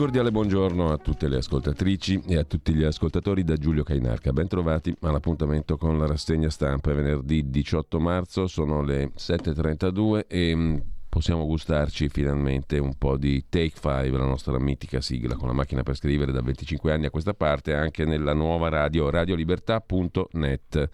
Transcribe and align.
Cordiale 0.00 0.30
buongiorno 0.30 0.92
a 0.92 0.96
tutte 0.96 1.28
le 1.28 1.36
ascoltatrici 1.36 2.22
e 2.26 2.38
a 2.38 2.44
tutti 2.44 2.72
gli 2.72 2.84
ascoltatori 2.84 3.44
da 3.44 3.58
Giulio 3.58 3.82
Cainarca. 3.82 4.32
Bentrovati 4.32 4.96
all'appuntamento 5.02 5.76
con 5.76 5.98
la 5.98 6.06
rassegna 6.06 6.48
stampa. 6.48 6.90
È 6.90 6.94
venerdì 6.94 7.50
18 7.50 8.00
marzo, 8.00 8.46
sono 8.46 8.80
le 8.80 9.12
7.32 9.14 10.24
e 10.26 10.54
mm, 10.56 10.76
possiamo 11.06 11.44
gustarci 11.44 12.08
finalmente 12.08 12.78
un 12.78 12.94
po' 12.96 13.18
di 13.18 13.44
Take 13.50 13.74
5, 13.74 14.08
la 14.12 14.24
nostra 14.24 14.58
mitica 14.58 15.02
sigla 15.02 15.36
con 15.36 15.48
la 15.48 15.54
macchina 15.54 15.82
per 15.82 15.96
scrivere 15.96 16.32
da 16.32 16.40
25 16.40 16.90
anni 16.90 17.04
a 17.04 17.10
questa 17.10 17.34
parte, 17.34 17.74
anche 17.74 18.06
nella 18.06 18.32
nuova 18.32 18.70
radio 18.70 19.10
radiolibertà.net 19.10 20.88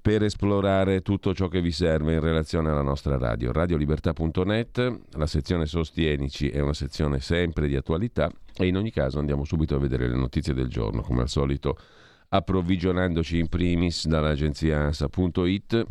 per 0.00 0.22
esplorare 0.22 1.02
tutto 1.02 1.34
ciò 1.34 1.48
che 1.48 1.60
vi 1.60 1.72
serve 1.72 2.14
in 2.14 2.20
relazione 2.20 2.70
alla 2.70 2.82
nostra 2.82 3.18
radio. 3.18 3.52
Radiolibertà.net, 3.52 5.00
la 5.12 5.26
sezione 5.26 5.66
Sostienici 5.66 6.48
è 6.48 6.60
una 6.60 6.72
sezione 6.72 7.20
sempre 7.20 7.68
di 7.68 7.76
attualità 7.76 8.30
e 8.56 8.66
in 8.66 8.76
ogni 8.76 8.90
caso 8.90 9.18
andiamo 9.18 9.44
subito 9.44 9.74
a 9.74 9.78
vedere 9.78 10.08
le 10.08 10.16
notizie 10.16 10.54
del 10.54 10.68
giorno, 10.68 11.02
come 11.02 11.22
al 11.22 11.28
solito 11.28 11.76
approvvigionandoci 12.28 13.38
in 13.38 13.48
primis 13.48 14.06
dall'agenzia 14.06 14.80
ANSA.it. 14.80 15.84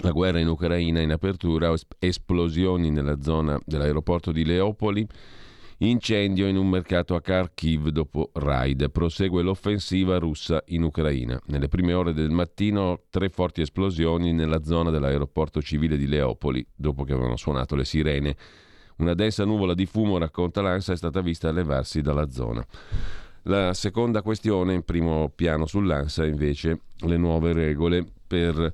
La 0.00 0.12
guerra 0.12 0.38
in 0.38 0.46
Ucraina 0.46 1.00
in 1.00 1.10
apertura, 1.10 1.74
esplosioni 1.98 2.90
nella 2.90 3.20
zona 3.20 3.58
dell'aeroporto 3.64 4.30
di 4.30 4.44
Leopoli, 4.44 5.06
Incendio 5.80 6.48
in 6.48 6.56
un 6.56 6.68
mercato 6.68 7.14
a 7.14 7.20
Kharkiv 7.20 7.90
dopo 7.90 8.30
raid. 8.32 8.90
Prosegue 8.90 9.42
l'offensiva 9.42 10.18
russa 10.18 10.60
in 10.68 10.82
Ucraina. 10.82 11.40
Nelle 11.46 11.68
prime 11.68 11.92
ore 11.92 12.12
del 12.12 12.30
mattino 12.30 13.02
tre 13.10 13.28
forti 13.28 13.60
esplosioni 13.60 14.32
nella 14.32 14.64
zona 14.64 14.90
dell'aeroporto 14.90 15.62
civile 15.62 15.96
di 15.96 16.08
Leopoli, 16.08 16.66
dopo 16.74 17.04
che 17.04 17.12
avevano 17.12 17.36
suonato 17.36 17.76
le 17.76 17.84
sirene. 17.84 18.36
Una 18.96 19.14
densa 19.14 19.44
nuvola 19.44 19.74
di 19.74 19.86
fumo, 19.86 20.18
racconta 20.18 20.62
l'ANSA, 20.62 20.94
è 20.94 20.96
stata 20.96 21.20
vista 21.20 21.48
elevarsi 21.48 22.00
dalla 22.00 22.28
zona. 22.28 22.66
La 23.42 23.72
seconda 23.72 24.20
questione, 24.20 24.74
in 24.74 24.82
primo 24.82 25.30
piano 25.32 25.64
sull'ANSA, 25.64 26.26
invece, 26.26 26.80
le 27.06 27.16
nuove 27.16 27.52
regole 27.52 28.04
per 28.26 28.72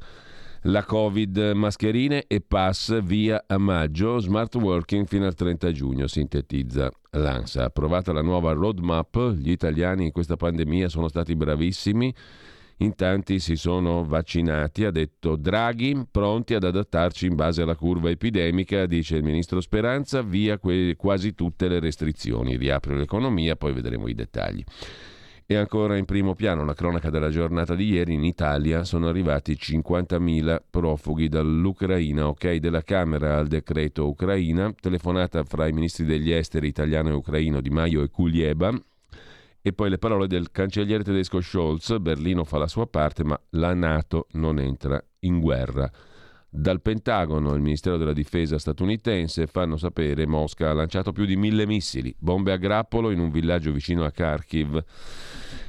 la 0.66 0.84
Covid, 0.84 1.52
mascherine 1.54 2.24
e 2.26 2.40
pass 2.40 3.00
via 3.02 3.44
a 3.46 3.58
maggio, 3.58 4.18
smart 4.18 4.54
working 4.54 5.06
fino 5.06 5.26
al 5.26 5.34
30 5.34 5.72
giugno, 5.72 6.06
sintetizza 6.06 6.90
l'ANSA. 7.10 7.64
Approvata 7.64 8.12
la 8.12 8.22
nuova 8.22 8.52
roadmap, 8.52 9.34
gli 9.34 9.50
italiani 9.50 10.04
in 10.04 10.12
questa 10.12 10.36
pandemia 10.36 10.88
sono 10.88 11.08
stati 11.08 11.36
bravissimi, 11.36 12.14
in 12.78 12.94
tanti 12.94 13.40
si 13.40 13.56
sono 13.56 14.04
vaccinati, 14.04 14.84
ha 14.84 14.90
detto 14.90 15.36
Draghi, 15.36 16.06
pronti 16.10 16.54
ad 16.54 16.64
adattarci 16.64 17.26
in 17.26 17.34
base 17.34 17.62
alla 17.62 17.76
curva 17.76 18.08
epidemica, 18.08 18.86
dice 18.86 19.16
il 19.16 19.22
ministro 19.22 19.60
Speranza, 19.60 20.22
via 20.22 20.58
que- 20.58 20.96
quasi 20.96 21.34
tutte 21.34 21.68
le 21.68 21.78
restrizioni, 21.78 22.56
riapre 22.56 22.96
l'economia, 22.96 23.54
poi 23.54 23.74
vedremo 23.74 24.08
i 24.08 24.14
dettagli. 24.14 24.64
E 25.46 25.56
ancora 25.56 25.98
in 25.98 26.06
primo 26.06 26.34
piano 26.34 26.64
la 26.64 26.72
cronaca 26.72 27.10
della 27.10 27.28
giornata 27.28 27.74
di 27.74 27.90
ieri, 27.90 28.14
in 28.14 28.24
Italia 28.24 28.82
sono 28.82 29.08
arrivati 29.08 29.52
50.000 29.52 30.58
profughi 30.70 31.28
dall'Ucraina, 31.28 32.28
ok 32.28 32.54
della 32.56 32.80
Camera 32.80 33.36
al 33.36 33.46
decreto 33.46 34.08
Ucraina, 34.08 34.72
telefonata 34.72 35.44
fra 35.44 35.66
i 35.66 35.72
ministri 35.72 36.06
degli 36.06 36.32
esteri 36.32 36.68
italiano 36.68 37.10
e 37.10 37.12
ucraino 37.12 37.60
Di 37.60 37.68
Maio 37.68 38.02
e 38.02 38.08
Kulieba, 38.08 38.72
e 39.60 39.72
poi 39.74 39.90
le 39.90 39.98
parole 39.98 40.28
del 40.28 40.50
cancelliere 40.50 41.04
tedesco 41.04 41.42
Scholz, 41.42 41.98
Berlino 41.98 42.44
fa 42.44 42.56
la 42.56 42.66
sua 42.66 42.86
parte 42.86 43.22
ma 43.22 43.38
la 43.50 43.74
Nato 43.74 44.28
non 44.32 44.58
entra 44.58 44.98
in 45.20 45.40
guerra. 45.40 45.90
Dal 46.56 46.80
Pentagono, 46.80 47.52
il 47.54 47.60
Ministero 47.60 47.96
della 47.96 48.12
Difesa 48.12 48.60
statunitense, 48.60 49.48
fanno 49.48 49.76
sapere 49.76 50.24
Mosca 50.24 50.70
ha 50.70 50.72
lanciato 50.72 51.10
più 51.10 51.24
di 51.24 51.34
mille 51.34 51.66
missili, 51.66 52.14
bombe 52.16 52.52
a 52.52 52.56
grappolo 52.56 53.10
in 53.10 53.18
un 53.18 53.32
villaggio 53.32 53.72
vicino 53.72 54.04
a 54.04 54.12
Kharkiv. 54.12 54.84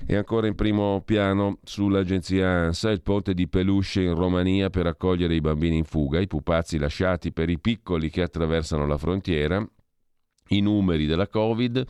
E 0.05 0.15
ancora 0.15 0.45
in 0.45 0.53
primo 0.53 1.01
piano 1.03 1.57
sull'agenzia 1.63 2.47
ANSA 2.47 2.91
il 2.91 3.01
ponte 3.01 3.33
di 3.33 3.47
Peluche 3.47 4.03
in 4.03 4.13
Romania 4.13 4.69
per 4.69 4.85
accogliere 4.85 5.33
i 5.33 5.41
bambini 5.41 5.77
in 5.77 5.85
fuga, 5.85 6.19
i 6.19 6.27
pupazzi 6.27 6.77
lasciati 6.77 7.31
per 7.33 7.49
i 7.49 7.57
piccoli 7.57 8.11
che 8.11 8.21
attraversano 8.21 8.85
la 8.85 8.99
frontiera, 8.99 9.67
i 10.49 10.61
numeri 10.61 11.07
della 11.07 11.27
Covid 11.27 11.83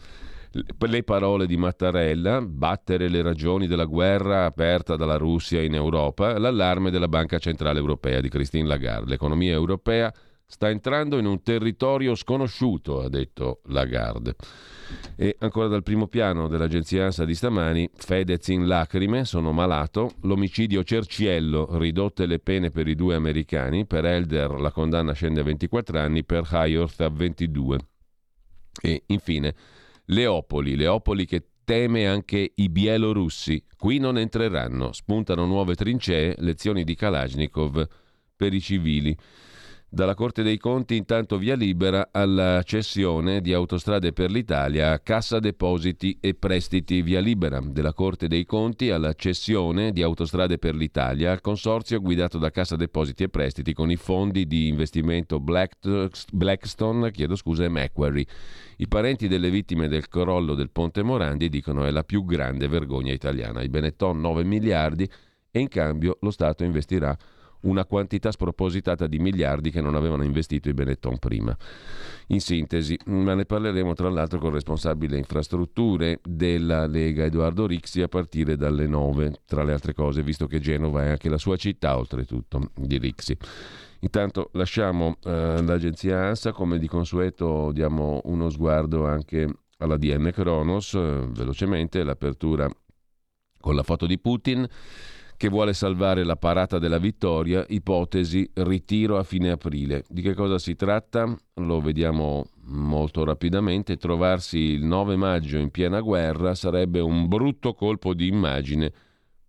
le 0.88 1.04
parole 1.04 1.48
di 1.48 1.58
Mattarella, 1.58 2.42
battere 2.42 3.10
le 3.10 3.22
ragioni 3.22 3.68
della 3.68 3.86
guerra 3.86 4.46
aperta 4.46 4.96
dalla 4.96 5.18
Russia 5.18 5.62
in 5.62 5.76
Europa, 5.76 6.38
l'allarme 6.38 6.92
della 6.92 7.10
Banca 7.10 7.40
Centrale 7.40 7.80
Europea 7.80 8.22
di 8.22 8.30
Christine 8.30 8.68
Lagarde. 8.68 9.10
L'economia 9.10 9.52
europea 9.52 10.14
sta 10.48 10.70
entrando 10.70 11.18
in 11.18 11.26
un 11.26 11.42
territorio 11.42 12.16
sconosciuto, 12.16 13.02
ha 13.02 13.10
detto 13.10 13.62
Lagarde. 13.66 14.36
E 15.18 15.36
ancora 15.40 15.68
dal 15.68 15.84
primo 15.84 16.08
piano 16.08 16.48
dell'agenzia 16.48 17.06
ANSA 17.06 17.26
di 17.26 17.36
stamani, 17.36 17.90
Fedez 17.94 18.48
in 18.48 18.68
lacrime, 18.68 19.26
sono 19.26 19.52
malato, 19.52 20.14
l'omicidio 20.22 20.84
Cerciello, 20.84 21.78
ridotte 21.78 22.26
le 22.28 22.40
pene 22.40 22.70
per 22.70 22.88
i 22.88 22.96
due 22.96 23.16
americani, 23.16 23.86
per 23.86 24.06
Elder 24.06 24.52
la 24.52 24.72
condanna 24.72 25.12
scende 25.12 25.42
a 25.42 25.44
24 25.44 26.00
anni, 26.00 26.24
per 26.24 26.48
Hayorth 26.50 27.02
a 27.02 27.10
22. 27.10 27.80
E 28.82 29.04
infine 29.08 29.54
Leopoli, 30.06 30.76
Leopoli 30.76 31.26
che 31.26 31.44
teme 31.64 32.08
anche 32.08 32.52
i 32.56 32.70
bielorussi. 32.70 33.66
Qui 33.76 33.98
non 33.98 34.18
entreranno, 34.18 34.92
spuntano 34.94 35.46
nuove 35.46 35.76
trincee, 35.76 36.36
lezioni 36.38 36.84
di 36.84 36.96
Kalashnikov 36.96 37.88
per 38.36 38.54
i 38.54 38.62
civili. 38.62 39.18
Dalla 39.96 40.14
Corte 40.14 40.44
dei 40.44 40.58
Conti 40.58 40.98
intanto 40.98 41.38
via 41.38 41.56
libera 41.56 42.10
alla 42.12 42.62
cessione 42.64 43.40
di 43.40 43.54
autostrade 43.54 44.12
per 44.12 44.30
l'Italia 44.30 44.92
a 44.92 45.00
Cassa 45.00 45.40
Depositi 45.40 46.18
e 46.20 46.34
Prestiti 46.34 47.02
via 47.02 47.22
libera 47.22 47.62
della 47.62 47.94
Corte 47.94 48.28
dei 48.28 48.44
Conti 48.44 48.90
alla 48.90 49.14
cessione 49.14 49.94
di 49.94 50.04
autostrade 50.04 50.58
per 50.58 50.76
l'Italia 50.76 51.32
al 51.32 51.40
consorzio 51.40 52.02
guidato 52.02 52.38
da 52.38 52.52
Cassa 52.52 52.76
Depositi 52.76 53.24
e 53.24 53.30
Prestiti 53.30 53.72
con 53.72 53.90
i 53.90 53.96
fondi 53.96 54.46
di 54.48 54.68
investimento 54.68 55.40
Blackstone 55.40 57.12
chiedo 57.12 57.38
scusa, 57.38 57.64
e 57.64 57.70
Macquarie. 57.70 58.26
I 58.76 58.90
parenti 58.90 59.30
delle 59.30 59.50
vittime 59.50 59.88
del 59.88 60.10
crollo 60.10 60.56
del 60.56 60.72
Ponte 60.72 61.04
Morandi 61.04 61.48
dicono 61.48 61.86
è 61.86 61.92
la 61.92 62.04
più 62.04 62.26
grande 62.26 62.68
vergogna 62.68 63.14
italiana. 63.14 63.62
I 63.62 63.70
Benetton 63.70 64.20
9 64.20 64.44
miliardi 64.44 65.10
e 65.50 65.60
in 65.62 65.70
cambio 65.70 66.18
lo 66.20 66.32
Stato 66.32 66.66
investirà 66.66 67.18
una 67.66 67.86
quantità 67.86 68.32
spropositata 68.32 69.08
di 69.08 69.20
miliardi 69.20 69.72
che 69.72 69.82
non 69.82 69.96
avevano 69.96 70.24
investito 70.24 70.70
i 70.70 70.74
Benetton 70.74 71.18
prima. 71.20 71.56
In 72.28 72.40
sintesi, 72.40 72.98
ma 73.06 73.36
ne 73.36 73.46
parleremo 73.46 73.94
tra 73.94 74.10
l'altro 74.10 74.40
con 74.40 74.50
il 74.50 74.56
responsabile 74.56 75.18
infrastrutture 75.18 76.20
della 76.24 76.88
Lega 76.88 77.26
Edoardo 77.26 77.68
Rixi 77.68 78.02
a 78.02 78.08
partire 78.08 78.56
dalle 78.56 78.88
9, 78.88 79.42
tra 79.46 79.64
le 79.64 79.74
altre 79.74 79.94
cose, 79.94 80.24
visto 80.24 80.48
che 80.48 80.60
Genova 80.60 81.04
è 81.04 81.10
anche 81.10 81.30
la 81.30 81.38
sua 81.38 81.56
città 81.56 81.98
oltretutto 81.98 82.72
di 82.76 82.98
Rixi. 82.98 83.38
Intanto 84.00 84.50
lasciamo 84.54 85.18
eh, 85.24 85.62
l'agenzia 85.64 86.26
ANSA, 86.26 86.52
come 86.52 86.78
di 86.78 86.88
consueto 86.88 87.72
diamo 87.72 88.22
uno 88.26 88.50
sguardo 88.50 89.08
anche 89.08 89.48
alla 89.80 89.98
DN 89.98 90.30
Kronos, 90.32 90.94
eh, 90.94 91.28
velocemente 91.30 92.04
l'apertura 92.04 92.70
con 93.60 93.76
la 93.76 93.84
foto 93.84 94.06
di 94.06 94.20
Putin 94.20 94.68
che 95.46 95.52
vuole 95.52 95.74
salvare 95.74 96.24
la 96.24 96.38
parata 96.38 96.80
della 96.80 96.98
vittoria, 96.98 97.64
ipotesi 97.68 98.50
ritiro 98.56 99.20
a 99.20 99.24
fine 99.24 99.52
aprile. 99.52 100.04
Di 100.10 100.24
che 100.24 100.34
cosa 100.34 100.58
si 100.58 100.76
tratta? 100.76 101.38
Lo 101.56 101.82
vediamo 101.82 102.48
molto 102.64 103.24
rapidamente. 103.24 103.98
Trovarsi 103.98 104.58
il 104.58 104.84
9 104.84 105.16
maggio 105.16 105.58
in 105.58 105.70
piena 105.70 106.00
guerra 106.00 106.56
sarebbe 106.56 107.00
un 107.00 107.28
brutto 107.28 107.76
colpo 107.76 108.16
di 108.16 108.26
immagine 108.26 108.92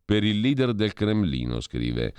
per 0.04 0.22
il 0.22 0.38
leader 0.40 0.74
del 0.74 0.92
Cremlino, 0.92 1.60
scrive 1.60 2.12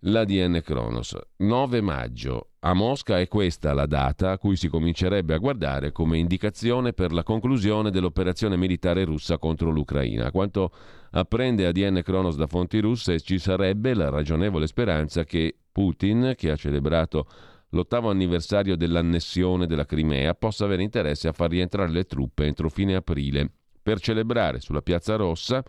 l'ADN 0.00 0.60
Kronos. 0.64 1.16
9 1.36 1.80
maggio. 1.80 2.48
A 2.62 2.74
Mosca 2.74 3.20
è 3.20 3.28
questa 3.28 3.72
la 3.74 3.86
data 3.86 4.32
a 4.32 4.38
cui 4.38 4.56
si 4.56 4.66
comincerebbe 4.66 5.34
a 5.34 5.38
guardare 5.38 5.92
come 5.92 6.18
indicazione 6.18 6.94
per 6.94 7.12
la 7.12 7.22
conclusione 7.22 7.92
dell'operazione 7.92 8.56
militare 8.56 9.04
russa 9.04 9.38
contro 9.38 9.70
l'Ucraina. 9.70 10.32
Quanto 10.32 10.72
apprende 11.10 11.66
ADN 11.66 12.02
Kronos 12.02 12.36
da 12.36 12.46
fonti 12.46 12.80
russe, 12.80 13.20
ci 13.20 13.38
sarebbe 13.38 13.94
la 13.94 14.08
ragionevole 14.08 14.66
speranza 14.66 15.24
che 15.24 15.56
Putin, 15.72 16.34
che 16.36 16.50
ha 16.50 16.56
celebrato 16.56 17.26
l'ottavo 17.70 18.10
anniversario 18.10 18.76
dell'annessione 18.76 19.66
della 19.66 19.86
Crimea, 19.86 20.34
possa 20.34 20.64
avere 20.64 20.82
interesse 20.82 21.28
a 21.28 21.32
far 21.32 21.50
rientrare 21.50 21.90
le 21.90 22.04
truppe 22.04 22.46
entro 22.46 22.68
fine 22.68 22.94
aprile 22.94 23.50
per 23.82 24.00
celebrare 24.00 24.60
sulla 24.60 24.82
Piazza 24.82 25.16
Rossa 25.16 25.64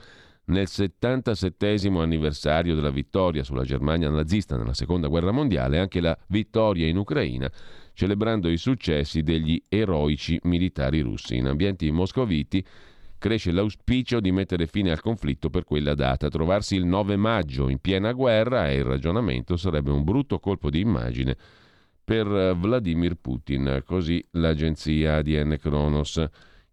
nel 0.46 0.68
77 0.68 1.78
anniversario 1.98 2.76
della 2.76 2.90
vittoria 2.90 3.44
sulla 3.44 3.64
Germania 3.64 4.10
nazista 4.10 4.58
nella 4.58 4.74
Seconda 4.74 5.08
Guerra 5.08 5.32
Mondiale 5.32 5.80
anche 5.80 6.02
la 6.02 6.18
vittoria 6.28 6.88
in 6.88 6.98
Ucraina, 6.98 7.50
celebrando 7.94 8.50
i 8.50 8.58
successi 8.58 9.22
degli 9.22 9.64
eroici 9.70 10.40
militari 10.44 11.02
russi. 11.02 11.38
In 11.38 11.48
ambienti 11.48 11.90
moscoviti 11.92 12.66
cresce 13.22 13.52
l'auspicio 13.52 14.20
di 14.20 14.32
mettere 14.32 14.66
fine 14.66 14.90
al 14.90 15.00
conflitto 15.00 15.52
per 15.52 15.64
quella 15.64 15.94
data. 15.94 16.28
Trovarsi 16.28 16.76
il 16.76 16.86
9 16.86 17.18
maggio 17.18 17.70
in 17.70 17.78
piena 17.78 18.14
guerra, 18.14 18.68
e 18.68 18.78
il 18.78 18.84
ragionamento, 18.84 19.58
sarebbe 19.58 19.92
un 19.92 20.04
brutto 20.04 20.40
colpo 20.40 20.72
di 20.72 20.80
immagine 20.80 21.38
per 22.04 22.26
Vladimir 22.58 23.14
Putin, 23.22 23.84
così 23.86 24.26
l'agenzia 24.32 25.18
ADN 25.18 25.58
Kronos 25.62 26.26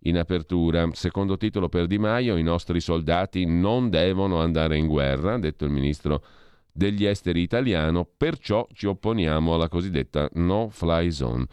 in 0.04 0.16
apertura. 0.16 0.88
Secondo 0.92 1.36
titolo 1.36 1.68
per 1.68 1.86
Di 1.86 1.98
Maio, 1.98 2.36
i 2.36 2.42
nostri 2.42 2.80
soldati 2.80 3.44
non 3.44 3.90
devono 3.90 4.40
andare 4.40 4.78
in 4.78 4.86
guerra, 4.86 5.34
ha 5.34 5.38
detto 5.38 5.66
il 5.66 5.70
ministro 5.70 6.24
degli 6.72 7.04
esteri 7.04 7.42
italiano, 7.42 8.08
perciò 8.16 8.66
ci 8.72 8.86
opponiamo 8.86 9.54
alla 9.54 9.68
cosiddetta 9.68 10.30
no-fly 10.32 11.10
zone. 11.10 11.46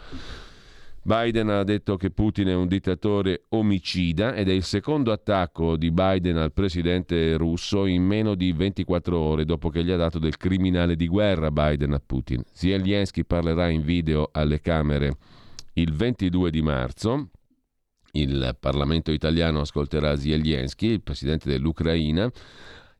Biden 1.07 1.49
ha 1.49 1.63
detto 1.63 1.97
che 1.97 2.09
Putin 2.09 2.47
è 2.47 2.55
un 2.55 2.65
dittatore 2.65 3.43
omicida 3.49 4.33
ed 4.33 4.49
è 4.49 4.51
il 4.51 4.63
secondo 4.63 5.11
attacco 5.11 5.77
di 5.77 5.91
Biden 5.91 6.37
al 6.37 6.51
presidente 6.51 7.37
russo 7.37 7.85
in 7.85 8.01
meno 8.01 8.33
di 8.33 8.51
24 8.51 9.15
ore 9.15 9.45
dopo 9.45 9.69
che 9.69 9.83
gli 9.83 9.91
ha 9.91 9.97
dato 9.97 10.17
del 10.17 10.35
criminale 10.35 10.95
di 10.95 11.07
guerra 11.07 11.51
Biden 11.51 11.93
a 11.93 12.01
Putin. 12.03 12.41
Zelensky 12.51 13.23
parlerà 13.23 13.69
in 13.69 13.83
video 13.83 14.29
alle 14.31 14.59
Camere 14.61 15.17
il 15.73 15.93
22 15.93 16.49
di 16.49 16.63
marzo 16.63 17.29
il 18.15 18.55
Parlamento 18.59 19.11
italiano 19.11 19.59
ascolterà 19.59 20.15
Zelensky, 20.17 20.87
il 20.87 21.01
presidente 21.01 21.49
dell'Ucraina, 21.49 22.31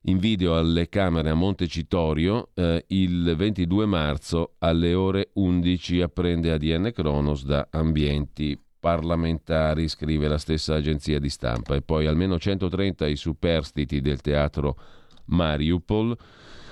in 0.08 0.18
video 0.20 0.58
alle 0.58 0.88
Camere 0.90 1.30
a 1.30 1.34
Montecitorio 1.34 2.50
eh, 2.54 2.84
il 2.90 3.34
22 3.36 3.86
marzo 3.86 4.56
alle 4.60 4.94
ore 4.94 5.30
11 5.34 6.02
apprende 6.02 6.52
ADN 6.52 6.92
Kronos 6.94 7.44
da 7.44 7.68
ambienti 7.72 8.60
parlamentari, 8.80 9.88
scrive 9.88 10.28
la 10.28 10.38
stessa 10.38 10.76
agenzia 10.76 11.20
di 11.20 11.30
stampa, 11.30 11.76
e 11.76 11.82
poi 11.82 12.06
almeno 12.06 12.38
130 12.38 13.08
i 13.08 13.16
superstiti 13.16 14.00
del 14.00 14.22
teatro 14.22 14.78
Mariupol 15.26 16.16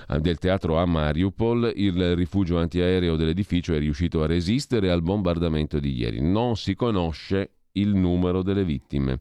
eh, 0.09 0.19
del 0.19 0.37
teatro 0.37 0.77
a 0.77 0.85
Mariupol, 0.85 1.71
il 1.75 2.15
rifugio 2.15 2.59
antiaereo 2.59 3.15
dell'edificio 3.15 3.73
è 3.73 3.79
riuscito 3.79 4.21
a 4.21 4.27
resistere 4.27 4.91
al 4.91 5.01
bombardamento 5.01 5.79
di 5.79 5.95
ieri. 5.95 6.21
Non 6.21 6.55
si 6.55 6.75
conosce 6.75 7.51
il 7.73 7.95
numero 7.95 8.43
delle 8.43 8.63
vittime. 8.63 9.19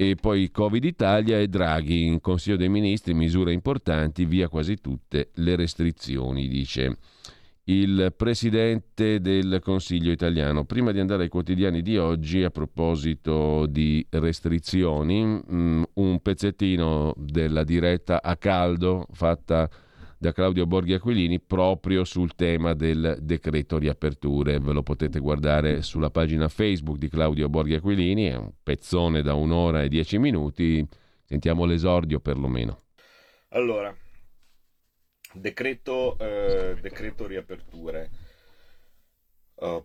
E 0.00 0.16
poi 0.16 0.50
Covid 0.50 0.82
Italia 0.82 1.38
e 1.38 1.46
Draghi 1.46 2.06
in 2.06 2.22
Consiglio 2.22 2.56
dei 2.56 2.70
Ministri, 2.70 3.12
misure 3.12 3.52
importanti, 3.52 4.24
via 4.24 4.48
quasi 4.48 4.76
tutte 4.76 5.28
le 5.34 5.56
restrizioni, 5.56 6.48
dice 6.48 6.96
il 7.64 8.10
Presidente 8.16 9.20
del 9.20 9.60
Consiglio 9.62 10.10
italiano. 10.10 10.64
Prima 10.64 10.92
di 10.92 11.00
andare 11.00 11.24
ai 11.24 11.28
quotidiani 11.28 11.82
di 11.82 11.98
oggi, 11.98 12.42
a 12.42 12.48
proposito 12.48 13.66
di 13.66 14.06
restrizioni, 14.08 15.22
mm, 15.22 15.82
un 15.92 16.20
pezzettino 16.22 17.12
della 17.18 17.62
diretta 17.62 18.22
a 18.22 18.36
caldo 18.36 19.06
fatta 19.12 19.68
da 20.20 20.32
Claudio 20.32 20.66
Borghi 20.66 20.92
Aquilini 20.92 21.40
proprio 21.40 22.04
sul 22.04 22.34
tema 22.34 22.74
del 22.74 23.16
decreto 23.22 23.78
riaperture. 23.78 24.60
Ve 24.60 24.72
lo 24.72 24.82
potete 24.82 25.18
guardare 25.18 25.80
sulla 25.80 26.10
pagina 26.10 26.46
Facebook 26.50 26.98
di 26.98 27.08
Claudio 27.08 27.48
Borghi 27.48 27.72
Aquilini, 27.72 28.26
è 28.26 28.36
un 28.36 28.52
pezzone 28.62 29.22
da 29.22 29.32
un'ora 29.32 29.82
e 29.82 29.88
dieci 29.88 30.18
minuti. 30.18 30.86
Sentiamo 31.24 31.64
l'esordio 31.64 32.20
perlomeno. 32.20 32.82
Allora, 33.48 33.96
decreto, 35.32 36.18
eh, 36.18 36.76
decreto 36.82 37.26
riaperture. 37.26 38.10
Uh, 39.54 39.82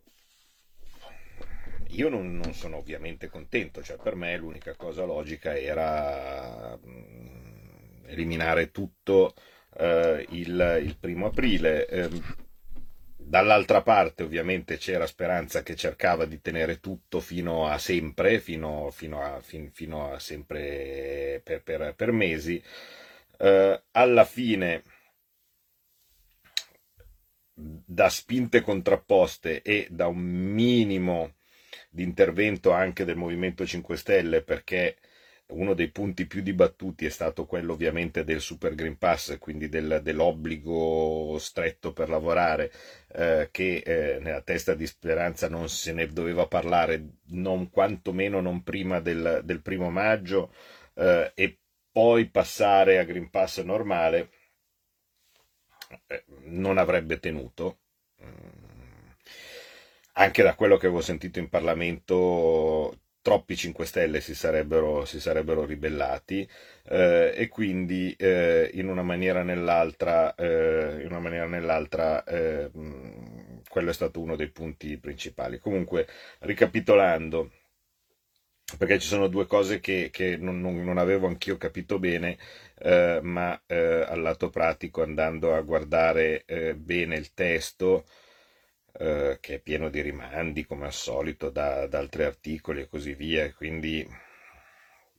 io 1.91 2.09
non, 2.09 2.35
non, 2.35 2.53
sono 2.53 2.75
ovviamente 2.75 3.29
contento, 3.29 3.81
cioè 3.81 3.95
per 3.95 4.15
me 4.15 4.35
l'unica 4.35 4.75
cosa 4.75 5.05
logica 5.05 5.57
era 5.57 6.77
mm, 6.77 8.03
eliminare 8.07 8.71
tutto 8.71 9.33
eh, 9.77 10.25
il, 10.31 10.81
il, 10.83 10.97
primo 10.99 11.27
aprile. 11.27 11.87
Eh, 11.87 12.09
dall'altra 13.17 13.81
parte 13.81 14.23
ovviamente 14.23 14.77
c'era 14.77 15.07
Speranza 15.07 15.63
che 15.63 15.75
cercava 15.75 16.25
di 16.25 16.41
tenere 16.41 16.79
tutto 16.79 17.19
fino 17.19 17.67
a 17.67 17.77
sempre, 17.77 18.39
fino, 18.39 18.89
fino, 18.91 19.21
a, 19.21 19.39
fin, 19.41 19.71
fino 19.71 20.11
a, 20.11 20.19
sempre 20.19 21.41
per, 21.43 21.63
per, 21.63 21.93
per 21.95 22.11
mesi. 22.11 22.61
Eh, 23.37 23.83
alla 23.91 24.25
fine 24.25 24.83
da 27.55 28.09
spinte 28.09 28.61
contrapposte 28.61 29.61
e 29.61 29.87
da 29.89 30.07
un 30.07 30.19
minimo 30.19 31.35
di 31.89 32.03
intervento 32.03 32.71
anche 32.71 33.05
del 33.05 33.15
Movimento 33.15 33.65
5 33.65 33.95
Stelle 33.95 34.41
perché 34.41 34.97
uno 35.47 35.73
dei 35.73 35.89
punti 35.89 36.25
più 36.25 36.41
dibattuti 36.41 37.05
è 37.05 37.09
stato 37.09 37.45
quello 37.45 37.73
ovviamente 37.73 38.23
del 38.23 38.41
Super 38.41 38.73
Green 38.73 38.97
Pass, 38.97 39.37
quindi 39.37 39.69
del, 39.69 39.99
dell'obbligo 40.01 41.37
stretto 41.39 41.93
per 41.93 42.09
lavorare, 42.09 42.71
eh, 43.13 43.49
che 43.51 43.77
eh, 43.85 44.19
nella 44.19 44.41
testa 44.41 44.73
di 44.73 44.87
Speranza 44.87 45.47
non 45.47 45.69
se 45.69 45.93
ne 45.93 46.07
doveva 46.07 46.47
parlare, 46.47 47.17
non 47.27 47.69
quantomeno 47.69 48.41
non 48.41 48.63
prima 48.63 48.99
del, 48.99 49.41
del 49.43 49.61
primo 49.61 49.89
maggio, 49.91 50.53
eh, 50.95 51.31
e 51.35 51.59
poi 51.91 52.27
passare 52.29 52.97
a 52.99 53.03
Green 53.03 53.29
Pass 53.29 53.61
normale 53.61 54.29
eh, 56.07 56.23
non 56.45 56.77
avrebbe 56.77 57.19
tenuto. 57.19 57.79
Mm. 58.23 58.63
Anche 60.17 60.43
da 60.43 60.55
quello 60.55 60.77
che 60.77 60.87
avevo 60.87 61.01
sentito 61.01 61.39
in 61.39 61.49
Parlamento 61.49 62.99
troppi 63.25 63.55
5 63.55 63.87
Stelle 63.87 64.21
si 64.21 64.35
sarebbero, 64.35 65.03
si 65.03 65.19
sarebbero 65.19 65.65
ribellati 65.65 66.47
eh, 66.83 67.33
e 67.35 67.47
quindi 67.47 68.13
eh, 68.19 68.69
in 68.73 68.87
una 68.87 69.01
maniera 69.01 69.39
o 69.39 69.43
nell'altra, 69.43 70.35
eh, 70.35 71.01
in 71.01 71.07
una 71.09 71.19
maniera 71.19 71.47
nell'altra 71.47 72.23
eh, 72.23 72.69
quello 73.67 73.89
è 73.89 73.93
stato 73.93 74.21
uno 74.21 74.35
dei 74.35 74.49
punti 74.49 74.99
principali. 74.99 75.57
Comunque, 75.57 76.07
ricapitolando, 76.41 77.49
perché 78.77 78.99
ci 78.99 79.07
sono 79.07 79.27
due 79.27 79.47
cose 79.47 79.79
che, 79.79 80.09
che 80.11 80.37
non, 80.37 80.61
non, 80.61 80.83
non, 80.83 80.99
avevo 80.99 81.25
anch'io 81.25 81.57
capito 81.57 81.97
bene, 81.97 82.37
eh, 82.77 83.21
ma 83.23 83.59
eh, 83.65 84.05
al 84.07 84.21
lato 84.21 84.51
pratico, 84.51 85.01
andando 85.01 85.55
a 85.55 85.61
guardare 85.61 86.43
bene 86.77 87.15
il 87.17 87.33
testo, 87.33 88.05
eh, 88.97 89.37
che 89.41 89.55
è 89.55 89.59
pieno 89.59 89.89
di 89.89 90.01
rimandi 90.01 90.65
come 90.65 90.85
al 90.85 90.93
solito 90.93 91.49
da, 91.49 91.87
da 91.87 91.99
altri 91.99 92.23
articoli 92.23 92.81
e 92.81 92.87
così 92.87 93.13
via, 93.13 93.51
quindi 93.53 94.07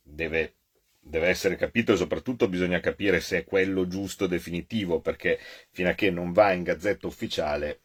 deve, 0.02 0.54
deve 1.00 1.28
essere 1.28 1.56
capito 1.56 1.92
e 1.92 1.96
soprattutto 1.96 2.48
bisogna 2.48 2.80
capire 2.80 3.20
se 3.20 3.38
è 3.38 3.44
quello 3.44 3.86
giusto 3.86 4.26
definitivo, 4.26 5.00
perché 5.00 5.38
fino 5.70 5.88
a 5.90 5.94
che 5.94 6.10
non 6.10 6.32
va 6.32 6.52
in 6.52 6.62
gazzetta 6.62 7.06
ufficiale 7.06 7.80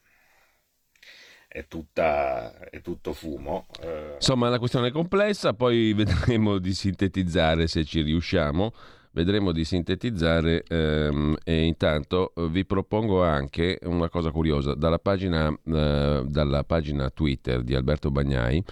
è, 1.47 1.67
tutta, 1.67 2.57
è 2.69 2.79
tutto 2.79 3.11
fumo. 3.11 3.67
Eh... 3.81 4.13
Insomma, 4.15 4.47
la 4.47 4.59
questione 4.59 4.87
è 4.87 4.91
complessa, 4.91 5.53
poi 5.53 5.91
vedremo 5.93 6.57
di 6.57 6.73
sintetizzare 6.73 7.67
se 7.67 7.83
ci 7.83 8.01
riusciamo. 8.01 8.73
Vedremo 9.13 9.51
di 9.51 9.65
sintetizzare 9.65 10.63
ehm, 10.65 11.35
e 11.43 11.63
intanto 11.63 12.31
vi 12.49 12.65
propongo 12.65 13.23
anche 13.23 13.77
una 13.83 14.07
cosa 14.07 14.31
curiosa 14.31 14.73
dalla 14.73 14.99
pagina, 14.99 15.49
eh, 15.49 16.23
dalla 16.25 16.63
pagina 16.63 17.09
Twitter 17.09 17.61
di 17.61 17.75
Alberto 17.75 18.09
Bagnai. 18.09 18.63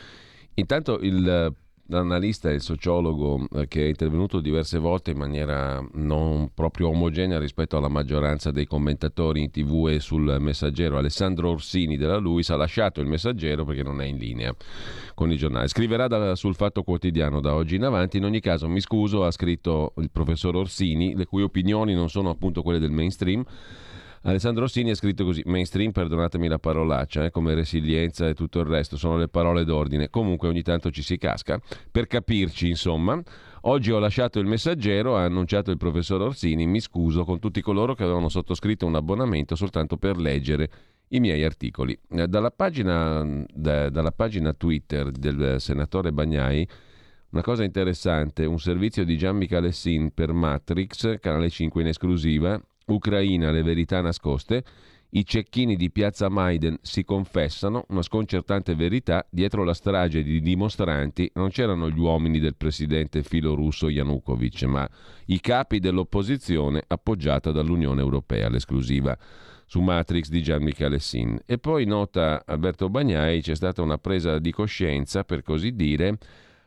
Intanto 0.53 0.97
il 1.01 1.53
l'analista 1.89 2.49
e 2.49 2.55
il 2.55 2.61
sociologo 2.61 3.47
eh, 3.53 3.67
che 3.67 3.83
è 3.83 3.87
intervenuto 3.87 4.39
diverse 4.39 4.77
volte 4.77 5.11
in 5.11 5.17
maniera 5.17 5.85
non 5.93 6.51
proprio 6.53 6.89
omogenea 6.89 7.39
rispetto 7.39 7.77
alla 7.77 7.87
maggioranza 7.87 8.51
dei 8.51 8.65
commentatori 8.65 9.41
in 9.41 9.51
tv 9.51 9.87
e 9.89 9.99
sul 9.99 10.37
messaggero, 10.39 10.97
Alessandro 10.97 11.49
Orsini 11.49 11.97
della 11.97 12.17
Luis, 12.17 12.49
ha 12.49 12.55
lasciato 12.55 13.01
il 13.01 13.07
messaggero 13.07 13.65
perché 13.65 13.83
non 13.83 14.01
è 14.01 14.05
in 14.05 14.17
linea 14.17 14.55
con 15.13 15.31
il 15.31 15.37
giornale. 15.37 15.67
Scriverà 15.67 16.07
da, 16.07 16.35
sul 16.35 16.55
Fatto 16.55 16.83
Quotidiano 16.83 17.41
da 17.41 17.53
oggi 17.53 17.75
in 17.75 17.83
avanti. 17.83 18.17
In 18.17 18.25
ogni 18.25 18.39
caso, 18.39 18.67
mi 18.67 18.79
scuso, 18.79 19.25
ha 19.25 19.31
scritto 19.31 19.93
il 19.97 20.09
professor 20.11 20.55
Orsini, 20.55 21.15
le 21.15 21.25
cui 21.25 21.41
opinioni 21.41 21.93
non 21.93 22.09
sono 22.09 22.29
appunto 22.29 22.61
quelle 22.61 22.79
del 22.79 22.91
mainstream 22.91 23.43
Alessandro 24.23 24.63
Rossini 24.63 24.89
ha 24.89 24.95
scritto 24.95 25.23
così, 25.23 25.41
mainstream, 25.45 25.91
perdonatemi 25.91 26.47
la 26.47 26.59
parolaccia, 26.59 27.25
eh, 27.25 27.31
come 27.31 27.53
resilienza 27.53 28.27
e 28.27 28.33
tutto 28.33 28.59
il 28.59 28.65
resto, 28.65 28.97
sono 28.97 29.17
le 29.17 29.29
parole 29.29 29.63
d'ordine, 29.63 30.09
comunque 30.09 30.49
ogni 30.49 30.61
tanto 30.61 30.91
ci 30.91 31.01
si 31.01 31.17
casca, 31.17 31.59
per 31.89 32.07
capirci 32.07 32.67
insomma. 32.67 33.21
Oggi 33.63 33.91
ho 33.91 33.99
lasciato 33.99 34.39
il 34.39 34.45
messaggero, 34.45 35.17
ha 35.17 35.23
annunciato 35.23 35.71
il 35.71 35.77
professor 35.77 36.21
Orsini, 36.21 36.65
mi 36.65 36.79
scuso 36.79 37.23
con 37.23 37.39
tutti 37.39 37.61
coloro 37.61 37.93
che 37.93 38.03
avevano 38.03 38.29
sottoscritto 38.29 38.85
un 38.85 38.95
abbonamento 38.95 39.55
soltanto 39.55 39.97
per 39.97 40.17
leggere 40.17 40.69
i 41.09 41.19
miei 41.19 41.43
articoli. 41.43 41.97
Eh, 42.09 42.27
dalla 42.27 42.51
pagina, 42.51 43.45
da, 43.53 43.89
dalla 43.89 44.11
pagina 44.11 44.53
Twitter 44.53 45.11
del 45.11 45.55
senatore 45.59 46.11
Bagnai, 46.11 46.67
una 47.31 47.41
cosa 47.41 47.63
interessante, 47.63 48.45
un 48.45 48.59
servizio 48.59 49.05
di 49.05 49.17
Gian 49.17 49.37
Michalessin 49.37 50.11
per 50.13 50.33
Matrix, 50.33 51.19
canale 51.19 51.49
5 51.49 51.81
in 51.81 51.87
esclusiva, 51.87 52.59
Ucraina, 52.91 53.51
le 53.51 53.63
verità 53.63 54.01
nascoste, 54.01 54.63
i 55.11 55.25
cecchini 55.25 55.75
di 55.75 55.89
Piazza 55.89 56.29
Maiden 56.29 56.77
si 56.83 57.03
confessano, 57.03 57.85
una 57.89 58.03
sconcertante 58.03 58.75
verità, 58.75 59.25
dietro 59.27 59.63
la 59.63 59.73
strage 59.73 60.21
di 60.21 60.39
dimostranti 60.39 61.31
non 61.33 61.49
c'erano 61.49 61.89
gli 61.89 61.97
uomini 61.97 62.39
del 62.39 62.55
presidente 62.55 63.23
filorusso 63.23 63.89
Yanukovych, 63.89 64.63
ma 64.65 64.87
i 65.25 65.39
capi 65.39 65.79
dell'opposizione 65.79 66.83
appoggiata 66.85 67.51
dall'Unione 67.51 68.01
Europea, 68.01 68.49
l'esclusiva 68.49 69.17
su 69.65 69.81
Matrix 69.81 70.29
di 70.29 70.43
Gian 70.43 70.61
Michele 70.61 70.99
Sin. 70.99 71.39
E 71.43 71.57
poi 71.57 71.85
nota 71.85 72.43
Alberto 72.45 72.89
Bagnai, 72.89 73.41
c'è 73.41 73.55
stata 73.55 73.81
una 73.81 73.97
presa 73.97 74.37
di 74.37 74.51
coscienza, 74.51 75.23
per 75.23 75.41
così 75.41 75.75
dire, 75.75 76.17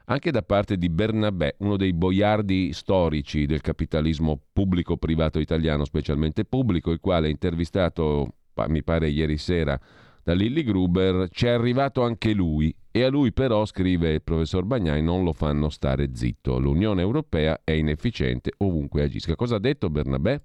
anche 0.07 0.31
da 0.31 0.43
parte 0.43 0.77
di 0.77 0.89
Bernabé, 0.89 1.57
uno 1.59 1.77
dei 1.77 1.93
boiardi 1.93 2.73
storici 2.73 3.47
del 3.47 3.61
capitalismo 3.61 4.41
pubblico-privato 4.53 5.39
italiano, 5.39 5.85
specialmente 5.85 6.45
pubblico, 6.45 6.91
il 6.91 7.01
quale 7.01 7.31
intervistato, 7.31 8.35
mi 8.69 8.83
pare 8.83 9.09
ieri 9.09 9.39
sera, 9.39 9.79
da 10.25 10.35
Lilly 10.35 10.63
Gruber, 10.63 11.29
ci 11.31 11.47
è 11.47 11.51
arrivato 11.51 12.03
anche 12.03 12.33
lui 12.33 12.75
e 12.91 13.05
a 13.05 13.09
lui 13.09 13.33
però, 13.33 13.65
scrive 13.65 14.13
il 14.13 14.23
professor 14.23 14.65
Bagnai, 14.65 15.03
non 15.03 15.25
lo 15.25 15.33
fanno 15.33 15.71
stare 15.71 16.11
zitto. 16.15 16.59
L'Unione 16.59 17.01
Europea 17.01 17.61
è 17.65 17.73
inefficiente 17.73 18.53
ovunque 18.59 19.03
agisca. 19.03 19.35
Cosa 19.35 19.57
ha 19.57 19.59
detto 19.59 19.89
Bernabé? 19.89 20.45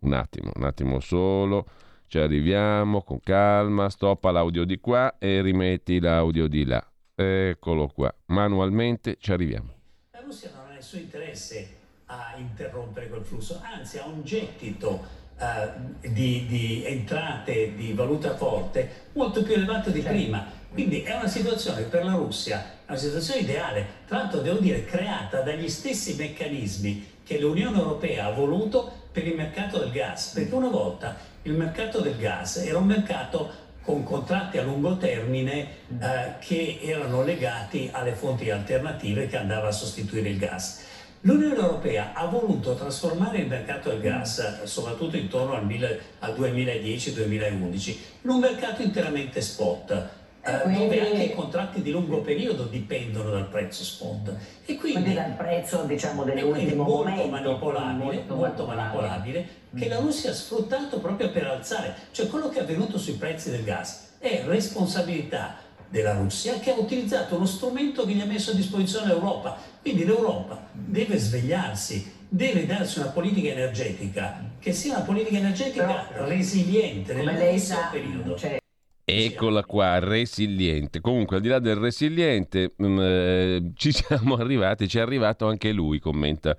Un 0.00 0.12
attimo, 0.12 0.50
un 0.54 0.62
attimo 0.62 1.00
solo. 1.00 1.66
Ci 2.12 2.18
arriviamo 2.18 3.00
con 3.00 3.20
calma, 3.20 3.88
stoppa 3.88 4.30
l'audio 4.32 4.66
di 4.66 4.78
qua 4.78 5.16
e 5.18 5.40
rimetti 5.40 5.98
l'audio 5.98 6.46
di 6.46 6.66
là. 6.66 6.86
Eccolo 7.14 7.88
qua, 7.88 8.14
manualmente 8.26 9.16
ci 9.18 9.32
arriviamo. 9.32 9.72
La 10.10 10.20
Russia 10.20 10.50
non 10.54 10.66
ha 10.66 10.74
nessun 10.74 10.98
interesse 10.98 11.74
a 12.04 12.34
interrompere 12.36 13.08
quel 13.08 13.24
flusso, 13.24 13.62
anzi 13.62 13.96
ha 13.96 14.04
un 14.04 14.22
gettito 14.24 15.06
uh, 15.38 16.06
di, 16.06 16.44
di, 16.44 16.84
entrate 16.84 17.74
di 17.74 17.94
valuta 17.94 18.36
forte 18.36 19.08
molto 19.14 19.42
più 19.42 19.54
elevato 19.54 19.88
di 19.88 20.02
certo. 20.02 20.14
prima. 20.14 20.46
Quindi 20.70 21.00
è 21.00 21.16
una 21.16 21.28
situazione 21.28 21.84
per 21.84 22.04
la 22.04 22.12
Russia, 22.12 22.62
una 22.88 22.98
situazione 22.98 23.40
ideale, 23.40 23.86
tra 24.06 24.18
l'altro 24.18 24.40
devo 24.40 24.58
dire 24.58 24.84
creata 24.84 25.40
dagli 25.40 25.70
stessi 25.70 26.14
meccanismi 26.16 27.20
che 27.24 27.40
l'Unione 27.40 27.78
Europea 27.78 28.26
ha 28.26 28.32
voluto 28.32 29.00
per 29.12 29.26
il 29.26 29.36
mercato 29.36 29.78
del 29.78 29.90
gas, 29.90 30.28
perché 30.28 30.54
una 30.54 30.68
volta 30.68 31.16
il 31.42 31.52
mercato 31.52 32.00
del 32.00 32.16
gas 32.16 32.56
era 32.56 32.78
un 32.78 32.86
mercato 32.86 33.50
con 33.82 34.04
contratti 34.04 34.58
a 34.58 34.62
lungo 34.62 34.96
termine 34.96 35.66
eh, 36.00 36.34
che 36.38 36.78
erano 36.82 37.22
legati 37.22 37.90
alle 37.92 38.12
fonti 38.12 38.48
alternative 38.48 39.26
che 39.26 39.36
andava 39.36 39.68
a 39.68 39.72
sostituire 39.72 40.30
il 40.30 40.38
gas. 40.38 40.84
L'Unione 41.24 41.54
Europea 41.54 42.12
ha 42.14 42.26
voluto 42.26 42.74
trasformare 42.74 43.38
il 43.38 43.46
mercato 43.46 43.90
del 43.90 44.00
gas, 44.00 44.64
soprattutto 44.64 45.16
intorno 45.16 45.54
al, 45.54 46.00
al 46.20 46.32
2010-2011, 46.32 47.96
in 48.22 48.30
un 48.30 48.40
mercato 48.40 48.82
interamente 48.82 49.40
spot, 49.40 50.08
eh, 50.44 50.60
quindi... 50.62 50.78
dove 50.80 51.00
anche 51.00 51.22
i 51.22 51.34
contratti 51.34 51.82
di 51.82 51.90
lungo 51.90 52.20
periodo 52.20 52.64
dipendono 52.64 53.30
dal 53.30 53.48
prezzo 53.48 53.84
spot. 53.84 54.34
E 54.66 54.76
quindi, 54.76 55.00
quindi 55.00 55.14
dal 55.14 55.34
prezzo 55.36 55.84
diciamo 55.84 56.24
dell'ultimo 56.24 56.82
molto 56.82 57.10
momento, 57.10 57.28
manipolabile, 57.28 58.04
molto, 58.04 58.34
molto 58.34 58.66
manipolabile, 58.66 59.48
mm. 59.74 59.78
che 59.78 59.88
la 59.88 59.98
Russia 59.98 60.30
ha 60.30 60.34
sfruttato 60.34 60.98
proprio 60.98 61.30
per 61.30 61.46
alzare. 61.46 61.94
Cioè 62.10 62.26
quello 62.26 62.48
che 62.48 62.58
è 62.58 62.62
avvenuto 62.62 62.98
sui 62.98 63.14
prezzi 63.14 63.50
del 63.50 63.62
gas 63.62 64.14
è 64.18 64.42
responsabilità 64.44 65.56
della 65.88 66.14
Russia 66.14 66.58
che 66.58 66.70
ha 66.70 66.74
utilizzato 66.74 67.36
uno 67.36 67.46
strumento 67.46 68.04
che 68.04 68.14
gli 68.14 68.20
ha 68.20 68.26
messo 68.26 68.50
a 68.50 68.54
disposizione 68.54 69.06
l'Europa. 69.06 69.56
Quindi 69.80 70.04
l'Europa 70.04 70.66
deve 70.72 71.18
svegliarsi, 71.18 72.20
deve 72.28 72.66
darsi 72.66 72.98
una 72.98 73.08
politica 73.08 73.50
energetica 73.50 74.42
che 74.58 74.72
sia 74.72 74.96
una 74.96 75.04
politica 75.04 75.36
energetica 75.36 76.06
Però, 76.08 76.26
resiliente 76.26 77.14
nel 77.14 77.26
lunghissimo 77.26 77.80
periodo. 77.90 78.36
Cioè, 78.36 78.61
Eccola 79.04 79.64
qua, 79.64 79.98
resiliente. 79.98 81.00
Comunque, 81.00 81.36
al 81.36 81.42
di 81.42 81.48
là 81.48 81.58
del 81.58 81.74
resiliente, 81.74 82.72
mh, 82.76 82.86
mm, 82.86 82.98
eh, 83.00 83.72
ci 83.74 83.90
siamo 83.92 84.36
arrivati, 84.36 84.86
ci 84.88 84.98
è 84.98 85.00
arrivato 85.00 85.48
anche 85.48 85.72
lui, 85.72 85.98
commenta 85.98 86.56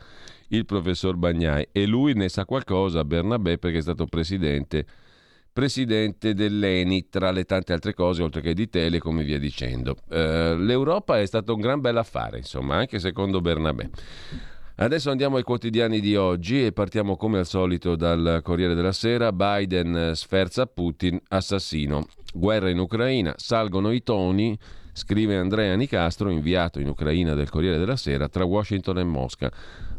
il 0.50 0.66
professor 0.66 1.16
Bagnai. 1.16 1.70
E 1.72 1.86
lui 1.86 2.14
ne 2.14 2.28
sa 2.28 2.46
qualcosa, 2.46 3.06
Bernabé, 3.06 3.58
perché 3.58 3.78
è 3.78 3.82
stato 3.82 4.06
presidente, 4.08 4.86
presidente 5.54 6.34
dell'ENI, 6.34 7.08
tra 7.10 7.32
le 7.32 7.46
tante 7.46 7.72
altre 7.72 7.94
cose, 7.94 8.22
oltre 8.22 8.42
che 8.42 8.54
di 8.54 8.70
Telecom 8.70 9.20
e 9.20 9.24
via 9.24 9.40
dicendo. 9.40 9.96
Eh, 10.10 10.56
L'Europa 10.58 11.20
è 11.20 11.26
stato 11.26 11.54
un 11.56 11.62
gran 11.62 11.80
bel 11.80 11.96
affare, 11.96 12.40
insomma, 12.40 12.76
anche 12.76 13.00
secondo 13.00 13.40
Bernabé. 13.40 13.90
Adesso 14.76 15.12
andiamo 15.12 15.38
ai 15.38 15.44
quotidiani 15.44 16.02
di 16.02 16.16
oggi 16.16 16.66
e 16.66 16.74
partiamo 16.74 17.16
come 17.16 17.38
al 17.38 17.46
solito 17.46 17.96
dal 17.96 18.42
Corriere 18.44 18.74
della 18.74 18.92
Sera. 18.92 19.32
Biden 19.32 20.12
sferza 20.16 20.66
Putin, 20.66 21.20
assassino. 21.30 22.06
Guerra 22.34 22.70
in 22.70 22.80
Ucraina, 22.80 23.34
salgono 23.38 23.92
i 23.92 24.02
toni, 24.02 24.58
scrive 24.92 25.38
Andrea 25.38 25.76
Nicastro, 25.76 26.30
inviato 26.30 26.80
in 26.80 26.88
Ucraina 26.88 27.36
del 27.36 27.50
Corriere 27.50 27.78
della 27.78 27.96
Sera, 27.96 28.28
tra 28.28 28.44
Washington 28.44 29.00
e 29.00 29.04
Mosca. 29.04 29.52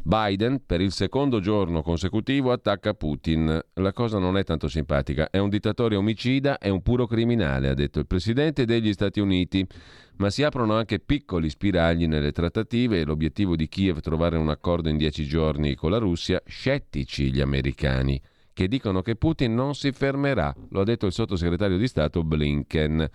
Biden 0.02 0.62
per 0.66 0.80
il 0.82 0.92
secondo 0.92 1.40
giorno 1.40 1.80
consecutivo 1.80 2.52
attacca 2.52 2.92
Putin. 2.92 3.58
La 3.74 3.92
cosa 3.92 4.18
non 4.18 4.36
è 4.36 4.44
tanto 4.44 4.68
simpatica. 4.68 5.30
È 5.30 5.38
un 5.38 5.48
dittatore 5.48 5.96
omicida, 5.96 6.58
è 6.58 6.68
un 6.68 6.82
puro 6.82 7.06
criminale, 7.06 7.70
ha 7.70 7.74
detto 7.74 8.00
il 8.00 8.06
presidente 8.06 8.66
degli 8.66 8.92
Stati 8.92 9.20
Uniti. 9.20 9.66
Ma 10.16 10.28
si 10.28 10.42
aprono 10.42 10.74
anche 10.74 11.00
piccoli 11.00 11.48
spiragli 11.48 12.06
nelle 12.06 12.32
trattative 12.32 13.00
e 13.00 13.04
l'obiettivo 13.04 13.56
di 13.56 13.66
Kiev 13.66 14.00
trovare 14.00 14.36
un 14.36 14.50
accordo 14.50 14.88
in 14.88 14.96
dieci 14.96 15.24
giorni 15.24 15.74
con 15.74 15.90
la 15.90 15.98
Russia, 15.98 16.40
scettici 16.44 17.32
gli 17.32 17.40
americani 17.40 18.20
che 18.54 18.68
dicono 18.68 19.02
che 19.02 19.16
Putin 19.16 19.52
non 19.52 19.75
si 19.75 19.90
fermerà, 19.90 20.54
lo 20.70 20.80
ha 20.80 20.84
detto 20.84 21.06
il 21.06 21.12
sottosegretario 21.12 21.76
di 21.76 21.88
Stato 21.88 22.23
Blinken. 22.23 23.06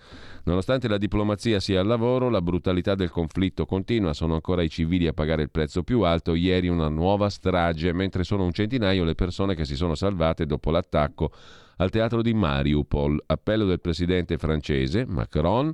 Nonostante 0.44 0.86
la 0.86 0.98
diplomazia 0.98 1.58
sia 1.58 1.80
al 1.80 1.86
lavoro, 1.86 2.28
la 2.28 2.42
brutalità 2.42 2.94
del 2.94 3.10
conflitto 3.10 3.64
continua, 3.64 4.12
sono 4.12 4.34
ancora 4.34 4.62
i 4.62 4.68
civili 4.68 5.06
a 5.06 5.14
pagare 5.14 5.42
il 5.42 5.50
prezzo 5.50 5.82
più 5.82 6.02
alto, 6.02 6.34
ieri 6.34 6.68
una 6.68 6.88
nuova 6.88 7.30
strage, 7.30 7.92
mentre 7.92 8.22
sono 8.22 8.44
un 8.44 8.52
centinaio 8.52 9.02
le 9.02 9.14
persone 9.14 9.54
che 9.54 9.64
si 9.64 9.74
sono 9.74 9.94
salvate 9.94 10.44
dopo 10.44 10.70
l'attacco 10.70 11.32
al 11.78 11.88
teatro 11.88 12.20
di 12.20 12.34
Mariupol. 12.34 13.24
Appello 13.26 13.64
del 13.64 13.80
presidente 13.80 14.36
francese 14.36 15.06
Macron 15.06 15.72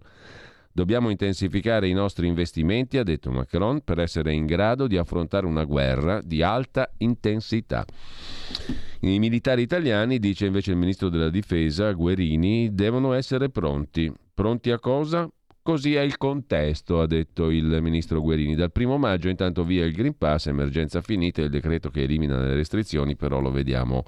Dobbiamo 0.77 1.09
intensificare 1.09 1.89
i 1.89 1.95
nostri 1.95 2.27
investimenti, 2.27 2.99
ha 2.99 3.03
detto 3.03 3.31
Macron, 3.31 3.81
per 3.81 3.99
essere 3.99 4.35
in 4.35 4.45
grado 4.45 4.87
di 4.87 4.99
affrontare 4.99 5.47
una 5.47 5.65
guerra 5.65 6.21
di 6.23 6.43
alta 6.43 6.91
intensità. 6.99 7.87
I 9.07 9.21
militari 9.21 9.63
italiani, 9.63 10.19
dice 10.19 10.47
invece 10.47 10.73
il 10.73 10.79
ministro 10.79 11.09
della 11.09 11.31
difesa 11.31 11.93
Guerini, 11.93 12.75
devono 12.75 13.13
essere 13.13 13.51
pronti. 13.51 14.13
Pronti 14.35 14.73
a 14.73 14.81
cosa? 14.81 15.31
Così 15.63 15.95
è 15.95 16.01
il 16.01 16.17
contesto, 16.17 17.01
ha 17.01 17.07
detto 17.07 17.51
il 17.51 17.79
ministro 17.81 18.21
Guerini. 18.21 18.57
Dal 18.57 18.73
primo 18.73 18.99
maggio 18.99 19.29
intanto 19.29 19.63
via 19.63 19.85
il 19.85 19.93
Green 19.93 20.17
Pass, 20.19 20.47
emergenza 20.47 21.01
finita, 21.03 21.41
il 21.41 21.51
decreto 21.51 21.89
che 21.89 22.03
elimina 22.03 22.39
le 22.41 22.55
restrizioni, 22.55 23.15
però 23.15 23.41
lo 23.41 23.53
vediamo, 23.53 24.03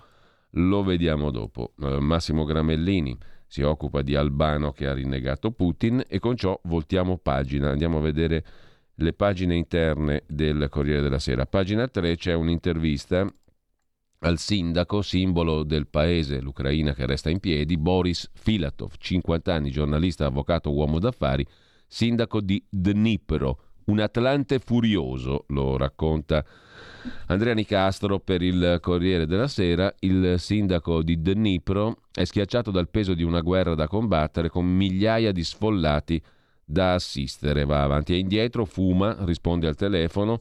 lo 0.50 0.82
vediamo 0.82 1.30
dopo. 1.30 1.74
Uh, 1.76 1.98
Massimo 1.98 2.44
Gramellini 2.44 3.16
si 3.46 3.62
occupa 3.62 4.02
di 4.02 4.16
Albano 4.16 4.72
che 4.72 4.88
ha 4.88 4.94
rinnegato 4.94 5.52
Putin 5.52 6.02
e 6.08 6.18
con 6.18 6.36
ciò 6.36 6.58
voltiamo 6.64 7.18
pagina, 7.18 7.70
andiamo 7.70 7.98
a 7.98 8.02
vedere 8.02 8.44
le 8.94 9.12
pagine 9.12 9.54
interne 9.54 10.24
del 10.26 10.66
Corriere 10.68 11.02
della 11.02 11.20
Sera. 11.20 11.46
Pagina 11.46 11.86
3 11.86 12.16
c'è 12.16 12.34
un'intervista 12.34 13.32
al 14.20 14.38
sindaco, 14.38 15.02
simbolo 15.02 15.62
del 15.62 15.86
paese, 15.86 16.40
l'Ucraina 16.40 16.94
che 16.94 17.06
resta 17.06 17.30
in 17.30 17.38
piedi, 17.38 17.76
Boris 17.76 18.30
Filatov, 18.34 18.92
50 18.98 19.54
anni, 19.54 19.70
giornalista, 19.70 20.26
avvocato, 20.26 20.72
uomo 20.72 20.98
d'affari, 20.98 21.46
sindaco 21.86 22.40
di 22.40 22.62
Dnipro, 22.68 23.60
un 23.86 24.00
Atlante 24.00 24.58
furioso, 24.58 25.44
lo 25.48 25.76
racconta 25.76 26.44
Andrea 27.26 27.54
Nicastro 27.54 28.18
per 28.18 28.42
il 28.42 28.78
Corriere 28.82 29.26
della 29.26 29.46
Sera. 29.46 29.94
Il 30.00 30.34
sindaco 30.38 31.02
di 31.02 31.22
Dnipro 31.22 32.00
è 32.12 32.24
schiacciato 32.24 32.70
dal 32.70 32.90
peso 32.90 33.14
di 33.14 33.22
una 33.22 33.40
guerra 33.40 33.74
da 33.74 33.88
combattere 33.88 34.50
con 34.50 34.66
migliaia 34.66 35.32
di 35.32 35.42
sfollati 35.42 36.20
da 36.64 36.94
assistere. 36.94 37.64
Va 37.64 37.82
avanti 37.82 38.12
e 38.12 38.18
indietro, 38.18 38.66
fuma, 38.66 39.16
risponde 39.20 39.68
al 39.68 39.76
telefono 39.76 40.40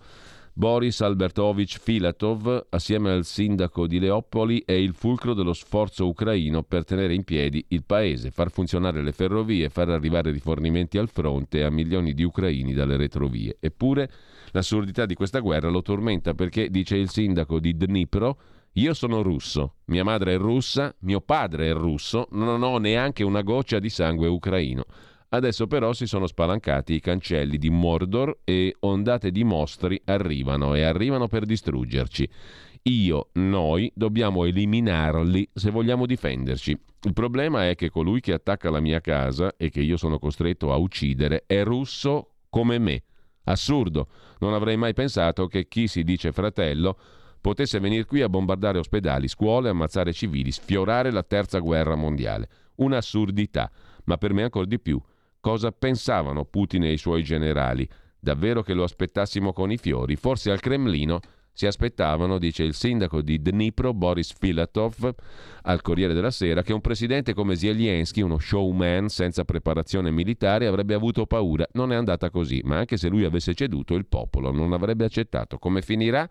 Boris 0.58 1.02
Albertovich 1.02 1.78
Filatov, 1.78 2.66
assieme 2.70 3.12
al 3.12 3.26
sindaco 3.26 3.86
di 3.86 4.00
Leopoli, 4.00 4.64
è 4.66 4.72
il 4.72 4.96
fulcro 4.96 5.36
dello 5.36 5.54
sforzo 5.54 6.08
ucraino 6.08 6.64
per 6.64 6.84
tenere 6.84 7.14
in 7.14 7.24
piedi 7.24 7.64
il 7.68 7.84
paese, 7.84 8.32
far 8.32 8.50
funzionare 8.50 9.04
le 9.04 9.12
ferrovie, 9.12 9.70
far 9.70 9.90
arrivare 9.90 10.32
rifornimenti 10.32 10.98
al 10.98 11.10
fronte 11.10 11.64
a 11.64 11.70
milioni 11.70 12.16
di 12.16 12.24
ucraini 12.24 12.74
dalle 12.74 12.98
retrovie. 12.98 13.58
Eppure 13.60 14.10
l'assurdità 14.50 15.06
di 15.06 15.14
questa 15.14 15.42
guerra 15.42 15.70
lo 15.70 15.84
tormenta 15.84 16.34
perché, 16.34 16.72
dice 16.72 16.98
il 16.98 17.12
sindaco 17.12 17.60
di 17.60 17.78
Dnipro, 17.78 18.40
io 18.74 18.96
sono 18.96 19.22
russo, 19.22 19.76
mia 19.86 20.04
madre 20.04 20.34
è 20.34 20.38
russa, 20.38 20.92
mio 21.02 21.22
padre 21.22 21.70
è 21.70 21.74
russo, 21.74 22.30
non 22.32 22.64
ho 22.64 22.80
neanche 22.80 23.24
una 23.24 23.44
goccia 23.44 23.78
di 23.78 23.92
sangue 23.92 24.28
ucraino. 24.28 24.86
Adesso 25.30 25.68
però 25.68 25.92
si 25.92 26.08
sono 26.08 26.26
spalancati 26.26 26.94
i 26.94 27.02
cancelli 27.02 27.58
di 27.58 27.70
Mordor 27.70 28.40
e 28.46 28.78
ondate 28.80 29.30
di 29.30 29.44
mostri 29.44 30.02
arrivano 30.06 30.74
e 30.74 30.84
arrivano 30.84 31.28
per 31.28 31.46
distruggerci. 31.46 32.30
Io, 32.84 33.30
noi, 33.34 33.92
dobbiamo 33.94 34.46
eliminarli 34.46 35.50
se 35.54 35.70
vogliamo 35.70 36.06
difenderci. 36.06 36.80
Il 37.02 37.12
problema 37.12 37.68
è 37.68 37.76
che 37.76 37.90
colui 37.90 38.22
che 38.22 38.32
attacca 38.32 38.70
la 38.70 38.80
mia 38.80 39.02
casa 39.02 39.54
e 39.58 39.70
che 39.70 39.82
io 39.82 39.98
sono 39.98 40.18
costretto 40.18 40.72
a 40.72 40.78
uccidere 40.78 41.44
è 41.46 41.62
russo 41.66 42.36
come 42.50 42.80
me. 42.80 43.04
Assurdo. 43.44 44.08
Non 44.40 44.54
avrei 44.54 44.78
mai 44.78 44.94
pensato 44.94 45.48
che 45.48 45.68
chi 45.68 45.88
si 45.88 46.04
dice 46.04 46.32
fratello 46.32 46.98
potesse 47.42 47.80
venire 47.80 48.06
qui 48.06 48.22
a 48.22 48.30
bombardare 48.30 48.78
ospedali, 48.78 49.28
scuole, 49.28 49.68
ammazzare 49.68 50.14
civili, 50.14 50.52
sfiorare 50.52 51.12
la 51.12 51.24
terza 51.24 51.60
guerra 51.60 51.96
mondiale. 51.96 52.48
Un'assurdità, 52.76 53.70
ma 54.06 54.16
per 54.16 54.32
me 54.32 54.44
ancora 54.44 54.66
di 54.66 54.80
più 54.80 55.02
Cosa 55.48 55.72
pensavano 55.72 56.44
Putin 56.44 56.84
e 56.84 56.92
i 56.92 56.98
suoi 56.98 57.24
generali? 57.24 57.88
Davvero 58.20 58.62
che 58.64 58.74
lo 58.74 58.84
aspettassimo 58.84 59.54
con 59.54 59.72
i 59.72 59.78
fiori? 59.78 60.18
Forse 60.18 60.52
al 60.52 60.60
Cremlino 60.60 61.22
si 61.54 61.66
aspettavano, 61.66 62.38
dice 62.38 62.64
il 62.64 62.74
sindaco 62.74 63.22
di 63.22 63.42
Dnipro, 63.42 63.94
Boris 63.94 64.34
Filatov, 64.38 65.16
al 65.62 65.82
Corriere 65.82 66.14
della 66.14 66.32
Sera, 66.32 66.64
che 66.64 66.74
un 66.74 66.82
presidente 66.82 67.34
come 67.34 67.56
Zelensky, 67.56 68.22
uno 68.22 68.40
showman 68.40 69.08
senza 69.08 69.46
preparazione 69.46 70.12
militare, 70.12 70.68
avrebbe 70.68 70.94
avuto 70.94 71.26
paura. 71.26 71.66
Non 71.72 71.94
è 71.94 71.96
andata 71.96 72.30
così, 72.30 72.60
ma 72.66 72.80
anche 72.80 72.98
se 72.98 73.08
lui 73.08 73.24
avesse 73.24 73.54
ceduto, 73.54 73.96
il 73.96 74.06
popolo 74.06 74.52
non 74.52 74.74
avrebbe 74.74 75.06
accettato. 75.06 75.60
Come 75.60 75.82
finirà? 75.82 76.28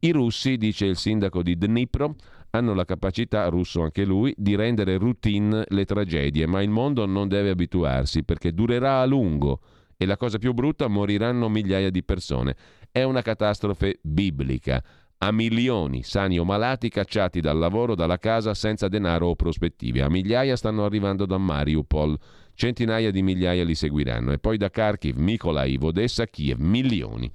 I 0.00 0.10
russi, 0.10 0.58
dice 0.58 0.84
il 0.84 0.98
sindaco 0.98 1.42
di 1.42 1.56
Dnipro, 1.56 2.14
hanno 2.56 2.72
la 2.72 2.84
capacità, 2.84 3.48
russo 3.48 3.82
anche 3.82 4.04
lui, 4.04 4.32
di 4.36 4.54
rendere 4.54 4.96
routine 4.96 5.64
le 5.68 5.84
tragedie, 5.84 6.46
ma 6.46 6.62
il 6.62 6.70
mondo 6.70 7.04
non 7.04 7.26
deve 7.26 7.50
abituarsi 7.50 8.22
perché 8.22 8.52
durerà 8.52 9.00
a 9.00 9.06
lungo 9.06 9.60
e 9.96 10.06
la 10.06 10.16
cosa 10.16 10.38
più 10.38 10.52
brutta 10.52 10.86
moriranno 10.86 11.48
migliaia 11.48 11.90
di 11.90 12.04
persone. 12.04 12.54
È 12.92 13.02
una 13.02 13.22
catastrofe 13.22 13.98
biblica. 14.02 14.82
A 15.18 15.32
milioni, 15.32 16.02
sani 16.02 16.38
o 16.38 16.44
malati, 16.44 16.88
cacciati 16.90 17.40
dal 17.40 17.58
lavoro, 17.58 17.94
dalla 17.96 18.18
casa, 18.18 18.54
senza 18.54 18.88
denaro 18.88 19.28
o 19.28 19.34
prospettive. 19.34 20.02
A 20.02 20.10
migliaia 20.10 20.54
stanno 20.54 20.84
arrivando 20.84 21.26
da 21.26 21.38
Mariupol. 21.38 22.16
Centinaia 22.54 23.10
di 23.10 23.22
migliaia 23.22 23.64
li 23.64 23.74
seguiranno. 23.74 24.32
E 24.32 24.38
poi 24.38 24.58
da 24.58 24.70
Kharkiv, 24.70 25.16
Mykolaiv, 25.16 25.82
Odessa, 25.82 26.26
Kiev. 26.26 26.58
Milioni. 26.60 27.30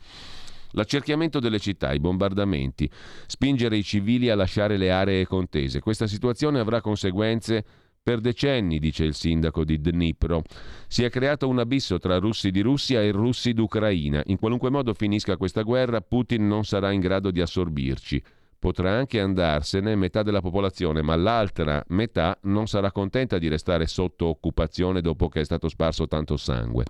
L'accerchiamento 0.71 1.39
delle 1.39 1.59
città, 1.59 1.93
i 1.93 1.99
bombardamenti, 1.99 2.89
spingere 3.25 3.77
i 3.77 3.83
civili 3.83 4.29
a 4.29 4.35
lasciare 4.35 4.77
le 4.77 4.91
aree 4.91 5.25
contese. 5.25 5.79
Questa 5.79 6.07
situazione 6.07 6.59
avrà 6.59 6.81
conseguenze 6.81 7.65
per 8.01 8.21
decenni, 8.21 8.79
dice 8.79 9.03
il 9.03 9.13
sindaco 9.13 9.63
di 9.63 9.79
Dnipro. 9.79 10.41
Si 10.87 11.03
è 11.03 11.09
creato 11.09 11.47
un 11.47 11.59
abisso 11.59 11.99
tra 11.99 12.17
russi 12.17 12.49
di 12.49 12.61
Russia 12.61 13.01
e 13.01 13.11
russi 13.11 13.53
d'Ucraina. 13.53 14.23
In 14.25 14.39
qualunque 14.39 14.69
modo 14.69 14.93
finisca 14.93 15.37
questa 15.37 15.61
guerra, 15.61 16.01
Putin 16.01 16.47
non 16.47 16.63
sarà 16.63 16.91
in 16.91 17.01
grado 17.01 17.29
di 17.29 17.41
assorbirci. 17.41 18.23
Potrà 18.57 18.91
anche 18.91 19.19
andarsene 19.19 19.95
metà 19.95 20.21
della 20.21 20.41
popolazione, 20.41 21.01
ma 21.01 21.15
l'altra 21.15 21.83
metà 21.89 22.37
non 22.43 22.67
sarà 22.67 22.91
contenta 22.91 23.37
di 23.37 23.47
restare 23.47 23.87
sotto 23.87 24.25
occupazione 24.25 25.01
dopo 25.01 25.29
che 25.29 25.41
è 25.41 25.45
stato 25.45 25.69
sparso 25.69 26.07
tanto 26.07 26.35
sangue. 26.35 26.83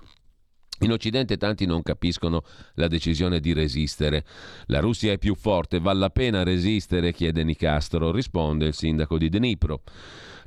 In 0.81 0.91
Occidente 0.91 1.37
tanti 1.37 1.65
non 1.65 1.81
capiscono 1.81 2.43
la 2.75 2.87
decisione 2.87 3.39
di 3.39 3.53
resistere. 3.53 4.23
La 4.67 4.79
Russia 4.79 5.11
è 5.11 5.17
più 5.17 5.35
forte, 5.35 5.79
vale 5.79 5.99
la 5.99 6.09
pena 6.09 6.43
resistere? 6.43 7.11
chiede 7.11 7.43
Nicastro, 7.43 8.11
risponde 8.11 8.67
il 8.67 8.73
sindaco 8.73 9.17
di 9.17 9.29
Dnipro. 9.29 9.81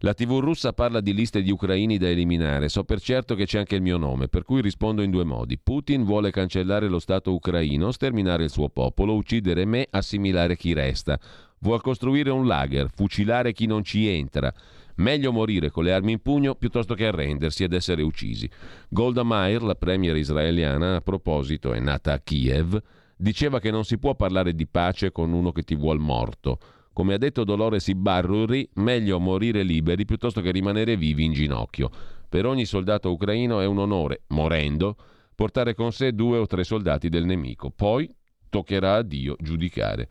La 0.04 0.14
TV 0.14 0.40
russa 0.40 0.72
parla 0.72 1.00
di 1.00 1.14
liste 1.14 1.42
di 1.42 1.52
ucraini 1.52 1.96
da 1.96 2.08
eliminare. 2.08 2.68
So 2.68 2.82
per 2.82 3.00
certo 3.00 3.36
che 3.36 3.44
c'è 3.44 3.58
anche 3.58 3.76
il 3.76 3.82
mio 3.82 3.98
nome, 3.98 4.26
per 4.26 4.42
cui 4.42 4.60
rispondo 4.60 5.02
in 5.02 5.12
due 5.12 5.24
modi. 5.24 5.58
Putin 5.58 6.02
vuole 6.04 6.32
cancellare 6.32 6.88
lo 6.88 6.98
Stato 6.98 7.32
ucraino, 7.32 7.92
sterminare 7.92 8.44
il 8.44 8.50
suo 8.50 8.68
popolo, 8.68 9.14
uccidere 9.14 9.64
me, 9.64 9.86
assimilare 9.90 10.56
chi 10.56 10.72
resta. 10.72 11.20
Vuol 11.60 11.80
costruire 11.82 12.30
un 12.30 12.48
lager, 12.48 12.90
fucilare 12.92 13.52
chi 13.52 13.66
non 13.66 13.84
ci 13.84 14.08
entra. 14.08 14.52
Meglio 14.96 15.32
morire 15.32 15.70
con 15.70 15.84
le 15.84 15.92
armi 15.92 16.12
in 16.12 16.20
pugno 16.20 16.54
piuttosto 16.54 16.94
che 16.94 17.06
arrendersi 17.06 17.64
ed 17.64 17.72
essere 17.72 18.02
uccisi. 18.02 18.48
Golda 18.88 19.22
Meir, 19.24 19.62
la 19.62 19.74
premier 19.74 20.16
israeliana, 20.16 20.96
a 20.96 21.00
proposito 21.00 21.72
è 21.72 21.80
nata 21.80 22.12
a 22.12 22.18
Kiev, 22.18 22.80
diceva 23.16 23.60
che 23.60 23.70
non 23.70 23.84
si 23.84 23.98
può 23.98 24.14
parlare 24.14 24.54
di 24.54 24.66
pace 24.66 25.12
con 25.12 25.32
uno 25.32 25.52
che 25.52 25.62
ti 25.62 25.74
vuol 25.74 25.98
morto. 25.98 26.58
Come 26.92 27.14
ha 27.14 27.18
detto 27.18 27.44
Dolores 27.44 27.88
Ibarruri, 27.88 28.68
meglio 28.74 29.18
morire 29.18 29.62
liberi 29.62 30.04
piuttosto 30.04 30.42
che 30.42 30.50
rimanere 30.50 30.96
vivi 30.96 31.24
in 31.24 31.32
ginocchio. 31.32 31.90
Per 32.28 32.44
ogni 32.44 32.66
soldato 32.66 33.10
ucraino 33.10 33.60
è 33.60 33.66
un 33.66 33.78
onore, 33.78 34.22
morendo, 34.28 34.96
portare 35.34 35.74
con 35.74 35.92
sé 35.92 36.12
due 36.12 36.38
o 36.38 36.46
tre 36.46 36.64
soldati 36.64 37.08
del 37.08 37.24
nemico. 37.24 37.70
Poi 37.70 38.12
toccherà 38.50 38.96
a 38.96 39.02
Dio 39.02 39.36
giudicare. 39.40 40.08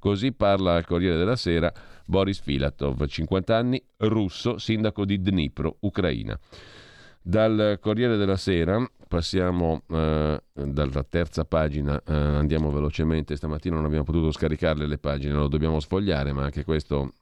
Così 0.00 0.32
parla 0.32 0.76
al 0.76 0.86
Corriere 0.86 1.18
della 1.18 1.36
Sera 1.36 1.70
Boris 2.06 2.40
Filatov, 2.40 3.06
50 3.06 3.54
anni, 3.54 3.80
russo, 3.98 4.56
sindaco 4.56 5.04
di 5.04 5.20
Dnipro, 5.20 5.76
Ucraina. 5.80 6.36
Dal 7.20 7.78
Corriere 7.82 8.16
della 8.16 8.38
Sera 8.38 8.82
passiamo 9.06 9.82
eh, 9.90 10.42
dalla 10.54 11.04
terza 11.04 11.44
pagina, 11.44 12.02
eh, 12.02 12.14
andiamo 12.14 12.70
velocemente, 12.70 13.36
stamattina 13.36 13.74
non 13.74 13.84
abbiamo 13.84 14.04
potuto 14.04 14.32
scaricarle 14.32 14.86
le 14.86 14.96
pagine, 14.96 15.34
lo 15.34 15.48
dobbiamo 15.48 15.80
sfogliare, 15.80 16.32
ma 16.32 16.44
anche 16.44 16.64
questo 16.64 17.12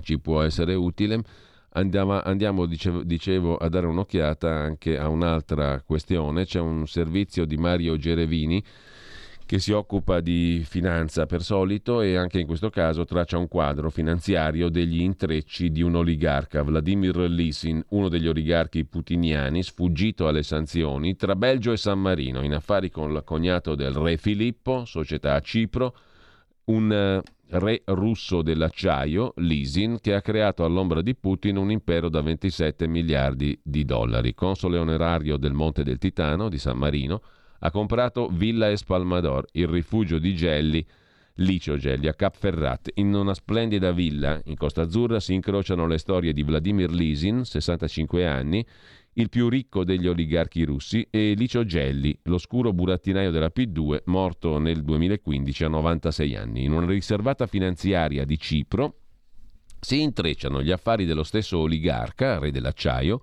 ci 0.00 0.18
può 0.18 0.40
essere 0.40 0.74
utile. 0.74 1.20
Andiamo, 1.74 2.20
andiamo 2.22 2.64
dicevo, 2.64 3.02
dicevo, 3.02 3.56
a 3.56 3.68
dare 3.68 3.86
un'occhiata 3.86 4.50
anche 4.50 4.98
a 4.98 5.08
un'altra 5.08 5.82
questione, 5.82 6.46
c'è 6.46 6.60
un 6.60 6.86
servizio 6.86 7.44
di 7.44 7.58
Mario 7.58 7.98
Gerevini 7.98 8.62
che 9.52 9.58
si 9.58 9.72
occupa 9.72 10.20
di 10.20 10.62
finanza 10.66 11.26
per 11.26 11.42
solito 11.42 12.00
e 12.00 12.16
anche 12.16 12.40
in 12.40 12.46
questo 12.46 12.70
caso 12.70 13.04
traccia 13.04 13.36
un 13.36 13.48
quadro 13.48 13.90
finanziario 13.90 14.70
degli 14.70 15.02
intrecci 15.02 15.70
di 15.70 15.82
un 15.82 15.94
oligarca, 15.94 16.62
Vladimir 16.62 17.18
Lisin, 17.28 17.84
uno 17.90 18.08
degli 18.08 18.28
oligarchi 18.28 18.86
putiniani 18.86 19.62
sfuggito 19.62 20.26
alle 20.26 20.42
sanzioni 20.42 21.16
tra 21.16 21.36
Belgio 21.36 21.72
e 21.72 21.76
San 21.76 22.00
Marino 22.00 22.40
in 22.40 22.54
affari 22.54 22.90
con 22.90 23.12
il 23.12 23.20
cognato 23.26 23.74
del 23.74 23.92
re 23.92 24.16
Filippo, 24.16 24.86
società 24.86 25.34
a 25.34 25.40
Cipro, 25.40 25.96
un 26.68 26.90
eh, 26.90 27.20
re 27.58 27.82
russo 27.84 28.40
dell'acciaio, 28.40 29.34
Lisin, 29.36 29.98
che 30.00 30.14
ha 30.14 30.22
creato 30.22 30.64
all'ombra 30.64 31.02
di 31.02 31.14
Putin 31.14 31.58
un 31.58 31.70
impero 31.70 32.08
da 32.08 32.22
27 32.22 32.88
miliardi 32.88 33.60
di 33.62 33.84
dollari, 33.84 34.32
console 34.32 34.78
onerario 34.78 35.36
del 35.36 35.52
Monte 35.52 35.84
del 35.84 35.98
Titano 35.98 36.48
di 36.48 36.56
San 36.56 36.78
Marino, 36.78 37.20
ha 37.64 37.70
comprato 37.70 38.28
Villa 38.28 38.70
Espalmador, 38.70 39.46
il 39.52 39.68
rifugio 39.68 40.18
di 40.18 40.34
Gelli, 40.34 40.84
Licio 41.36 41.76
Gelli, 41.76 42.08
a 42.08 42.14
Cap 42.14 42.36
Ferrat. 42.36 42.90
In 42.94 43.14
una 43.14 43.34
splendida 43.34 43.92
villa 43.92 44.40
in 44.46 44.56
Costa 44.56 44.82
Azzurra 44.82 45.20
si 45.20 45.32
incrociano 45.32 45.86
le 45.86 45.98
storie 45.98 46.32
di 46.32 46.42
Vladimir 46.42 46.90
Lisin, 46.90 47.44
65 47.44 48.26
anni, 48.26 48.66
il 49.14 49.28
più 49.28 49.48
ricco 49.48 49.84
degli 49.84 50.08
oligarchi 50.08 50.64
russi, 50.64 51.06
e 51.08 51.34
Licio 51.36 51.64
Gelli, 51.64 52.18
l'oscuro 52.24 52.72
burattinaio 52.72 53.30
della 53.30 53.52
P2, 53.54 54.02
morto 54.06 54.58
nel 54.58 54.82
2015 54.82 55.64
a 55.64 55.68
96 55.68 56.34
anni. 56.34 56.64
In 56.64 56.72
una 56.72 56.86
riservata 56.86 57.46
finanziaria 57.46 58.24
di 58.24 58.38
Cipro 58.38 58.96
si 59.78 60.00
intrecciano 60.00 60.62
gli 60.62 60.72
affari 60.72 61.04
dello 61.04 61.22
stesso 61.22 61.58
oligarca, 61.58 62.38
re 62.38 62.50
dell'acciaio, 62.50 63.20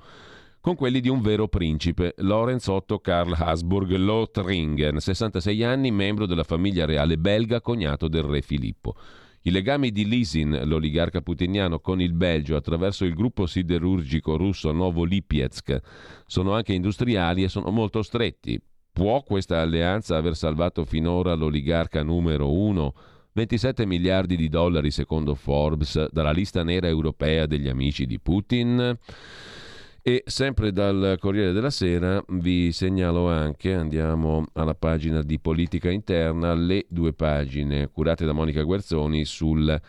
con 0.62 0.76
quelli 0.76 1.00
di 1.00 1.10
un 1.10 1.22
vero 1.22 1.48
principe, 1.48 2.14
Lorenz 2.18 2.68
Otto 2.68 3.00
Karl 3.00 3.34
Habsburg 3.34 3.96
Lothringen, 3.96 5.00
66 5.00 5.64
anni, 5.64 5.92
membro 5.92 6.26
della 6.26 6.44
famiglia 6.44 6.86
reale 6.86 7.18
belga, 7.18 7.62
cognato 7.62 8.08
del 8.08 8.24
re 8.24 8.42
Filippo. 8.42 8.96
I 9.44 9.52
legami 9.52 9.92
di 9.92 10.06
Lisin, 10.06 10.62
l'oligarca 10.66 11.22
putiniano, 11.22 11.80
con 11.80 12.02
il 12.02 12.14
Belgio 12.14 12.58
attraverso 12.58 13.06
il 13.06 13.14
gruppo 13.14 13.46
siderurgico 13.46 14.36
russo 14.36 14.74
Novo 14.74 15.06
Lipetsk 15.06 15.80
sono 16.26 16.54
anche 16.54 16.74
industriali 16.74 17.44
e 17.44 17.48
sono 17.48 17.72
molto 17.72 18.02
stretti. 18.02 18.62
Può 18.92 19.24
questa 19.24 19.62
alleanza 19.62 20.18
aver 20.18 20.36
salvato 20.36 20.84
finora 20.84 21.36
l'oligarca 21.36 22.04
numero 22.04 22.52
uno? 22.52 22.94
27 23.32 23.86
miliardi 23.86 24.36
di 24.36 24.50
dollari 24.50 24.92
secondo 24.92 25.36
Forbes 25.36 26.10
dalla 26.12 26.32
lista 26.32 26.64
nera 26.64 26.88
europea 26.90 27.46
degli 27.46 27.70
amici 27.70 28.06
di 28.06 28.20
Putin? 28.20 28.98
E 30.02 30.24
sempre 30.26 30.72
dal 30.72 31.18
Corriere 31.20 31.52
della 31.52 31.70
Sera 31.70 32.24
vi 32.30 32.72
segnalo 32.72 33.28
anche, 33.28 33.74
andiamo 33.74 34.46
alla 34.54 34.74
pagina 34.74 35.22
di 35.22 35.40
politica 35.40 35.90
interna, 35.90 36.54
le 36.54 36.86
due 36.88 37.12
pagine 37.12 37.90
curate 37.92 38.26
da 38.26 38.32
Monica 38.32 38.64
Guerzoni 38.64 39.26
sulle 39.26 39.82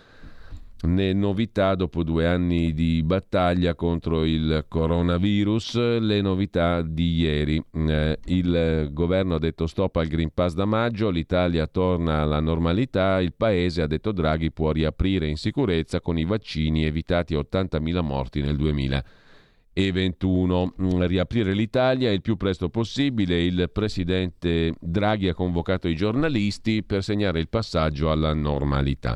novità 0.83 1.77
dopo 1.77 2.03
due 2.03 2.27
anni 2.27 2.73
di 2.73 3.05
battaglia 3.05 3.77
contro 3.77 4.25
il 4.25 4.64
coronavirus, 4.66 6.01
le 6.01 6.20
novità 6.20 6.83
di 6.83 7.14
ieri. 7.20 7.64
Eh, 7.73 8.18
il 8.25 8.88
governo 8.90 9.37
ha 9.37 9.38
detto 9.38 9.68
stop 9.68 9.94
al 9.94 10.09
Green 10.09 10.33
Pass 10.35 10.55
da 10.55 10.64
maggio, 10.64 11.09
l'Italia 11.09 11.68
torna 11.68 12.23
alla 12.23 12.40
normalità, 12.40 13.20
il 13.20 13.33
paese, 13.33 13.83
ha 13.83 13.87
detto 13.87 14.11
Draghi, 14.11 14.51
può 14.51 14.73
riaprire 14.73 15.29
in 15.29 15.37
sicurezza 15.37 16.01
con 16.01 16.18
i 16.18 16.25
vaccini 16.25 16.85
evitati 16.85 17.37
80.000 17.37 18.03
morti 18.03 18.40
nel 18.40 18.57
2020 18.57 19.29
e 19.72 19.92
21. 19.92 20.74
Mm, 20.80 21.02
riaprire 21.02 21.52
l'Italia 21.52 22.11
il 22.11 22.22
più 22.22 22.37
presto 22.37 22.68
possibile. 22.68 23.42
Il 23.42 23.70
presidente 23.72 24.74
Draghi 24.80 25.28
ha 25.28 25.35
convocato 25.35 25.88
i 25.88 25.96
giornalisti 25.96 26.83
per 26.83 27.02
segnare 27.02 27.40
il 27.40 27.48
passaggio 27.48 28.11
alla 28.11 28.35
normalità. 28.35 29.14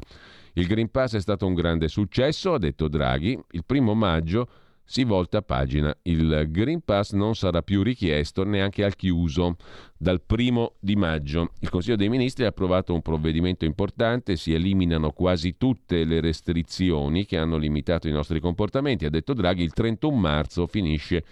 Il 0.55 0.67
Green 0.67 0.91
Pass 0.91 1.17
è 1.17 1.21
stato 1.21 1.47
un 1.47 1.55
grande 1.55 1.89
successo, 1.89 2.55
ha 2.55 2.59
detto 2.59 2.89
Draghi. 2.89 3.39
Il 3.51 3.65
primo 3.65 3.95
maggio 3.95 4.49
si 4.85 5.03
volta 5.05 5.43
pagina. 5.43 5.95
Il 6.03 6.49
Green 6.51 6.83
Pass 6.83 7.13
non 7.13 7.35
sarà 7.35 7.63
più 7.63 7.83
richiesto 7.83 8.45
neanche 8.45 8.85
al 8.85 8.95
chiuso 8.95 9.57
dal 10.05 10.21
primo 10.21 10.75
di 10.81 10.97
maggio. 10.97 11.53
Il 11.61 11.71
Consiglio 11.71 11.97
dei 11.97 12.11
Ministri 12.11 12.45
ha 12.45 12.49
approvato 12.49 12.93
un 12.93 13.01
provvedimento 13.01 13.65
importante, 13.65 14.37
si 14.37 14.53
eliminano 14.53 15.13
quasi 15.13 15.57
tutte 15.57 16.05
le 16.05 16.21
restrizioni 16.21 17.25
che 17.25 17.39
hanno 17.39 17.57
limitato 17.57 18.07
i 18.07 18.13
nostri 18.13 18.39
comportamenti. 18.39 19.07
Ha 19.07 19.11
detto 19.11 19.33
Draghi, 19.33 19.63
il 19.63 19.73
31 19.73 20.15
marzo 20.15 20.67
finisce 20.67 21.25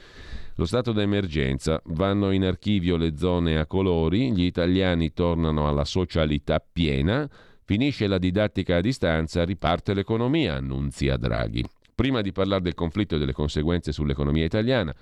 lo 0.55 0.65
stato 0.65 0.93
d'emergenza, 0.93 1.83
vanno 1.89 2.31
in 2.31 2.45
archivio 2.45 2.97
le 2.97 3.15
zone 3.15 3.59
a 3.59 3.67
colori, 3.67 4.33
gli 4.33 4.45
italiani 4.45 5.13
tornano 5.13 5.69
alla 5.69 5.85
socialità 5.85 6.59
piena, 6.59 7.29
finisce 7.65 8.07
la 8.07 8.17
didattica 8.17 8.77
a 8.77 8.81
distanza, 8.81 9.45
riparte 9.45 9.93
l'economia, 9.93 10.55
annunzia 10.55 11.19
Draghi. 11.19 11.63
Prima 11.95 12.23
di 12.23 12.33
parlare 12.33 12.63
del 12.63 12.73
conflitto 12.73 13.17
e 13.17 13.19
delle 13.19 13.35
conseguenze 13.35 13.93
sull'economia 13.93 14.47
italiana, 14.47 14.95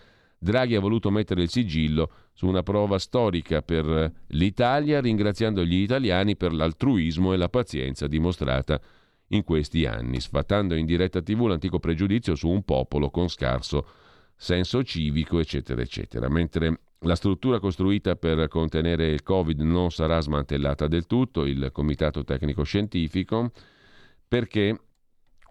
Draghi 0.43 0.75
ha 0.75 0.81
voluto 0.81 1.11
mettere 1.11 1.43
il 1.43 1.51
sigillo 1.51 2.11
su 2.33 2.47
una 2.47 2.63
prova 2.63 2.99
storica 2.99 3.61
per 3.61 4.11
l'Italia, 4.29 4.99
ringraziando 4.99 5.63
gli 5.63 5.75
italiani 5.75 6.35
per 6.35 6.55
l'altruismo 6.55 7.35
e 7.35 7.37
la 7.37 7.51
pazienza 7.51 8.07
dimostrata 8.07 8.81
in 9.29 9.45
questi 9.45 9.85
anni, 9.85 10.19
sfatando 10.19 10.75
in 10.75 10.87
diretta 10.87 11.21
TV 11.21 11.47
l'antico 11.47 11.79
pregiudizio 11.79 12.35
su 12.35 12.49
un 12.49 12.63
popolo 12.63 13.11
con 13.11 13.29
scarso 13.29 13.87
senso 14.35 14.83
civico, 14.83 15.41
eccetera, 15.41 15.83
eccetera. 15.83 16.31
Mentre 16.31 16.81
la 17.01 17.17
struttura 17.17 17.61
costruita 17.61 18.17
per 18.17 18.49
contenere 18.49 19.09
il 19.09 19.23
Covid 19.23 19.61
non 19.61 19.91
sarà 19.91 20.21
smantellata 20.21 20.87
del 20.87 21.05
tutto, 21.05 21.45
il 21.45 21.69
Comitato 21.71 22.25
Tecnico 22.25 22.63
Scientifico, 22.63 23.51
perché 24.27 24.75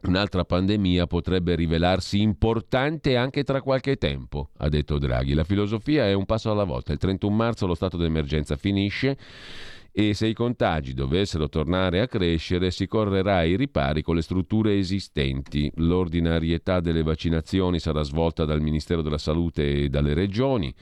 Un'altra 0.02 0.46
pandemia 0.46 1.08
potrebbe 1.08 1.56
rivelarsi 1.56 2.22
importante 2.22 3.18
anche 3.18 3.44
tra 3.44 3.62
qualche 3.62 3.98
tempo, 3.98 4.50
ha 4.58 4.70
detto 4.70 4.98
Draghi. 4.98 5.34
La 5.34 5.44
filosofia 5.44 6.06
è 6.06 6.14
un 6.14 6.26
passo 6.26 6.50
alla 6.50 6.64
volta. 6.64 6.94
Il 6.94 7.00
31 7.00 7.36
marzo 7.36 7.68
lo 7.68 7.76
stato 7.76 7.98
d'emergenza 7.98 8.56
finisce 8.56 9.18
e 9.92 10.14
se 10.14 10.28
i 10.28 10.34
contagi 10.34 10.94
dovessero 10.94 11.50
tornare 11.50 12.00
a 12.00 12.08
crescere 12.08 12.72
si 12.72 12.88
correrà 12.88 13.38
ai 13.38 13.58
ripari 13.58 14.02
con 14.02 14.16
le 14.16 14.22
strutture 14.22 14.78
esistenti. 14.78 15.70
L'ordinarietà 15.76 16.80
delle 16.80 17.04
vaccinazioni 17.04 17.80
sarà 17.80 18.02
svolta 18.04 18.46
dal 18.46 18.62
Ministero 18.62 19.02
della 19.02 19.18
Salute 19.18 19.84
e 19.84 19.90
dalle 19.90 20.14
regioni, 20.14 20.74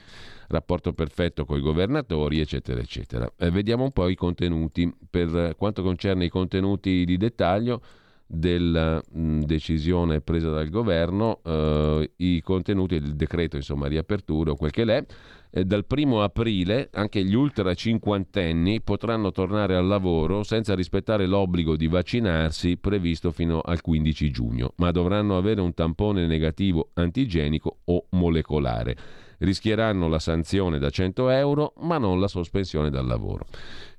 rapporto 0.50 0.94
perfetto 0.94 1.46
con 1.46 1.58
i 1.58 1.62
governatori, 1.62 2.40
eccetera, 2.40 2.80
eccetera. 2.80 3.32
Eh, 3.36 3.50
vediamo 3.50 3.84
un 3.84 3.92
po' 3.92 4.08
i 4.10 4.16
contenuti. 4.16 4.94
Per 5.10 5.56
quanto 5.58 5.82
concerne 5.82 6.26
i 6.26 6.30
contenuti 6.30 7.04
di 7.04 7.18
dettaglio, 7.18 7.82
della 8.28 9.02
mh, 9.10 9.40
decisione 9.44 10.20
presa 10.20 10.52
dal 10.52 10.70
governo, 10.70 11.40
eh, 11.44 12.12
i 12.18 12.42
contenuti 12.42 13.00
del 13.00 13.16
decreto 13.16 13.56
insomma 13.56 13.88
riapertura 13.88 14.52
o 14.52 14.56
quel 14.56 14.72
che 14.72 14.84
l'è, 14.84 15.06
eh, 15.50 15.63
dal 15.63 15.86
primo 15.86 16.22
aprile 16.22 16.90
anche 16.92 17.24
gli 17.24 17.34
ultra 17.34 17.74
cinquantenni 17.74 18.82
potranno 18.82 19.32
tornare 19.32 19.76
al 19.76 19.88
lavoro 19.88 20.44
senza 20.44 20.76
rispettare 20.76 21.26
l'obbligo 21.26 21.78
di 21.78 21.88
vaccinarsi 21.88 22.78
previsto 22.78 23.32
fino 23.32 23.62
al 23.62 23.82
15 23.82 24.30
giugno, 24.30 24.74
ma 24.76 24.92
dovranno 24.92 25.38
avere 25.38 25.62
un 25.62 25.74
tampone 25.74 26.28
negativo 26.28 26.90
antigenico 26.94 27.78
o 27.86 28.06
molecolare 28.12 29.26
rischieranno 29.39 30.08
la 30.08 30.19
sanzione 30.19 30.80
da 30.80 30.89
100 30.89 31.30
euro 31.30 31.73
ma 31.82 31.97
non 31.97 32.19
la 32.19 32.28
sospensione 32.28 32.89
dal 32.89 33.06
lavoro. 33.06 33.45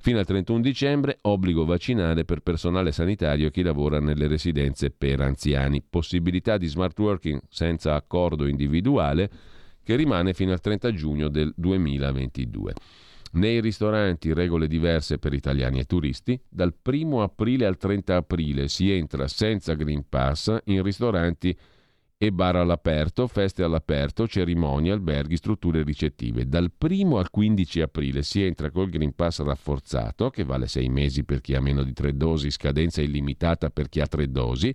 Fino 0.00 0.18
al 0.18 0.26
31 0.26 0.60
dicembre 0.60 1.18
obbligo 1.22 1.64
vaccinale 1.64 2.24
per 2.24 2.40
personale 2.40 2.92
sanitario 2.92 3.48
e 3.48 3.50
chi 3.50 3.62
lavora 3.62 4.00
nelle 4.00 4.26
residenze 4.26 4.90
per 4.90 5.20
anziani. 5.20 5.82
Possibilità 5.88 6.56
di 6.56 6.66
smart 6.66 6.98
working 6.98 7.40
senza 7.48 7.94
accordo 7.94 8.46
individuale 8.46 9.30
che 9.82 9.96
rimane 9.96 10.34
fino 10.34 10.52
al 10.52 10.60
30 10.60 10.92
giugno 10.92 11.28
del 11.28 11.52
2022. 11.56 12.74
Nei 13.32 13.60
ristoranti 13.60 14.32
regole 14.32 14.66
diverse 14.66 15.18
per 15.18 15.34
italiani 15.34 15.80
e 15.80 15.84
turisti. 15.84 16.40
Dal 16.48 16.74
1 16.82 17.22
aprile 17.22 17.66
al 17.66 17.76
30 17.76 18.16
aprile 18.16 18.68
si 18.68 18.90
entra 18.90 19.28
senza 19.28 19.74
Green 19.74 20.04
Pass 20.08 20.56
in 20.64 20.82
ristoranti 20.82 21.56
e 22.20 22.32
bar 22.32 22.56
all'aperto, 22.56 23.28
feste 23.28 23.62
all'aperto, 23.62 24.26
cerimonie, 24.26 24.90
alberghi, 24.90 25.36
strutture 25.36 25.84
ricettive. 25.84 26.48
Dal 26.48 26.68
1 26.76 27.16
al 27.16 27.30
15 27.30 27.80
aprile 27.80 28.24
si 28.24 28.42
entra 28.42 28.72
col 28.72 28.90
Green 28.90 29.14
Pass 29.14 29.40
rafforzato, 29.40 30.28
che 30.28 30.42
vale 30.42 30.66
6 30.66 30.88
mesi 30.88 31.22
per 31.22 31.40
chi 31.40 31.54
ha 31.54 31.60
meno 31.60 31.84
di 31.84 31.92
3 31.92 32.16
dosi, 32.16 32.50
scadenza 32.50 33.00
illimitata 33.00 33.70
per 33.70 33.88
chi 33.88 34.00
ha 34.00 34.06
3 34.08 34.32
dosi. 34.32 34.74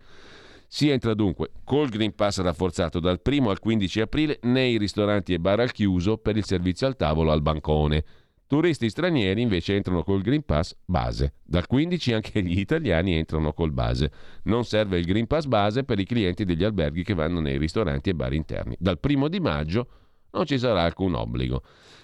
Si 0.66 0.90
entra 0.90 1.14
dunque 1.14 1.52
col 1.66 1.90
Green 1.90 2.16
Pass 2.16 2.40
rafforzato 2.40 3.02
dal 3.02 3.20
1 3.22 3.50
al 3.50 3.60
15 3.60 4.00
aprile 4.00 4.40
nei 4.44 4.78
ristoranti 4.78 5.34
e 5.34 5.40
bar 5.40 5.60
al 5.60 5.74
chiuso 5.74 6.18
per 6.18 6.38
il 6.38 6.46
servizio 6.46 6.88
al 6.88 6.96
tavolo 6.96 7.34
al 7.34 7.42
bancone. 7.42 8.06
Turisti 8.54 8.88
stranieri 8.88 9.42
invece 9.42 9.74
entrano 9.74 10.04
col 10.04 10.22
Green 10.22 10.46
Pass 10.46 10.76
base. 10.86 11.34
Dal 11.44 11.66
15 11.66 12.14
anche 12.14 12.44
gli 12.44 12.60
italiani 12.60 13.16
entrano 13.16 13.52
col 13.52 13.72
base. 13.72 14.12
Non 14.44 14.64
serve 14.64 15.00
il 15.00 15.06
Green 15.06 15.26
Pass 15.26 15.46
base 15.46 15.84
per 15.84 15.98
i 15.98 16.06
clienti 16.06 16.46
degli 16.46 16.64
alberghi 16.64 17.04
che 17.04 17.16
vanno 17.16 17.40
nei 17.40 17.58
ristoranti 17.58 18.12
e 18.12 18.14
bar 18.14 18.32
interni. 18.32 18.76
Dal 18.78 19.00
primo 19.00 19.28
di 19.28 19.40
maggio 19.40 19.88
non 20.34 20.46
ci 20.46 20.60
sarà 20.60 20.84
alcun 20.84 21.16
obbligo. 21.16 21.64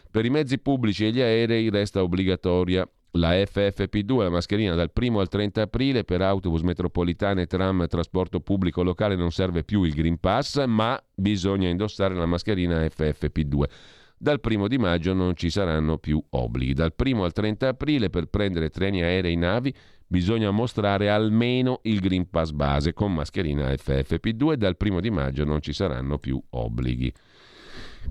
Per 0.10 0.26
i 0.26 0.32
mezzi 0.32 0.58
pubblici 0.58 1.06
e 1.06 1.12
gli 1.12 1.22
aerei 1.22 1.70
resta 1.70 2.02
obbligatoria 2.02 2.90
la 3.12 3.34
FFP2, 3.34 4.24
la 4.24 4.30
mascherina 4.32 4.74
dal 4.74 4.90
1 4.92 5.20
al 5.20 5.28
30 5.28 5.62
aprile 5.62 6.04
per 6.04 6.24
autobus, 6.24 6.62
metropolitane, 6.62 7.46
tram, 7.46 7.86
trasporto 7.88 8.40
pubblico 8.40 8.82
locale 8.82 9.16
non 9.16 9.32
serve 9.32 9.64
più 9.64 9.84
il 9.84 9.94
Green 9.94 10.20
Pass, 10.20 10.66
ma 10.66 11.00
bisogna 11.14 11.70
indossare 11.70 12.16
la 12.16 12.26
mascherina 12.26 12.80
FFP2. 12.80 13.64
Dal 14.22 14.42
primo 14.42 14.68
di 14.68 14.78
maggio 14.78 15.14
non 15.14 15.34
ci 15.38 15.50
saranno 15.50 15.98
più 15.98 16.22
obblighi. 16.32 16.74
Dal 16.74 16.94
primo 16.94 17.24
al 17.24 17.32
30 17.32 17.70
aprile 17.70 18.10
per 18.10 18.26
prendere 18.26 18.70
treni 18.70 19.02
aerei 19.02 19.32
e 19.32 19.38
navi 19.38 19.74
bisogna 20.06 20.52
mostrare 20.52 21.10
almeno 21.10 21.80
il 21.84 22.02
Green 22.02 22.30
Pass 22.30 22.52
base 22.52 22.92
con 22.92 23.14
mascherina 23.14 23.70
FFP2 23.70 24.56
dal 24.56 24.76
primo 24.76 25.00
di 25.00 25.10
maggio 25.10 25.46
non 25.46 25.62
ci 25.62 25.72
saranno 25.72 26.18
più 26.18 26.38
obblighi. 26.50 27.14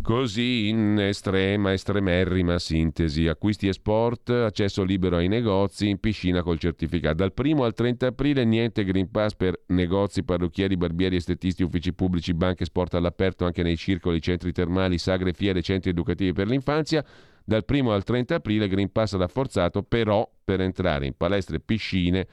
Così 0.03 0.69
in 0.69 0.99
estrema, 0.99 1.73
estremerrima 1.73 2.59
sintesi, 2.59 3.27
acquisti 3.27 3.69
e 3.69 3.73
sport, 3.73 4.31
accesso 4.31 4.83
libero 4.83 5.17
ai 5.17 5.29
negozi, 5.29 5.89
in 5.89 5.99
piscina 5.99 6.43
col 6.43 6.59
certificato. 6.59 7.17
Dal 7.17 7.33
1 7.37 7.63
al 7.63 7.75
30 7.75 8.07
aprile 8.07 8.45
niente 8.45 8.85
Green 8.85 9.11
Pass 9.11 9.35
per 9.35 9.61
negozi, 9.67 10.23
parrucchieri, 10.23 10.77
barbieri, 10.77 11.17
estetisti, 11.17 11.63
uffici 11.63 11.93
pubblici, 11.93 12.33
banche, 12.33 12.65
sport 12.65 12.95
all'aperto 12.95 13.45
anche 13.45 13.63
nei 13.63 13.77
circoli, 13.77 14.23
centri 14.23 14.53
termali, 14.53 14.97
sagre, 14.97 15.33
fiere, 15.33 15.61
centri 15.61 15.91
educativi 15.91 16.33
per 16.33 16.47
l'infanzia. 16.47 17.05
Dal 17.45 17.65
1 17.69 17.93
al 17.93 18.05
30 18.05 18.37
aprile 18.37 18.69
Green 18.69 18.91
Pass 18.91 19.15
rafforzato 19.15 19.83
però 19.83 20.31
per 20.43 20.61
entrare 20.61 21.07
in 21.07 21.15
palestre, 21.17 21.61
piscine, 21.61 22.27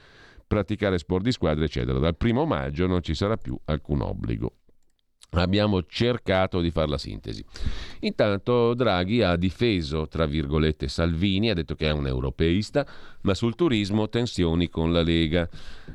praticare 0.46 0.96
sport 0.98 1.24
di 1.24 1.32
squadra, 1.32 1.64
eccetera. 1.64 1.98
Dal 1.98 2.16
1 2.18 2.46
maggio 2.46 2.86
non 2.86 3.02
ci 3.02 3.14
sarà 3.14 3.36
più 3.36 3.58
alcun 3.64 4.00
obbligo 4.00 4.52
abbiamo 5.30 5.82
cercato 5.84 6.60
di 6.60 6.70
fare 6.70 6.88
la 6.88 6.98
sintesi. 6.98 7.44
Intanto 8.00 8.74
Draghi 8.74 9.22
ha 9.22 9.36
difeso, 9.36 10.06
tra 10.08 10.26
virgolette, 10.26 10.88
Salvini, 10.88 11.50
ha 11.50 11.54
detto 11.54 11.74
che 11.74 11.88
è 11.88 11.92
un 11.92 12.06
europeista, 12.06 12.86
ma 13.22 13.34
sul 13.34 13.54
turismo 13.54 14.08
tensioni 14.08 14.68
con 14.68 14.92
la 14.92 15.02
Lega. 15.02 15.48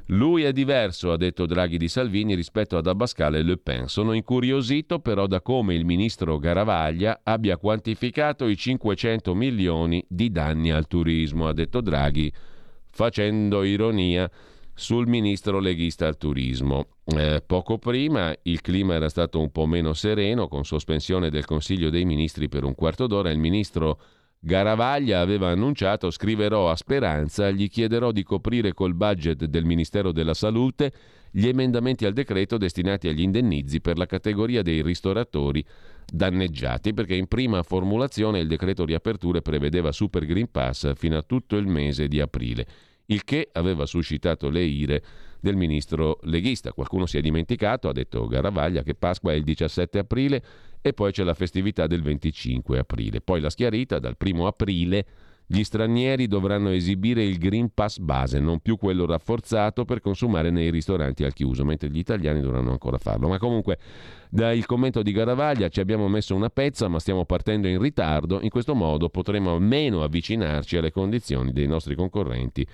Lui 0.07 0.43
è 0.43 0.51
diverso, 0.51 1.11
ha 1.11 1.17
detto 1.17 1.45
Draghi 1.45 1.77
di 1.77 1.87
Salvini, 1.87 2.35
rispetto 2.35 2.77
ad 2.77 2.87
Abascal 2.87 3.35
e 3.35 3.43
Le 3.43 3.57
Pen. 3.57 3.87
Sono 3.87 4.13
incuriosito 4.13 4.99
però 4.99 5.27
da 5.27 5.41
come 5.41 5.75
il 5.75 5.85
ministro 5.85 6.37
Garavaglia 6.37 7.21
abbia 7.23 7.57
quantificato 7.57 8.47
i 8.47 8.57
500 8.57 9.33
milioni 9.33 10.03
di 10.07 10.31
danni 10.31 10.71
al 10.71 10.87
turismo, 10.87 11.47
ha 11.47 11.53
detto 11.53 11.81
Draghi, 11.81 12.31
facendo 12.89 13.63
ironia 13.63 14.29
sul 14.73 15.07
ministro 15.07 15.59
leghista 15.59 16.07
al 16.07 16.17
turismo. 16.17 16.87
Eh, 17.05 17.43
poco 17.45 17.77
prima 17.77 18.35
il 18.43 18.61
clima 18.61 18.95
era 18.95 19.09
stato 19.09 19.39
un 19.39 19.51
po' 19.51 19.65
meno 19.65 19.93
sereno, 19.93 20.47
con 20.47 20.63
sospensione 20.63 21.29
del 21.29 21.45
Consiglio 21.45 21.89
dei 21.89 22.05
Ministri 22.05 22.49
per 22.49 22.63
un 22.63 22.75
quarto 22.75 23.07
d'ora. 23.07 23.29
Il 23.29 23.39
ministro 23.39 23.99
Garavaglia 24.39 25.19
aveva 25.19 25.49
annunciato 25.49 26.09
scriverò 26.09 26.71
a 26.71 26.75
Speranza, 26.75 27.51
gli 27.51 27.69
chiederò 27.69 28.11
di 28.11 28.23
coprire 28.23 28.73
col 28.73 28.95
budget 28.95 29.45
del 29.45 29.65
Ministero 29.65 30.11
della 30.11 30.33
Salute 30.33 30.91
gli 31.31 31.47
emendamenti 31.47 32.05
al 32.05 32.13
decreto 32.13 32.57
destinati 32.57 33.07
agli 33.07 33.21
indennizi 33.21 33.79
per 33.79 33.97
la 33.97 34.05
categoria 34.05 34.61
dei 34.61 34.81
ristoratori 34.81 35.63
danneggiati, 36.11 36.93
perché 36.93 37.15
in 37.15 37.27
prima 37.27 37.63
formulazione 37.63 38.39
il 38.39 38.47
decreto 38.47 38.83
riaperture 38.83 39.41
prevedeva 39.41 39.91
Super 39.91 40.25
Green 40.25 40.49
Pass 40.51 40.93
fino 40.95 41.17
a 41.17 41.21
tutto 41.21 41.55
il 41.55 41.67
mese 41.67 42.07
di 42.07 42.19
aprile 42.19 42.67
il 43.11 43.23
che 43.23 43.49
aveva 43.51 43.85
suscitato 43.85 44.49
le 44.49 44.63
ire 44.63 45.03
del 45.39 45.55
ministro 45.55 46.19
leghista. 46.23 46.71
Qualcuno 46.71 47.05
si 47.05 47.17
è 47.17 47.21
dimenticato, 47.21 47.89
ha 47.89 47.93
detto 47.93 48.27
Garavaglia, 48.27 48.83
che 48.83 48.95
Pasqua 48.95 49.33
è 49.33 49.35
il 49.35 49.43
17 49.43 49.99
aprile 49.99 50.43
e 50.81 50.93
poi 50.93 51.11
c'è 51.11 51.23
la 51.23 51.33
festività 51.33 51.87
del 51.87 52.01
25 52.01 52.79
aprile. 52.79 53.21
Poi 53.21 53.41
la 53.41 53.49
schiarita, 53.49 53.99
dal 53.99 54.15
1 54.17 54.47
aprile 54.47 55.05
gli 55.45 55.63
stranieri 55.63 56.27
dovranno 56.27 56.69
esibire 56.69 57.25
il 57.25 57.37
Green 57.37 57.73
Pass 57.73 57.97
base, 57.97 58.39
non 58.39 58.59
più 58.59 58.77
quello 58.77 59.05
rafforzato 59.05 59.83
per 59.83 59.99
consumare 59.99 60.49
nei 60.49 60.71
ristoranti 60.71 61.25
al 61.25 61.33
chiuso, 61.33 61.65
mentre 61.65 61.89
gli 61.89 61.97
italiani 61.97 62.39
dovranno 62.39 62.71
ancora 62.71 62.97
farlo. 62.97 63.27
Ma 63.27 63.37
comunque, 63.37 63.77
dal 64.29 64.65
commento 64.65 65.01
di 65.01 65.11
Garavaglia 65.11 65.67
ci 65.67 65.81
abbiamo 65.81 66.07
messo 66.07 66.35
una 66.35 66.49
pezza, 66.49 66.87
ma 66.87 66.99
stiamo 66.99 67.25
partendo 67.25 67.67
in 67.67 67.81
ritardo. 67.81 68.39
In 68.41 68.49
questo 68.49 68.75
modo 68.75 69.09
potremo 69.09 69.53
almeno 69.53 70.03
avvicinarci 70.03 70.77
alle 70.77 70.91
condizioni 70.91 71.51
dei 71.51 71.67
nostri 71.67 71.95
concorrenti 71.95 72.65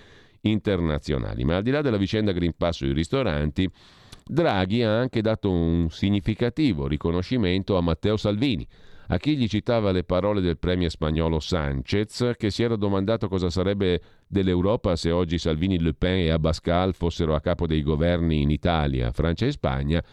internazionali. 0.41 1.43
Ma 1.43 1.57
al 1.57 1.63
di 1.63 1.71
là 1.71 1.81
della 1.81 1.97
vicenda 1.97 2.31
Green 2.31 2.53
Pass 2.55 2.77
sui 2.77 2.93
ristoranti, 2.93 3.69
Draghi 4.25 4.83
ha 4.83 4.99
anche 4.99 5.21
dato 5.21 5.49
un 5.49 5.89
significativo 5.89 6.87
riconoscimento 6.87 7.77
a 7.77 7.81
Matteo 7.81 8.17
Salvini, 8.17 8.67
a 9.09 9.17
chi 9.17 9.37
gli 9.37 9.47
citava 9.47 9.91
le 9.91 10.03
parole 10.03 10.41
del 10.41 10.57
premier 10.57 10.91
spagnolo 10.91 11.39
Sanchez, 11.39 12.33
che 12.37 12.51
si 12.51 12.61
era 12.61 12.75
domandato 12.75 13.29
cosa 13.29 13.49
sarebbe 13.49 14.01
dell'Europa 14.27 14.97
se 14.97 15.11
oggi 15.11 15.37
Salvini, 15.37 15.79
Le 15.79 15.93
Pen 15.93 16.19
e 16.19 16.29
Abascal 16.29 16.93
fossero 16.93 17.33
a 17.33 17.39
capo 17.39 17.67
dei 17.67 17.81
governi 17.81 18.41
in 18.41 18.49
Italia, 18.49 19.11
Francia 19.13 19.45
e 19.45 19.51
Spagna, 19.51 20.03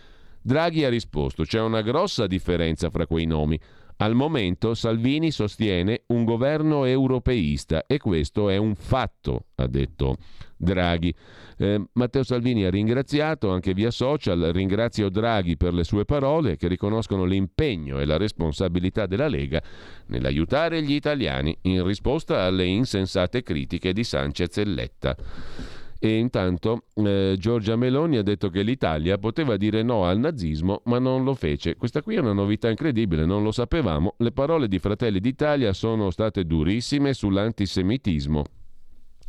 Draghi 0.41 0.85
ha 0.85 0.91
risposto 0.91 1.43
c'è 1.45 1.59
una 1.59 1.81
grossa 1.81 2.27
differenza 2.27 2.91
fra 2.91 3.07
quei 3.07 3.25
nomi. 3.25 3.59
Al 3.99 4.15
momento 4.15 4.75
Salvini 4.75 5.31
sostiene 5.31 6.03
un 6.09 6.25
governo 6.25 6.85
europeista 6.85 7.85
e 7.87 7.99
questo 7.99 8.49
è 8.49 8.57
un 8.57 8.75
fatto, 8.75 9.47
ha 9.55 9.69
detto 9.69 10.17
Draghi. 10.57 11.15
Eh, 11.57 11.85
Matteo 11.93 12.25
Salvini 12.25 12.65
ha 12.65 12.71
ringraziato 12.71 13.51
anche 13.53 13.73
via 13.73 13.93
social, 13.93 14.51
ringrazio 14.53 15.09
Draghi 15.11 15.57
per 15.57 15.73
le 15.73 15.85
sue 15.85 16.05
parole 16.05 16.57
che 16.57 16.67
riconoscono 16.67 17.25
l'impegno 17.25 18.01
e 18.01 18.05
la 18.05 18.17
responsabilità 18.17 19.07
della 19.07 19.29
Lega 19.29 19.63
nell'aiutare 20.07 20.83
gli 20.83 20.93
italiani 20.93 21.57
in 21.63 21.85
risposta 21.87 22.43
alle 22.43 22.65
insensate 22.65 23.43
critiche 23.45 23.93
di 23.93 24.03
Sanchez 24.03 24.57
e 24.57 24.65
Letta. 24.65 25.17
E 26.05 26.19
intanto 26.19 26.83
eh, 26.97 27.35
Giorgia 27.39 27.77
Meloni 27.77 28.19
ha 28.19 28.23
detto 28.23 28.51
che 28.51 28.61
l'Italia 28.61 29.17
poteva 29.17 29.57
dire 29.57 29.83
no 29.83 30.05
al 30.05 30.19
nazismo, 30.19 30.83
ma 30.85 30.99
non 30.99 31.25
lo 31.25 31.33
fece. 31.33 31.77
Questa 31.77 32.03
qui 32.03 32.17
è 32.17 32.19
una 32.19 32.35
novità 32.35 32.69
incredibile, 32.69 33.25
non 33.25 33.43
lo 33.43 33.51
sapevamo. 33.53 34.13
Le 34.19 34.31
parole 34.31 34.69
di 34.69 34.79
Fratelli 34.79 35.19
d'Italia 35.19 35.73
sono 35.73 36.11
state 36.11 36.45
durissime 36.45 37.15
sull'antisemitismo. 37.15 38.45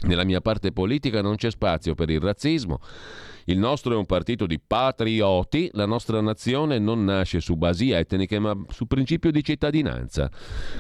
Nella 0.08 0.26
mia 0.26 0.42
parte 0.42 0.74
politica 0.74 1.22
non 1.22 1.38
c'è 1.38 1.50
spazio 1.50 1.96
per 1.96 2.10
il 2.10 2.20
razzismo 2.20 2.82
il 3.46 3.58
nostro 3.58 3.94
è 3.94 3.96
un 3.96 4.06
partito 4.06 4.46
di 4.46 4.60
patrioti, 4.60 5.70
la 5.74 5.86
nostra 5.86 6.22
nazione 6.22 6.80
non 6.80 7.04
nasce 7.04 7.40
su 7.40 7.56
basi 7.56 7.92
etniche 7.92 8.40
ma 8.40 8.56
su 8.70 8.88
principio 8.88 9.32
di 9.32 9.44
cittadinanza. 9.44 10.30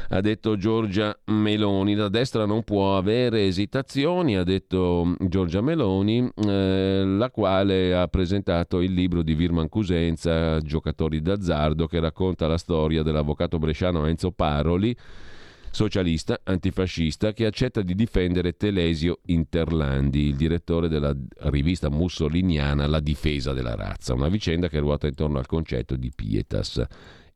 Ha 0.10 0.22
detto 0.22 0.58
Giorgia 0.58 1.16
Meloni, 1.26 1.96
la 1.96 2.10
destra 2.10 2.46
non 2.46 2.64
può 2.64 2.98
avere 2.98 3.46
esitazioni, 3.46 4.36
ha 4.36 4.44
detto 4.44 5.16
Giorgia 5.20 5.62
Meloni, 5.62 6.28
eh, 6.48 7.04
la 7.06 7.30
quale 7.30 7.96
ha 7.96 8.08
presentato 8.08 8.82
il 8.82 8.94
libro 8.94 9.22
di 9.22 9.36
Virman 9.36 9.70
Cusenza, 9.70 10.60
Giocatori 10.60 11.22
d'azzardo, 11.22 11.88
che 11.88 12.00
racconta 12.00 12.48
la 12.48 12.58
storia 12.58 13.04
dell'avvocato 13.04 13.60
bresciano 13.60 14.06
Enzo 14.06 14.32
Paroli 14.32 14.96
socialista 15.76 16.40
antifascista 16.42 17.34
che 17.34 17.46
accetta 17.46 17.82
di 17.82 17.96
difendere 17.96 18.56
Telesio 18.56 19.20
Interlandi, 19.26 20.28
il 20.28 20.38
direttore 20.38 20.88
della 20.88 21.14
rivista 21.50 21.90
mussoliniana 21.90 22.88
La 22.88 23.02
difesa 23.02 23.52
della 23.52 23.76
razza, 23.76 24.14
una 24.14 24.30
vicenda 24.30 24.70
che 24.70 24.80
ruota 24.80 25.06
intorno 25.06 25.38
al 25.38 25.46
concetto 25.46 25.98
di 25.98 26.12
pietas. 26.16 26.82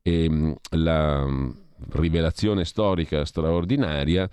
E, 0.02 0.24
ehm, 0.24 0.56
la 0.78 1.26
mm, 1.28 1.50
rivelazione 1.92 2.64
storica 2.64 3.26
straordinaria 3.26 4.30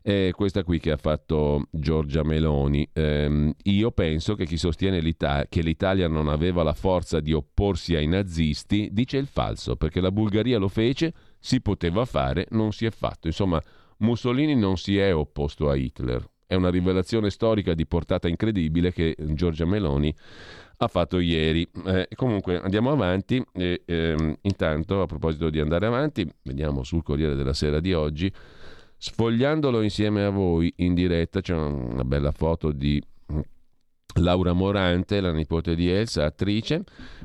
è 0.00 0.30
questa 0.34 0.64
qui 0.64 0.80
che 0.80 0.92
ha 0.92 0.96
fatto 0.96 1.66
Giorgia 1.70 2.22
Meloni. 2.22 2.88
Eh, 2.94 3.54
io 3.62 3.90
penso 3.90 4.36
che 4.36 4.46
chi 4.46 4.56
sostiene 4.56 5.00
l'Italia, 5.00 5.44
che 5.50 5.60
l'Italia 5.60 6.08
non 6.08 6.28
aveva 6.28 6.62
la 6.62 6.72
forza 6.72 7.20
di 7.20 7.34
opporsi 7.34 7.94
ai 7.94 8.06
nazisti 8.06 8.88
dice 8.90 9.18
il 9.18 9.26
falso, 9.26 9.76
perché 9.76 10.00
la 10.00 10.10
Bulgaria 10.10 10.56
lo 10.56 10.68
fece 10.68 11.12
si 11.40 11.60
poteva 11.60 12.04
fare, 12.04 12.46
non 12.50 12.72
si 12.72 12.84
è 12.86 12.90
fatto. 12.90 13.26
Insomma, 13.26 13.60
Mussolini 13.98 14.54
non 14.54 14.76
si 14.76 14.98
è 14.98 15.14
opposto 15.14 15.68
a 15.70 15.74
Hitler. 15.74 16.24
È 16.46 16.54
una 16.54 16.70
rivelazione 16.70 17.30
storica 17.30 17.74
di 17.74 17.86
portata 17.86 18.28
incredibile 18.28 18.92
che 18.92 19.16
Giorgia 19.18 19.64
Meloni 19.64 20.14
ha 20.76 20.88
fatto 20.88 21.18
ieri. 21.18 21.66
Eh, 21.86 22.08
comunque 22.14 22.60
andiamo 22.60 22.90
avanti. 22.90 23.42
E, 23.52 23.82
ehm, 23.84 24.36
intanto, 24.42 25.02
a 25.02 25.06
proposito 25.06 25.48
di 25.48 25.60
andare 25.60 25.86
avanti, 25.86 26.28
vediamo 26.42 26.82
sul 26.82 27.02
Corriere 27.02 27.34
della 27.34 27.54
Sera 27.54 27.80
di 27.80 27.92
oggi. 27.92 28.32
Sfogliandolo 28.96 29.80
insieme 29.80 30.24
a 30.24 30.30
voi 30.30 30.72
in 30.76 30.92
diretta 30.92 31.40
c'è 31.40 31.54
una 31.54 32.04
bella 32.04 32.32
foto 32.32 32.70
di 32.70 33.02
Laura 34.14 34.52
Morante, 34.52 35.20
la 35.20 35.32
nipote 35.32 35.74
di 35.74 35.88
Elsa, 35.88 36.24
attrice, 36.24 36.82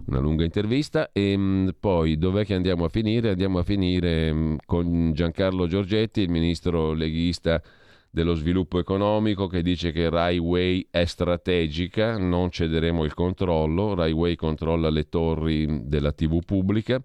una 0.07 0.19
lunga 0.19 0.43
intervista 0.43 1.09
e 1.11 1.35
mh, 1.35 1.41
mm, 1.41 1.67
poi 1.79 2.17
dov'è 2.17 2.45
che 2.45 2.53
andiamo 2.53 2.85
a 2.85 2.89
finire? 2.89 3.29
Andiamo 3.29 3.59
a 3.59 3.63
finire 3.63 4.31
mh, 4.31 4.37
mm, 4.37 4.55
con 4.65 5.11
Giancarlo 5.13 5.67
Giorgetti, 5.67 6.21
il 6.21 6.29
ministro 6.29 6.93
leghista 6.93 7.61
dello 8.09 8.33
sviluppo 8.33 8.79
economico 8.79 9.47
che 9.47 9.61
dice 9.61 9.91
che 9.91 10.09
Rai 10.09 10.37
Way 10.37 10.87
è 10.89 11.03
strategica, 11.05 12.17
non 12.17 12.49
cederemo 12.49 13.03
il 13.03 13.13
controllo, 13.13 13.93
Rai 13.93 14.13
Way 14.13 14.35
controlla 14.35 14.89
le 14.89 15.09
torri 15.09 15.81
della 15.85 16.13
TV 16.13 16.39
pubblica, 16.45 17.01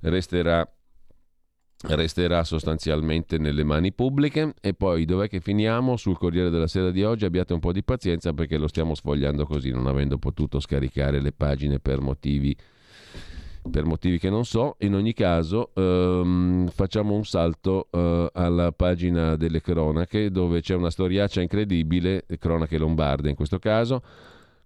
resterà 0.00 0.68
resterà 1.82 2.44
sostanzialmente 2.44 3.38
nelle 3.38 3.64
mani 3.64 3.92
pubbliche. 3.92 4.54
E 4.60 4.74
poi 4.74 5.04
dov'è 5.04 5.28
che 5.28 5.40
finiamo? 5.40 5.96
Sul 5.96 6.18
Corriere 6.18 6.50
della 6.50 6.66
Sera 6.66 6.90
di 6.90 7.02
oggi. 7.04 7.24
Abbiate 7.24 7.52
un 7.52 7.60
po' 7.60 7.72
di 7.72 7.82
pazienza 7.82 8.32
perché 8.32 8.56
lo 8.56 8.68
stiamo 8.68 8.94
sfogliando 8.94 9.44
così 9.44 9.70
non 9.70 9.86
avendo 9.86 10.18
potuto 10.18 10.60
scaricare 10.60 11.20
le 11.20 11.32
pagine 11.32 11.78
per 11.78 12.00
motivi 12.00 12.56
per 13.70 13.84
motivi 13.84 14.18
che 14.18 14.30
non 14.30 14.44
so. 14.44 14.76
In 14.80 14.94
ogni 14.94 15.12
caso 15.12 15.72
ehm, 15.74 16.68
facciamo 16.68 17.14
un 17.14 17.24
salto 17.24 17.88
eh, 17.90 18.30
alla 18.32 18.72
pagina 18.72 19.36
delle 19.36 19.60
cronache 19.60 20.30
dove 20.30 20.60
c'è 20.62 20.74
una 20.74 20.90
storiaccia 20.90 21.42
incredibile 21.42 22.24
cronache 22.38 22.78
lombarde 22.78 23.28
in 23.28 23.34
questo 23.34 23.58
caso 23.58 24.02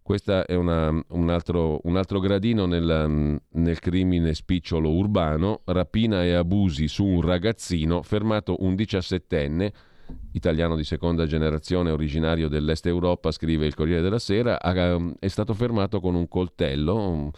Questo 0.03 0.45
è 0.45 0.55
una, 0.57 0.89
un, 1.11 1.31
altro, 1.31 1.81
un, 1.85 1.97
altro, 1.97 2.19
gradino 2.19 2.67
nel, 2.67 3.41
nel, 3.49 3.79
crimine 3.79 4.35
spicciolo 4.35 4.91
urbano, 4.91 5.63
rapina 5.67 6.25
e 6.25 6.35
abusi 6.35 6.89
su 6.89 7.05
un 7.05 7.21
ragazzino 7.21 8.03
fermato 8.03 8.57
un 8.61 8.75
diciassettenne, 8.75 9.73
italiano 10.33 10.75
di 10.75 10.83
seconda 10.83 11.25
generazione 11.27 11.93
originario 11.93 12.49
dell'Est 12.49 12.87
Europa, 12.87 13.31
scrive 13.31 13.65
il 13.65 13.75
Corriere 13.75 14.03
della 14.03 14.19
Sera, 14.19 14.59
è 14.61 15.29
stato 15.29 15.55
fermato 15.55 16.01
con 16.01 16.17
un 16.17 16.27
coltello. 16.27 17.31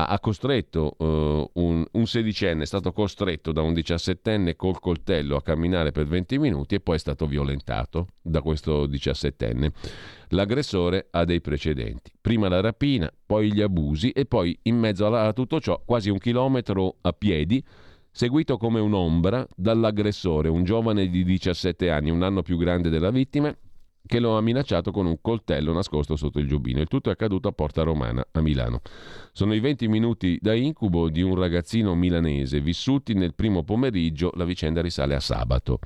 Ha, 0.00 0.20
costretto 0.20 0.94
uh, 0.96 1.50
un, 1.60 1.84
un, 1.90 2.06
sedicenne, 2.06 2.62
è 2.62 2.66
stato 2.66 2.92
costretto 2.92 3.50
da 3.50 3.62
un 3.62 3.74
diciassettenne 3.74 4.54
col 4.54 4.78
coltello 4.78 5.34
a 5.34 5.42
camminare 5.42 5.90
per 5.90 6.06
20 6.06 6.38
minuti 6.38 6.76
e 6.76 6.80
poi 6.80 6.94
è 6.94 6.98
stato 6.98 7.26
violentato 7.26 8.06
da 8.22 8.40
questo 8.40 8.86
diciassettenne. 8.86 9.72
L'aggressore 10.28 11.08
ha 11.10 11.24
dei 11.24 11.40
precedenti. 11.40 12.12
Prima 12.20 12.48
la 12.48 12.60
rapina, 12.60 13.12
poi 13.26 13.52
gli 13.52 13.60
abusi 13.60 14.10
e 14.10 14.24
poi 14.24 14.56
in 14.62 14.78
mezzo 14.78 15.06
a 15.06 15.32
tutto 15.32 15.60
ciò 15.60 15.82
quasi 15.84 16.10
un 16.10 16.18
chilometro 16.18 16.98
a 17.00 17.12
piedi 17.12 17.64
seguito 18.10 18.56
come 18.56 18.80
un'ombra 18.80 19.46
dall'aggressore, 19.54 20.48
un 20.48 20.64
giovane 20.64 21.08
di 21.08 21.24
17 21.24 21.90
anni, 21.90 22.10
un 22.10 22.22
anno 22.22 22.42
più 22.42 22.56
grande 22.56 22.88
della 22.88 23.10
vittima, 23.10 23.54
che 24.08 24.18
lo 24.18 24.36
ha 24.36 24.40
minacciato 24.40 24.90
con 24.90 25.06
un 25.06 25.20
coltello 25.20 25.72
nascosto 25.72 26.16
sotto 26.16 26.40
il 26.40 26.48
giubbino. 26.48 26.80
Il 26.80 26.88
tutto 26.88 27.10
è 27.10 27.12
accaduto 27.12 27.46
a 27.46 27.52
Porta 27.52 27.82
Romana, 27.82 28.26
a 28.32 28.40
Milano. 28.40 28.80
Sono 29.32 29.54
i 29.54 29.60
20 29.60 29.86
minuti 29.86 30.38
da 30.40 30.54
incubo 30.54 31.08
di 31.10 31.22
un 31.22 31.36
ragazzino 31.36 31.94
milanese 31.94 32.60
vissuti 32.60 33.14
nel 33.14 33.34
primo 33.34 33.62
pomeriggio, 33.62 34.32
la 34.34 34.44
vicenda 34.44 34.80
risale 34.80 35.14
a 35.14 35.20
sabato. 35.20 35.78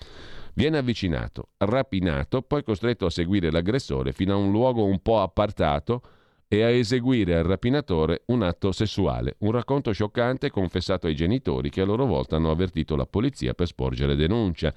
Viene 0.54 0.78
avvicinato, 0.78 1.48
rapinato, 1.58 2.42
poi 2.42 2.62
costretto 2.62 3.06
a 3.06 3.10
seguire 3.10 3.50
l'aggressore 3.50 4.12
fino 4.12 4.34
a 4.34 4.36
un 4.36 4.50
luogo 4.50 4.84
un 4.84 5.00
po' 5.00 5.20
appartato 5.20 6.02
e 6.46 6.62
a 6.62 6.68
eseguire 6.68 7.36
al 7.36 7.44
rapinatore 7.44 8.22
un 8.26 8.42
atto 8.42 8.70
sessuale. 8.70 9.36
Un 9.38 9.52
racconto 9.52 9.90
scioccante 9.90 10.50
confessato 10.50 11.06
ai 11.06 11.14
genitori 11.14 11.70
che 11.70 11.80
a 11.80 11.86
loro 11.86 12.04
volta 12.04 12.36
hanno 12.36 12.50
avvertito 12.50 12.94
la 12.94 13.06
polizia 13.06 13.54
per 13.54 13.66
sporgere 13.66 14.14
denuncia. 14.14 14.72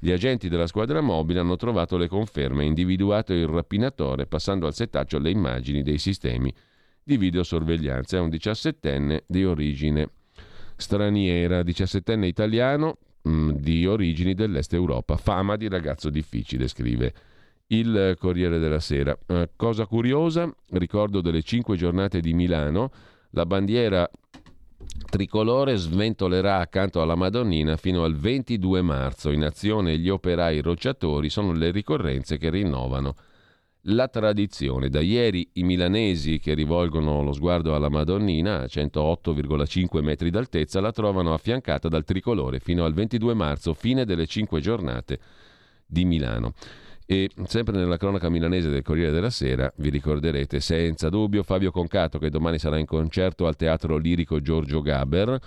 Gli 0.00 0.12
agenti 0.12 0.48
della 0.48 0.68
squadra 0.68 1.00
mobile 1.00 1.40
hanno 1.40 1.56
trovato 1.56 1.96
le 1.96 2.06
conferme 2.06 2.64
individuato 2.64 3.32
il 3.32 3.48
rapinatore 3.48 4.26
passando 4.26 4.66
al 4.66 4.74
settaccio 4.74 5.18
le 5.18 5.30
immagini 5.30 5.82
dei 5.82 5.98
sistemi 5.98 6.54
di 7.02 7.16
videosorveglianza. 7.16 8.16
È 8.16 8.20
un 8.20 8.28
diciassettenne 8.28 9.24
di 9.26 9.44
origine 9.44 10.10
straniera, 10.76 11.64
diciassettenne 11.64 12.28
italiano 12.28 12.98
mh, 13.22 13.30
mm, 13.30 13.50
di 13.50 13.86
origini 13.86 14.34
dell'est 14.34 14.72
Europa. 14.72 15.16
Fama 15.16 15.56
di 15.56 15.68
ragazzo 15.68 16.10
difficile, 16.10 16.68
scrive 16.68 17.12
il 17.68 18.16
Corriere 18.20 18.60
della 18.60 18.80
Sera. 18.80 19.18
Eh, 19.26 19.50
cosa 19.56 19.86
curiosa, 19.86 20.48
ricordo 20.70 21.20
delle 21.20 21.42
cinque 21.42 21.76
giornate 21.76 22.20
di 22.20 22.34
Milano, 22.34 22.92
la 23.30 23.46
bandiera 23.46 24.08
tricolore 25.10 25.76
sventolerà 25.76 26.58
accanto 26.58 27.00
alla 27.00 27.14
Madonnina 27.14 27.76
fino 27.76 28.04
al 28.04 28.16
22 28.16 28.82
marzo. 28.82 29.30
In 29.30 29.44
azione 29.44 29.98
gli 29.98 30.08
operai 30.08 30.60
rocciatori 30.60 31.30
sono 31.30 31.52
le 31.52 31.70
ricorrenze 31.70 32.38
che 32.38 32.50
rinnovano 32.50 33.14
la 33.82 34.08
tradizione. 34.08 34.88
Da 34.88 35.00
ieri 35.00 35.48
i 35.54 35.62
milanesi 35.62 36.38
che 36.38 36.54
rivolgono 36.54 37.22
lo 37.22 37.32
sguardo 37.32 37.74
alla 37.74 37.88
Madonnina 37.88 38.60
a 38.60 38.64
108,5 38.64 40.02
metri 40.02 40.30
d'altezza 40.30 40.80
la 40.80 40.92
trovano 40.92 41.32
affiancata 41.32 41.88
dal 41.88 42.04
tricolore 42.04 42.58
fino 42.58 42.84
al 42.84 42.92
22 42.92 43.34
marzo, 43.34 43.74
fine 43.74 44.04
delle 44.04 44.26
cinque 44.26 44.60
giornate 44.60 45.18
di 45.86 46.04
Milano. 46.04 46.52
E 47.10 47.30
sempre 47.46 47.74
nella 47.74 47.96
cronaca 47.96 48.28
milanese 48.28 48.68
del 48.68 48.82
Corriere 48.82 49.12
della 49.12 49.30
Sera 49.30 49.72
vi 49.76 49.88
ricorderete 49.88 50.60
senza 50.60 51.08
dubbio 51.08 51.42
Fabio 51.42 51.70
Concato 51.70 52.18
che 52.18 52.28
domani 52.28 52.58
sarà 52.58 52.76
in 52.76 52.84
concerto 52.84 53.46
al 53.46 53.56
Teatro 53.56 53.96
Lirico 53.96 54.42
Giorgio 54.42 54.82
Gaber 54.82 55.40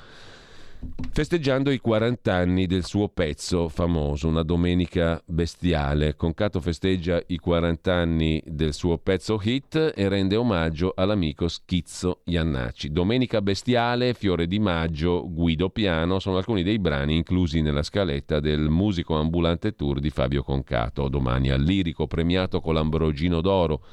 festeggiando 1.12 1.72
i 1.72 1.80
40 1.80 2.34
anni 2.34 2.68
del 2.68 2.86
suo 2.86 3.10
pezzo 3.10 3.68
famoso, 3.68 4.28
una 4.28 4.44
domenica 4.44 5.22
bestiale. 5.26 6.16
Concato 6.16 6.62
festeggia 6.62 7.22
i 7.28 7.38
40 7.38 7.94
anni 7.94 8.42
del 8.46 8.74
suo 8.74 8.98
pezzo 8.98 9.40
hit 9.44 9.94
e 9.96 10.08
rende 10.08 10.36
omaggio 10.36 10.94
all'amico 10.96 11.48
Schizzo 11.48 12.22
Iannacci. 12.26 12.92
Domenica 12.92 13.42
bestiale, 13.42 14.14
Fiore 14.14 14.48
di 14.48 14.60
maggio, 14.60 15.30
Guido 15.30 15.70
Piano 15.70 16.20
sono 16.20 16.38
alcuni 16.38 16.64
dei 16.64 16.80
brani 16.80 17.18
inclusi 17.18 17.62
nella 17.62 17.84
scaletta 17.84 18.40
del 18.40 18.70
musico 18.70 19.16
ambulante 19.16 19.76
tour 19.76 20.00
di 20.00 20.10
Fabio 20.10 20.44
Concato. 20.44 21.10
Domani 21.10 21.52
al 21.52 21.62
lirico 21.62 22.08
premiato 22.08 22.62
con 22.62 22.74
l'Ambrogino 22.74 23.42
d'Oro. 23.42 23.84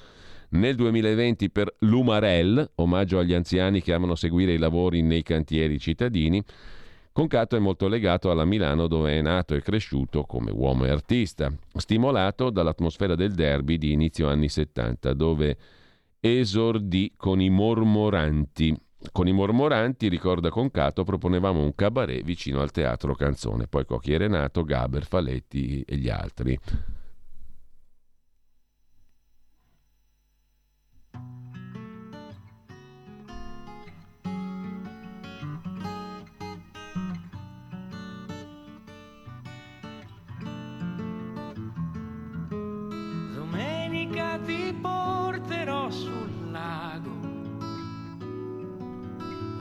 Nel 0.51 0.77
2020 0.77 1.51
per 1.51 1.75
Lumarel, 1.81 2.71
omaggio 2.77 3.19
agli 3.19 3.35
anziani 3.35 3.83
che 3.83 3.93
amano 3.93 4.15
seguire 4.15 4.55
i 4.55 4.59
lavori 4.59 5.03
nei 5.03 5.23
cantieri 5.23 5.79
cittadini, 5.79 6.43
Concato 7.19 7.57
è 7.57 7.59
molto 7.59 7.89
legato 7.89 8.31
alla 8.31 8.45
Milano 8.45 8.87
dove 8.87 9.19
è 9.19 9.21
nato 9.21 9.57
e 9.57 9.61
cresciuto 9.61 10.23
come 10.23 10.53
uomo 10.53 10.85
e 10.85 10.91
artista, 10.91 11.53
stimolato 11.75 12.49
dall'atmosfera 12.49 13.17
del 13.17 13.35
derby 13.35 13.77
di 13.77 13.91
inizio 13.91 14.29
anni 14.29 14.49
70 14.49 15.15
dove 15.15 15.57
esordì 16.21 17.15
con 17.17 17.41
i 17.41 17.51
mormoranti. 17.51 18.73
Con 19.11 19.27
i 19.27 19.33
mormoranti, 19.33 20.07
ricorda 20.07 20.51
Concato, 20.51 21.03
proponevamo 21.03 21.61
un 21.61 21.75
cabaret 21.75 22.23
vicino 22.23 22.61
al 22.61 22.71
teatro 22.71 23.17
Canzone, 23.17 23.67
poi 23.67 23.85
Cocchi 23.85 24.13
e 24.13 24.19
Renato, 24.19 24.63
Gaber, 24.63 25.05
Faletti 25.05 25.83
e 25.85 25.97
gli 25.97 26.09
altri. 26.09 26.57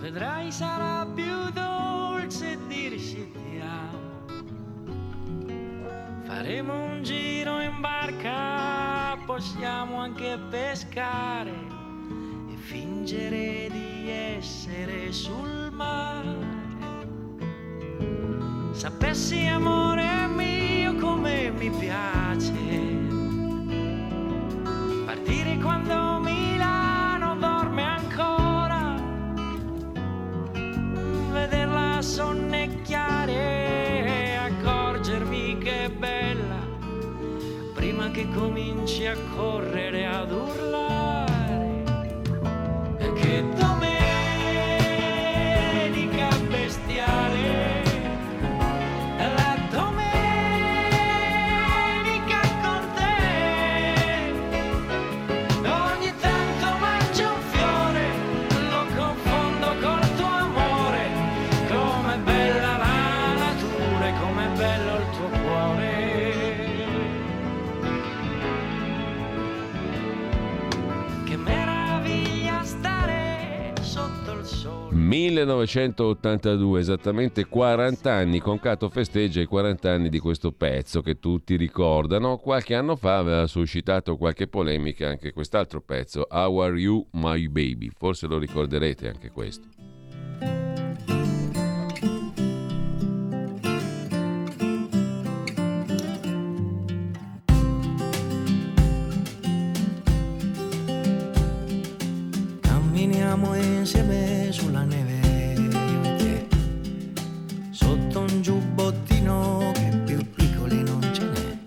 'Vedrai 0.07 0.53
sarà 0.53 1.05
più 1.05 1.51
dolce 1.51 2.57
dirci 2.65 3.29
ti 3.29 3.59
amo. 3.59 3.99
Faremo 6.23 6.85
un 6.85 7.03
giro 7.03 7.59
in 7.59 7.81
barca, 7.81 9.17
possiamo 9.25 9.99
anche 9.99 10.39
pescare 10.49 11.51
e 11.51 12.55
fingere 12.55 13.67
di 13.69 14.09
essere 14.09 15.11
sul 15.11 15.71
mare. 15.73 16.37
Sapessi 18.71 19.45
amore 19.45 20.25
mio 20.33 20.95
come 20.95 21.51
mi 21.51 21.69
piace 21.69 22.53
partire 25.05 25.57
quando 25.57 26.19
Milano 26.21 26.46
sonnecchiare 32.07 33.33
e 34.05 34.35
accorgermi 34.35 35.57
che 35.57 35.83
è 35.83 35.89
bella 35.89 36.65
prima 37.73 38.09
che 38.11 38.25
cominci 38.33 39.05
a 39.05 39.17
correre 39.35 40.05
ad 40.05 40.31
urlare 40.31 40.96
1982, 75.17 76.79
esattamente 76.79 77.45
40 77.45 78.13
anni, 78.13 78.39
Concato 78.39 78.87
festeggia 78.89 79.41
i 79.41 79.45
40 79.45 79.91
anni 79.91 80.09
di 80.09 80.19
questo 80.19 80.51
pezzo 80.51 81.01
che 81.01 81.17
tutti 81.17 81.55
ricordano. 81.55 82.37
Qualche 82.37 82.75
anno 82.75 82.95
fa 82.95 83.17
aveva 83.17 83.47
suscitato 83.47 84.15
qualche 84.15 84.47
polemica 84.47 85.09
anche 85.09 85.33
quest'altro 85.33 85.81
pezzo, 85.81 86.27
How 86.29 86.57
Are 86.57 86.77
You 86.77 87.07
My 87.13 87.47
Baby, 87.47 87.89
forse 87.97 88.27
lo 88.27 88.37
ricorderete 88.37 89.07
anche 89.07 89.31
questo. 89.31 89.86
Camminiamo 102.97 103.53
insieme 103.53 104.47
sulla 104.49 104.81
neve, 104.81 105.19
sotto 107.69 108.21
un 108.21 108.41
giubbottino 108.41 109.71
che 109.75 110.01
più 110.03 110.27
piccoli 110.33 110.81
non 110.81 111.07
ce 111.13 111.23
n'è. 111.25 111.57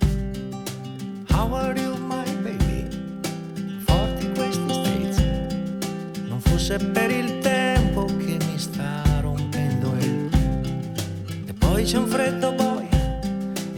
How 1.32 1.52
are 1.54 1.80
you, 1.80 1.96
my 1.98 2.24
baby? 2.42 2.84
Forti 3.84 4.28
questi 4.34 4.72
streets. 4.72 5.22
Non 6.26 6.40
fosse 6.40 6.78
per 6.78 7.12
il 7.12 7.38
tempo 7.38 8.06
che 8.06 8.36
mi 8.44 8.58
sta 8.58 9.20
rompendo 9.20 9.94
il. 10.00 10.28
E 11.46 11.52
poi 11.52 11.84
c'è 11.84 11.98
un 11.98 12.08
freddo 12.08 12.50
boia, 12.54 13.20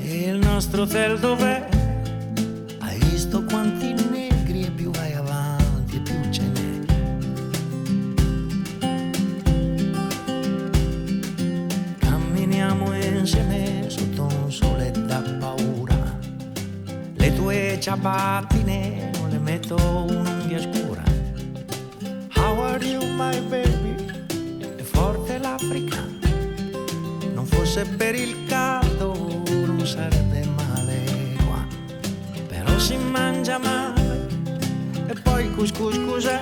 il 0.00 0.38
nostro 0.38 0.84
hotel 0.84 1.18
dov'è? 1.18 1.68
Hai 2.78 2.98
visto 3.10 3.44
quanti 3.44 3.91
ciabattine 17.82 19.10
non 19.18 19.28
le 19.28 19.38
metto 19.38 19.74
un'unghia 19.74 20.60
scura. 20.60 21.02
How 22.36 22.62
are 22.62 22.84
you 22.84 23.04
my 23.16 23.40
baby? 23.48 24.06
È 24.76 24.82
forte 24.82 25.38
l'Africa. 25.38 26.06
Non 27.34 27.44
fosse 27.44 27.84
per 27.84 28.14
il 28.14 28.46
caldo 28.46 29.42
non 29.66 29.84
sarebbe 29.84 30.46
male 30.54 31.34
qua. 31.44 31.66
Però 32.46 32.78
si 32.78 32.96
mangia 32.96 33.58
male. 33.58 34.28
E 35.08 35.14
poi 35.20 35.50
couscous 35.50 35.98
cos'è? 36.06 36.40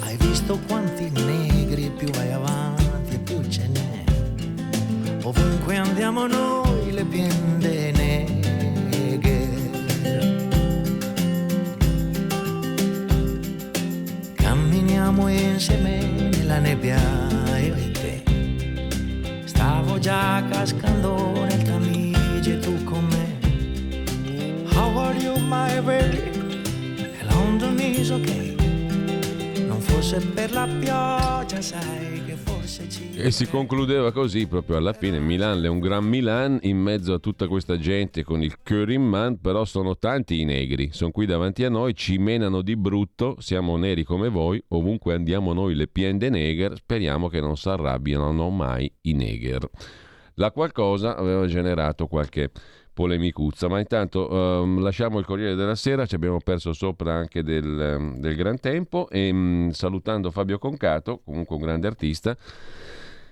Hai 0.00 0.16
visto 0.16 0.58
quanti 0.66 1.10
negri 1.10 1.92
più 1.96 2.10
vai 2.10 2.32
avanti 2.32 3.14
e 3.14 3.18
più 3.18 3.40
ce 3.48 3.68
n'è. 3.68 4.04
Ovunque 5.22 5.76
andiamo 5.76 6.26
noi 6.26 6.90
le 6.90 7.04
biende 7.04 7.57
Camminiamo 15.18 15.28
insieme 15.28 15.98
nella 16.30 16.58
nebbia 16.60 16.96
e 17.56 17.90
te. 17.90 18.22
Stavo 19.46 19.98
già 19.98 20.44
cascando 20.48 21.44
nel 21.44 21.60
Tamigi 21.62 22.52
e 22.52 22.58
tu 22.58 22.84
con 22.84 23.04
me. 23.04 24.64
How 24.74 24.96
are 24.96 25.18
you 25.18 25.36
my 25.40 25.80
baby? 25.80 26.22
E 27.18 27.24
London 27.24 27.80
is 27.80 28.10
ok. 28.10 28.30
Non 29.66 29.80
fosse 29.80 30.20
per 30.20 30.52
la 30.52 30.68
pioggia 30.78 31.60
sai. 31.60 32.27
E 33.20 33.32
si 33.32 33.48
concludeva 33.48 34.12
così 34.12 34.46
proprio 34.46 34.76
alla 34.76 34.92
fine. 34.92 35.18
Milan 35.18 35.64
è 35.64 35.66
un 35.66 35.80
gran 35.80 36.04
Milan 36.04 36.60
in 36.62 36.78
mezzo 36.78 37.12
a 37.14 37.18
tutta 37.18 37.48
questa 37.48 37.76
gente 37.76 38.22
con 38.22 38.44
il 38.44 38.58
cœur 38.64 38.90
in 38.90 39.02
man, 39.02 39.40
però 39.40 39.64
sono 39.64 39.98
tanti 39.98 40.40
i 40.40 40.44
negri. 40.44 40.90
Sono 40.92 41.10
qui 41.10 41.26
davanti 41.26 41.64
a 41.64 41.68
noi, 41.68 41.96
ci 41.96 42.16
menano 42.18 42.62
di 42.62 42.76
brutto, 42.76 43.34
siamo 43.40 43.76
neri 43.76 44.04
come 44.04 44.28
voi, 44.28 44.62
ovunque 44.68 45.14
andiamo 45.14 45.52
noi 45.52 45.74
le 45.74 45.88
piende 45.88 46.30
neger, 46.30 46.76
speriamo 46.76 47.26
che 47.26 47.40
non 47.40 47.56
si 47.56 47.68
arrabbiano 47.68 48.50
mai 48.50 48.88
i 49.02 49.14
neger. 49.14 49.68
La 50.34 50.52
qualcosa 50.52 51.16
aveva 51.16 51.44
generato 51.46 52.06
qualche 52.06 52.52
polemicuzza, 52.92 53.66
ma 53.66 53.80
intanto 53.80 54.28
ehm, 54.62 54.80
lasciamo 54.80 55.18
il 55.18 55.24
Corriere 55.24 55.56
della 55.56 55.74
Sera, 55.74 56.06
ci 56.06 56.14
abbiamo 56.14 56.38
perso 56.38 56.72
sopra 56.72 57.14
anche 57.14 57.42
del, 57.42 57.80
ehm, 57.80 58.18
del 58.18 58.36
gran 58.36 58.60
tempo 58.60 59.08
e 59.08 59.32
mh, 59.32 59.70
salutando 59.70 60.30
Fabio 60.30 60.58
Concato, 60.58 61.20
comunque 61.24 61.56
un 61.56 61.62
grande 61.62 61.88
artista, 61.88 62.36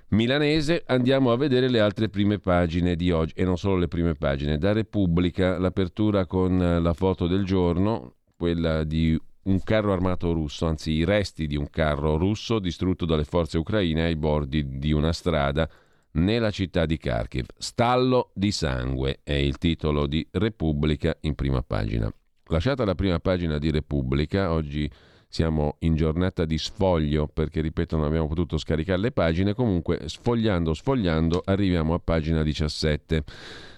milanese, 0.08 0.82
andiamo 0.86 1.32
a 1.32 1.36
vedere 1.36 1.68
le 1.68 1.80
altre 1.80 2.08
prime 2.08 2.38
pagine 2.38 2.96
di 2.96 3.10
oggi 3.10 3.32
e 3.36 3.44
non 3.44 3.56
solo 3.56 3.76
le 3.76 3.88
prime 3.88 4.14
pagine. 4.14 4.58
Da 4.58 4.72
Repubblica 4.72 5.58
l'apertura 5.58 6.26
con 6.26 6.60
eh, 6.60 6.80
la 6.80 6.92
foto 6.92 7.26
del 7.26 7.44
giorno, 7.44 8.14
quella 8.36 8.84
di 8.84 9.18
un 9.44 9.62
carro 9.62 9.92
armato 9.92 10.32
russo, 10.32 10.66
anzi 10.66 10.92
i 10.92 11.04
resti 11.04 11.46
di 11.46 11.56
un 11.56 11.70
carro 11.70 12.16
russo 12.16 12.58
distrutto 12.58 13.04
dalle 13.04 13.24
forze 13.24 13.58
ucraine 13.58 14.04
ai 14.04 14.16
bordi 14.16 14.78
di 14.78 14.92
una 14.92 15.12
strada 15.12 15.68
nella 16.12 16.50
città 16.50 16.86
di 16.86 16.96
Kharkiv. 16.96 17.46
Stallo 17.56 18.30
di 18.34 18.50
sangue 18.50 19.20
è 19.22 19.34
il 19.34 19.58
titolo 19.58 20.06
di 20.06 20.26
Repubblica 20.32 21.16
in 21.20 21.34
prima 21.34 21.62
pagina. 21.62 22.12
Lasciata 22.48 22.84
la 22.84 22.94
prima 22.94 23.18
pagina 23.18 23.58
di 23.58 23.70
Repubblica, 23.70 24.52
oggi 24.52 24.90
siamo 25.28 25.76
in 25.80 25.94
giornata 25.94 26.44
di 26.44 26.58
sfoglio 26.58 27.26
perché, 27.26 27.60
ripeto, 27.60 27.96
non 27.96 28.06
abbiamo 28.06 28.28
potuto 28.28 28.58
scaricare 28.58 29.00
le 29.00 29.12
pagine. 29.12 29.54
Comunque, 29.54 30.08
sfogliando, 30.08 30.72
sfogliando, 30.72 31.42
arriviamo 31.44 31.94
a 31.94 31.98
pagina 31.98 32.42
17, 32.42 33.24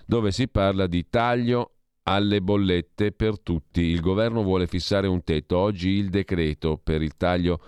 dove 0.06 0.30
si 0.30 0.48
parla 0.48 0.86
di 0.86 1.06
taglio 1.08 1.72
alle 2.04 2.40
bollette 2.40 3.12
per 3.12 3.40
tutti. 3.40 3.82
Il 3.82 4.00
governo 4.00 4.42
vuole 4.42 4.66
fissare 4.66 5.06
un 5.06 5.22
tetto. 5.22 5.58
Oggi 5.58 5.90
il 5.90 6.10
decreto 6.10 6.80
per 6.82 7.02
il 7.02 7.16
taglio 7.16 7.60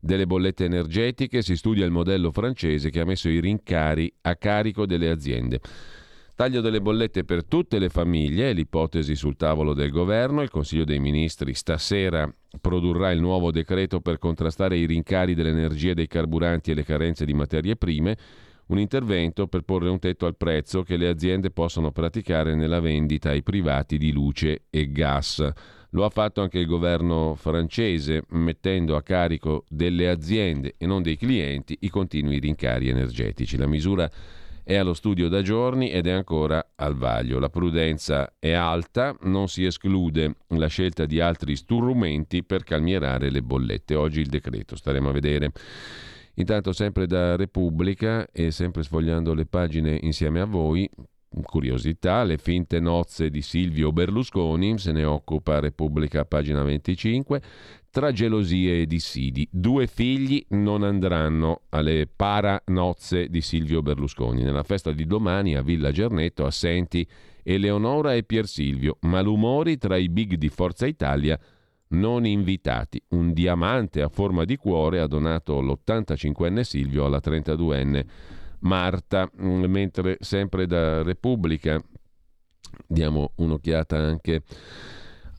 delle 0.00 0.26
bollette 0.26 0.64
energetiche 0.64 1.42
si 1.42 1.56
studia 1.56 1.84
il 1.84 1.90
modello 1.90 2.30
francese 2.30 2.90
che 2.90 3.00
ha 3.00 3.04
messo 3.04 3.28
i 3.28 3.40
rincari 3.40 4.12
a 4.22 4.36
carico 4.36 4.86
delle 4.86 5.10
aziende. 5.10 5.60
Taglio 6.38 6.60
delle 6.60 6.80
bollette 6.80 7.24
per 7.24 7.44
tutte 7.44 7.80
le 7.80 7.88
famiglie 7.88 8.52
l'ipotesi 8.52 9.16
sul 9.16 9.34
tavolo 9.34 9.74
del 9.74 9.90
governo. 9.90 10.40
Il 10.40 10.50
Consiglio 10.50 10.84
dei 10.84 11.00
Ministri 11.00 11.52
stasera 11.52 12.32
produrrà 12.60 13.10
il 13.10 13.20
nuovo 13.20 13.50
decreto 13.50 13.98
per 13.98 14.18
contrastare 14.18 14.76
i 14.76 14.86
rincari 14.86 15.34
dell'energia, 15.34 15.94
dei 15.94 16.06
carburanti 16.06 16.70
e 16.70 16.74
le 16.74 16.84
carenze 16.84 17.24
di 17.24 17.34
materie 17.34 17.74
prime. 17.74 18.16
Un 18.66 18.78
intervento 18.78 19.48
per 19.48 19.62
porre 19.62 19.88
un 19.88 19.98
tetto 19.98 20.26
al 20.26 20.36
prezzo 20.36 20.84
che 20.84 20.96
le 20.96 21.08
aziende 21.08 21.50
possono 21.50 21.90
praticare 21.90 22.54
nella 22.54 22.78
vendita 22.78 23.30
ai 23.30 23.42
privati 23.42 23.98
di 23.98 24.12
luce 24.12 24.66
e 24.70 24.92
gas. 24.92 25.44
Lo 25.90 26.04
ha 26.04 26.08
fatto 26.08 26.40
anche 26.40 26.60
il 26.60 26.66
governo 26.66 27.34
francese, 27.34 28.22
mettendo 28.28 28.94
a 28.94 29.02
carico 29.02 29.64
delle 29.68 30.08
aziende 30.08 30.76
e 30.78 30.86
non 30.86 31.02
dei 31.02 31.16
clienti 31.16 31.76
i 31.80 31.88
continui 31.88 32.38
rincari 32.38 32.90
energetici. 32.90 33.56
La 33.56 33.66
misura 33.66 34.08
è 34.68 34.76
allo 34.76 34.92
studio 34.92 35.30
da 35.30 35.40
giorni 35.40 35.90
ed 35.90 36.06
è 36.06 36.10
ancora 36.10 36.72
al 36.74 36.94
vaglio. 36.94 37.38
La 37.38 37.48
prudenza 37.48 38.34
è 38.38 38.52
alta, 38.52 39.16
non 39.22 39.48
si 39.48 39.64
esclude 39.64 40.34
la 40.48 40.66
scelta 40.66 41.06
di 41.06 41.20
altri 41.20 41.56
strumenti 41.56 42.44
per 42.44 42.64
calmierare 42.64 43.30
le 43.30 43.40
bollette. 43.40 43.94
Oggi 43.94 44.20
il 44.20 44.28
decreto, 44.28 44.76
staremo 44.76 45.08
a 45.08 45.12
vedere. 45.12 45.52
Intanto 46.34 46.72
sempre 46.72 47.06
da 47.06 47.34
Repubblica 47.34 48.28
e 48.30 48.50
sempre 48.50 48.82
sfogliando 48.82 49.32
le 49.32 49.46
pagine 49.46 49.98
insieme 50.02 50.38
a 50.38 50.44
voi, 50.44 50.86
curiosità, 51.42 52.22
le 52.24 52.36
finte 52.36 52.78
nozze 52.78 53.30
di 53.30 53.40
Silvio 53.40 53.90
Berlusconi, 53.90 54.76
se 54.76 54.92
ne 54.92 55.04
occupa 55.04 55.60
Repubblica 55.60 56.26
pagina 56.26 56.62
25, 56.62 57.40
tra 57.90 58.12
gelosie 58.12 58.82
e 58.82 58.86
dissidi. 58.86 59.48
Due 59.50 59.86
figli 59.86 60.44
non 60.50 60.82
andranno 60.82 61.62
alle 61.70 62.06
paranozze 62.06 63.28
di 63.28 63.40
Silvio 63.40 63.82
Berlusconi. 63.82 64.42
Nella 64.42 64.62
festa 64.62 64.92
di 64.92 65.06
domani 65.06 65.56
a 65.56 65.62
Villa 65.62 65.90
Gernetto 65.90 66.44
assenti 66.44 67.06
Eleonora 67.42 68.14
e 68.14 68.24
Pier 68.24 68.46
Silvio, 68.46 68.98
malumori 69.02 69.78
tra 69.78 69.96
i 69.96 70.08
big 70.08 70.34
di 70.34 70.48
Forza 70.48 70.86
Italia 70.86 71.38
non 71.88 72.26
invitati. 72.26 73.02
Un 73.10 73.32
diamante 73.32 74.02
a 74.02 74.08
forma 74.08 74.44
di 74.44 74.56
cuore 74.56 75.00
ha 75.00 75.06
donato 75.06 75.60
l'85enne 75.60 76.60
Silvio 76.60 77.04
alla 77.06 77.20
32enne 77.22 78.04
Marta, 78.60 79.30
Mm, 79.40 79.64
mentre 79.64 80.16
sempre 80.20 80.66
da 80.66 81.02
Repubblica 81.02 81.80
diamo 82.86 83.32
un'occhiata 83.36 83.96
anche 83.96 84.42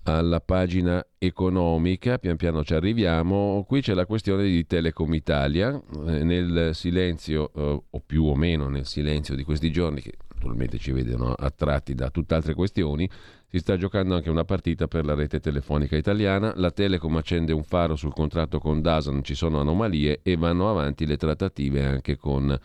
alla 0.04 0.40
pagina 0.40 1.06
economica, 1.18 2.18
pian 2.18 2.38
piano 2.38 2.64
ci 2.64 2.74
arriviamo, 2.74 3.64
qui 3.68 3.82
c'è 3.82 3.94
la 3.94 4.06
questione 4.06 4.44
di 4.44 4.66
Telecom 4.66 5.14
Italia, 5.14 5.80
Eh, 6.08 6.24
nel 6.24 6.72
silenzio 6.74 7.52
eh, 7.54 7.82
o 7.90 8.00
più 8.06 8.24
o 8.26 8.36
meno 8.36 8.70
nel 8.70 8.86
silenzio 8.86 9.36
di 9.36 9.44
questi 9.44 9.72
giorni 9.72 10.02
che 10.02 10.14
naturalmente 10.34 10.78
ci 10.78 10.92
vedono 10.92 11.34
attratti 11.34 11.94
da 11.94 12.10
tutt'altre 12.10 12.54
questioni, 12.54 13.10
si 13.48 13.60
sta 13.60 13.76
giocando 13.76 14.16
anche 14.16 14.30
una 14.30 14.46
partita 14.46 14.88
per 14.88 15.06
la 15.06 15.14
rete 15.14 15.40
telefonica 15.40 15.98
italiana, 15.98 16.54
la 16.56 16.72
Telecom 16.72 17.18
accende 17.18 17.52
un 17.52 17.64
faro 17.64 17.96
sul 17.96 18.14
contratto 18.14 18.60
con 18.60 18.82
Dasan, 18.82 19.24
ci 19.24 19.36
sono 19.36 19.60
anomalie 19.60 20.22
e 20.24 20.38
vanno 20.38 20.70
avanti 20.70 21.06
le 21.06 21.18
trattative 21.18 21.86
anche 21.86 22.16
con 22.16 22.58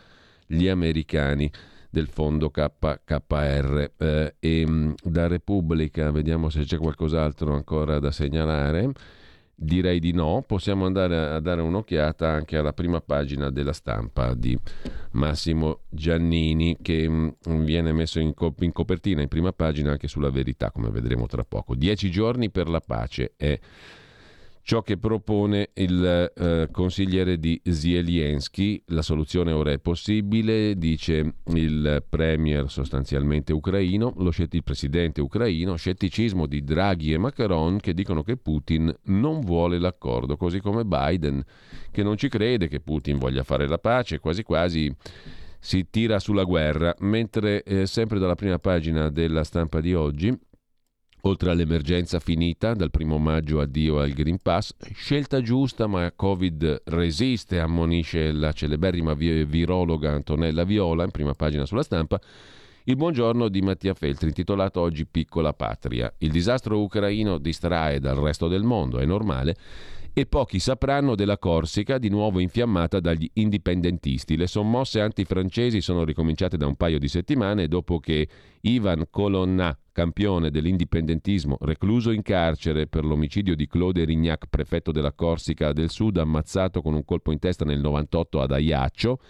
gli 0.46 0.68
americani 0.68 1.50
del 1.94 2.08
fondo 2.08 2.50
KKR. 2.50 3.92
Eh, 3.96 4.34
e 4.40 4.66
mh, 4.66 4.94
da 5.04 5.28
Repubblica 5.28 6.10
vediamo 6.10 6.50
se 6.50 6.64
c'è 6.64 6.76
qualcos'altro 6.76 7.54
ancora 7.54 8.00
da 8.00 8.10
segnalare. 8.10 8.90
Direi 9.56 10.00
di 10.00 10.12
no, 10.12 10.42
possiamo 10.44 10.84
andare 10.84 11.16
a 11.16 11.38
dare 11.38 11.60
un'occhiata 11.60 12.28
anche 12.28 12.56
alla 12.56 12.72
prima 12.72 13.00
pagina 13.00 13.50
della 13.50 13.72
stampa 13.72 14.34
di 14.34 14.58
Massimo 15.12 15.82
Giannini 15.88 16.78
che 16.82 17.08
mh, 17.08 17.36
viene 17.62 17.92
messo 17.92 18.18
in, 18.18 18.34
co- 18.34 18.52
in 18.58 18.72
copertina 18.72 19.22
in 19.22 19.28
prima 19.28 19.52
pagina 19.52 19.92
anche 19.92 20.08
sulla 20.08 20.30
verità, 20.30 20.72
come 20.72 20.90
vedremo 20.90 21.26
tra 21.26 21.44
poco. 21.44 21.76
Dieci 21.76 22.10
giorni 22.10 22.50
per 22.50 22.68
la 22.68 22.80
pace 22.80 23.34
è 23.36 23.56
ciò 24.64 24.80
che 24.80 24.96
propone 24.96 25.70
il 25.74 26.32
eh, 26.34 26.68
consigliere 26.72 27.38
di 27.38 27.60
Zelensky. 27.62 28.82
La 28.86 29.02
soluzione 29.02 29.52
ora 29.52 29.70
è 29.70 29.78
possibile, 29.78 30.76
dice 30.76 31.34
il 31.52 32.02
premier 32.08 32.70
sostanzialmente 32.70 33.52
ucraino, 33.52 34.14
lo 34.16 34.32
il 34.34 34.64
presidente 34.64 35.20
ucraino, 35.20 35.76
scetticismo 35.76 36.46
di 36.46 36.64
Draghi 36.64 37.12
e 37.12 37.18
Macron 37.18 37.78
che 37.78 37.92
dicono 37.92 38.22
che 38.22 38.38
Putin 38.38 38.92
non 39.04 39.40
vuole 39.40 39.78
l'accordo, 39.78 40.36
così 40.36 40.60
come 40.60 40.84
Biden 40.84 41.44
che 41.90 42.02
non 42.02 42.16
ci 42.16 42.28
crede 42.28 42.66
che 42.66 42.80
Putin 42.80 43.18
voglia 43.18 43.42
fare 43.42 43.68
la 43.68 43.78
pace, 43.78 44.18
quasi 44.18 44.42
quasi 44.42 44.92
si 45.60 45.88
tira 45.90 46.18
sulla 46.18 46.44
guerra, 46.44 46.94
mentre 47.00 47.62
eh, 47.62 47.86
sempre 47.86 48.18
dalla 48.18 48.34
prima 48.34 48.58
pagina 48.58 49.10
della 49.10 49.44
stampa 49.44 49.80
di 49.80 49.94
oggi 49.94 50.34
Oltre 51.26 51.50
all'emergenza 51.50 52.20
finita, 52.20 52.74
dal 52.74 52.90
primo 52.90 53.16
maggio 53.16 53.58
addio 53.60 53.98
al 53.98 54.10
Green 54.10 54.36
Pass, 54.42 54.74
scelta 54.92 55.40
giusta 55.40 55.86
ma 55.86 56.12
Covid 56.14 56.82
resiste, 56.84 57.60
ammonisce 57.60 58.30
la 58.30 58.52
celeberrima 58.52 59.14
virologa 59.14 60.12
Antonella 60.12 60.64
Viola 60.64 61.02
in 61.02 61.10
prima 61.10 61.32
pagina 61.32 61.64
sulla 61.64 61.82
stampa. 61.82 62.20
Il 62.84 62.96
buongiorno 62.96 63.48
di 63.48 63.62
Mattia 63.62 63.94
Feltri, 63.94 64.28
intitolato 64.28 64.82
oggi 64.82 65.06
Piccola 65.06 65.54
Patria. 65.54 66.12
Il 66.18 66.30
disastro 66.30 66.82
ucraino 66.82 67.38
distrae 67.38 68.00
dal 68.00 68.16
resto 68.16 68.46
del 68.46 68.62
mondo, 68.62 68.98
è 68.98 69.06
normale, 69.06 69.56
e 70.12 70.26
pochi 70.26 70.58
sapranno 70.58 71.14
della 71.14 71.38
Corsica 71.38 71.96
di 71.96 72.10
nuovo 72.10 72.38
infiammata 72.38 73.00
dagli 73.00 73.30
indipendentisti. 73.32 74.36
Le 74.36 74.46
sommosse 74.46 75.00
antifrancesi 75.00 75.80
sono 75.80 76.04
ricominciate 76.04 76.58
da 76.58 76.66
un 76.66 76.76
paio 76.76 76.98
di 76.98 77.08
settimane 77.08 77.66
dopo 77.66 77.98
che 77.98 78.28
Ivan 78.60 79.06
Colonna, 79.08 79.74
campione 79.94 80.50
dell'indipendentismo, 80.50 81.56
recluso 81.60 82.10
in 82.10 82.20
carcere 82.20 82.86
per 82.88 83.04
l'omicidio 83.04 83.54
di 83.54 83.66
Claude 83.66 84.04
Rignac, 84.04 84.48
prefetto 84.50 84.92
della 84.92 85.12
Corsica 85.12 85.72
del 85.72 85.88
Sud, 85.88 86.18
ammazzato 86.18 86.82
con 86.82 86.92
un 86.92 87.04
colpo 87.04 87.32
in 87.32 87.38
testa 87.38 87.64
nel 87.64 87.80
98 87.80 88.40
ad 88.42 88.50
Ajaccio, 88.50 89.20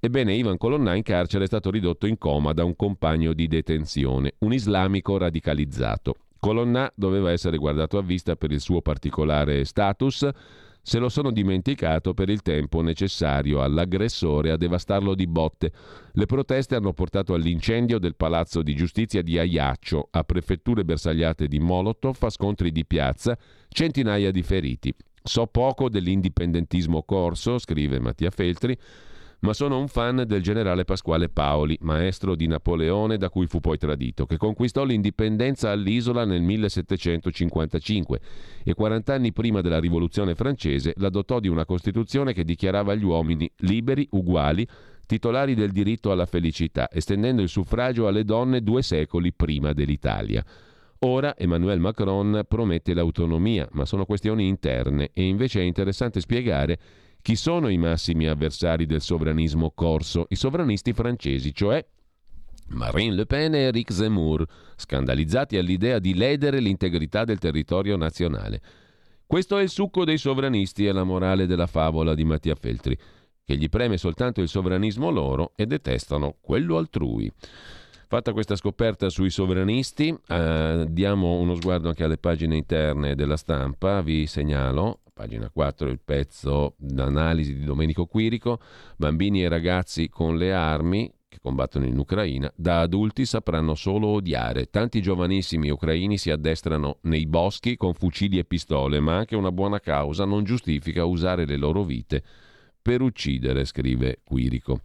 Ebbene, 0.00 0.32
Ivan 0.32 0.58
Colonna 0.58 0.94
in 0.94 1.02
carcere 1.02 1.42
è 1.42 1.48
stato 1.48 1.72
ridotto 1.72 2.06
in 2.06 2.18
coma 2.18 2.52
da 2.52 2.62
un 2.62 2.76
compagno 2.76 3.32
di 3.32 3.48
detenzione, 3.48 4.34
un 4.38 4.52
islamico 4.52 5.18
radicalizzato. 5.18 6.14
Colonna 6.38 6.88
doveva 6.94 7.32
essere 7.32 7.56
guardato 7.56 7.98
a 7.98 8.02
vista 8.02 8.36
per 8.36 8.52
il 8.52 8.60
suo 8.60 8.80
particolare 8.80 9.64
status, 9.64 10.28
se 10.82 10.98
lo 10.98 11.08
sono 11.08 11.30
dimenticato 11.30 12.14
per 12.14 12.28
il 12.28 12.42
tempo 12.42 12.80
necessario 12.80 13.62
all'aggressore 13.62 14.50
a 14.50 14.56
devastarlo 14.56 15.14
di 15.14 15.26
botte. 15.26 15.72
Le 16.12 16.26
proteste 16.26 16.74
hanno 16.74 16.92
portato 16.92 17.34
all'incendio 17.34 17.98
del 17.98 18.16
palazzo 18.16 18.62
di 18.62 18.74
giustizia 18.74 19.22
di 19.22 19.38
Ajaccio, 19.38 20.08
a 20.10 20.24
prefetture 20.24 20.84
bersagliate 20.84 21.46
di 21.46 21.58
Molotov, 21.58 22.16
a 22.20 22.30
scontri 22.30 22.72
di 22.72 22.84
piazza, 22.86 23.36
centinaia 23.68 24.30
di 24.30 24.42
feriti. 24.42 24.94
So 25.22 25.46
poco 25.46 25.88
dell'indipendentismo 25.88 27.02
corso, 27.02 27.58
scrive 27.58 28.00
Mattia 28.00 28.30
Feltri, 28.30 28.76
ma 29.40 29.52
sono 29.52 29.78
un 29.78 29.88
fan 29.88 30.24
del 30.26 30.42
generale 30.42 30.84
Pasquale 30.84 31.28
Paoli, 31.28 31.78
maestro 31.82 32.34
di 32.34 32.46
Napoleone 32.46 33.18
da 33.18 33.30
cui 33.30 33.46
fu 33.46 33.60
poi 33.60 33.78
tradito, 33.78 34.26
che 34.26 34.36
conquistò 34.36 34.84
l'indipendenza 34.84 35.70
all'isola 35.70 36.24
nel 36.24 36.42
1755 36.42 38.20
e 38.64 38.74
40 38.74 39.14
anni 39.14 39.32
prima 39.32 39.60
della 39.60 39.78
rivoluzione 39.78 40.34
francese 40.34 40.94
la 40.96 41.08
dotò 41.08 41.38
di 41.38 41.48
una 41.48 41.64
Costituzione 41.64 42.32
che 42.32 42.44
dichiarava 42.44 42.94
gli 42.94 43.04
uomini 43.04 43.50
liberi, 43.58 44.08
uguali, 44.12 44.66
titolari 45.06 45.54
del 45.54 45.70
diritto 45.70 46.10
alla 46.10 46.26
felicità, 46.26 46.90
estendendo 46.90 47.40
il 47.40 47.48
suffragio 47.48 48.06
alle 48.08 48.24
donne 48.24 48.62
due 48.62 48.82
secoli 48.82 49.32
prima 49.32 49.72
dell'Italia. 49.72 50.44
Ora 51.02 51.36
Emmanuel 51.36 51.78
Macron 51.78 52.42
promette 52.46 52.92
l'autonomia, 52.92 53.68
ma 53.72 53.84
sono 53.84 54.04
questioni 54.04 54.48
interne 54.48 55.10
e 55.12 55.22
invece 55.22 55.60
è 55.60 55.62
interessante 55.62 56.20
spiegare 56.20 56.78
chi 57.20 57.36
sono 57.36 57.68
i 57.68 57.76
massimi 57.76 58.26
avversari 58.26 58.86
del 58.86 59.00
sovranismo 59.00 59.72
corso? 59.74 60.26
I 60.28 60.36
sovranisti 60.36 60.92
francesi, 60.92 61.52
cioè 61.52 61.84
Marine 62.68 63.14
Le 63.14 63.26
Pen 63.26 63.54
e 63.54 63.60
Eric 63.60 63.92
Zemmour, 63.92 64.46
scandalizzati 64.76 65.56
all'idea 65.56 65.98
di 65.98 66.14
ledere 66.14 66.60
l'integrità 66.60 67.24
del 67.24 67.38
territorio 67.38 67.96
nazionale. 67.96 68.60
Questo 69.26 69.58
è 69.58 69.62
il 69.62 69.68
succo 69.68 70.04
dei 70.04 70.18
sovranisti 70.18 70.86
e 70.86 70.92
la 70.92 71.04
morale 71.04 71.46
della 71.46 71.66
favola 71.66 72.14
di 72.14 72.24
Mattia 72.24 72.54
Feltri, 72.54 72.96
che 73.44 73.56
gli 73.56 73.68
preme 73.68 73.96
soltanto 73.96 74.40
il 74.40 74.48
sovranismo 74.48 75.10
loro 75.10 75.52
e 75.56 75.66
detestano 75.66 76.36
quello 76.40 76.76
altrui. 76.76 77.30
Fatta 78.06 78.32
questa 78.32 78.56
scoperta 78.56 79.10
sui 79.10 79.28
sovranisti, 79.28 80.16
eh, 80.28 80.86
diamo 80.88 81.38
uno 81.38 81.54
sguardo 81.56 81.88
anche 81.88 82.04
alle 82.04 82.16
pagine 82.16 82.56
interne 82.56 83.14
della 83.14 83.36
stampa, 83.36 84.00
vi 84.00 84.26
segnalo 84.26 85.00
pagina 85.18 85.50
4 85.50 85.88
il 85.88 85.98
pezzo 85.98 86.74
d'analisi 86.76 87.52
di 87.58 87.64
Domenico 87.64 88.06
Quirico, 88.06 88.60
bambini 88.96 89.42
e 89.42 89.48
ragazzi 89.48 90.08
con 90.08 90.36
le 90.36 90.52
armi 90.52 91.12
che 91.26 91.40
combattono 91.42 91.86
in 91.86 91.98
Ucraina, 91.98 92.48
da 92.54 92.82
adulti 92.82 93.26
sapranno 93.26 93.74
solo 93.74 94.06
odiare. 94.06 94.70
Tanti 94.70 95.02
giovanissimi 95.02 95.70
ucraini 95.70 96.16
si 96.18 96.30
addestrano 96.30 96.98
nei 97.02 97.26
boschi 97.26 97.76
con 97.76 97.94
fucili 97.94 98.38
e 98.38 98.44
pistole, 98.44 99.00
ma 99.00 99.16
anche 99.16 99.34
una 99.34 99.50
buona 99.50 99.80
causa 99.80 100.24
non 100.24 100.44
giustifica 100.44 101.04
usare 101.04 101.46
le 101.46 101.56
loro 101.56 101.82
vite 101.82 102.22
per 102.80 103.02
uccidere, 103.02 103.64
scrive 103.64 104.20
Quirico. 104.22 104.82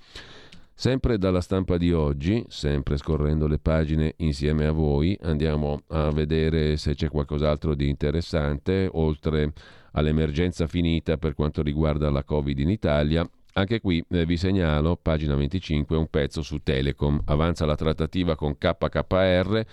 Sempre 0.73 1.19
dalla 1.19 1.41
stampa 1.41 1.77
di 1.77 1.93
oggi, 1.93 2.43
sempre 2.47 2.97
scorrendo 2.97 3.45
le 3.45 3.59
pagine 3.59 4.15
insieme 4.17 4.65
a 4.65 4.71
voi, 4.71 5.15
andiamo 5.21 5.83
a 5.89 6.09
vedere 6.09 6.75
se 6.77 6.95
c'è 6.95 7.09
qualcos'altro 7.09 7.75
di 7.75 7.87
interessante, 7.87 8.89
oltre 8.91 9.53
all'emergenza 9.93 10.67
finita 10.67 11.17
per 11.17 11.33
quanto 11.33 11.61
riguarda 11.61 12.09
la 12.09 12.23
Covid 12.23 12.59
in 12.59 12.69
Italia. 12.69 13.27
Anche 13.55 13.81
qui 13.81 14.03
eh, 14.09 14.25
vi 14.25 14.35
segnalo, 14.35 14.97
pagina 14.99 15.35
25, 15.35 15.95
un 15.95 16.07
pezzo 16.07 16.41
su 16.41 16.63
Telecom. 16.63 17.21
Avanza 17.25 17.67
la 17.67 17.75
trattativa 17.75 18.35
con 18.35 18.57
KKR, 18.57 19.63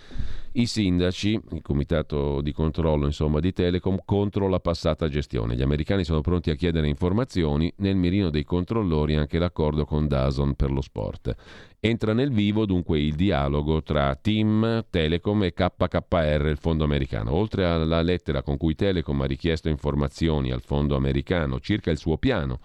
i 0.52 0.66
sindaci, 0.66 1.40
il 1.52 1.62
comitato 1.62 2.42
di 2.42 2.52
controllo 2.52 3.06
insomma, 3.06 3.40
di 3.40 3.54
Telecom, 3.54 4.00
contro 4.04 4.48
la 4.48 4.60
passata 4.60 5.08
gestione. 5.08 5.56
Gli 5.56 5.62
americani 5.62 6.04
sono 6.04 6.20
pronti 6.20 6.50
a 6.50 6.56
chiedere 6.56 6.88
informazioni, 6.88 7.72
nel 7.76 7.96
mirino 7.96 8.28
dei 8.28 8.44
controllori 8.44 9.16
anche 9.16 9.38
l'accordo 9.38 9.86
con 9.86 10.06
Dazon 10.06 10.56
per 10.56 10.70
lo 10.70 10.82
sport. 10.82 11.34
Entra 11.80 12.12
nel 12.12 12.32
vivo 12.32 12.66
dunque 12.66 13.00
il 13.00 13.14
dialogo 13.14 13.82
tra 13.82 14.14
Team, 14.14 14.84
Telecom 14.90 15.44
e 15.44 15.54
KKR, 15.54 16.48
il 16.50 16.58
fondo 16.58 16.84
americano. 16.84 17.32
Oltre 17.32 17.64
alla 17.64 18.02
lettera 18.02 18.42
con 18.42 18.58
cui 18.58 18.74
Telecom 18.74 19.22
ha 19.22 19.26
richiesto 19.26 19.70
informazioni 19.70 20.52
al 20.52 20.60
fondo 20.60 20.96
americano 20.96 21.60
circa 21.60 21.90
il 21.90 21.96
suo 21.96 22.18
piano 22.18 22.60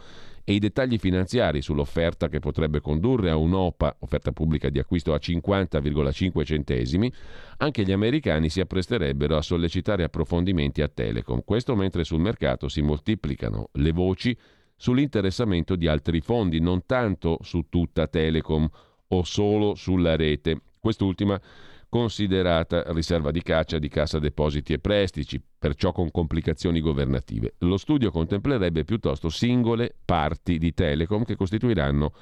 e 0.48 0.54
i 0.54 0.60
dettagli 0.60 1.00
finanziari 1.00 1.64
sull'offerta 1.64 2.30
che 2.30 2.40
potrebbe 2.40 2.80
condurre 2.80 3.32
a 3.32 3.36
un'OPA, 3.36 3.98
offerta 4.02 4.32
pubblica 4.32 4.70
di 4.70 4.78
acquisto 4.78 5.14
a 5.14 5.18
50,5 5.18 6.46
centesimi, 6.46 7.12
anche 7.58 7.84
gli 7.84 7.92
americani 7.92 8.50
si 8.50 8.60
appresterebbero 8.60 9.36
a 9.36 9.42
sollecitare 9.42 10.04
approfondimenti 10.04 10.84
a 10.84 10.88
Telecom. 10.88 11.42
Questo 11.44 11.76
mentre 11.76 12.04
sul 12.04 12.20
mercato 12.20 12.70
si 12.70 12.82
moltiplicano 12.82 13.70
le 13.74 13.92
voci 13.92 14.38
sull'interessamento 14.76 15.76
di 15.76 15.88
altri 15.88 16.22
fondi, 16.22 16.60
non 16.60 16.86
tanto 16.86 17.40
su 17.42 17.66
tutta 17.68 18.06
Telecom 18.06 18.70
o 19.08 19.24
solo 19.24 19.74
sulla 19.74 20.16
rete. 20.16 20.62
Quest'ultima 20.80 21.42
considerata 21.90 22.84
riserva 22.88 23.32
di 23.32 23.42
caccia 23.42 23.80
di 23.80 23.88
cassa 23.88 24.20
depositi 24.20 24.74
e 24.74 24.80
prestiti, 24.80 25.42
perciò 25.58 25.92
con 25.92 26.12
complicazioni 26.12 26.82
governative. 26.82 27.56
Lo 27.60 27.78
studio 27.78 28.12
contemplerebbe 28.12 28.84
piuttosto 28.84 29.30
singole 29.30 29.96
parti 30.04 30.58
di 30.58 30.74
Telecom 30.74 31.24
che 31.24 31.36
costituiranno 31.36 32.14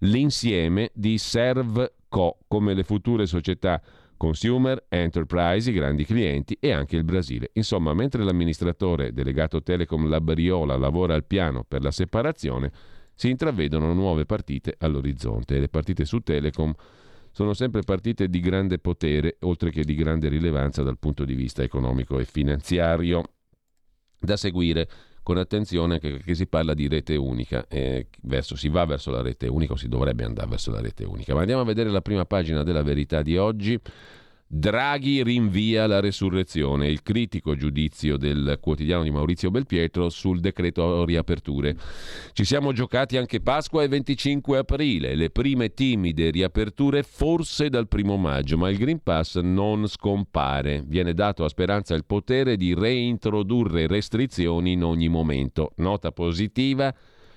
l'insieme 0.00 0.90
di 0.94 1.18
ServCo, 1.18 2.38
come 2.48 2.74
le 2.74 2.84
future 2.84 3.26
società 3.26 3.80
Consumer, 4.16 4.84
Enterprise, 4.88 5.70
i 5.70 5.72
grandi 5.72 6.04
clienti 6.04 6.56
e 6.60 6.72
anche 6.72 6.96
il 6.96 7.04
Brasile. 7.04 7.50
Insomma, 7.54 7.94
mentre 7.94 8.22
l'amministratore 8.22 9.14
delegato 9.14 9.62
Telecom 9.62 10.08
Labriola 10.08 10.76
lavora 10.76 11.14
al 11.14 11.24
piano 11.24 11.64
per 11.66 11.82
la 11.82 11.90
separazione, 11.90 12.70
si 13.14 13.30
intravedono 13.30 13.94
nuove 13.94 14.26
partite 14.26 14.74
all'orizzonte 14.78 15.56
e 15.56 15.60
le 15.60 15.68
partite 15.68 16.04
su 16.04 16.20
Telecom 16.20 16.74
sono 17.32 17.54
sempre 17.54 17.82
partite 17.82 18.28
di 18.28 18.40
grande 18.40 18.78
potere, 18.78 19.36
oltre 19.40 19.70
che 19.70 19.84
di 19.84 19.94
grande 19.94 20.28
rilevanza 20.28 20.82
dal 20.82 20.98
punto 20.98 21.24
di 21.24 21.34
vista 21.34 21.62
economico 21.62 22.18
e 22.18 22.24
finanziario. 22.24 23.22
Da 24.18 24.36
seguire 24.36 24.88
con 25.22 25.38
attenzione 25.38 25.98
che, 25.98 26.18
che 26.18 26.34
si 26.34 26.46
parla 26.46 26.74
di 26.74 26.88
rete 26.88 27.16
unica, 27.16 27.66
eh, 27.68 28.08
verso, 28.22 28.56
si 28.56 28.68
va 28.68 28.84
verso 28.84 29.10
la 29.10 29.22
rete 29.22 29.46
unica 29.46 29.74
o 29.74 29.76
si 29.76 29.88
dovrebbe 29.88 30.24
andare 30.24 30.48
verso 30.48 30.70
la 30.70 30.80
rete 30.80 31.04
unica. 31.04 31.34
Ma 31.34 31.40
andiamo 31.40 31.62
a 31.62 31.64
vedere 31.64 31.90
la 31.90 32.02
prima 32.02 32.24
pagina 32.24 32.62
della 32.62 32.82
verità 32.82 33.22
di 33.22 33.36
oggi 33.36 33.80
Draghi 34.52 35.22
rinvia 35.22 35.86
la 35.86 36.00
resurrezione, 36.00 36.88
il 36.88 37.02
critico 37.02 37.54
giudizio 37.54 38.16
del 38.16 38.58
quotidiano 38.60 39.04
di 39.04 39.12
Maurizio 39.12 39.48
Belpietro 39.52 40.08
sul 40.08 40.40
decreto 40.40 41.04
riaperture. 41.04 41.76
Ci 42.32 42.44
siamo 42.44 42.72
giocati 42.72 43.16
anche 43.16 43.40
Pasqua 43.40 43.84
e 43.84 43.86
25 43.86 44.58
aprile, 44.58 45.14
le 45.14 45.30
prime 45.30 45.72
timide 45.72 46.30
riaperture 46.30 47.04
forse 47.04 47.68
dal 47.68 47.86
primo 47.86 48.16
maggio, 48.16 48.58
ma 48.58 48.68
il 48.70 48.78
Green 48.78 49.00
Pass 49.04 49.38
non 49.38 49.86
scompare. 49.86 50.82
Viene 50.84 51.14
dato 51.14 51.44
a 51.44 51.48
Speranza 51.48 51.94
il 51.94 52.04
potere 52.04 52.56
di 52.56 52.74
reintrodurre 52.74 53.86
restrizioni 53.86 54.72
in 54.72 54.82
ogni 54.82 55.06
momento. 55.06 55.74
Nota 55.76 56.10
positiva. 56.10 56.92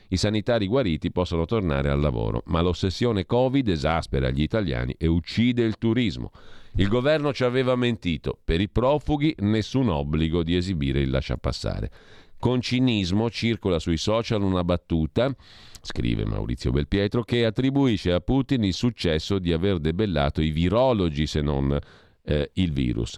I 0.07 0.18
sanitari 0.18 0.66
guariti 0.66 1.11
possono 1.11 1.45
tornare 1.45 1.89
al 1.89 1.99
lavoro, 1.99 2.41
ma 2.47 2.61
l'ossessione 2.61 3.28
Covid 3.28 3.68
esaspera 3.68 4.32
gli 4.32 4.41
italiani 4.41 4.95
e 4.97 5.05
uccide 5.05 5.61
il 5.61 5.78
turismo. 5.78 6.32
Il 6.76 6.88
governo 6.88 7.32
ci 7.34 7.43
aveva 7.43 7.76
mentito. 7.76 8.39
Per 8.43 8.59
i 8.59 8.67
profughi 8.67 9.36
nessun 9.39 9.89
obbligo 9.89 10.41
di 10.41 10.55
esibire 10.55 11.01
il 11.01 11.11
lasciapassare. 11.11 11.91
Con 12.39 12.61
cinismo 12.61 13.30
circola 13.30 13.78
sui 13.78 13.97
social 13.97 14.41
una 14.41 14.63
battuta, 14.63 15.34
scrive 15.82 16.26
Maurizio 16.26 16.71
Belpietro, 16.71 17.21
che 17.21 17.45
attribuisce 17.45 18.11
a 18.11 18.21
Putin 18.21 18.63
il 18.63 18.74
successo 18.74 19.38
di 19.38 19.53
aver 19.53 19.78
debellato 19.78 20.41
i 20.41 20.49
virologi 20.49 21.28
se 21.28 21.41
non 21.41 21.78
eh, 22.24 22.49
il 22.53 22.71
virus. 22.71 23.17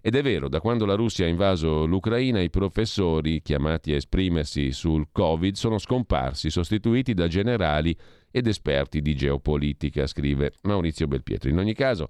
Ed 0.00 0.16
è 0.16 0.22
vero, 0.22 0.48
da 0.48 0.60
quando 0.60 0.84
la 0.84 0.94
Russia 0.94 1.26
ha 1.26 1.28
invaso 1.28 1.86
l'Ucraina 1.86 2.40
i 2.40 2.50
professori 2.50 3.40
chiamati 3.40 3.92
a 3.92 3.96
esprimersi 3.96 4.72
sul 4.72 5.08
Covid 5.12 5.54
sono 5.54 5.78
scomparsi, 5.78 6.50
sostituiti 6.50 7.14
da 7.14 7.28
generali 7.28 7.96
ed 8.30 8.48
esperti 8.48 9.00
di 9.00 9.14
geopolitica, 9.14 10.06
scrive 10.08 10.54
Maurizio 10.62 11.06
Belpietro. 11.06 11.48
In 11.48 11.58
ogni 11.58 11.74
caso, 11.74 12.08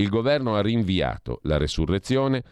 il 0.00 0.08
governo 0.08 0.54
ha 0.54 0.62
rinviato 0.62 1.40
la 1.42 1.56
resurrezione, 1.56 2.42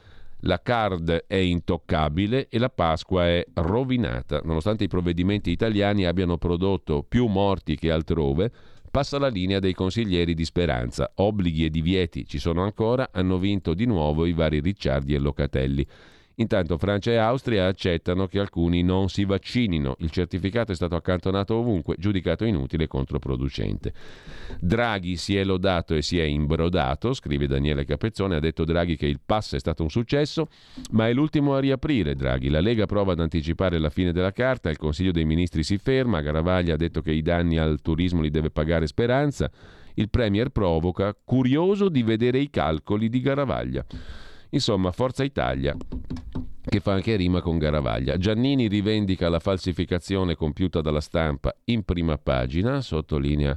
la 0.41 0.61
card 0.61 1.25
è 1.27 1.37
intoccabile 1.37 2.49
e 2.49 2.59
la 2.59 2.71
Pasqua 2.71 3.27
è 3.27 3.45
rovinata. 3.55 4.41
Nonostante 4.43 4.85
i 4.85 4.89
provvedimenti 4.89 5.51
italiani 5.51 6.07
abbiano 6.07 6.39
prodotto 6.39 7.05
più 7.05 7.27
morti 7.27 7.77
che 7.77 7.91
altrove, 7.91 8.51
passa 8.91 9.19
la 9.19 9.29
linea 9.29 9.61
dei 9.61 9.75
consiglieri 9.75 10.35
di 10.35 10.45
speranza. 10.45 11.11
Obblighi 11.15 11.67
e 11.67 11.71
divieti 11.71 12.27
ci 12.27 12.39
sono 12.39 12.63
ancora, 12.63 13.11
hanno 13.13 13.39
vinto 13.39 13.75
di 13.75 13.87
nuovo 13.87 14.27
i 14.27 14.33
vari 14.33 14.61
Ricciardi 14.61 15.15
e 15.15 15.19
Locatelli. 15.19 15.87
Intanto 16.39 16.77
Francia 16.77 17.13
e 17.13 17.17
Austria 17.17 17.67
accettano 17.67 18.27
che 18.27 18.39
alcuni 18.39 18.83
non 18.83 19.09
si 19.09 19.25
vaccinino. 19.25 19.97
Il 20.01 20.11
certificato 20.11 20.71
è 20.71 20.75
stato 20.75 20.95
accantonato 20.95 21.55
ovunque, 21.55 21.97
giudicato 21.99 22.45
inutile 22.45 22.85
e 22.85 22.89
controproducente. 22.89 23.95
Draghi 24.61 25.17
si 25.17 25.35
è 25.35 25.45
lodato 25.45 25.95
e 25.95 26.03
si 26.03 26.19
è 26.19 26.25
imbrodato, 26.25 27.15
scrive 27.15 27.47
Daniele 27.47 27.87
Capezzone, 27.87 28.37
ha 28.37 28.41
detto 28.41 28.65
Draghi 28.65 28.97
che 28.97 29.07
il 29.07 29.21
pass 29.25 29.55
è 29.55 29.59
stato 29.59 29.83
un 29.83 29.89
successo, 29.89 30.49
ma 30.91 31.09
è 31.09 31.15
l'ultimo 31.15 31.55
a 31.55 31.59
riaprire 31.59 32.15
Draghi. 32.15 32.51
La 32.51 32.61
Lega 32.61 32.85
prova 32.85 33.13
ad 33.13 33.21
anticipare 33.21 33.79
la 33.79 33.89
fine 33.89 34.13
della 34.13 34.33
carta, 34.33 34.69
il 34.69 34.77
Consiglio 34.77 35.13
dei 35.13 35.25
Ministri 35.25 35.63
si 35.63 35.79
ferma, 35.79 36.21
Garavaglia 36.21 36.75
ha 36.75 36.77
detto 36.79 37.01
che 37.01 37.13
i 37.13 37.23
danni 37.23 37.57
al 37.57 37.81
turismo 37.81 38.21
li 38.21 38.31
deve 38.31 38.51
pagare 38.51 38.87
Speranza, 38.87 39.51
il 39.95 40.11
Premier 40.11 40.51
provoca, 40.51 41.17
curioso 41.25 41.89
di 41.89 42.03
vedere 42.03 42.41
i 42.41 42.51
calcoli 42.51 43.09
di 43.09 43.23
Garavaglia. 43.23 43.87
Insomma, 44.51 44.91
Forza 44.93 45.25
Italia 45.25 45.77
che 46.69 46.81
fa 46.81 46.93
anche 46.93 47.15
rima 47.15 47.41
con 47.41 47.59
Garavaglia. 47.59 48.17
Giannini 48.17 48.67
rivendica 48.67 49.29
la 49.29 49.39
falsificazione 49.39 50.35
compiuta 50.35 50.81
dalla 50.81 51.01
stampa 51.01 51.55
in 51.67 51.85
prima 51.85 52.19
pagina, 52.19 52.81
sottolinea 52.81 53.57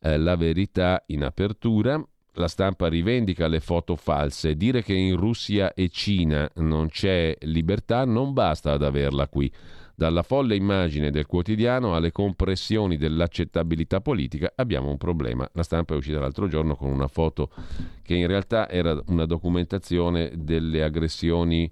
eh, 0.00 0.16
la 0.16 0.34
verità 0.36 1.02
in 1.08 1.24
apertura. 1.24 2.02
La 2.34 2.48
stampa 2.48 2.88
rivendica 2.88 3.48
le 3.48 3.60
foto 3.60 3.96
false. 3.96 4.56
Dire 4.56 4.82
che 4.82 4.94
in 4.94 5.16
Russia 5.16 5.74
e 5.74 5.88
Cina 5.88 6.48
non 6.56 6.88
c'è 6.88 7.36
libertà 7.40 8.04
non 8.04 8.32
basta 8.32 8.72
ad 8.72 8.82
averla 8.82 9.28
qui. 9.28 9.52
Dalla 9.98 10.22
folle 10.22 10.54
immagine 10.54 11.10
del 11.10 11.26
quotidiano 11.26 11.96
alle 11.96 12.12
compressioni 12.12 12.96
dell'accettabilità 12.96 14.00
politica 14.00 14.52
abbiamo 14.54 14.90
un 14.90 14.96
problema. 14.96 15.50
La 15.54 15.64
stampa 15.64 15.94
è 15.94 15.96
uscita 15.96 16.20
l'altro 16.20 16.46
giorno 16.46 16.76
con 16.76 16.88
una 16.88 17.08
foto 17.08 17.50
che 18.02 18.14
in 18.14 18.28
realtà 18.28 18.68
era 18.68 19.02
una 19.06 19.26
documentazione 19.26 20.30
delle 20.36 20.84
aggressioni 20.84 21.68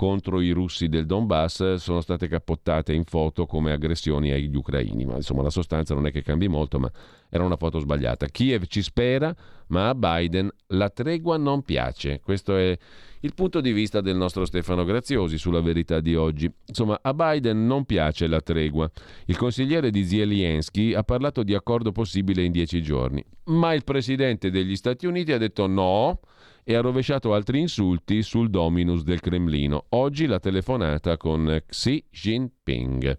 contro 0.00 0.40
i 0.40 0.50
russi 0.52 0.88
del 0.88 1.04
Donbass 1.04 1.74
sono 1.74 2.00
state 2.00 2.26
cappottate 2.26 2.94
in 2.94 3.04
foto 3.04 3.44
come 3.44 3.72
aggressioni 3.72 4.30
agli 4.30 4.56
ucraini, 4.56 5.04
ma 5.04 5.16
insomma 5.16 5.42
la 5.42 5.50
sostanza 5.50 5.92
non 5.92 6.06
è 6.06 6.10
che 6.10 6.22
cambi 6.22 6.48
molto, 6.48 6.78
ma 6.78 6.90
era 7.28 7.44
una 7.44 7.58
foto 7.58 7.78
sbagliata. 7.80 8.24
Kiev 8.24 8.64
ci 8.64 8.80
spera, 8.80 9.36
ma 9.66 9.90
a 9.90 9.94
Biden 9.94 10.50
la 10.68 10.88
tregua 10.88 11.36
non 11.36 11.60
piace. 11.64 12.18
Questo 12.24 12.56
è 12.56 12.74
il 13.20 13.34
punto 13.34 13.60
di 13.60 13.72
vista 13.72 14.00
del 14.00 14.16
nostro 14.16 14.46
Stefano 14.46 14.84
Graziosi 14.84 15.36
sulla 15.36 15.60
verità 15.60 16.00
di 16.00 16.16
oggi. 16.16 16.50
Insomma, 16.64 16.98
a 17.02 17.12
Biden 17.12 17.66
non 17.66 17.84
piace 17.84 18.26
la 18.26 18.40
tregua. 18.40 18.90
Il 19.26 19.36
consigliere 19.36 19.90
di 19.90 20.06
Zelensky 20.06 20.94
ha 20.94 21.02
parlato 21.02 21.42
di 21.42 21.52
accordo 21.52 21.92
possibile 21.92 22.42
in 22.42 22.52
dieci 22.52 22.82
giorni, 22.82 23.22
ma 23.48 23.74
il 23.74 23.84
presidente 23.84 24.50
degli 24.50 24.76
Stati 24.76 25.04
Uniti 25.04 25.32
ha 25.32 25.38
detto 25.38 25.66
no 25.66 26.20
e 26.64 26.74
ha 26.74 26.80
rovesciato 26.80 27.34
altri 27.34 27.60
insulti 27.60 28.22
sul 28.22 28.50
dominus 28.50 29.02
del 29.02 29.20
Cremlino. 29.20 29.86
Oggi 29.90 30.26
la 30.26 30.38
telefonata 30.38 31.16
con 31.16 31.62
Xi 31.66 32.04
Jinping. 32.10 33.18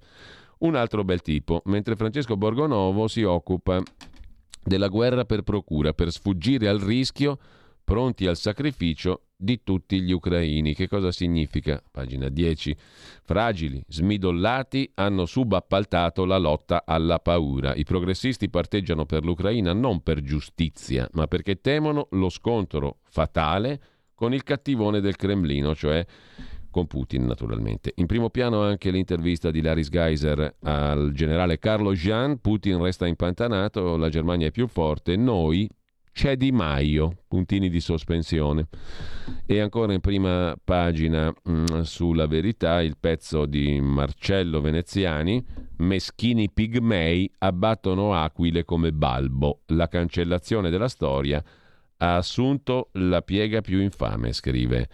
Un 0.60 0.76
altro 0.76 1.04
bel 1.04 1.22
tipo, 1.22 1.62
mentre 1.66 1.96
Francesco 1.96 2.38
Borgonovo 2.38 3.08
si 3.08 3.24
occupa 3.24 3.82
della 4.64 4.88
guerra 4.88 5.26
per 5.26 5.42
procura, 5.42 5.94
per 5.94 6.12
sfuggire 6.12 6.68
al 6.68 6.80
rischio, 6.80 7.39
pronti 7.84 8.28
al 8.28 8.38
sacrificio 8.38 9.31
di 9.42 9.64
tutti 9.64 10.00
gli 10.02 10.12
ucraini. 10.12 10.76
Che 10.76 10.88
cosa 10.88 11.12
significa? 11.12 11.82
Pagina 11.89 12.30
10. 12.30 12.76
Fragili, 13.24 13.84
smidollati 13.88 14.92
hanno 14.96 15.26
subappaltato 15.26 16.26
la 16.26 16.38
lotta 16.38 16.84
alla 16.86 17.20
paura. 17.20 17.74
I 17.74 17.84
progressisti 17.84 18.50
parteggiano 18.50 19.06
per 19.06 19.26
l'Ucraina 19.26 19.74
non 19.74 20.02
per 20.02 20.22
giustizia, 20.22 21.10
ma 21.14 21.26
perché 21.26 21.60
temono 21.60 22.08
lo 22.12 22.30
scontro 22.30 23.00
fatale 23.10 23.82
con 24.14 24.34
il 24.34 24.44
cattivone 24.44 25.02
del 25.02 25.16
Cremlino, 25.16 25.74
cioè 25.74 26.06
con 26.70 26.86
Putin 26.86 27.26
naturalmente. 27.26 27.92
In 27.96 28.06
primo 28.06 28.30
piano 28.30 28.62
anche 28.62 28.92
l'intervista 28.92 29.50
di 29.50 29.62
Laris 29.62 29.89
Geiser 29.89 30.56
al 30.62 31.12
generale 31.14 31.58
Carlo 31.58 31.94
Jean, 31.94 32.39
Putin 32.39 32.82
resta 32.82 33.08
impantanato, 33.08 33.98
la 33.98 34.10
Germania 34.10 34.48
è 34.48 34.52
più 34.52 34.68
forte, 34.68 35.16
noi, 35.16 35.68
c'è 36.12 36.36
Di 36.36 36.51
Maio, 36.51 37.24
puntini 37.28 37.70
di 37.70 37.80
sospensione. 37.80 38.68
E 39.45 39.59
ancora 39.59 39.93
in 39.93 40.01
prima 40.01 40.55
pagina 40.64 41.30
mh, 41.30 41.51
mm, 41.51 41.82
sulla 41.82 42.28
verità 42.28 42.82
il 42.82 42.97
pezzo 42.99 43.45
di 43.45 43.80
Marcello 43.82 44.62
Veneziani, 44.62 45.43
meschini 45.78 46.49
pigmei 46.51 47.32
abbattono 47.39 48.14
aquile 48.14 48.66
come 48.66 48.91
balbo, 48.91 49.62
la 49.68 49.88
cancellazione 49.88 50.70
della 50.70 50.89
storia 50.89 51.43
ha 52.01 52.16
assunto 52.16 52.89
la 52.93 53.22
piega 53.22 53.62
più 53.62 53.80
infame, 53.80 54.34
scrive. 54.34 54.89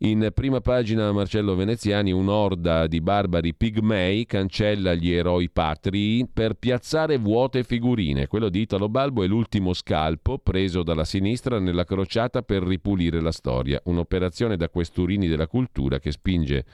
In 0.00 0.30
prima 0.34 0.60
pagina 0.60 1.10
Marcello 1.10 1.54
Veneziani, 1.54 2.12
un'orda 2.12 2.86
di 2.86 3.00
barbari 3.00 3.54
pigmei 3.54 4.26
cancella 4.26 4.92
gli 4.92 5.10
eroi 5.10 5.48
patrii 5.48 6.28
per 6.30 6.52
piazzare 6.52 7.16
vuote 7.16 7.64
figurine. 7.64 8.26
Quello 8.26 8.50
di 8.50 8.60
Italo 8.60 8.90
Balbo 8.90 9.22
è 9.22 9.26
l'ultimo 9.26 9.72
scalpo 9.72 10.36
preso 10.36 10.82
dalla 10.82 11.04
sinistra 11.04 11.58
nella 11.58 11.84
crociata 11.84 12.42
per 12.42 12.62
ripulire 12.62 13.22
la 13.22 13.32
storia. 13.32 13.80
Un'operazione 13.84 14.58
da 14.58 14.68
questurini 14.68 15.28
della 15.28 15.46
cultura 15.46 15.98
che 15.98 16.12
spinge 16.12 16.64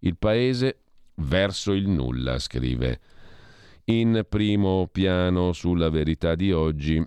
il 0.00 0.16
paese 0.16 0.78
verso 1.14 1.70
il 1.74 1.88
nulla, 1.88 2.40
scrive. 2.40 2.98
In 3.84 4.26
primo 4.28 4.88
piano 4.90 5.52
sulla 5.52 5.88
verità 5.88 6.34
di 6.34 6.50
oggi 6.50 7.00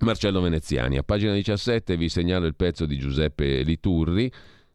Marcello 0.00 0.42
Veneziani. 0.42 0.98
A 0.98 1.02
pagina 1.02 1.32
17 1.32 1.96
vi 1.96 2.10
segnalo 2.10 2.44
il 2.44 2.56
pezzo 2.56 2.84
di 2.84 2.98
Giuseppe 2.98 3.62
Liturri 3.62 4.30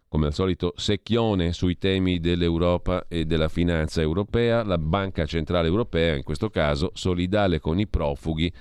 come 0.10 0.28
al 0.28 0.34
solito 0.34 0.74
secchione 0.78 1.51
sui 1.51 1.78
temi 1.78 2.20
dell'Europa 2.20 3.05
e 3.08 3.26
della 3.26 3.49
finanza 3.49 4.01
europea, 4.01 4.64
la 4.64 4.78
Banca 4.78 5.26
Centrale 5.26 5.68
Europea 5.68 6.16
in 6.16 6.24
questo 6.24 6.49
caso 6.49 6.91
solidale 6.93 7.60
con 7.60 7.78
i 7.78 7.88
profughi, 7.88 8.51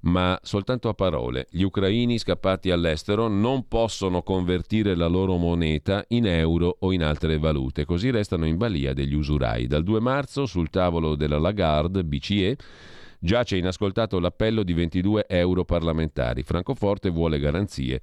ma 0.00 0.38
soltanto 0.42 0.88
a 0.88 0.94
parole. 0.94 1.46
Gli 1.50 1.62
ucraini 1.62 2.18
scappati 2.18 2.70
all'estero 2.70 3.28
non 3.28 3.68
possono 3.68 4.22
convertire 4.22 4.94
la 4.94 5.06
loro 5.06 5.36
moneta 5.36 6.04
in 6.08 6.26
euro 6.26 6.76
o 6.80 6.92
in 6.92 7.02
altre 7.02 7.38
valute, 7.38 7.84
così 7.84 8.10
restano 8.10 8.46
in 8.46 8.56
balia 8.56 8.94
degli 8.94 9.14
usurai. 9.14 9.66
Dal 9.66 9.82
2 9.82 10.00
marzo 10.00 10.46
sul 10.46 10.70
tavolo 10.70 11.16
della 11.16 11.38
Lagarde 11.38 12.04
BCE 12.04 12.56
giace 13.18 13.56
inascoltato 13.56 14.18
l'appello 14.18 14.62
di 14.62 14.72
22 14.72 15.26
euro 15.28 15.64
parlamentari. 15.64 16.42
Francoforte 16.42 17.08
vuole 17.08 17.38
garanzie 17.38 18.00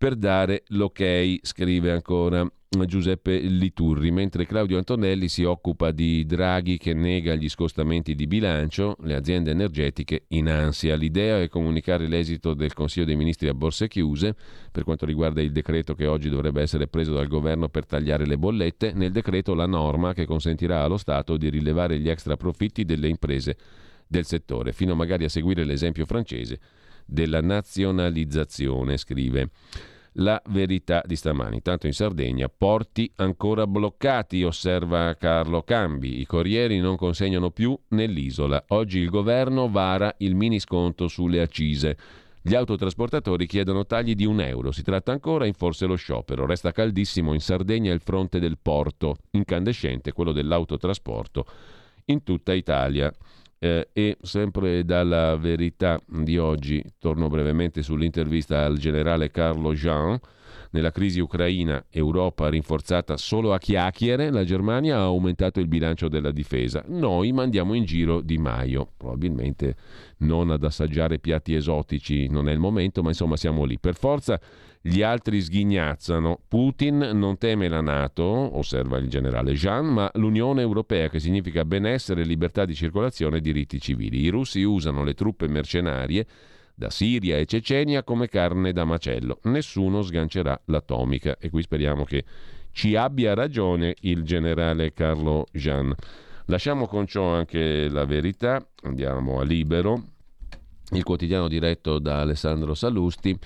per 0.00 0.16
dare 0.16 0.62
l'ok, 0.68 1.40
scrive 1.42 1.90
ancora. 1.90 2.50
Giuseppe 2.86 3.36
Liturri, 3.38 4.10
mentre 4.10 4.46
Claudio 4.46 4.78
Antonelli 4.78 5.28
si 5.28 5.42
occupa 5.42 5.90
di 5.90 6.24
Draghi 6.24 6.78
che 6.78 6.94
nega 6.94 7.34
gli 7.34 7.50
scostamenti 7.50 8.14
di 8.14 8.26
bilancio, 8.26 8.96
le 9.00 9.14
aziende 9.14 9.50
energetiche 9.50 10.24
in 10.28 10.48
ansia. 10.48 10.94
L'idea 10.94 11.42
è 11.42 11.48
comunicare 11.48 12.06
l'esito 12.06 12.54
del 12.54 12.72
Consiglio 12.72 13.04
dei 13.04 13.16
Ministri 13.16 13.48
a 13.48 13.54
borse 13.54 13.88
chiuse 13.88 14.34
per 14.72 14.84
quanto 14.84 15.04
riguarda 15.04 15.42
il 15.42 15.52
decreto 15.52 15.94
che 15.94 16.06
oggi 16.06 16.30
dovrebbe 16.30 16.62
essere 16.62 16.86
preso 16.88 17.12
dal 17.12 17.28
governo 17.28 17.68
per 17.68 17.84
tagliare 17.84 18.24
le 18.24 18.38
bollette, 18.38 18.92
nel 18.94 19.12
decreto 19.12 19.52
la 19.52 19.66
norma 19.66 20.14
che 20.14 20.24
consentirà 20.24 20.82
allo 20.82 20.96
Stato 20.96 21.36
di 21.36 21.50
rilevare 21.50 21.98
gli 21.98 22.08
extra 22.08 22.38
profitti 22.38 22.86
delle 22.86 23.08
imprese 23.08 23.54
del 24.06 24.24
settore, 24.24 24.72
fino 24.72 24.94
magari 24.94 25.24
a 25.24 25.28
seguire 25.28 25.64
l'esempio 25.64 26.06
francese 26.06 26.58
della 27.10 27.40
nazionalizzazione, 27.40 28.96
scrive 28.96 29.50
la 30.14 30.40
verità 30.48 31.02
di 31.04 31.16
stamani. 31.16 31.56
Intanto 31.56 31.86
in 31.86 31.92
Sardegna 31.92 32.48
porti 32.48 33.10
ancora 33.16 33.66
bloccati, 33.66 34.42
osserva 34.42 35.14
Carlo 35.14 35.62
Cambi. 35.62 36.20
I 36.20 36.26
corrieri 36.26 36.78
non 36.80 36.96
consegnano 36.96 37.50
più 37.50 37.78
nell'isola. 37.88 38.62
Oggi 38.68 38.98
il 38.98 39.08
governo 39.08 39.70
vara 39.70 40.14
il 40.18 40.34
mini 40.34 40.58
sconto 40.58 41.08
sulle 41.08 41.40
accise. 41.40 41.96
Gli 42.42 42.54
autotrasportatori 42.54 43.46
chiedono 43.46 43.84
tagli 43.84 44.14
di 44.14 44.24
un 44.24 44.40
euro. 44.40 44.72
Si 44.72 44.82
tratta 44.82 45.12
ancora 45.12 45.46
in 45.46 45.52
forse 45.52 45.86
lo 45.86 45.96
sciopero. 45.96 46.46
Resta 46.46 46.72
caldissimo 46.72 47.34
in 47.34 47.40
Sardegna 47.40 47.92
il 47.92 48.00
fronte 48.00 48.40
del 48.40 48.56
porto, 48.60 49.16
incandescente 49.32 50.12
quello 50.12 50.32
dell'autotrasporto 50.32 51.44
in 52.06 52.22
tutta 52.22 52.54
Italia. 52.54 53.12
Eh, 53.62 53.88
e 53.92 54.16
sempre 54.22 54.86
dalla 54.86 55.36
verità 55.36 56.00
di 56.08 56.38
oggi, 56.38 56.82
torno 56.98 57.28
brevemente 57.28 57.82
sull'intervista 57.82 58.64
al 58.64 58.78
generale 58.78 59.30
Carlo 59.30 59.74
Jean. 59.74 60.18
Nella 60.70 60.92
crisi 60.92 61.20
ucraina, 61.20 61.84
Europa 61.90 62.48
rinforzata 62.48 63.18
solo 63.18 63.52
a 63.52 63.58
chiacchiere, 63.58 64.30
la 64.30 64.44
Germania 64.44 64.96
ha 64.96 65.02
aumentato 65.02 65.60
il 65.60 65.66
bilancio 65.66 66.08
della 66.08 66.30
difesa. 66.30 66.82
Noi 66.86 67.32
mandiamo 67.32 67.74
in 67.74 67.84
giro 67.84 68.22
Di 68.22 68.38
Maio, 68.38 68.92
probabilmente 68.96 69.76
non 70.18 70.50
ad 70.50 70.64
assaggiare 70.64 71.18
piatti 71.18 71.54
esotici, 71.54 72.28
non 72.28 72.48
è 72.48 72.52
il 72.52 72.60
momento, 72.60 73.02
ma 73.02 73.08
insomma 73.08 73.36
siamo 73.36 73.64
lì. 73.64 73.78
Per 73.78 73.94
forza 73.94 74.40
gli 74.82 75.02
altri 75.02 75.42
sghignazzano. 75.42 76.40
Putin 76.48 77.10
non 77.12 77.36
teme 77.36 77.68
la 77.68 77.82
Nato, 77.82 78.24
osserva 78.24 78.96
il 78.98 79.08
generale 79.08 79.52
Jean, 79.52 79.86
ma 79.86 80.10
l'Unione 80.14 80.62
Europea, 80.62 81.10
che 81.10 81.20
significa 81.20 81.64
benessere, 81.64 82.24
libertà 82.24 82.64
di 82.64 82.74
circolazione 82.74 83.38
e 83.38 83.40
diritti 83.40 83.78
civili. 83.78 84.20
I 84.22 84.30
russi 84.30 84.62
usano 84.62 85.04
le 85.04 85.14
truppe 85.14 85.48
mercenarie 85.48 86.26
da 86.74 86.88
Siria 86.88 87.36
e 87.36 87.44
Cecenia 87.44 88.02
come 88.02 88.28
carne 88.28 88.72
da 88.72 88.86
macello. 88.86 89.40
Nessuno 89.44 90.00
sgancerà 90.00 90.58
l'atomica. 90.66 91.36
E 91.38 91.50
qui 91.50 91.60
speriamo 91.60 92.04
che 92.04 92.24
ci 92.72 92.96
abbia 92.96 93.34
ragione 93.34 93.94
il 94.00 94.22
generale 94.22 94.94
Carlo 94.94 95.44
Jean. 95.52 95.94
Lasciamo 96.46 96.86
con 96.86 97.06
ciò 97.06 97.34
anche 97.34 97.88
la 97.90 98.06
verità, 98.06 98.66
andiamo 98.84 99.40
a 99.40 99.44
Libero, 99.44 100.02
il 100.92 101.04
quotidiano 101.04 101.48
diretto 101.48 101.98
da 101.98 102.20
Alessandro 102.20 102.74
Salusti 102.74 103.38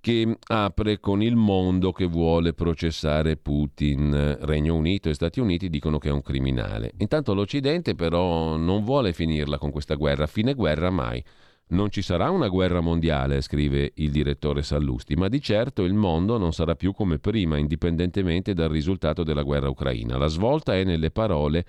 che 0.00 0.38
apre 0.46 0.98
con 0.98 1.22
il 1.22 1.36
mondo 1.36 1.92
che 1.92 2.06
vuole 2.06 2.54
processare 2.54 3.36
Putin. 3.36 4.38
Regno 4.40 4.74
Unito 4.74 5.08
e 5.08 5.14
Stati 5.14 5.40
Uniti 5.40 5.68
dicono 5.68 5.98
che 5.98 6.08
è 6.08 6.12
un 6.12 6.22
criminale. 6.22 6.92
Intanto 6.98 7.34
l'Occidente 7.34 7.94
però 7.94 8.56
non 8.56 8.82
vuole 8.82 9.12
finirla 9.12 9.58
con 9.58 9.70
questa 9.70 9.94
guerra, 9.94 10.26
fine 10.26 10.54
guerra 10.54 10.90
mai. 10.90 11.22
Non 11.68 11.90
ci 11.90 12.02
sarà 12.02 12.30
una 12.30 12.48
guerra 12.48 12.80
mondiale, 12.80 13.42
scrive 13.42 13.92
il 13.96 14.10
direttore 14.10 14.62
Sallusti, 14.62 15.14
ma 15.14 15.28
di 15.28 15.40
certo 15.40 15.84
il 15.84 15.94
mondo 15.94 16.36
non 16.36 16.52
sarà 16.52 16.74
più 16.74 16.92
come 16.92 17.18
prima, 17.18 17.58
indipendentemente 17.58 18.54
dal 18.54 18.70
risultato 18.70 19.22
della 19.22 19.42
guerra 19.42 19.68
ucraina. 19.68 20.16
La 20.16 20.26
svolta 20.26 20.74
è 20.74 20.82
nelle 20.82 21.12
parole 21.12 21.64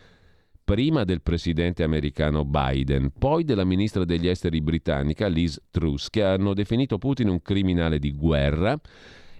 prima 0.64 1.03
del 1.03 1.22
presidente 1.22 1.84
americano 1.84 2.45
Biden, 2.45 3.12
poi 3.18 3.43
della 3.43 3.66
ministra 3.66 4.05
degli 4.05 4.28
esteri 4.28 4.62
britannica 4.62 5.28
Liz 5.28 5.62
Truss, 5.70 6.09
che 6.09 6.24
hanno 6.24 6.53
definito 6.53 6.97
Putin 6.97 7.30
un 7.30 7.41
criminale 7.41 7.99
di 7.99 8.12
guerra 8.12 8.80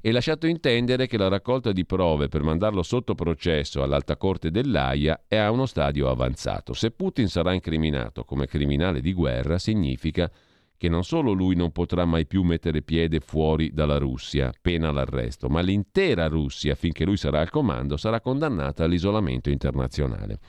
e 0.04 0.12
lasciato 0.12 0.48
intendere 0.48 1.06
che 1.06 1.18
la 1.18 1.28
raccolta 1.28 1.72
di 1.72 1.86
prove 1.86 2.28
per 2.28 2.42
mandarlo 2.42 2.82
sotto 2.82 3.14
processo 3.14 3.84
all'alta 3.84 4.18
corte 4.18 4.50
dell'AIA 4.50 5.26
è 5.28 5.38
a 5.38 5.52
uno 5.52 5.68
stadio 5.68 6.10
avanzato. 6.10 6.74
Se 6.74 6.90
Putin 6.92 7.28
sarà 7.28 7.54
incriminato 7.54 8.24
come 8.24 8.48
criminale 8.48 9.00
di 9.00 9.14
guerra, 9.14 9.60
significa 9.60 10.30
che 10.76 10.90
non 10.90 11.04
solo 11.04 11.32
lui 11.34 11.56
non 11.56 11.72
potrà 11.72 12.06
mai 12.06 12.26
più 12.26 12.42
mettere 12.42 12.82
piede 12.82 13.20
fuori 13.20 13.72
dalla 13.72 14.00
Russia, 14.00 14.52
pena 14.60 14.90
l'arresto, 14.90 15.48
ma 15.48 15.62
l'intera 15.62 16.28
Russia, 16.28 16.74
finché 16.74 17.06
lui 17.06 17.18
sarà 17.18 17.40
al 17.40 17.52
comando, 17.52 17.98
sarà 17.98 18.20
condannata 18.20 18.84
all'isolamento 18.84 19.52
internazionale. 19.52 20.40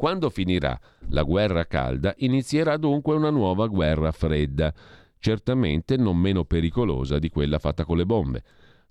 Quando 0.00 0.30
finirà 0.30 0.80
la 1.10 1.24
guerra 1.24 1.66
calda, 1.66 2.14
inizierà 2.20 2.78
dunque 2.78 3.14
una 3.14 3.28
nuova 3.28 3.66
guerra 3.66 4.12
fredda, 4.12 4.72
certamente 5.18 5.98
non 5.98 6.16
meno 6.16 6.46
pericolosa 6.46 7.18
di 7.18 7.28
quella 7.28 7.58
fatta 7.58 7.84
con 7.84 7.98
le 7.98 8.06
bombe. 8.06 8.42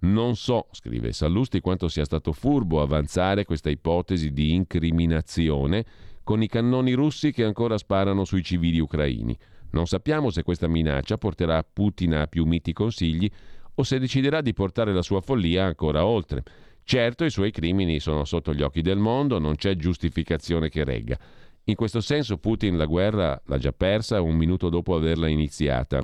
Non 0.01 0.35
so, 0.35 0.67
scrive 0.69 1.11
Sallusti, 1.11 1.61
quanto 1.61 1.87
sia 1.87 2.05
stato 2.05 2.31
furbo 2.31 2.79
avanzare 2.79 3.43
questa 3.43 3.71
ipotesi 3.71 4.31
di 4.33 4.53
incriminazione 4.53 5.83
con 6.23 6.43
i 6.43 6.47
cannoni 6.47 6.93
russi 6.93 7.31
che 7.31 7.43
ancora 7.43 7.79
sparano 7.79 8.23
sui 8.23 8.43
civili 8.43 8.77
ucraini. 8.77 9.35
Non 9.71 9.87
sappiamo 9.87 10.29
se 10.29 10.43
questa 10.43 10.67
minaccia 10.67 11.17
porterà 11.17 11.63
Putin 11.63 12.13
a 12.13 12.27
più 12.27 12.45
miti 12.45 12.71
consigli 12.71 13.27
o 13.73 13.81
se 13.81 13.97
deciderà 13.97 14.41
di 14.41 14.53
portare 14.53 14.93
la 14.93 15.01
sua 15.01 15.21
follia 15.21 15.65
ancora 15.65 16.05
oltre. 16.05 16.43
Certo, 16.89 17.23
i 17.23 17.29
suoi 17.29 17.51
crimini 17.51 17.99
sono 17.99 18.25
sotto 18.25 18.51
gli 18.51 18.63
occhi 18.63 18.81
del 18.81 18.97
mondo, 18.97 19.37
non 19.37 19.53
c'è 19.53 19.75
giustificazione 19.75 20.69
che 20.69 20.83
regga. 20.83 21.19
In 21.65 21.75
questo 21.75 22.01
senso 22.01 22.39
Putin 22.39 22.77
la 22.77 22.87
guerra 22.87 23.39
l'ha 23.45 23.57
già 23.59 23.71
persa 23.71 24.21
un 24.21 24.35
minuto 24.35 24.69
dopo 24.69 24.95
averla 24.95 25.27
iniziata, 25.27 26.03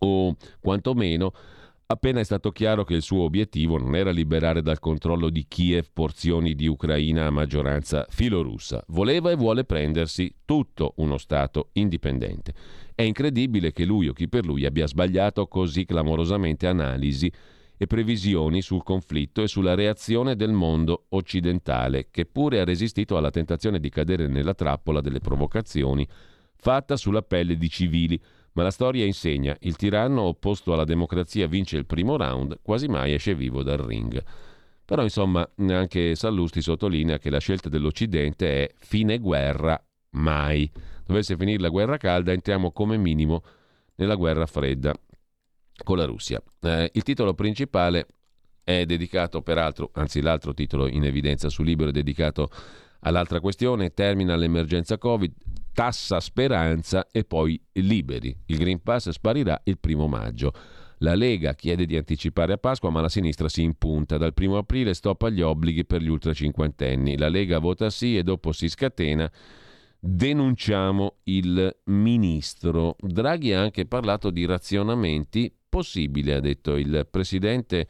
o 0.00 0.36
quantomeno 0.58 1.32
appena 1.86 2.18
è 2.18 2.24
stato 2.24 2.50
chiaro 2.50 2.82
che 2.82 2.94
il 2.94 3.02
suo 3.02 3.22
obiettivo 3.22 3.78
non 3.78 3.94
era 3.94 4.10
liberare 4.10 4.62
dal 4.62 4.80
controllo 4.80 5.30
di 5.30 5.46
Kiev 5.46 5.86
porzioni 5.92 6.56
di 6.56 6.66
Ucraina 6.66 7.26
a 7.26 7.30
maggioranza 7.30 8.04
filorussa, 8.08 8.82
voleva 8.88 9.30
e 9.30 9.36
vuole 9.36 9.62
prendersi 9.62 10.34
tutto 10.44 10.94
uno 10.96 11.18
Stato 11.18 11.68
indipendente. 11.74 12.52
È 12.96 13.02
incredibile 13.02 13.70
che 13.70 13.84
lui 13.84 14.08
o 14.08 14.12
chi 14.12 14.28
per 14.28 14.44
lui 14.44 14.66
abbia 14.66 14.88
sbagliato 14.88 15.46
così 15.46 15.84
clamorosamente 15.84 16.66
analisi 16.66 17.30
e 17.76 17.86
previsioni 17.86 18.62
sul 18.62 18.82
conflitto 18.82 19.42
e 19.42 19.48
sulla 19.48 19.74
reazione 19.74 20.36
del 20.36 20.52
mondo 20.52 21.06
occidentale, 21.10 22.08
che 22.10 22.24
pure 22.24 22.60
ha 22.60 22.64
resistito 22.64 23.16
alla 23.16 23.30
tentazione 23.30 23.80
di 23.80 23.88
cadere 23.88 24.28
nella 24.28 24.54
trappola 24.54 25.00
delle 25.00 25.20
provocazioni 25.20 26.06
fatta 26.56 26.96
sulla 26.96 27.22
pelle 27.22 27.56
di 27.56 27.68
civili. 27.68 28.20
Ma 28.52 28.62
la 28.62 28.70
storia 28.70 29.04
insegna, 29.04 29.56
il 29.60 29.74
tiranno 29.74 30.22
opposto 30.22 30.72
alla 30.72 30.84
democrazia 30.84 31.48
vince 31.48 31.76
il 31.76 31.86
primo 31.86 32.16
round, 32.16 32.60
quasi 32.62 32.86
mai 32.86 33.12
esce 33.12 33.34
vivo 33.34 33.64
dal 33.64 33.78
ring. 33.78 34.22
Però 34.84 35.02
insomma 35.02 35.48
anche 35.56 36.14
Sallusti 36.14 36.62
sottolinea 36.62 37.18
che 37.18 37.30
la 37.30 37.40
scelta 37.40 37.68
dell'Occidente 37.68 38.66
è 38.66 38.70
fine 38.76 39.18
guerra 39.18 39.82
mai. 40.10 40.70
Dovesse 41.04 41.36
finire 41.36 41.60
la 41.60 41.68
guerra 41.68 41.96
calda 41.96 42.30
entriamo 42.30 42.70
come 42.70 42.96
minimo 42.96 43.42
nella 43.96 44.14
guerra 44.14 44.46
fredda 44.46 44.94
con 45.82 45.96
la 45.96 46.04
Russia. 46.04 46.42
Eh, 46.60 46.90
il 46.92 47.02
titolo 47.02 47.34
principale 47.34 48.06
è 48.62 48.84
dedicato 48.86 49.42
peraltro, 49.42 49.90
anzi 49.94 50.20
l'altro 50.20 50.54
titolo 50.54 50.86
in 50.86 51.04
evidenza 51.04 51.48
su 51.48 51.62
Libero 51.62 51.90
è 51.90 51.92
dedicato 51.92 52.50
all'altra 53.00 53.40
questione, 53.40 53.92
termina 53.92 54.36
l'emergenza 54.36 54.96
Covid, 54.96 55.32
tassa 55.72 56.20
speranza 56.20 57.06
e 57.10 57.24
poi 57.24 57.60
liberi. 57.72 58.34
Il 58.46 58.58
Green 58.58 58.82
Pass 58.82 59.10
sparirà 59.10 59.60
il 59.64 59.78
primo 59.78 60.06
maggio. 60.06 60.52
La 60.98 61.14
Lega 61.14 61.54
chiede 61.54 61.84
di 61.84 61.96
anticipare 61.96 62.54
a 62.54 62.56
Pasqua, 62.56 62.88
ma 62.88 63.02
la 63.02 63.08
sinistra 63.10 63.48
si 63.48 63.62
impunta. 63.62 64.16
Dal 64.16 64.32
primo 64.32 64.56
aprile 64.56 64.94
stop 64.94 65.22
agli 65.22 65.42
obblighi 65.42 65.84
per 65.84 66.00
gli 66.00 66.08
ultracinquantenni. 66.08 67.18
La 67.18 67.28
Lega 67.28 67.58
vota 67.58 67.90
sì 67.90 68.16
e 68.16 68.22
dopo 68.22 68.52
si 68.52 68.68
scatena 68.68 69.30
denunciamo 70.06 71.16
il 71.24 71.74
ministro. 71.84 72.96
Draghi 73.00 73.54
ha 73.54 73.60
anche 73.62 73.86
parlato 73.86 74.28
di 74.28 74.44
razionamenti 74.44 75.52
possibili, 75.66 76.30
ha 76.30 76.40
detto 76.40 76.76
il 76.76 77.06
presidente 77.10 77.86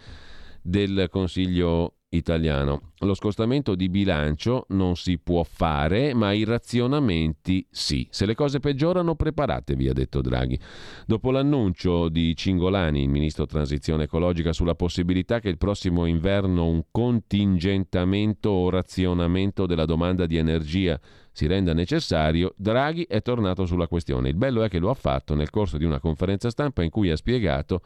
del 0.62 1.08
Consiglio 1.10 1.96
italiano. 2.10 2.92
Lo 3.00 3.14
scostamento 3.14 3.74
di 3.74 3.88
bilancio 3.88 4.66
non 4.68 4.94
si 4.94 5.18
può 5.18 5.42
fare, 5.42 6.14
ma 6.14 6.32
i 6.32 6.44
razionamenti 6.44 7.66
sì. 7.68 8.06
Se 8.10 8.24
le 8.26 8.36
cose 8.36 8.60
peggiorano, 8.60 9.16
preparatevi, 9.16 9.88
ha 9.88 9.92
detto 9.92 10.20
Draghi. 10.20 10.58
Dopo 11.06 11.32
l'annuncio 11.32 12.08
di 12.08 12.36
Cingolani, 12.36 13.02
il 13.02 13.08
ministro 13.08 13.44
transizione 13.46 14.04
ecologica, 14.04 14.52
sulla 14.52 14.76
possibilità 14.76 15.40
che 15.40 15.48
il 15.48 15.58
prossimo 15.58 16.06
inverno 16.06 16.68
un 16.68 16.84
contingentamento 16.92 18.50
o 18.50 18.70
razionamento 18.70 19.66
della 19.66 19.84
domanda 19.84 20.26
di 20.26 20.36
energia 20.36 20.98
si 21.34 21.46
renda 21.46 21.74
necessario, 21.74 22.54
Draghi 22.56 23.04
è 23.06 23.20
tornato 23.20 23.66
sulla 23.66 23.88
questione. 23.88 24.30
Il 24.30 24.36
bello 24.36 24.62
è 24.62 24.70
che 24.70 24.78
lo 24.78 24.88
ha 24.88 24.94
fatto 24.94 25.34
nel 25.34 25.50
corso 25.50 25.76
di 25.76 25.84
una 25.84 26.00
conferenza 26.00 26.48
stampa 26.48 26.82
in 26.82 26.88
cui 26.88 27.10
ha 27.10 27.16
spiegato 27.16 27.82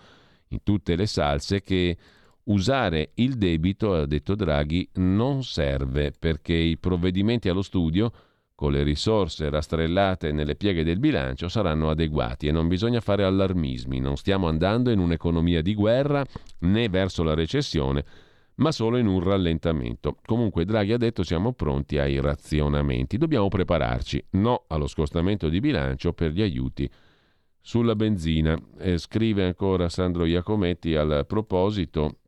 in 0.51 0.63
tutte 0.63 0.95
le 0.95 1.07
salse 1.07 1.63
che 1.63 1.97
Usare 2.49 3.11
il 3.15 3.37
debito, 3.37 3.93
ha 3.93 4.07
detto 4.07 4.35
Draghi, 4.35 4.89
non 4.95 5.45
serve 5.45 6.13
perché 6.19 6.55
i 6.55 6.79
provvedimenti 6.79 7.51
allo 7.51 7.61
studio 7.61 8.11
con 8.55 8.73
le 8.73 8.83
risorse 8.83 9.51
rastrellate 9.51 10.33
nelle 10.33 10.57
pieghe 10.57 10.83
del 10.83 10.99
bilancio 10.99 11.49
saranno 11.49 11.91
adeguati 11.91 12.47
e 12.47 12.51
non 12.51 12.67
bisogna 12.67 13.01
fare 13.01 13.23
allarmismi, 13.23 14.01
non 14.01 14.17
stiamo 14.17 14.49
andando 14.49 14.91
in 14.91 14.99
un'economia 14.99 15.61
di 15.61 15.75
guerra 15.75 16.25
né 16.61 16.89
verso 16.89 17.23
la 17.23 17.35
recessione, 17.35 18.03
ma 18.59 18.73
solo 18.73 18.99
in 18.99 19.07
un 19.07 19.21
rallentamento. 19.21 20.17
Comunque 20.25 20.65
Draghi 20.65 20.93
ha 20.93 20.99
detto 20.99 21.23
siamo 21.23 21.53
pronti 21.53 21.99
ai 21.99 22.21
razionamenti, 22.21 23.19
dobbiamo 23.19 23.49
prepararci, 23.49 24.25
no 24.31 24.65
allo 24.69 24.87
scostamento 24.87 25.49
di 25.49 25.61
bilancio 25.61 26.13
per 26.13 26.33
gli 26.33 26.43
aiuti 26.43 26.89
sulla 27.61 27.95
benzina. 27.95 28.59
E 28.79 28.99
scrive 28.99 29.45
ancora 29.45 29.89
Sandro 29.89 30.25
Iacometti 30.25 30.95
al 30.95 31.25
proposito 31.27 32.19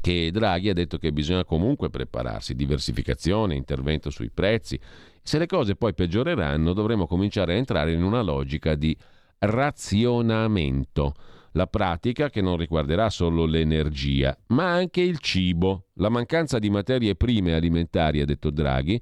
che 0.00 0.30
Draghi 0.30 0.68
ha 0.68 0.74
detto 0.74 0.98
che 0.98 1.12
bisogna 1.12 1.44
comunque 1.44 1.90
prepararsi, 1.90 2.54
diversificazione, 2.54 3.54
intervento 3.54 4.10
sui 4.10 4.30
prezzi. 4.30 4.78
Se 5.22 5.38
le 5.38 5.46
cose 5.46 5.74
poi 5.74 5.94
peggioreranno 5.94 6.72
dovremo 6.72 7.06
cominciare 7.06 7.54
a 7.54 7.56
entrare 7.56 7.92
in 7.92 8.02
una 8.02 8.22
logica 8.22 8.74
di 8.74 8.96
razionamento. 9.38 11.14
La 11.56 11.66
pratica 11.66 12.28
che 12.28 12.42
non 12.42 12.58
riguarderà 12.58 13.08
solo 13.08 13.46
l'energia, 13.46 14.36
ma 14.48 14.72
anche 14.72 15.00
il 15.00 15.18
cibo. 15.20 15.86
La 15.94 16.10
mancanza 16.10 16.58
di 16.58 16.68
materie 16.68 17.14
prime 17.14 17.54
alimentari, 17.54 18.20
ha 18.20 18.26
detto 18.26 18.50
Draghi, 18.50 19.00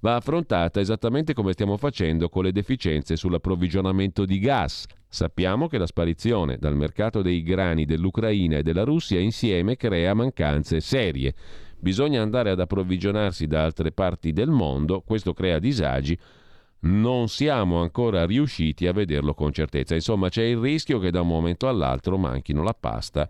va 0.00 0.16
affrontata 0.16 0.80
esattamente 0.80 1.32
come 1.32 1.52
stiamo 1.52 1.78
facendo 1.78 2.28
con 2.28 2.44
le 2.44 2.52
deficienze 2.52 3.16
sull'approvvigionamento 3.16 4.26
di 4.26 4.38
gas. 4.38 4.84
Sappiamo 5.08 5.66
che 5.66 5.78
la 5.78 5.86
sparizione 5.86 6.58
dal 6.58 6.76
mercato 6.76 7.22
dei 7.22 7.42
grani 7.42 7.86
dell'Ucraina 7.86 8.58
e 8.58 8.62
della 8.62 8.84
Russia 8.84 9.18
insieme 9.18 9.76
crea 9.76 10.12
mancanze 10.12 10.80
serie. 10.80 11.34
Bisogna 11.78 12.20
andare 12.20 12.50
ad 12.50 12.60
approvvigionarsi 12.60 13.46
da 13.46 13.64
altre 13.64 13.92
parti 13.92 14.34
del 14.34 14.50
mondo, 14.50 15.00
questo 15.00 15.32
crea 15.32 15.58
disagi. 15.58 16.18
Non 16.84 17.28
siamo 17.28 17.80
ancora 17.80 18.26
riusciti 18.26 18.86
a 18.86 18.92
vederlo 18.92 19.32
con 19.32 19.52
certezza. 19.52 19.94
Insomma, 19.94 20.28
c'è 20.28 20.42
il 20.42 20.58
rischio 20.58 20.98
che 20.98 21.10
da 21.10 21.22
un 21.22 21.28
momento 21.28 21.66
all'altro 21.66 22.18
manchino 22.18 22.62
la 22.62 22.76
pasta 22.78 23.28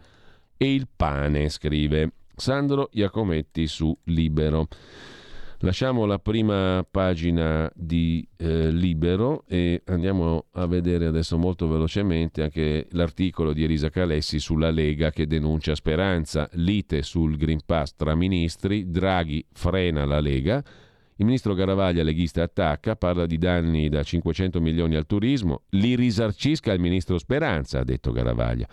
e 0.57 0.75
il 0.75 0.89
pane, 0.95 1.49
scrive 1.49 2.13
Sandro 2.35 2.89
Iacometti 2.93 3.69
su 3.69 3.97
Libero. 4.05 4.67
Lasciamo 5.59 6.05
la 6.05 6.19
prima 6.19 6.85
pagina 6.91 7.71
di 7.75 8.27
eh, 8.37 8.71
Libero 8.71 9.45
e 9.47 9.83
andiamo 9.87 10.47
a 10.53 10.67
vedere 10.67 11.07
adesso 11.07 11.39
molto 11.39 11.69
velocemente 11.69 12.43
anche 12.43 12.89
l'articolo 12.91 13.53
di 13.53 13.63
Elisa 13.63 13.89
Calessi 13.89 14.41
sulla 14.41 14.71
Lega 14.71 15.11
che 15.11 15.27
denuncia 15.27 15.77
Speranza, 15.77 16.49
lite 16.55 17.03
sul 17.03 17.37
Green 17.37 17.61
Pass 17.65 17.95
tra 17.95 18.17
ministri, 18.17 18.91
Draghi 18.91 19.47
frena 19.53 20.05
la 20.05 20.21
Lega. 20.21 20.63
Il 21.17 21.27
ministro 21.27 21.55
Garavaglia, 21.55 22.03
leghista, 22.03 22.43
attacca, 22.43 22.97
parla 22.97 23.25
di 23.27 23.39
danni 23.39 23.89
da 23.89 24.03
500 24.03 24.61
milioni 24.61 24.97
al 24.97 25.07
turismo, 25.07 25.63
li 25.71 25.95
risarcisca 25.95 26.73
il 26.73 26.81
ministro 26.81 27.19
Speranza, 27.19 27.79
ha 27.79 27.85
detto 27.85 28.11
Garavaglia. 28.11 28.67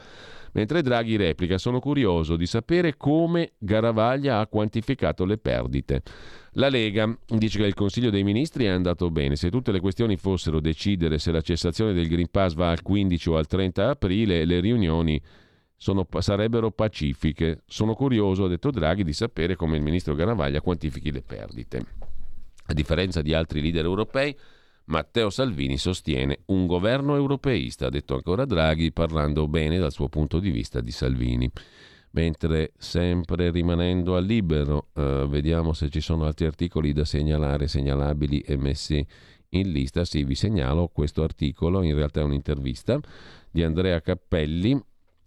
Mentre 0.53 0.81
Draghi 0.81 1.15
replica, 1.15 1.57
sono 1.59 1.79
curioso 1.79 2.35
di 2.35 2.45
sapere 2.45 2.97
come 2.97 3.53
Garavaglia 3.57 4.39
ha 4.39 4.47
quantificato 4.47 5.23
le 5.23 5.37
perdite. 5.37 6.01
La 6.53 6.67
Lega 6.67 7.15
dice 7.27 7.59
che 7.59 7.65
il 7.65 7.73
Consiglio 7.73 8.09
dei 8.09 8.23
Ministri 8.23 8.65
è 8.65 8.69
andato 8.69 9.09
bene. 9.11 9.35
Se 9.35 9.49
tutte 9.49 9.71
le 9.71 9.79
questioni 9.79 10.17
fossero 10.17 10.59
decidere 10.59 11.19
se 11.19 11.31
la 11.31 11.41
cessazione 11.41 11.93
del 11.93 12.09
Green 12.09 12.29
Pass 12.29 12.55
va 12.55 12.71
al 12.71 12.81
15 12.81 13.29
o 13.29 13.37
al 13.37 13.47
30 13.47 13.89
aprile, 13.89 14.43
le 14.45 14.59
riunioni 14.59 15.21
sono, 15.77 16.05
sarebbero 16.17 16.71
pacifiche. 16.71 17.61
Sono 17.67 17.93
curioso, 17.93 18.45
ha 18.45 18.49
detto 18.49 18.71
Draghi, 18.71 19.03
di 19.03 19.13
sapere 19.13 19.55
come 19.55 19.77
il 19.77 19.83
ministro 19.83 20.15
Garavaglia 20.15 20.59
quantifichi 20.59 21.11
le 21.11 21.21
perdite. 21.21 22.10
A 22.71 22.73
differenza 22.73 23.21
di 23.21 23.33
altri 23.33 23.59
leader 23.61 23.83
europei, 23.83 24.33
Matteo 24.85 25.29
Salvini 25.29 25.77
sostiene 25.77 26.43
un 26.45 26.67
governo 26.67 27.17
europeista, 27.17 27.87
ha 27.87 27.89
detto 27.89 28.13
ancora 28.13 28.45
Draghi, 28.45 28.93
parlando 28.93 29.49
bene 29.49 29.77
dal 29.77 29.91
suo 29.91 30.07
punto 30.07 30.39
di 30.39 30.51
vista 30.51 30.79
di 30.79 30.91
Salvini 30.91 31.51
mentre 32.11 32.71
sempre 32.77 33.51
rimanendo 33.51 34.15
a 34.15 34.19
libero 34.19 34.87
eh, 34.93 35.25
vediamo 35.27 35.73
se 35.73 35.89
ci 35.89 35.99
sono 35.99 36.25
altri 36.25 36.45
articoli 36.45 36.93
da 36.93 37.03
segnalare, 37.03 37.67
segnalabili 37.67 38.39
e 38.39 38.55
messi 38.55 39.05
in 39.49 39.69
lista. 39.69 40.05
Sì, 40.05 40.23
vi 40.23 40.35
segnalo 40.35 40.87
questo 40.87 41.23
articolo, 41.23 41.83
in 41.83 41.93
realtà 41.93 42.21
è 42.21 42.23
un'intervista 42.23 42.97
di 43.49 43.63
Andrea 43.63 43.99
Cappelli 43.99 44.81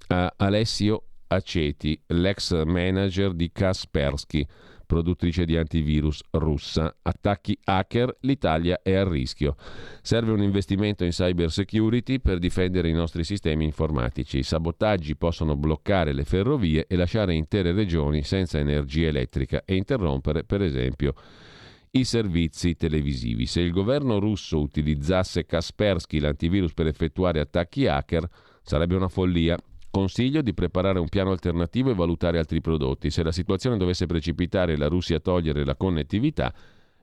a 0.09 0.33
Alessio 0.35 1.03
Aceti, 1.27 2.01
l'ex 2.07 2.65
manager 2.65 3.35
di 3.35 3.51
Kaspersky 3.53 4.47
produttrice 4.95 5.45
di 5.45 5.57
antivirus 5.57 6.21
russa. 6.31 6.95
Attacchi 7.03 7.59
hacker, 7.65 8.17
l'Italia 8.21 8.79
è 8.81 8.95
a 8.95 9.03
rischio. 9.03 9.57
Serve 10.03 10.31
un 10.31 10.41
investimento 10.41 11.03
in 11.03 11.11
cyber 11.11 11.51
security 11.51 12.21
per 12.21 12.39
difendere 12.39 12.89
i 12.89 12.93
nostri 12.93 13.25
sistemi 13.25 13.65
informatici. 13.65 14.39
I 14.39 14.45
sabotaggi 14.45 15.17
possono 15.17 15.57
bloccare 15.57 16.13
le 16.13 16.23
ferrovie 16.23 16.87
e 16.87 16.95
lasciare 16.95 17.35
intere 17.35 17.73
regioni 17.73 18.23
senza 18.23 18.59
energia 18.59 19.09
elettrica 19.09 19.63
e 19.65 19.75
interrompere, 19.75 20.45
per 20.45 20.63
esempio, 20.63 21.15
i 21.91 22.05
servizi 22.05 22.77
televisivi. 22.77 23.47
Se 23.47 23.61
il 23.61 23.73
governo 23.73 24.21
russo 24.21 24.61
utilizzasse 24.61 25.45
Kaspersky, 25.45 26.21
l'antivirus 26.21 26.73
per 26.73 26.87
effettuare 26.87 27.41
attacchi 27.41 27.89
hacker, 27.89 28.29
sarebbe 28.63 28.95
una 28.95 29.09
follia. 29.09 29.59
Consiglio 29.95 30.43
di 30.43 30.55
preparare 30.55 30.99
un 30.99 31.09
piano 31.09 31.31
alternativo 31.31 31.89
e 31.89 31.95
valutare 31.95 32.39
altri 32.39 32.61
prodotti. 32.61 33.11
Se 33.11 33.23
la 33.23 33.31
situazione 33.31 33.77
dovesse 33.77 34.07
precipitare 34.07 34.73
e 34.73 34.77
la 34.77 34.89
Russia 34.89 35.21
togliere 35.21 35.65
la 35.65 35.77
connettività, 35.77 36.53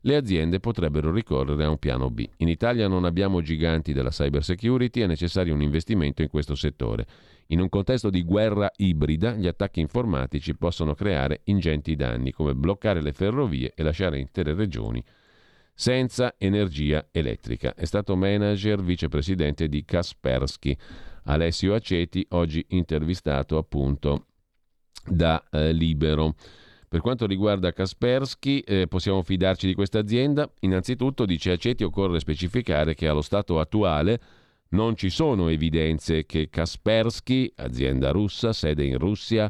le 0.02 0.16
aziende 0.18 0.60
potrebbero 0.60 1.10
ricorrere 1.10 1.64
a 1.64 1.70
un 1.70 1.78
piano 1.78 2.10
B. 2.10 2.28
In 2.40 2.50
Italia 2.50 2.90
non 2.90 3.06
abbiamo 3.06 3.40
giganti 3.40 3.94
della 3.94 4.10
cyber 4.10 4.44
security, 4.44 5.00
è 5.00 5.08
necessario 5.08 5.54
un 5.54 5.62
investimento 5.62 6.22
in 6.22 6.28
questo 6.28 6.54
settore. 6.54 7.06
In 7.48 7.62
un 7.62 7.70
contesto 7.70 8.10
di 8.10 8.24
guerra 8.24 8.70
ibrida, 8.76 9.36
gli 9.36 9.48
attacchi 9.48 9.80
informatici 9.80 10.54
possono 10.58 10.94
creare 10.94 11.44
ingenti 11.46 11.96
danni, 11.96 12.34
come 12.34 12.56
bloccare 12.56 13.02
le 13.02 13.14
ferrovie 13.14 13.72
e 13.74 13.84
lasciare 13.84 14.20
intere 14.20 14.54
regioni 14.54 15.02
senza 15.74 16.36
energia 16.38 17.08
elettrica. 17.10 17.74
È 17.74 17.86
stato 17.86 18.18
manager 18.18 18.84
vicepresidente 18.84 19.70
di 19.70 19.86
Kaspersky. 19.86 20.78
Alessio 21.24 21.74
Aceti, 21.74 22.26
oggi 22.30 22.66
intervistato 22.70 23.58
appunto 23.58 24.26
da 25.06 25.44
eh, 25.52 25.72
Libero. 25.72 26.36
Per 26.88 27.00
quanto 27.00 27.26
riguarda 27.26 27.72
Kaspersky, 27.72 28.60
eh, 28.60 28.88
possiamo 28.88 29.22
fidarci 29.22 29.66
di 29.66 29.74
questa 29.74 30.00
azienda? 30.00 30.52
Innanzitutto, 30.60 31.26
dice 31.26 31.52
Aceti, 31.52 31.84
occorre 31.84 32.20
specificare 32.20 32.96
che 32.96 33.08
allo 33.08 33.22
stato 33.22 33.60
attuale 33.60 34.20
non 34.72 34.96
ci 34.96 35.10
sono 35.10 35.48
evidenze 35.48 36.26
che 36.26 36.50
Kaspersky, 36.50 37.52
azienda 37.56 38.12
russa, 38.12 38.54
sede 38.54 38.84
in 38.84 38.98
Russia, 38.98 39.50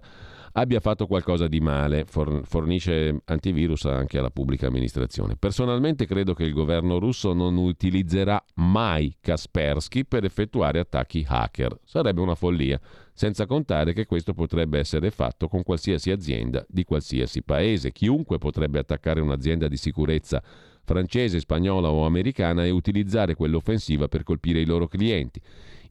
abbia 0.54 0.80
fatto 0.80 1.08
qualcosa 1.08 1.48
di 1.48 1.60
male, 1.60 2.06
fornisce 2.06 3.22
antivirus 3.26 3.86
anche 3.86 4.18
alla 4.18 4.32
pubblica 4.32 4.68
amministrazione. 4.68 5.36
Personalmente 5.36 6.06
credo 6.06 6.34
che 6.34 6.44
il 6.44 6.54
governo 6.54 7.00
russo 7.00 7.34
non 7.34 7.58
utilizzerà 7.58 8.44
mai 8.56 9.16
Kaspersky 9.20 10.06
per 10.06 10.26
effettuare 10.26 10.80
attacchi 10.80 11.26
hacker. 11.28 11.80
Sarebbe 11.84 12.22
una 12.22 12.36
follia, 12.36 12.80
senza 13.14 13.46
contare 13.46 13.94
che 13.94 14.06
questo 14.06 14.34
potrebbe 14.34 14.80
essere 14.80 15.12
fatto 15.12 15.48
con 15.48 15.64
qualsiasi 15.64 16.12
azienda 16.12 16.66
di 16.68 16.84
qualsiasi 16.84 17.44
paese. 17.44 17.92
Chiunque 17.92 18.38
potrebbe 18.38 18.80
attaccare 18.80 19.22
un'azienda 19.22 19.68
di 19.68 19.78
sicurezza 19.78 20.42
francese, 20.84 21.40
spagnola 21.40 21.90
o 21.90 22.06
americana 22.06 22.66
e 22.66 22.72
utilizzare 22.72 23.36
quell'offensiva 23.36 24.08
per 24.08 24.24
colpire 24.24 24.60
i 24.60 24.66
loro 24.66 24.88
clienti. 24.88 25.40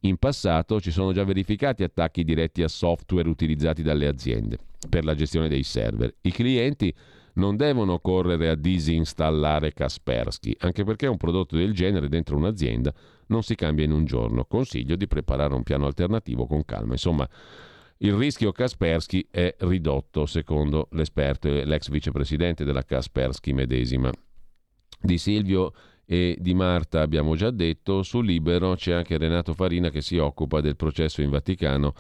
In 0.01 0.17
passato 0.17 0.81
ci 0.81 0.91
sono 0.91 1.13
già 1.13 1.25
verificati 1.25 1.83
attacchi 1.83 2.25
diretti 2.25 2.63
a 2.63 2.69
software 2.69 3.29
utilizzati 3.29 3.83
dalle 3.83 4.07
aziende 4.07 4.59
per 4.89 5.05
la 5.05 5.15
gestione 5.15 5.49
dei 5.49 5.63
server. 5.63 6.15
I 6.23 6.33
clienti 6.33 6.95
non 7.35 7.57
devono 7.57 7.99
correre 7.99 8.49
a 8.49 8.55
disinstallare 8.55 9.73
Kaspersky, 9.73 10.57
anche 10.61 10.85
perché 10.85 11.07
un 11.07 11.19
prodotto 11.19 11.57
del 11.57 11.75
genere 11.75 12.09
dentro 12.09 12.37
un'azienda 12.37 12.93
non 13.27 13.43
si 13.43 13.55
cambia 13.55 13.85
in 13.85 13.93
un 13.93 14.05
giorno. 14.05 14.47
Consiglio 14.47 14.97
di 14.97 15.07
preparare 15.07 15.55
un 15.55 15.63
piano 15.63 15.87
alternativo 15.87 16.47
con 16.47 16.65
calma. 16.65 16.93
Insomma, 16.93 17.29
il 17.99 18.15
rischio 18.15 18.53
Kaspersky 18.53 19.29
è 19.31 19.55
ridotto, 19.61 20.25
secondo 20.25 20.89
l'esperto 20.93 21.49
e 21.49 21.67
l'ex 21.67 21.91
vicepresidente 21.91 22.65
della 22.65 22.83
Kaspersky 22.83 23.53
medesima. 23.53 24.11
Di 25.03 25.19
Silvio 25.19 25.73
e 26.13 26.37
di 26.41 26.55
Marta 26.55 27.03
abbiamo 27.03 27.37
già 27.37 27.53
detto, 27.53 28.03
su 28.03 28.21
Libero 28.21 28.75
c'è 28.75 28.93
anche 28.93 29.17
Renato 29.17 29.55
Farina 29.55 29.91
che 29.91 30.01
si 30.01 30.19
occupa 30.19 30.61
del 30.61 30.75
processo 30.75 31.23
in 31.23 31.31
Vaticano 31.31 31.95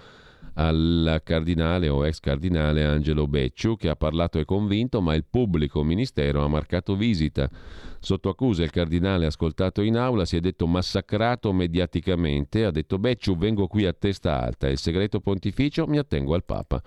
al 0.54 1.20
cardinale 1.22 1.88
o 1.88 2.04
ex 2.04 2.18
cardinale 2.18 2.84
Angelo 2.84 3.28
Becciu 3.28 3.76
che 3.76 3.88
ha 3.88 3.94
parlato 3.94 4.40
e 4.40 4.44
convinto 4.44 5.00
ma 5.00 5.14
il 5.14 5.24
pubblico 5.30 5.84
ministero 5.84 6.42
ha 6.42 6.48
marcato 6.48 6.96
visita. 6.96 7.48
Sotto 8.00 8.28
accusa 8.30 8.64
il 8.64 8.72
cardinale 8.72 9.26
ascoltato 9.26 9.80
in 9.80 9.96
aula 9.96 10.24
si 10.24 10.36
è 10.36 10.40
detto 10.40 10.66
massacrato 10.66 11.52
mediaticamente, 11.52 12.64
ha 12.64 12.72
detto 12.72 12.98
Becciu 12.98 13.36
vengo 13.36 13.68
qui 13.68 13.86
a 13.86 13.92
testa 13.92 14.42
alta, 14.42 14.66
il 14.66 14.78
segreto 14.78 15.20
pontificio 15.20 15.86
mi 15.86 15.98
attengo 15.98 16.34
al 16.34 16.42
Papa. 16.42 16.82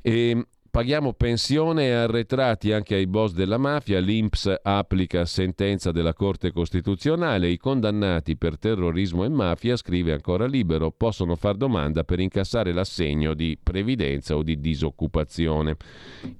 E 0.00 0.46
Paghiamo 0.76 1.14
pensione 1.14 1.86
e 1.86 1.92
arretrati 1.92 2.70
anche 2.70 2.96
ai 2.96 3.06
boss 3.06 3.32
della 3.32 3.56
mafia, 3.56 3.98
l'Inps 3.98 4.56
applica 4.62 5.24
sentenza 5.24 5.90
della 5.90 6.12
Corte 6.12 6.52
Costituzionale, 6.52 7.48
i 7.48 7.56
condannati 7.56 8.36
per 8.36 8.58
terrorismo 8.58 9.24
e 9.24 9.30
mafia, 9.30 9.74
scrive 9.76 10.12
ancora 10.12 10.44
libero, 10.44 10.90
possono 10.90 11.34
far 11.34 11.56
domanda 11.56 12.04
per 12.04 12.20
incassare 12.20 12.74
l'assegno 12.74 13.32
di 13.32 13.58
previdenza 13.60 14.36
o 14.36 14.42
di 14.42 14.60
disoccupazione. 14.60 15.78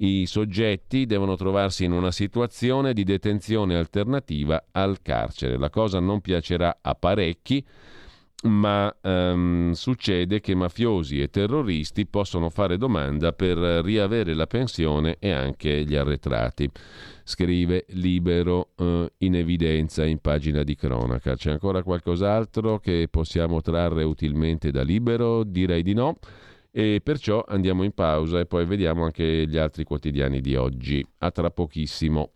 I 0.00 0.26
soggetti 0.26 1.06
devono 1.06 1.34
trovarsi 1.36 1.84
in 1.84 1.92
una 1.92 2.10
situazione 2.10 2.92
di 2.92 3.04
detenzione 3.04 3.74
alternativa 3.74 4.66
al 4.70 5.00
carcere. 5.00 5.56
La 5.56 5.70
cosa 5.70 5.98
non 5.98 6.20
piacerà 6.20 6.80
a 6.82 6.94
parecchi 6.94 7.64
ma 8.44 8.94
um, 9.02 9.72
succede 9.72 10.40
che 10.40 10.54
mafiosi 10.54 11.20
e 11.20 11.28
terroristi 11.28 12.06
possono 12.06 12.50
fare 12.50 12.76
domanda 12.76 13.32
per 13.32 13.56
riavere 13.56 14.34
la 14.34 14.46
pensione 14.46 15.16
e 15.18 15.30
anche 15.30 15.84
gli 15.84 15.96
arretrati. 15.96 16.70
Scrive 17.24 17.86
Libero 17.88 18.72
uh, 18.76 19.06
in 19.18 19.34
evidenza 19.34 20.04
in 20.04 20.18
pagina 20.18 20.62
di 20.62 20.76
cronaca. 20.76 21.34
C'è 21.34 21.50
ancora 21.50 21.82
qualcos'altro 21.82 22.78
che 22.78 23.08
possiamo 23.10 23.60
trarre 23.62 24.04
utilmente 24.04 24.70
da 24.70 24.82
Libero? 24.82 25.42
Direi 25.42 25.82
di 25.82 25.94
no. 25.94 26.18
E 26.70 27.00
perciò 27.02 27.42
andiamo 27.48 27.84
in 27.84 27.92
pausa 27.92 28.38
e 28.38 28.44
poi 28.44 28.66
vediamo 28.66 29.04
anche 29.04 29.46
gli 29.48 29.56
altri 29.56 29.82
quotidiani 29.84 30.42
di 30.42 30.56
oggi. 30.56 31.04
A 31.18 31.30
tra 31.30 31.50
pochissimo. 31.50 32.35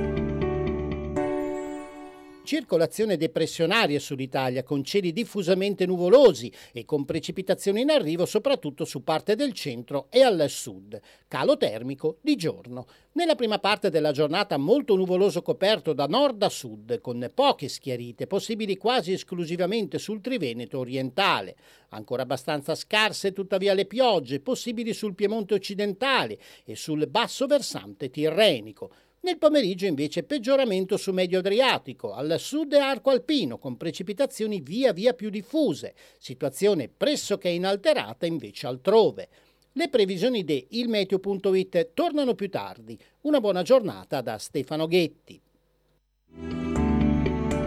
Circolazione 2.43 3.17
depressionaria 3.17 3.99
sull'Italia 3.99 4.63
con 4.63 4.83
cieli 4.83 5.13
diffusamente 5.13 5.85
nuvolosi 5.85 6.51
e 6.73 6.85
con 6.85 7.05
precipitazioni 7.05 7.81
in 7.81 7.91
arrivo 7.91 8.25
soprattutto 8.25 8.83
su 8.83 9.03
parte 9.03 9.35
del 9.35 9.53
centro 9.53 10.07
e 10.09 10.23
al 10.23 10.45
sud. 10.49 10.99
Calo 11.27 11.55
termico 11.55 12.17
di 12.19 12.35
giorno. 12.35 12.87
Nella 13.13 13.35
prima 13.35 13.59
parte 13.59 13.91
della 13.91 14.11
giornata 14.11 14.57
molto 14.57 14.95
nuvoloso 14.95 15.43
coperto 15.43 15.93
da 15.93 16.07
nord 16.07 16.41
a 16.41 16.49
sud 16.49 16.99
con 16.99 17.29
poche 17.33 17.67
schiarite 17.67 18.25
possibili 18.25 18.75
quasi 18.75 19.13
esclusivamente 19.13 19.99
sul 19.99 20.19
Triveneto 20.19 20.79
orientale. 20.79 21.55
Ancora 21.89 22.23
abbastanza 22.23 22.73
scarse 22.73 23.33
tuttavia 23.33 23.75
le 23.75 23.85
piogge 23.85 24.39
possibili 24.39 24.93
sul 24.93 25.13
Piemonte 25.13 25.53
occidentale 25.53 26.39
e 26.65 26.75
sul 26.75 27.05
basso 27.07 27.45
versante 27.45 28.09
tirrenico. 28.09 28.89
Nel 29.23 29.37
pomeriggio 29.37 29.85
invece 29.85 30.23
peggioramento 30.23 30.97
su 30.97 31.11
Medio 31.11 31.39
Adriatico, 31.39 32.11
al 32.11 32.37
sud 32.39 32.73
e 32.73 32.79
arco 32.79 33.11
alpino, 33.11 33.59
con 33.59 33.77
precipitazioni 33.77 34.61
via 34.61 34.93
via 34.93 35.13
più 35.13 35.29
diffuse, 35.29 35.93
situazione 36.17 36.89
pressoché 36.89 37.49
inalterata 37.49 38.25
invece 38.25 38.65
altrove. 38.65 39.29
Le 39.73 39.89
previsioni 39.89 40.43
di 40.43 40.65
ilmeteo.it 40.71 41.91
tornano 41.93 42.33
più 42.33 42.49
tardi. 42.49 42.97
Una 43.21 43.39
buona 43.39 43.61
giornata 43.61 44.21
da 44.21 44.39
Stefano 44.39 44.87
Ghetti. 44.87 45.39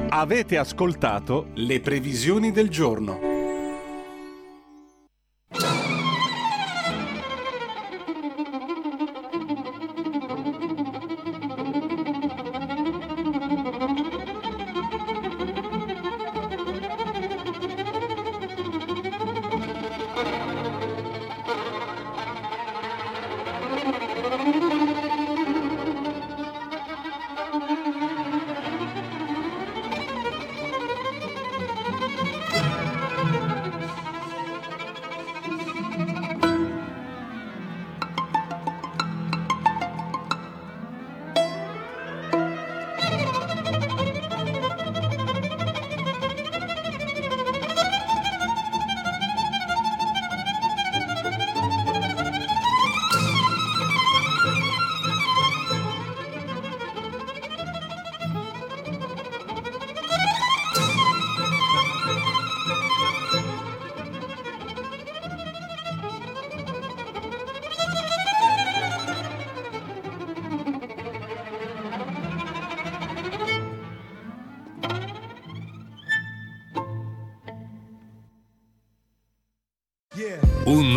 Avete 0.09 0.57
ascoltato 0.59 1.51
le 1.55 1.81
previsioni 1.81 2.51
del 2.51 2.69
giorno. 2.69 3.34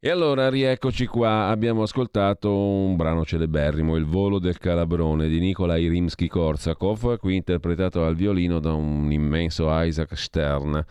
E 0.00 0.10
allora 0.10 0.48
rieccoci 0.48 1.06
qua, 1.06 1.48
abbiamo 1.48 1.82
ascoltato 1.82 2.56
un 2.56 2.94
brano 2.94 3.24
celeberrimo, 3.24 3.96
Il 3.96 4.04
volo 4.04 4.38
del 4.38 4.56
calabrone 4.56 5.26
di 5.26 5.40
Nikolai 5.40 5.88
Rimsky-Korsakov, 5.88 7.18
qui 7.18 7.34
interpretato 7.34 8.04
al 8.04 8.14
violino 8.14 8.60
da 8.60 8.74
un 8.74 9.10
immenso 9.10 9.66
Isaac 9.68 10.16
Stern. 10.16 10.86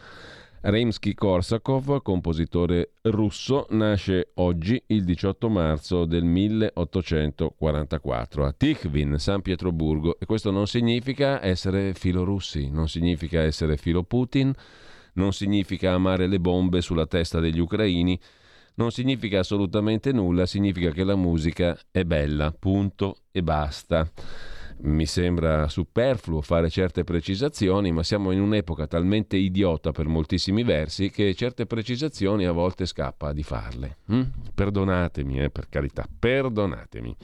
Rimsky-Korsakov, 0.59 2.01
compositore 2.01 2.95
russo, 3.03 3.67
nasce 3.69 4.31
oggi 4.33 4.83
il 4.87 5.05
18 5.05 5.47
marzo 5.47 6.03
del 6.03 6.25
1844 6.25 8.45
a 8.45 8.51
Tikhvin, 8.51 9.17
San 9.19 9.41
Pietroburgo 9.41 10.19
e 10.19 10.25
questo 10.25 10.51
non 10.51 10.67
significa 10.67 11.41
essere 11.41 11.93
filorussi, 11.93 12.69
non 12.69 12.89
significa 12.89 13.39
essere 13.39 13.77
filo 13.77 14.03
Putin, 14.03 14.53
non 15.13 15.31
significa 15.31 15.93
amare 15.93 16.27
le 16.27 16.41
bombe 16.41 16.81
sulla 16.81 17.05
testa 17.05 17.39
degli 17.39 17.59
ucraini, 17.59 18.19
non 18.77 18.91
significa 18.91 19.39
assolutamente 19.39 20.11
nulla, 20.11 20.45
significa 20.45 20.91
che 20.91 21.03
la 21.03 21.15
musica 21.15 21.77
è 21.91 22.03
bella, 22.03 22.51
punto 22.57 23.23
e 23.31 23.43
basta. 23.43 24.09
Mi 24.79 25.07
sembra 25.07 25.67
superfluo 25.67 26.41
fare 26.41 26.69
certe 26.69 27.03
precisazioni, 27.03 27.91
ma 27.91 28.03
siamo 28.03 28.31
in 28.31 28.39
un'epoca 28.39 28.85
talmente 28.85 29.35
idiota 29.35 29.91
per 29.91 30.07
moltissimi 30.07 30.61
versi 30.63 31.09
che 31.09 31.33
certe 31.33 31.65
precisazioni 31.65 32.45
a 32.45 32.51
volte 32.51 32.85
scappa 32.85 33.33
di 33.33 33.41
farle. 33.41 33.97
Hm? 34.05 34.21
Perdonatemi, 34.53 35.41
eh, 35.41 35.49
per 35.49 35.67
carità, 35.67 36.07
perdonatemi. 36.19 37.15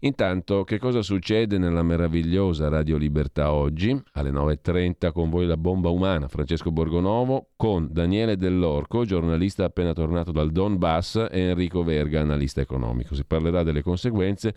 Intanto, 0.00 0.62
che 0.62 0.78
cosa 0.78 1.02
succede 1.02 1.58
nella 1.58 1.82
meravigliosa 1.82 2.68
Radio 2.68 2.96
Libertà 2.96 3.52
oggi? 3.52 4.00
Alle 4.12 4.30
9.30 4.30 5.10
con 5.10 5.28
voi 5.28 5.44
la 5.44 5.56
bomba 5.56 5.88
umana, 5.88 6.28
Francesco 6.28 6.70
Borgonovo, 6.70 7.48
con 7.56 7.88
Daniele 7.90 8.36
Dell'Orco, 8.36 9.04
giornalista 9.04 9.64
appena 9.64 9.92
tornato 9.92 10.30
dal 10.30 10.52
Donbass, 10.52 11.26
e 11.30 11.40
Enrico 11.40 11.82
Verga, 11.82 12.20
analista 12.20 12.60
economico. 12.60 13.16
Si 13.16 13.24
parlerà 13.24 13.64
delle 13.64 13.82
conseguenze 13.82 14.54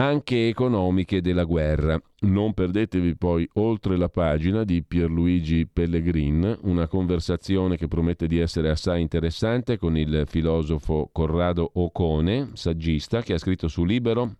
anche 0.00 0.48
economiche 0.48 1.20
della 1.20 1.44
guerra. 1.44 2.00
Non 2.20 2.54
perdetevi 2.54 3.16
poi 3.16 3.48
oltre 3.54 3.96
la 3.96 4.08
pagina 4.08 4.64
di 4.64 4.82
Pierluigi 4.82 5.66
Pellegrin, 5.66 6.58
una 6.62 6.86
conversazione 6.86 7.76
che 7.76 7.88
promette 7.88 8.26
di 8.26 8.38
essere 8.38 8.70
assai 8.70 9.00
interessante 9.00 9.76
con 9.76 9.96
il 9.96 10.24
filosofo 10.26 11.08
Corrado 11.12 11.70
Ocone, 11.74 12.50
saggista, 12.54 13.22
che 13.22 13.34
ha 13.34 13.38
scritto 13.38 13.68
su 13.68 13.84
Libero 13.84 14.36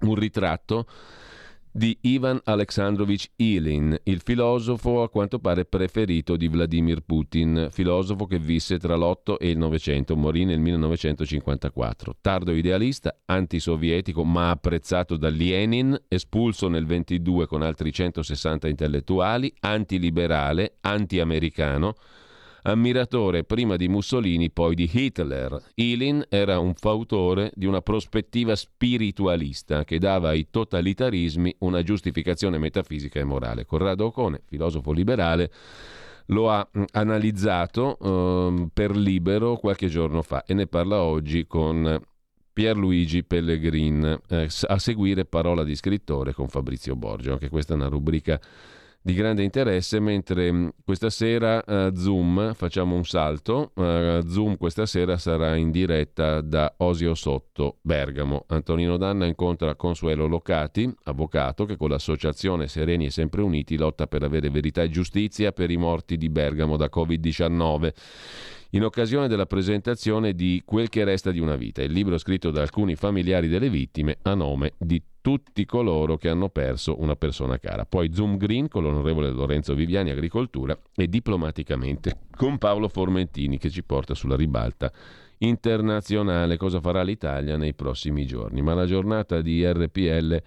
un 0.00 0.14
ritratto 0.14 0.86
di 1.76 1.98
Ivan 2.02 2.40
Alexandrovich 2.44 3.32
Ilin, 3.34 3.98
il 4.04 4.20
filosofo 4.20 5.02
a 5.02 5.10
quanto 5.10 5.40
pare 5.40 5.64
preferito 5.64 6.36
di 6.36 6.46
Vladimir 6.46 7.00
Putin, 7.00 7.66
filosofo 7.72 8.26
che 8.26 8.38
visse 8.38 8.78
tra 8.78 8.94
l'8 8.94 9.34
e 9.40 9.50
il 9.50 9.58
900, 9.58 10.14
morì 10.14 10.44
nel 10.44 10.60
1954. 10.60 12.14
Tardo 12.20 12.52
idealista, 12.52 13.18
antisovietico 13.24 14.22
ma 14.22 14.50
apprezzato 14.50 15.16
da 15.16 15.28
Lenin, 15.30 16.00
espulso 16.06 16.68
nel 16.68 16.86
22 16.86 17.48
con 17.48 17.62
altri 17.62 17.92
160 17.92 18.68
intellettuali, 18.68 19.52
antiliberale, 19.58 20.76
anti-americano, 20.80 21.96
ammiratore 22.64 23.44
prima 23.44 23.76
di 23.76 23.88
Mussolini, 23.88 24.50
poi 24.50 24.74
di 24.74 24.88
Hitler. 24.90 25.62
Ilin 25.74 26.24
era 26.28 26.58
un 26.58 26.74
fautore 26.74 27.52
di 27.54 27.66
una 27.66 27.80
prospettiva 27.80 28.54
spiritualista 28.54 29.84
che 29.84 29.98
dava 29.98 30.30
ai 30.30 30.48
totalitarismi 30.50 31.56
una 31.60 31.82
giustificazione 31.82 32.58
metafisica 32.58 33.18
e 33.18 33.24
morale. 33.24 33.64
Corrado 33.64 34.06
Ocone, 34.06 34.42
filosofo 34.46 34.92
liberale, 34.92 35.50
lo 36.26 36.50
ha 36.50 36.66
mm, 36.76 36.84
analizzato 36.92 37.98
eh, 38.00 38.68
per 38.72 38.96
libero 38.96 39.56
qualche 39.56 39.88
giorno 39.88 40.22
fa 40.22 40.44
e 40.44 40.54
ne 40.54 40.66
parla 40.66 41.02
oggi 41.02 41.46
con 41.46 42.00
Pierluigi 42.52 43.24
Pellegrin. 43.24 44.20
Eh, 44.28 44.48
a 44.68 44.78
seguire 44.78 45.24
parola 45.26 45.64
di 45.64 45.74
scrittore 45.74 46.32
con 46.32 46.48
Fabrizio 46.48 46.96
Borgio, 46.96 47.32
anche 47.32 47.50
questa 47.50 47.74
è 47.74 47.76
una 47.76 47.88
rubrica 47.88 48.40
di 49.06 49.12
grande 49.12 49.42
interesse, 49.42 50.00
mentre 50.00 50.50
mm, 50.50 50.68
questa 50.82 51.10
sera 51.10 51.62
uh, 51.66 51.94
Zoom, 51.94 52.54
facciamo 52.54 52.96
un 52.96 53.04
salto, 53.04 53.72
uh, 53.74 54.26
Zoom 54.26 54.56
questa 54.56 54.86
sera 54.86 55.18
sarà 55.18 55.56
in 55.56 55.70
diretta 55.70 56.40
da 56.40 56.72
Osio 56.78 57.14
Sotto, 57.14 57.76
Bergamo. 57.82 58.46
Antonino 58.48 58.96
Danna 58.96 59.26
incontra 59.26 59.74
Consuelo 59.74 60.26
Locati, 60.26 60.90
avvocato 61.02 61.66
che 61.66 61.76
con 61.76 61.90
l'associazione 61.90 62.66
Sereni 62.66 63.04
e 63.04 63.10
Sempre 63.10 63.42
Uniti 63.42 63.76
lotta 63.76 64.06
per 64.06 64.22
avere 64.22 64.48
verità 64.48 64.80
e 64.80 64.88
giustizia 64.88 65.52
per 65.52 65.70
i 65.70 65.76
morti 65.76 66.16
di 66.16 66.30
Bergamo 66.30 66.78
da 66.78 66.88
Covid-19 66.90 67.92
in 68.74 68.84
occasione 68.84 69.28
della 69.28 69.46
presentazione 69.46 70.32
di 70.34 70.62
Quel 70.64 70.88
che 70.88 71.04
resta 71.04 71.30
di 71.30 71.38
una 71.38 71.54
vita, 71.54 71.82
il 71.82 71.92
libro 71.92 72.18
scritto 72.18 72.50
da 72.50 72.60
alcuni 72.60 72.96
familiari 72.96 73.46
delle 73.46 73.70
vittime 73.70 74.18
a 74.22 74.34
nome 74.34 74.72
di 74.76 75.00
tutti 75.20 75.64
coloro 75.64 76.16
che 76.16 76.28
hanno 76.28 76.48
perso 76.48 77.00
una 77.00 77.14
persona 77.14 77.58
cara. 77.58 77.86
Poi 77.86 78.12
Zoom 78.12 78.36
Green 78.36 78.68
con 78.68 78.82
l'onorevole 78.82 79.30
Lorenzo 79.30 79.74
Viviani, 79.74 80.10
Agricoltura, 80.10 80.76
e 80.96 81.08
diplomaticamente 81.08 82.18
con 82.36 82.58
Paolo 82.58 82.88
Formentini 82.88 83.58
che 83.58 83.70
ci 83.70 83.84
porta 83.84 84.14
sulla 84.14 84.36
ribalta 84.36 84.92
internazionale, 85.38 86.56
cosa 86.56 86.80
farà 86.80 87.02
l'Italia 87.02 87.56
nei 87.56 87.74
prossimi 87.74 88.26
giorni. 88.26 88.60
Ma 88.60 88.74
la 88.74 88.86
giornata 88.86 89.40
di 89.40 89.64
RPL 89.64 90.42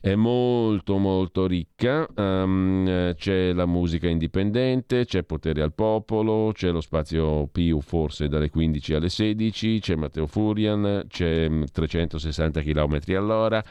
è 0.00 0.14
molto 0.14 0.96
molto 0.98 1.46
ricca, 1.46 2.06
um, 2.14 3.14
c'è 3.14 3.52
la 3.52 3.66
musica 3.66 4.06
indipendente, 4.08 5.04
c'è 5.04 5.24
potere 5.24 5.62
al 5.62 5.72
popolo, 5.72 6.52
c'è 6.52 6.70
lo 6.70 6.80
spazio 6.80 7.48
più 7.48 7.80
forse 7.80 8.28
dalle 8.28 8.48
15 8.48 8.94
alle 8.94 9.08
16, 9.08 9.80
c'è 9.80 9.96
Matteo 9.96 10.26
Furian, 10.26 11.04
c'è 11.08 11.48
360 11.72 12.60
km 12.60 12.98
all'ora, 13.16 13.62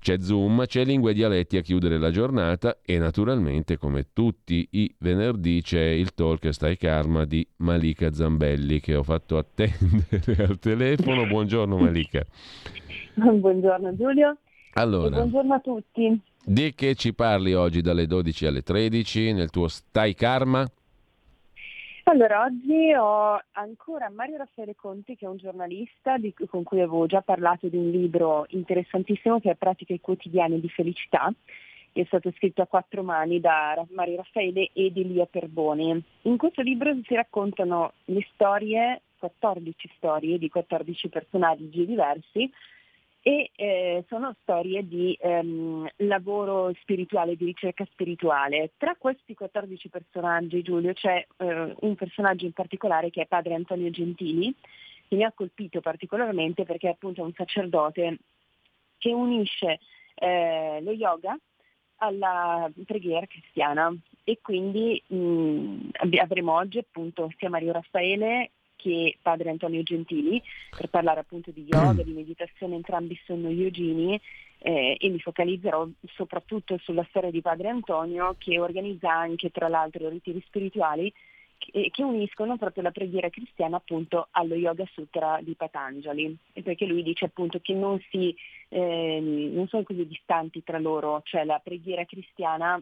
c'è 0.00 0.18
Zoom, 0.20 0.64
c'è 0.64 0.84
Lingue 0.84 1.10
e 1.10 1.14
Dialetti 1.14 1.58
a 1.58 1.60
chiudere 1.60 1.98
la 1.98 2.10
giornata 2.10 2.78
e 2.82 2.98
naturalmente 2.98 3.76
come 3.76 4.06
tutti 4.14 4.66
i 4.70 4.94
venerdì 5.00 5.60
c'è 5.60 5.84
il 5.84 6.14
talk 6.14 6.50
Stai 6.50 6.76
Karma 6.78 7.24
di 7.26 7.46
Malika 7.56 8.12
Zambelli 8.12 8.80
che 8.80 8.94
ho 8.94 9.02
fatto 9.02 9.36
attendere 9.36 10.44
al 10.44 10.58
telefono. 10.58 11.26
Buongiorno 11.26 11.76
Malika. 11.76 12.24
Buongiorno 13.14 13.94
Giulio. 13.96 14.38
Allora, 14.78 15.16
buongiorno 15.16 15.54
a 15.54 15.58
tutti. 15.58 16.20
Di 16.44 16.72
che 16.72 16.94
ci 16.94 17.12
parli 17.12 17.52
oggi 17.52 17.80
dalle 17.80 18.06
12 18.06 18.46
alle 18.46 18.62
13 18.62 19.32
nel 19.32 19.50
tuo 19.50 19.66
Stai 19.66 20.14
Karma? 20.14 20.64
Allora, 22.04 22.44
oggi 22.44 22.94
ho 22.94 23.42
ancora 23.52 24.08
Mario 24.08 24.36
Raffaele 24.36 24.76
Conti, 24.76 25.16
che 25.16 25.26
è 25.26 25.28
un 25.28 25.36
giornalista 25.36 26.16
di, 26.16 26.32
con 26.48 26.62
cui 26.62 26.78
avevo 26.80 27.06
già 27.06 27.22
parlato 27.22 27.66
di 27.66 27.76
un 27.76 27.90
libro 27.90 28.46
interessantissimo 28.50 29.40
che 29.40 29.50
è 29.50 29.56
Pratiche 29.56 30.00
quotidiane 30.00 30.60
di 30.60 30.68
felicità, 30.68 31.28
che 31.92 32.02
è 32.02 32.04
stato 32.04 32.30
scritto 32.36 32.62
a 32.62 32.66
quattro 32.66 33.02
mani 33.02 33.40
da 33.40 33.84
Mario 33.90 34.18
Raffaele 34.18 34.70
ed 34.72 34.96
Elia 34.96 35.26
Perboni. 35.26 36.00
In 36.22 36.36
questo 36.36 36.62
libro 36.62 36.96
si 37.04 37.16
raccontano 37.16 37.94
le 38.04 38.24
storie, 38.32 39.02
14 39.18 39.90
storie 39.96 40.38
di 40.38 40.48
14 40.48 41.08
personaggi 41.08 41.84
diversi, 41.84 42.48
e 43.20 43.50
eh, 43.56 44.04
sono 44.08 44.34
storie 44.42 44.86
di 44.86 45.16
ehm, 45.20 45.88
lavoro 45.96 46.72
spirituale, 46.80 47.36
di 47.36 47.46
ricerca 47.46 47.84
spirituale. 47.90 48.72
Tra 48.76 48.94
questi 48.96 49.34
14 49.34 49.88
personaggi, 49.88 50.62
Giulio, 50.62 50.92
c'è 50.92 51.26
eh, 51.36 51.74
un 51.80 51.94
personaggio 51.94 52.46
in 52.46 52.52
particolare 52.52 53.10
che 53.10 53.22
è 53.22 53.26
padre 53.26 53.54
Antonio 53.54 53.90
Gentili, 53.90 54.54
che 55.08 55.16
mi 55.16 55.24
ha 55.24 55.32
colpito 55.32 55.80
particolarmente 55.80 56.64
perché 56.64 56.88
è 56.88 56.92
appunto 56.92 57.22
un 57.22 57.32
sacerdote 57.34 58.18
che 58.98 59.12
unisce 59.12 59.78
eh, 60.14 60.80
lo 60.82 60.92
yoga 60.92 61.36
alla 61.96 62.70
preghiera 62.84 63.26
cristiana 63.26 63.92
e 64.22 64.38
quindi 64.40 65.02
mh, 65.06 65.90
avremo 66.20 66.54
oggi 66.54 66.78
appunto 66.78 67.32
sia 67.36 67.48
Mario 67.48 67.72
Raffaele 67.72 68.52
che 68.78 69.18
padre 69.20 69.50
Antonio 69.50 69.82
Gentili 69.82 70.40
per 70.70 70.88
parlare 70.88 71.20
appunto 71.20 71.50
di 71.50 71.66
yoga, 71.68 72.02
di 72.02 72.12
meditazione, 72.12 72.76
entrambi 72.76 73.18
sono 73.24 73.50
yogini 73.50 74.18
eh, 74.60 74.96
e 74.98 75.08
mi 75.08 75.18
focalizzerò 75.18 75.86
soprattutto 76.14 76.78
sulla 76.78 77.04
storia 77.08 77.30
di 77.30 77.42
padre 77.42 77.68
Antonio 77.68 78.36
che 78.38 78.58
organizza 78.58 79.12
anche 79.12 79.50
tra 79.50 79.68
l'altro 79.68 80.08
ritiri 80.08 80.42
spirituali 80.46 81.12
che, 81.58 81.90
che 81.92 82.02
uniscono 82.02 82.56
proprio 82.56 82.84
la 82.84 82.92
preghiera 82.92 83.28
cristiana 83.28 83.76
appunto 83.76 84.28
allo 84.30 84.54
Yoga 84.54 84.86
Sutra 84.92 85.40
di 85.42 85.54
Patanjali. 85.54 86.36
E 86.52 86.62
perché 86.62 86.86
lui 86.86 87.02
dice 87.02 87.26
appunto 87.26 87.58
che 87.60 87.74
non, 87.74 88.00
si, 88.10 88.34
eh, 88.68 89.18
non 89.20 89.66
sono 89.68 89.82
così 89.82 90.06
distanti 90.06 90.62
tra 90.62 90.78
loro, 90.78 91.20
cioè 91.24 91.44
la 91.44 91.60
preghiera 91.62 92.04
cristiana 92.04 92.80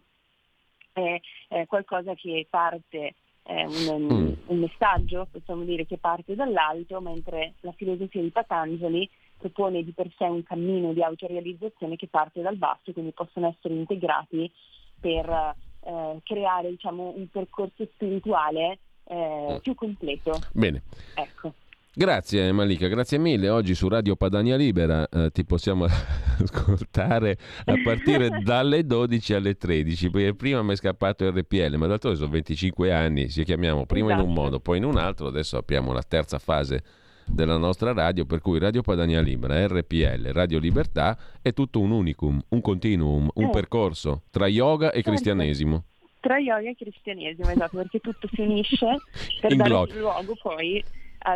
è, 0.92 1.20
è 1.48 1.66
qualcosa 1.66 2.14
che 2.14 2.46
parte 2.48 3.14
è 3.46 3.64
un, 3.64 4.02
mm. 4.02 4.32
un, 4.46 4.58
messaggio, 4.58 5.28
possiamo 5.30 5.62
dire, 5.62 5.86
che 5.86 5.98
parte 5.98 6.34
dall'alto, 6.34 7.00
mentre 7.00 7.54
la 7.60 7.72
filosofia 7.72 8.20
di 8.20 8.30
Patanjali 8.30 9.08
propone 9.38 9.84
di 9.84 9.92
per 9.92 10.10
sé 10.18 10.24
un 10.24 10.42
cammino 10.42 10.92
di 10.92 11.02
autorealizzazione 11.02 11.94
che 11.94 12.08
parte 12.08 12.42
dal 12.42 12.56
basso, 12.56 12.92
quindi 12.92 13.12
possono 13.12 13.46
essere 13.46 13.74
integrati 13.74 14.50
per 14.98 15.28
eh, 15.28 16.20
creare 16.24 16.70
diciamo, 16.70 17.12
un 17.14 17.28
percorso 17.28 17.86
spirituale 17.94 18.78
eh, 19.04 19.52
mm. 19.52 19.56
più 19.58 19.74
completo. 19.76 20.40
Bene. 20.52 20.82
Ecco. 21.14 21.52
Grazie 21.98 22.52
Malika, 22.52 22.88
grazie 22.88 23.16
mille. 23.16 23.48
Oggi 23.48 23.74
su 23.74 23.88
Radio 23.88 24.16
Padania 24.16 24.54
Libera 24.54 25.08
eh, 25.08 25.30
ti 25.30 25.46
possiamo 25.46 25.86
ascoltare 26.38 27.38
a 27.64 27.72
partire 27.82 28.28
dalle 28.44 28.84
12 28.84 29.32
alle 29.32 29.56
13, 29.56 30.10
perché 30.10 30.34
prima 30.34 30.62
mi 30.62 30.72
è 30.72 30.76
scappato 30.76 31.26
RPL, 31.26 31.76
ma 31.76 31.86
d'altronde 31.86 32.18
sono 32.18 32.30
25 32.32 32.92
anni, 32.92 33.30
ci 33.30 33.44
chiamiamo 33.44 33.86
prima 33.86 34.08
esatto. 34.08 34.20
in 34.20 34.26
un 34.26 34.32
esatto. 34.32 34.44
modo, 34.44 34.60
poi 34.60 34.76
in 34.76 34.84
un 34.84 34.98
altro, 34.98 35.28
adesso 35.28 35.56
apriamo 35.56 35.94
la 35.94 36.02
terza 36.02 36.38
fase 36.38 36.84
della 37.24 37.56
nostra 37.56 37.94
radio, 37.94 38.26
per 38.26 38.42
cui 38.42 38.58
Radio 38.58 38.82
Padania 38.82 39.22
Libera, 39.22 39.66
RPL, 39.66 40.32
Radio 40.32 40.58
Libertà 40.58 41.16
è 41.40 41.54
tutto 41.54 41.80
un 41.80 41.92
unicum, 41.92 42.38
un 42.50 42.60
continuum, 42.60 43.30
un 43.32 43.44
eh. 43.44 43.50
percorso 43.50 44.24
tra 44.30 44.46
yoga 44.46 44.88
e 44.90 44.96
certo. 44.96 45.10
cristianesimo 45.12 45.84
tra 46.20 46.38
yoga 46.38 46.68
e 46.68 46.74
cristianesimo, 46.74 47.48
esatto, 47.48 47.76
perché 47.76 48.00
tutto 48.00 48.28
si 48.32 48.40
unisce 48.40 48.96
per 49.40 49.52
In 49.52 49.58
dare 49.58 49.68
luogo 49.70 50.34
poi 50.42 50.82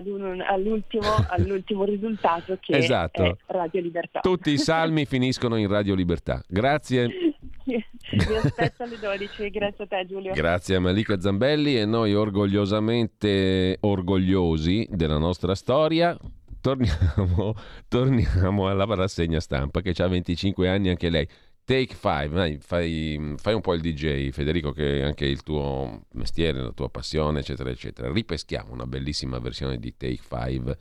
un, 0.04 0.40
all'ultimo, 0.40 1.08
all'ultimo, 1.28 1.84
risultato 1.84 2.58
che 2.60 2.76
esatto. 2.76 3.22
è 3.22 3.36
Radio 3.46 3.80
Libertà. 3.80 4.20
Tutti 4.20 4.50
i 4.50 4.58
salmi 4.58 5.06
finiscono 5.06 5.56
in 5.56 5.68
Radio 5.68 5.94
Libertà. 5.94 6.42
Grazie. 6.46 7.34
Vi 7.64 8.34
aspetto 8.34 8.82
alle 8.82 8.98
12, 8.98 9.50
grazie 9.50 9.84
a 9.84 9.86
te 9.86 10.06
Giulio. 10.06 10.32
Grazie 10.32 10.76
a 10.76 10.80
Malika 10.80 11.20
Zambelli 11.20 11.78
e 11.78 11.84
noi 11.84 12.14
orgogliosamente 12.14 13.76
orgogliosi 13.80 14.88
della 14.90 15.18
nostra 15.18 15.54
storia 15.54 16.16
torniamo, 16.60 17.54
torniamo 17.88 18.68
alla 18.68 18.84
rassegna 18.84 19.40
stampa 19.40 19.80
che 19.80 19.94
ha 20.02 20.06
25 20.06 20.68
anni 20.68 20.88
anche 20.90 21.10
lei. 21.10 21.28
Take 21.70 21.94
5, 21.94 22.28
fai, 22.30 22.58
fai, 22.60 23.54
un 23.54 23.60
po' 23.60 23.74
il 23.74 23.80
DJ, 23.80 24.30
Federico, 24.30 24.72
che 24.72 24.98
è 24.98 25.02
anche 25.02 25.24
il 25.24 25.44
tuo 25.44 26.06
mestiere, 26.14 26.60
la 26.60 26.72
tua 26.72 26.90
passione, 26.90 27.38
eccetera, 27.38 27.70
eccetera. 27.70 28.10
Ripeschiamo 28.10 28.72
una 28.72 28.86
bellissima 28.86 29.38
versione 29.38 29.78
di 29.78 29.96
Take 29.96 30.18
5 30.28 30.76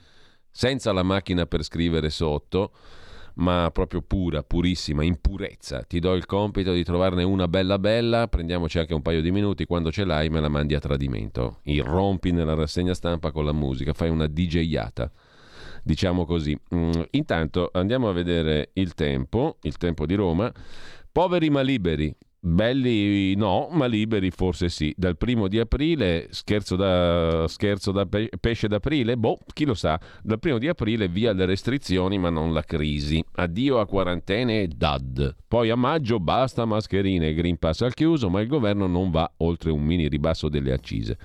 senza 0.49 0.91
la 0.91 1.03
macchina 1.03 1.45
per 1.45 1.61
scrivere 1.61 2.09
sotto, 2.09 2.71
ma 3.35 3.69
proprio 3.71 4.01
pura, 4.01 4.41
purissima, 4.41 5.03
in 5.03 5.21
purezza. 5.21 5.83
Ti 5.83 5.99
do 5.99 6.15
il 6.15 6.25
compito 6.25 6.73
di 6.73 6.83
trovarne 6.83 7.21
una 7.21 7.47
bella 7.47 7.77
bella, 7.77 8.27
prendiamoci 8.27 8.79
anche 8.79 8.95
un 8.95 9.03
paio 9.03 9.21
di 9.21 9.29
minuti, 9.29 9.65
quando 9.65 9.91
ce 9.91 10.05
l'hai 10.05 10.29
me 10.29 10.39
la 10.39 10.49
mandi 10.49 10.73
a 10.73 10.79
tradimento. 10.79 11.59
Irrompi 11.65 12.31
nella 12.31 12.55
rassegna 12.55 12.95
stampa 12.95 13.29
con 13.29 13.45
la 13.45 13.53
musica, 13.53 13.93
fai 13.93 14.09
una 14.09 14.25
DJata 14.25 15.11
diciamo 15.83 16.25
così. 16.25 16.57
Mm, 16.73 16.91
intanto 17.11 17.69
andiamo 17.73 18.09
a 18.09 18.13
vedere 18.13 18.69
il 18.73 18.93
tempo, 18.93 19.57
il 19.61 19.77
tempo 19.77 20.05
di 20.05 20.15
Roma. 20.15 20.51
Poveri 21.11 21.49
ma 21.49 21.61
liberi, 21.61 22.15
Belli 22.41 23.35
no, 23.35 23.67
ma 23.69 23.85
liberi 23.85 24.31
forse 24.31 24.69
sì. 24.69 24.93
Dal 24.95 25.17
primo 25.17 25.49
di 25.49 25.59
aprile, 25.59 26.27
scherzo 26.29 26.77
da, 26.77 27.45
scherzo 27.49 27.91
da 27.91 28.07
pesce 28.07 28.69
d'aprile? 28.69 29.17
Boh, 29.17 29.39
chi 29.53 29.65
lo 29.65 29.73
sa. 29.73 29.99
Dal 30.23 30.39
primo 30.39 30.57
di 30.57 30.69
aprile 30.69 31.09
via 31.09 31.33
le 31.33 31.45
restrizioni 31.45 32.17
ma 32.17 32.29
non 32.29 32.53
la 32.53 32.61
crisi. 32.61 33.21
Addio 33.33 33.79
a 33.79 33.85
quarantene 33.85 34.61
e 34.61 34.67
DAD. 34.67 35.35
Poi 35.49 35.69
a 35.69 35.75
maggio 35.75 36.21
basta 36.21 36.63
mascherine 36.63 37.27
e 37.27 37.33
Green 37.33 37.57
Pass 37.57 37.81
al 37.81 37.93
chiuso, 37.93 38.29
ma 38.29 38.39
il 38.39 38.47
governo 38.47 38.87
non 38.87 39.11
va 39.11 39.29
oltre 39.37 39.71
un 39.71 39.83
mini 39.83 40.07
ribasso 40.07 40.47
delle 40.47 40.71
accise. 40.71 41.17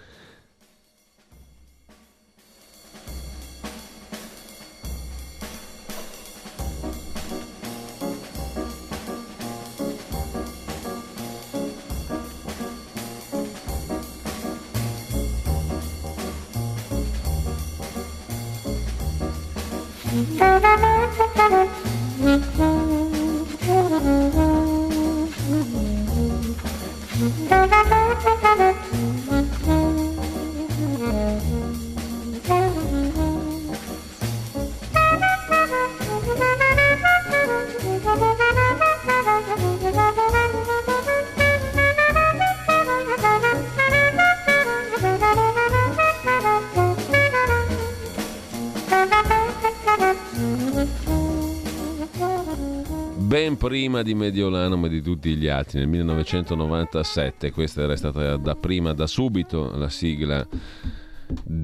Prima 53.65 54.03
di 54.03 54.15
Mediolano, 54.15 54.77
ma 54.77 54.89
di 54.89 55.01
tutti 55.01 55.35
gli 55.37 55.49
altri, 55.49 55.79
nel 55.79 55.89
1997. 55.89 57.51
Questa 57.51 57.81
era 57.81 57.97
stata 57.97 58.37
da 58.37 58.55
prima, 58.55 58.93
da 58.93 59.07
subito, 59.07 59.73
la 59.75 59.89
sigla 59.89 60.47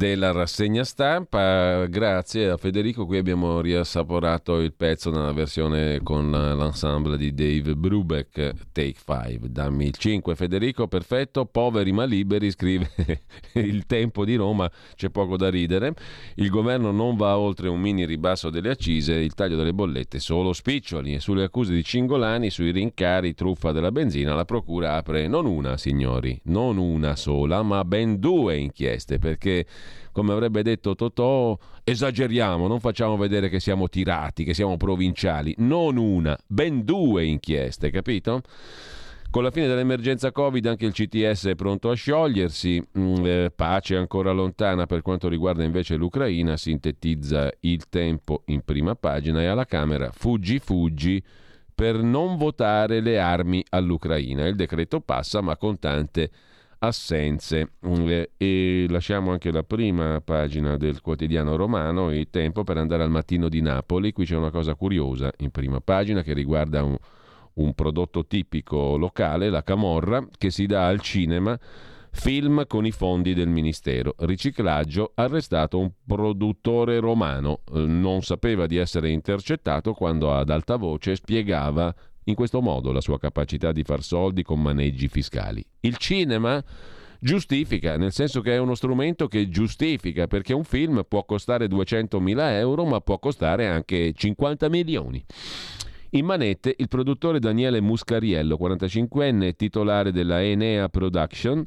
della 0.00 0.32
rassegna 0.32 0.82
stampa. 0.82 1.84
Grazie 1.84 2.48
a 2.48 2.56
Federico, 2.56 3.04
qui 3.04 3.18
abbiamo 3.18 3.60
riassaporato 3.60 4.58
il 4.60 4.72
pezzo 4.72 5.10
nella 5.10 5.34
versione 5.34 6.00
con 6.02 6.30
l'ensemble 6.30 7.18
di 7.18 7.34
Dave 7.34 7.76
Brubeck, 7.76 8.54
Take 8.72 8.94
5. 9.04 9.50
Dammi 9.50 9.84
il 9.84 9.94
5 9.94 10.34
Federico, 10.34 10.88
perfetto, 10.88 11.44
poveri 11.44 11.92
ma 11.92 12.04
liberi, 12.04 12.50
scrive 12.50 12.90
il 13.56 13.84
tempo 13.84 14.24
di 14.24 14.36
Roma, 14.36 14.70
c'è 14.94 15.10
poco 15.10 15.36
da 15.36 15.50
ridere. 15.50 15.92
Il 16.36 16.48
governo 16.48 16.92
non 16.92 17.16
va 17.18 17.36
oltre 17.36 17.68
un 17.68 17.78
mini 17.78 18.06
ribasso 18.06 18.48
delle 18.48 18.70
accise, 18.70 19.12
il 19.12 19.34
taglio 19.34 19.56
delle 19.56 19.74
bollette 19.74 20.18
solo 20.18 20.54
spiccioli 20.54 21.12
e 21.12 21.20
sulle 21.20 21.44
accuse 21.44 21.74
di 21.74 21.84
Cingolani 21.84 22.48
sui 22.48 22.70
rincari 22.70 23.34
truffa 23.34 23.70
della 23.70 23.92
benzina 23.92 24.34
la 24.34 24.46
procura 24.46 24.94
apre 24.94 25.28
non 25.28 25.44
una, 25.44 25.76
signori, 25.76 26.40
non 26.44 26.78
una 26.78 27.16
sola, 27.16 27.62
ma 27.62 27.84
ben 27.84 28.18
due 28.18 28.56
inchieste 28.56 29.18
perché 29.18 29.66
come 30.12 30.32
avrebbe 30.32 30.62
detto 30.62 30.94
Totò, 30.94 31.56
esageriamo, 31.84 32.66
non 32.66 32.80
facciamo 32.80 33.16
vedere 33.16 33.48
che 33.48 33.60
siamo 33.60 33.88
tirati, 33.88 34.44
che 34.44 34.54
siamo 34.54 34.76
provinciali, 34.76 35.54
non 35.58 35.96
una, 35.96 36.38
ben 36.46 36.84
due 36.84 37.24
inchieste, 37.24 37.90
capito? 37.90 38.42
Con 39.30 39.44
la 39.44 39.52
fine 39.52 39.68
dell'emergenza 39.68 40.32
Covid 40.32 40.66
anche 40.66 40.86
il 40.86 40.92
CTS 40.92 41.46
è 41.46 41.54
pronto 41.54 41.88
a 41.88 41.94
sciogliersi, 41.94 42.82
mm, 42.98 43.24
eh, 43.24 43.52
pace 43.54 43.94
ancora 43.94 44.32
lontana 44.32 44.86
per 44.86 45.02
quanto 45.02 45.28
riguarda 45.28 45.62
invece 45.62 45.94
l'Ucraina, 45.94 46.56
sintetizza 46.56 47.48
il 47.60 47.88
tempo 47.88 48.42
in 48.46 48.62
prima 48.62 48.96
pagina 48.96 49.40
e 49.40 49.46
alla 49.46 49.66
Camera 49.66 50.10
fuggi 50.10 50.58
fuggi 50.58 51.22
per 51.72 52.02
non 52.02 52.38
votare 52.38 53.00
le 53.00 53.20
armi 53.20 53.64
all'Ucraina. 53.68 54.48
Il 54.48 54.56
decreto 54.56 54.98
passa 55.00 55.40
ma 55.40 55.56
con 55.56 55.78
tante 55.78 56.30
assenze. 56.80 57.72
Mm, 57.86 58.22
e 58.36 58.86
lasciamo 58.88 59.30
anche 59.32 59.50
la 59.50 59.62
prima 59.62 60.20
pagina 60.20 60.76
del 60.76 61.00
quotidiano 61.00 61.56
romano, 61.56 62.12
il 62.12 62.28
tempo 62.30 62.64
per 62.64 62.76
andare 62.76 63.02
al 63.02 63.10
mattino 63.10 63.48
di 63.48 63.60
Napoli. 63.60 64.12
Qui 64.12 64.24
c'è 64.24 64.36
una 64.36 64.50
cosa 64.50 64.74
curiosa 64.74 65.32
in 65.38 65.50
prima 65.50 65.80
pagina 65.80 66.22
che 66.22 66.32
riguarda 66.32 66.82
un, 66.82 66.96
un 67.54 67.74
prodotto 67.74 68.26
tipico 68.26 68.96
locale, 68.96 69.50
la 69.50 69.62
camorra, 69.62 70.26
che 70.36 70.50
si 70.50 70.66
dà 70.66 70.86
al 70.86 71.00
cinema. 71.00 71.58
Film 72.12 72.66
con 72.66 72.84
i 72.84 72.90
fondi 72.90 73.34
del 73.34 73.48
Ministero. 73.48 74.16
Riciclaggio, 74.18 75.12
arrestato 75.14 75.78
un 75.78 75.92
produttore 76.04 76.98
romano. 76.98 77.60
Eh, 77.72 77.86
non 77.86 78.22
sapeva 78.22 78.66
di 78.66 78.78
essere 78.78 79.10
intercettato 79.10 79.92
quando 79.92 80.34
ad 80.34 80.50
alta 80.50 80.74
voce 80.74 81.14
spiegava 81.14 81.94
in 82.24 82.34
questo 82.34 82.60
modo 82.60 82.92
la 82.92 83.00
sua 83.00 83.18
capacità 83.18 83.72
di 83.72 83.82
far 83.82 84.02
soldi 84.02 84.42
con 84.42 84.60
maneggi 84.60 85.08
fiscali. 85.08 85.64
Il 85.80 85.96
cinema 85.96 86.62
giustifica, 87.20 87.96
nel 87.96 88.12
senso 88.12 88.40
che 88.40 88.54
è 88.54 88.58
uno 88.58 88.74
strumento 88.74 89.28
che 89.28 89.48
giustifica, 89.48 90.26
perché 90.26 90.52
un 90.52 90.64
film 90.64 91.04
può 91.06 91.24
costare 91.24 91.66
200.000 91.66 92.38
euro, 92.52 92.84
ma 92.84 93.00
può 93.00 93.18
costare 93.18 93.68
anche 93.68 94.12
50 94.14 94.68
milioni. 94.68 95.22
In 96.14 96.24
manette 96.24 96.74
il 96.76 96.88
produttore 96.88 97.38
Daniele 97.38 97.80
Muscariello, 97.80 98.58
45enne, 98.60 99.54
titolare 99.54 100.10
della 100.10 100.42
Enea 100.42 100.88
Production, 100.88 101.64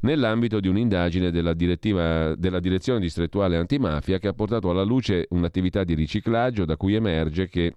nell'ambito 0.00 0.60
di 0.60 0.68
un'indagine 0.68 1.30
della, 1.30 1.54
della 1.54 2.60
Direzione 2.60 3.00
Distrettuale 3.00 3.56
Antimafia 3.56 4.18
che 4.18 4.28
ha 4.28 4.34
portato 4.34 4.68
alla 4.68 4.82
luce 4.82 5.26
un'attività 5.30 5.82
di 5.82 5.94
riciclaggio 5.94 6.66
da 6.66 6.76
cui 6.76 6.94
emerge 6.94 7.48
che 7.48 7.74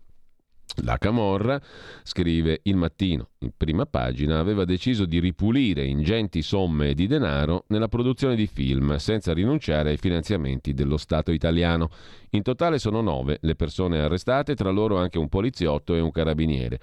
la 0.83 0.97
Camorra, 0.97 1.61
scrive 2.03 2.59
Il 2.63 2.75
Mattino, 2.75 3.29
in 3.39 3.51
prima 3.55 3.85
pagina, 3.85 4.39
aveva 4.39 4.65
deciso 4.65 5.05
di 5.05 5.19
ripulire 5.19 5.85
ingenti 5.85 6.41
somme 6.41 6.93
di 6.93 7.07
denaro 7.07 7.65
nella 7.67 7.87
produzione 7.87 8.35
di 8.35 8.47
film, 8.47 8.95
senza 8.97 9.33
rinunciare 9.33 9.91
ai 9.91 9.97
finanziamenti 9.97 10.73
dello 10.73 10.97
Stato 10.97 11.31
italiano. 11.31 11.89
In 12.31 12.41
totale 12.41 12.79
sono 12.79 13.01
nove 13.01 13.37
le 13.41 13.55
persone 13.55 13.99
arrestate, 13.99 14.55
tra 14.55 14.71
loro 14.71 14.97
anche 14.97 15.17
un 15.17 15.29
poliziotto 15.29 15.95
e 15.95 15.99
un 15.99 16.11
carabiniere. 16.11 16.79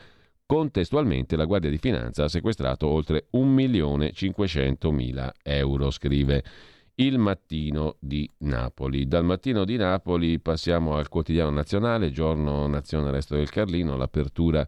Contestualmente 0.46 1.34
la 1.34 1.44
Guardia 1.44 1.70
di 1.70 1.78
Finanza 1.78 2.24
ha 2.24 2.28
sequestrato 2.28 2.86
oltre 2.86 3.26
1.500.000 3.32 5.30
euro, 5.42 5.90
scrive 5.90 6.44
il 6.96 7.18
mattino 7.18 7.96
di 8.00 8.30
Napoli. 8.38 9.06
Dal 9.06 9.24
mattino 9.24 9.64
di 9.64 9.76
Napoli 9.76 10.38
passiamo 10.40 10.96
al 10.96 11.08
quotidiano 11.08 11.50
nazionale, 11.50 12.10
giorno 12.10 12.66
Nazione 12.66 13.10
Resto 13.10 13.34
del 13.34 13.50
Carlino, 13.50 13.96
l'apertura 13.96 14.64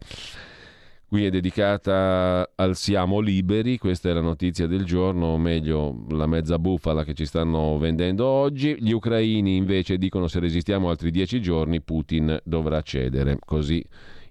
qui 1.07 1.25
è 1.25 1.31
dedicata 1.31 2.51
al 2.53 2.75
siamo 2.75 3.19
liberi, 3.19 3.79
questa 3.79 4.09
è 4.09 4.13
la 4.13 4.21
notizia 4.21 4.67
del 4.67 4.85
giorno, 4.85 5.27
o 5.27 5.37
meglio 5.39 6.05
la 6.09 6.27
mezza 6.27 6.59
bufala 6.59 7.03
che 7.03 7.15
ci 7.15 7.25
stanno 7.25 7.79
vendendo 7.79 8.27
oggi. 8.27 8.75
Gli 8.79 8.91
ucraini 8.91 9.55
invece 9.55 9.97
dicono 9.97 10.27
se 10.27 10.39
resistiamo 10.39 10.89
altri 10.89 11.09
dieci 11.09 11.41
giorni 11.41 11.81
Putin 11.81 12.39
dovrà 12.43 12.81
cedere. 12.81 13.39
Così 13.43 13.83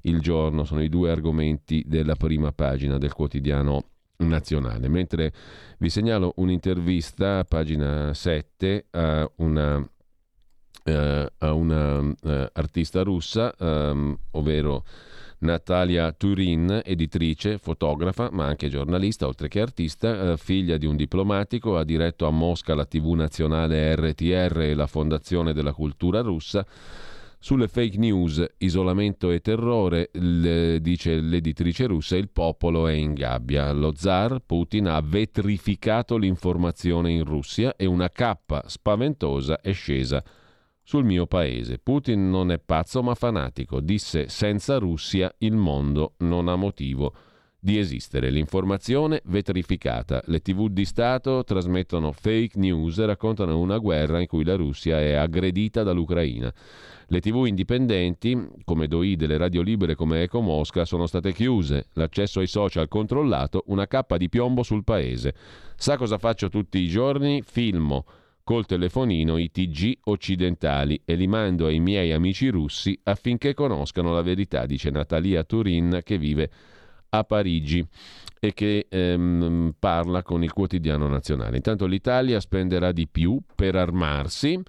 il 0.02 0.20
giorno 0.20 0.62
sono 0.62 0.82
i 0.82 0.88
due 0.88 1.10
argomenti 1.10 1.82
della 1.84 2.14
prima 2.14 2.52
pagina 2.52 2.96
del 2.96 3.12
quotidiano 3.12 3.82
nazionale. 4.18 4.88
Mentre 4.88 5.32
vi 5.78 5.90
segnalo 5.90 6.32
un'intervista 6.36 7.44
pagina 7.44 8.12
7 8.12 8.86
a 8.90 9.30
una, 9.36 9.88
eh, 10.84 11.32
a 11.38 11.52
una 11.52 12.14
eh, 12.22 12.50
artista 12.52 13.02
russa, 13.02 13.54
um, 13.58 14.16
ovvero 14.32 14.84
Natalia 15.40 16.10
Turin, 16.12 16.80
editrice, 16.84 17.58
fotografa, 17.58 18.28
ma 18.32 18.46
anche 18.46 18.68
giornalista, 18.68 19.26
oltre 19.26 19.46
che 19.46 19.60
artista, 19.60 20.32
eh, 20.32 20.36
figlia 20.36 20.76
di 20.76 20.86
un 20.86 20.96
diplomatico, 20.96 21.76
ha 21.76 21.84
diretto 21.84 22.26
a 22.26 22.30
Mosca 22.30 22.74
la 22.74 22.86
TV 22.86 23.12
nazionale 23.12 23.94
RTR 23.94 24.60
e 24.62 24.74
la 24.74 24.88
Fondazione 24.88 25.52
della 25.52 25.72
Cultura 25.72 26.22
Russa 26.22 26.66
Sulle 27.40 27.68
fake 27.68 27.98
news, 27.98 28.44
isolamento 28.58 29.30
e 29.30 29.40
terrore, 29.40 30.10
l- 30.14 30.78
dice 30.80 31.20
l'editrice 31.20 31.86
russa, 31.86 32.16
il 32.16 32.30
popolo 32.30 32.88
è 32.88 32.92
in 32.92 33.14
gabbia. 33.14 33.70
Lo 33.70 33.94
zar 33.94 34.40
Putin 34.44 34.88
ha 34.88 35.00
vetrificato 35.00 36.16
l'informazione 36.16 37.12
in 37.12 37.22
Russia 37.24 37.76
e 37.76 37.86
una 37.86 38.10
cappa 38.10 38.64
spaventosa 38.66 39.60
è 39.60 39.72
scesa 39.72 40.22
sul 40.82 41.04
mio 41.04 41.26
paese. 41.26 41.78
Putin 41.78 42.28
non 42.28 42.50
è 42.50 42.58
pazzo 42.58 43.02
ma 43.04 43.14
fanatico. 43.14 43.78
Disse 43.78 44.28
senza 44.28 44.78
Russia 44.78 45.32
il 45.38 45.54
mondo 45.54 46.14
non 46.18 46.48
ha 46.48 46.56
motivo 46.56 47.14
di 47.60 47.78
esistere. 47.78 48.30
L'informazione 48.30 49.20
vetrificata. 49.24 50.22
Le 50.26 50.40
tv 50.40 50.68
di 50.68 50.84
Stato 50.84 51.42
trasmettono 51.44 52.12
fake 52.12 52.58
news 52.58 52.98
e 52.98 53.06
raccontano 53.06 53.58
una 53.58 53.78
guerra 53.78 54.20
in 54.20 54.26
cui 54.26 54.44
la 54.44 54.54
Russia 54.54 55.00
è 55.00 55.14
aggredita 55.14 55.82
dall'Ucraina. 55.82 56.52
Le 57.10 57.20
tv 57.20 57.46
indipendenti, 57.46 58.38
come 58.64 58.86
Doi 58.86 59.16
delle 59.16 59.38
radio 59.38 59.62
libere 59.62 59.94
come 59.94 60.22
Eco 60.22 60.40
Mosca, 60.40 60.84
sono 60.84 61.06
state 61.06 61.32
chiuse, 61.32 61.86
l'accesso 61.94 62.40
ai 62.40 62.46
social 62.46 62.86
controllato, 62.86 63.64
una 63.66 63.86
cappa 63.86 64.16
di 64.18 64.28
piombo 64.28 64.62
sul 64.62 64.84
paese. 64.84 65.34
Sa 65.74 65.96
cosa 65.96 66.18
faccio 66.18 66.48
tutti 66.48 66.78
i 66.78 66.88
giorni? 66.88 67.42
Filmo 67.42 68.04
col 68.48 68.64
telefonino 68.64 69.36
i 69.36 69.50
TG 69.50 69.98
occidentali 70.04 70.98
e 71.04 71.16
li 71.16 71.26
mando 71.26 71.66
ai 71.66 71.80
miei 71.80 72.12
amici 72.12 72.48
russi 72.48 72.98
affinché 73.02 73.52
conoscano 73.52 74.14
la 74.14 74.22
verità, 74.22 74.64
dice 74.64 74.88
Natalia 74.88 75.44
Turin 75.44 76.00
che 76.02 76.16
vive 76.16 76.44
a 76.44 76.50
Parigi 77.24 77.86
e 78.40 78.52
che 78.54 78.86
ehm, 78.88 79.74
parla 79.78 80.22
con 80.22 80.42
il 80.42 80.52
quotidiano 80.52 81.08
nazionale. 81.08 81.56
Intanto 81.56 81.86
l'Italia 81.86 82.40
spenderà 82.40 82.92
di 82.92 83.08
più 83.08 83.40
per 83.54 83.76
armarsi 83.76 84.62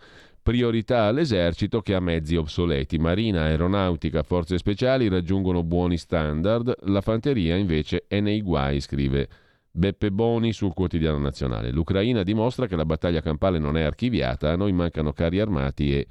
Priorità 0.50 1.04
all'esercito 1.04 1.82
che 1.82 1.94
ha 1.94 2.00
mezzi 2.00 2.36
obsoleti. 2.36 2.98
Marina, 2.98 3.42
aeronautica, 3.42 4.24
forze 4.24 4.58
speciali 4.58 5.08
raggiungono 5.08 5.62
buoni 5.62 5.96
standard, 5.96 6.74
la 6.86 7.02
fanteria 7.02 7.56
invece 7.56 8.06
è 8.08 8.20
nei 8.20 8.42
guai, 8.42 8.80
scrive 8.80 9.28
Beppe 9.70 10.12
Boni 10.12 10.52
sul 10.52 10.74
quotidiano 10.74 11.20
nazionale. 11.20 11.70
L'Ucraina 11.70 12.24
dimostra 12.24 12.66
che 12.66 12.76
la 12.76 12.86
battaglia 12.86 13.22
campale 13.22 13.60
non 13.60 13.78
è 13.78 13.84
archiviata, 13.84 14.52
a 14.52 14.56
noi 14.56 14.72
mancano 14.72 15.14
carri 15.14 15.40
armati 15.40 15.94
e 15.94 16.08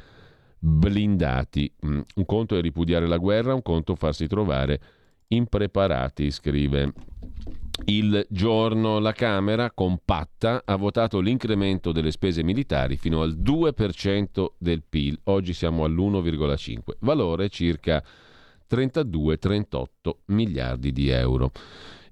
blindati. 0.56 1.72
Mm, 1.84 2.00
un 2.14 2.24
conto 2.24 2.56
è 2.56 2.60
ripudiare 2.60 3.08
la 3.08 3.16
guerra, 3.16 3.54
un 3.54 3.62
conto 3.62 3.96
farsi 3.96 4.28
trovare 4.28 4.80
impreparati, 5.28 6.30
scrive. 6.30 6.92
Il 7.84 8.26
giorno 8.28 8.98
la 8.98 9.12
Camera, 9.12 9.70
compatta, 9.70 10.62
ha 10.64 10.76
votato 10.76 11.20
l'incremento 11.20 11.92
delle 11.92 12.10
spese 12.10 12.42
militari 12.42 12.96
fino 12.96 13.22
al 13.22 13.36
2% 13.36 14.46
del 14.58 14.82
PIL, 14.88 15.18
oggi 15.24 15.52
siamo 15.52 15.84
all'1,5%, 15.84 16.78
valore 17.00 17.48
circa 17.48 18.02
32-38 18.68 19.86
miliardi 20.26 20.92
di 20.92 21.08
euro. 21.08 21.52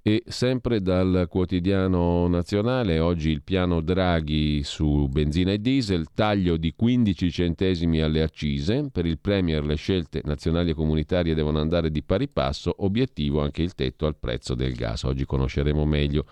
E 0.08 0.22
sempre 0.28 0.80
dal 0.82 1.26
quotidiano 1.28 2.28
nazionale, 2.28 3.00
oggi 3.00 3.30
il 3.30 3.42
piano 3.42 3.80
Draghi 3.80 4.62
su 4.62 5.08
benzina 5.08 5.50
e 5.50 5.58
diesel, 5.58 6.12
taglio 6.14 6.56
di 6.56 6.74
15 6.76 7.28
centesimi 7.28 8.00
alle 8.00 8.22
accise, 8.22 8.88
per 8.92 9.04
il 9.04 9.18
Premier 9.18 9.64
le 9.64 9.74
scelte 9.74 10.20
nazionali 10.22 10.70
e 10.70 10.74
comunitarie 10.74 11.34
devono 11.34 11.58
andare 11.58 11.90
di 11.90 12.04
pari 12.04 12.28
passo, 12.28 12.72
obiettivo 12.84 13.42
anche 13.42 13.62
il 13.62 13.74
tetto 13.74 14.06
al 14.06 14.14
prezzo 14.16 14.54
del 14.54 14.76
gas. 14.76 15.02
Oggi 15.02 15.24
conosceremo 15.24 15.84
meglio 15.84 16.24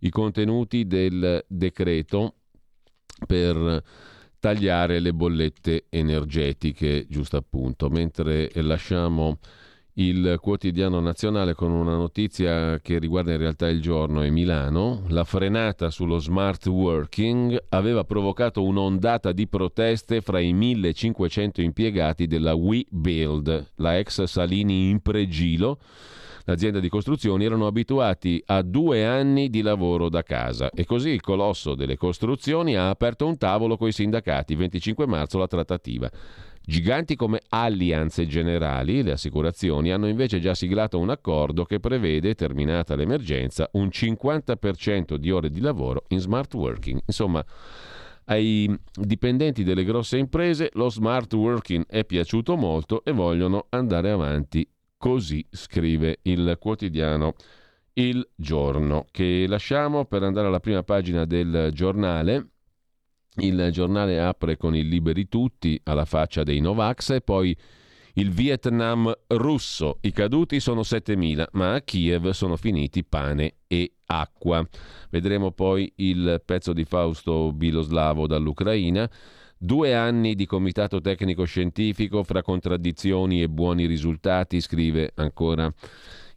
i 0.00 0.10
contenuti 0.10 0.88
del 0.88 1.44
decreto 1.46 2.34
per 3.24 3.84
tagliare 4.40 4.98
le 4.98 5.14
bollette 5.14 5.84
energetiche, 5.90 7.06
giusto 7.08 7.36
appunto, 7.36 7.88
mentre 7.88 8.50
lasciamo 8.54 9.38
il 9.94 10.38
quotidiano 10.40 11.00
nazionale 11.00 11.54
con 11.54 11.70
una 11.70 11.94
notizia 11.94 12.78
che 12.80 12.98
riguarda 12.98 13.32
in 13.32 13.38
realtà 13.38 13.68
il 13.68 13.82
giorno 13.82 14.22
e 14.22 14.30
Milano. 14.30 15.02
La 15.08 15.24
frenata 15.24 15.90
sullo 15.90 16.18
smart 16.18 16.66
working 16.66 17.64
aveva 17.68 18.04
provocato 18.04 18.62
un'ondata 18.62 19.32
di 19.32 19.46
proteste 19.46 20.22
fra 20.22 20.40
i 20.40 20.54
1500 20.54 21.60
impiegati 21.60 22.26
della 22.26 22.54
WeBuild, 22.54 23.72
la 23.76 23.98
ex 23.98 24.22
Salini 24.22 24.88
in 24.88 25.00
pregilo. 25.00 25.78
L'azienda 26.44 26.80
di 26.80 26.88
costruzioni 26.88 27.44
erano 27.44 27.66
abituati 27.66 28.42
a 28.46 28.62
due 28.62 29.06
anni 29.06 29.48
di 29.48 29.62
lavoro 29.62 30.08
da 30.08 30.22
casa 30.22 30.70
e 30.70 30.84
così 30.84 31.10
il 31.10 31.20
colosso 31.20 31.76
delle 31.76 31.96
costruzioni 31.96 32.76
ha 32.76 32.88
aperto 32.88 33.26
un 33.26 33.36
tavolo 33.36 33.76
con 33.76 33.88
i 33.88 33.92
sindacati. 33.92 34.56
25 34.56 35.06
marzo 35.06 35.38
la 35.38 35.46
trattativa. 35.46 36.10
Giganti 36.64 37.16
come 37.16 37.40
Allianz 37.48 38.18
e 38.18 38.26
Generali, 38.26 39.02
le 39.02 39.12
assicurazioni, 39.12 39.90
hanno 39.90 40.06
invece 40.06 40.38
già 40.38 40.54
siglato 40.54 40.98
un 41.00 41.10
accordo 41.10 41.64
che 41.64 41.80
prevede, 41.80 42.34
terminata 42.34 42.94
l'emergenza, 42.94 43.68
un 43.72 43.88
50% 43.88 45.16
di 45.16 45.30
ore 45.32 45.50
di 45.50 45.60
lavoro 45.60 46.04
in 46.08 46.20
smart 46.20 46.54
working. 46.54 47.00
Insomma, 47.04 47.44
ai 48.26 48.72
dipendenti 48.94 49.64
delle 49.64 49.84
grosse 49.84 50.18
imprese 50.18 50.70
lo 50.74 50.88
smart 50.88 51.32
working 51.34 51.84
è 51.88 52.04
piaciuto 52.04 52.56
molto 52.56 53.02
e 53.04 53.10
vogliono 53.10 53.66
andare 53.70 54.10
avanti 54.12 54.64
così, 54.96 55.44
scrive 55.50 56.20
il 56.22 56.56
quotidiano 56.60 57.34
Il 57.94 58.24
Giorno, 58.36 59.06
che 59.10 59.46
lasciamo 59.48 60.04
per 60.04 60.22
andare 60.22 60.46
alla 60.46 60.60
prima 60.60 60.84
pagina 60.84 61.24
del 61.24 61.70
giornale 61.72 62.51
il 63.36 63.68
giornale 63.72 64.20
apre 64.20 64.56
con 64.56 64.76
il 64.76 64.88
Liberi 64.88 65.28
Tutti 65.28 65.80
alla 65.84 66.04
faccia 66.04 66.42
dei 66.42 66.60
Novax 66.60 67.10
e 67.10 67.20
poi 67.22 67.56
il 68.14 68.30
Vietnam 68.30 69.10
russo. 69.28 69.98
I 70.02 70.12
caduti 70.12 70.60
sono 70.60 70.82
7.000, 70.82 71.46
ma 71.52 71.74
a 71.74 71.80
Kiev 71.80 72.30
sono 72.30 72.56
finiti 72.56 73.04
pane 73.04 73.54
e 73.66 73.92
acqua. 74.06 74.66
Vedremo 75.08 75.52
poi 75.52 75.90
il 75.96 76.42
pezzo 76.44 76.72
di 76.72 76.84
Fausto 76.84 77.52
Biloslavo 77.52 78.26
dall'Ucraina. 78.26 79.08
Due 79.56 79.94
anni 79.94 80.34
di 80.34 80.44
comitato 80.44 81.00
tecnico 81.00 81.44
scientifico 81.44 82.24
fra 82.24 82.42
contraddizioni 82.42 83.42
e 83.42 83.48
buoni 83.48 83.86
risultati, 83.86 84.60
scrive 84.60 85.12
ancora 85.14 85.72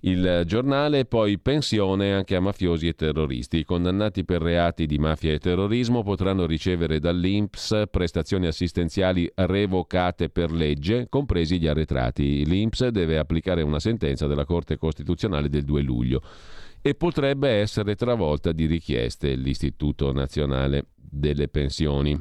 il 0.05 0.43
giornale, 0.45 1.05
poi 1.05 1.39
pensione 1.39 2.13
anche 2.13 2.35
a 2.35 2.39
mafiosi 2.39 2.87
e 2.87 2.93
terroristi. 2.93 3.57
I 3.57 3.63
condannati 3.65 4.23
per 4.23 4.41
reati 4.41 4.85
di 4.85 4.99
mafia 4.99 5.33
e 5.33 5.39
terrorismo 5.39 6.03
potranno 6.03 6.45
ricevere 6.45 6.99
dall'INPS 6.99 7.85
prestazioni 7.89 8.45
assistenziali 8.45 9.29
revocate 9.33 10.29
per 10.29 10.51
legge, 10.51 11.07
compresi 11.09 11.59
gli 11.59 11.65
arretrati. 11.65 12.45
L'INPS 12.45 12.87
deve 12.89 13.17
applicare 13.17 13.63
una 13.63 13.79
sentenza 13.79 14.27
della 14.27 14.45
Corte 14.45 14.77
Costituzionale 14.77 15.49
del 15.49 15.63
2 15.63 15.81
luglio 15.81 16.21
e 16.81 16.93
potrebbe 16.93 17.49
essere 17.49 17.95
travolta 17.95 18.51
di 18.51 18.67
richieste 18.67 19.33
l'Istituto 19.33 20.11
Nazionale 20.11 20.89
delle 20.95 21.47
Pensioni. 21.47 22.15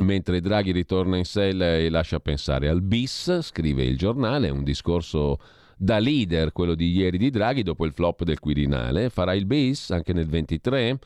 Mentre 0.00 0.40
Draghi 0.40 0.72
ritorna 0.72 1.16
in 1.16 1.24
sella 1.24 1.78
e 1.78 1.88
lascia 1.88 2.20
pensare 2.20 2.68
al 2.68 2.82
bis, 2.82 3.40
scrive 3.40 3.84
il 3.84 3.96
giornale, 3.96 4.50
un 4.50 4.64
discorso 4.64 5.38
da 5.76 5.98
leader, 5.98 6.52
quello 6.52 6.74
di 6.74 6.92
ieri 6.92 7.18
di 7.18 7.30
Draghi, 7.30 7.62
dopo 7.62 7.84
il 7.84 7.92
flop 7.92 8.24
del 8.24 8.38
Quirinale. 8.38 9.10
Farà 9.10 9.34
il 9.34 9.46
bis 9.46 9.90
anche 9.90 10.12
nel 10.12 10.26
23? 10.26 10.98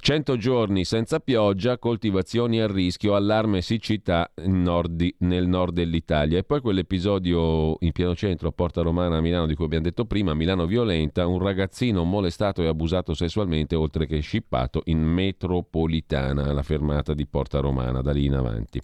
100 0.00 0.36
giorni 0.36 0.84
senza 0.84 1.18
pioggia, 1.18 1.76
coltivazioni 1.76 2.60
a 2.60 2.68
rischio, 2.68 3.16
allarme 3.16 3.60
siccità 3.62 4.30
nord, 4.44 5.06
nel 5.18 5.46
nord 5.46 5.74
dell'Italia. 5.74 6.38
E 6.38 6.44
poi 6.44 6.60
quell'episodio 6.60 7.76
in 7.80 7.90
pieno 7.92 8.14
centro 8.14 8.48
a 8.48 8.52
Porta 8.52 8.80
Romana 8.80 9.16
a 9.16 9.20
Milano 9.20 9.46
di 9.46 9.54
cui 9.54 9.64
abbiamo 9.64 9.84
detto 9.84 10.04
prima, 10.04 10.34
Milano 10.34 10.66
violenta, 10.66 11.26
un 11.26 11.40
ragazzino 11.40 12.04
molestato 12.04 12.62
e 12.62 12.68
abusato 12.68 13.12
sessualmente 13.12 13.74
oltre 13.74 14.06
che 14.06 14.20
scippato 14.20 14.82
in 14.84 15.00
metropolitana, 15.02 16.44
alla 16.44 16.62
fermata 16.62 17.12
di 17.12 17.26
Porta 17.26 17.58
Romana, 17.58 18.00
da 18.00 18.12
lì 18.12 18.24
in 18.24 18.34
avanti. 18.34 18.80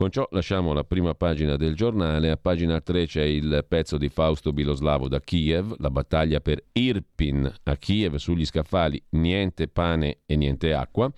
Con 0.00 0.10
ciò 0.10 0.26
lasciamo 0.30 0.72
la 0.72 0.82
prima 0.82 1.12
pagina 1.12 1.56
del 1.56 1.74
giornale, 1.74 2.30
a 2.30 2.38
pagina 2.38 2.80
3 2.80 3.04
c'è 3.04 3.22
il 3.22 3.66
pezzo 3.68 3.98
di 3.98 4.08
Fausto 4.08 4.50
Biloslavo 4.50 5.08
da 5.08 5.20
Kiev, 5.20 5.74
la 5.76 5.90
battaglia 5.90 6.40
per 6.40 6.64
Irpin 6.72 7.52
a 7.64 7.76
Kiev 7.76 8.14
sugli 8.14 8.46
scaffali, 8.46 9.02
niente 9.10 9.68
pane 9.68 10.20
e 10.24 10.36
niente 10.36 10.72
acqua. 10.72 11.12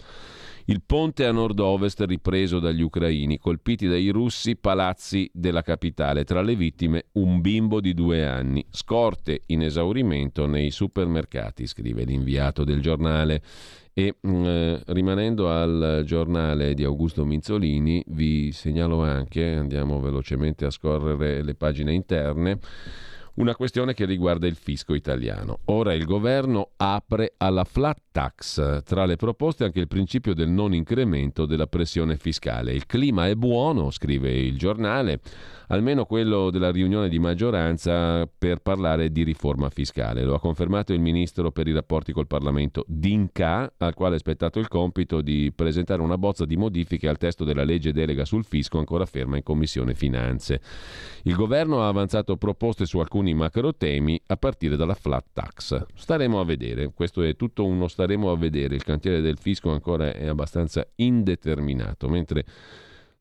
Il 0.65 0.83
ponte 0.85 1.25
a 1.27 1.31
nord-ovest 1.31 2.01
ripreso 2.09 2.59
dagli 2.59 2.83
ucraini, 2.83 3.39
colpiti 3.39 3.87
dai 3.87 4.09
russi 4.09 4.57
palazzi 4.57 5.31
della 5.33 5.63
capitale, 5.63 6.25
tra 6.25 6.43
le 6.43 6.57
vittime 6.57 7.05
un 7.13 7.41
bimbo 7.41 7.81
di 7.81 7.95
due 7.95 8.27
anni, 8.27 8.67
scorte 8.69 9.43
in 9.47 9.63
esaurimento 9.63 10.47
nei 10.47 10.73
supermercati, 10.73 11.69
scrive 11.69 12.03
l'inviato 12.03 12.65
del 12.65 12.81
giornale. 12.81 13.43
E 13.95 14.17
mm, 14.27 14.45
eh, 14.45 14.83
rimanendo 14.87 15.51
al 15.51 16.03
giornale 16.07 16.73
di 16.73 16.83
Augusto 16.83 17.25
Minzolini, 17.27 18.03
vi 18.09 18.51
segnalo 18.53 19.03
anche, 19.03 19.55
andiamo 19.55 20.01
velocemente 20.01 20.65
a 20.65 20.71
scorrere 20.71 21.43
le 21.43 21.55
pagine 21.55 21.93
interne, 21.93 22.59
una 23.35 23.55
questione 23.55 23.95
che 23.95 24.05
riguarda 24.05 24.47
il 24.47 24.57
fisco 24.57 24.95
italiano. 24.95 25.61
Ora 25.67 25.95
il 25.95 26.05
governo 26.05 26.71
apre 26.77 27.35
alla 27.39 27.65
flat 27.65 27.99
tax, 28.11 28.83
tra 28.83 29.05
le 29.07 29.17
proposte 29.17 29.65
anche 29.65 29.81
il 29.81 29.89
principio 29.89 30.35
del 30.35 30.49
non 30.49 30.75
incremento 30.75 31.47
della 31.47 31.67
pressione 31.67 32.17
fiscale. 32.17 32.73
Il 32.73 32.87
clima 32.87 33.29
è 33.29 33.35
buono, 33.35 33.91
scrive 33.91 34.33
il 34.33 34.59
giornale, 34.59 35.21
almeno 35.73 36.05
quello 36.05 36.51
della 36.51 36.71
riunione 36.71 37.09
di 37.09 37.19
maggioranza 37.19 38.27
per 38.27 38.59
parlare 38.59 39.11
di 39.11 39.23
riforma 39.23 39.71
fiscale. 39.71 40.23
Lo 40.23 40.35
ha 40.35 40.41
confermato 40.41 40.93
il 40.93 41.01
ministro 41.01 41.51
per 41.51 41.67
i 41.67 41.73
rapporti 41.73 42.13
col 42.13 42.27
Parlamento 42.27 42.85
Dinca, 42.87 43.73
al 43.79 43.95
quale 43.95 44.17
è 44.17 44.19
spettato 44.19 44.59
il 44.59 44.69
compito 44.69 45.23
di 45.23 45.51
presentare 45.55 46.03
una 46.03 46.19
bozza 46.19 46.45
di 46.45 46.59
modifiche 46.59 47.09
al 47.09 47.17
testo 47.17 47.45
della 47.45 47.65
legge 47.65 47.93
delega 47.93 48.27
sul 48.27 48.45
fisco 48.45 48.79
ancora 48.79 49.07
ferma 49.07 49.37
in 49.37 49.43
Commissione 49.43 49.95
Finanze. 49.95 50.61
Il 51.23 51.35
governo 51.35 51.83
ha 51.83 51.89
avanzato 51.89 52.37
proposte 52.37 52.85
su 52.85 52.99
alcuni 52.99 53.33
macro 53.33 53.75
temi 53.75 54.21
a 54.27 54.37
partire 54.37 54.77
dalla 54.77 54.95
flat 54.95 55.25
tax. 55.33 55.87
Staremo 55.95 56.39
a 56.39 56.45
vedere, 56.45 56.93
questo 56.93 57.23
è 57.23 57.35
tutto 57.35 57.65
uno 57.65 57.89
staremo 57.89 58.31
a 58.31 58.37
vedere, 58.37 58.75
il 58.75 58.85
cantiere 58.85 59.23
del 59.23 59.39
fisco 59.39 59.71
ancora 59.71 60.13
è 60.13 60.27
abbastanza 60.27 60.87
indeterminato, 60.97 62.11
mentre 62.11 62.45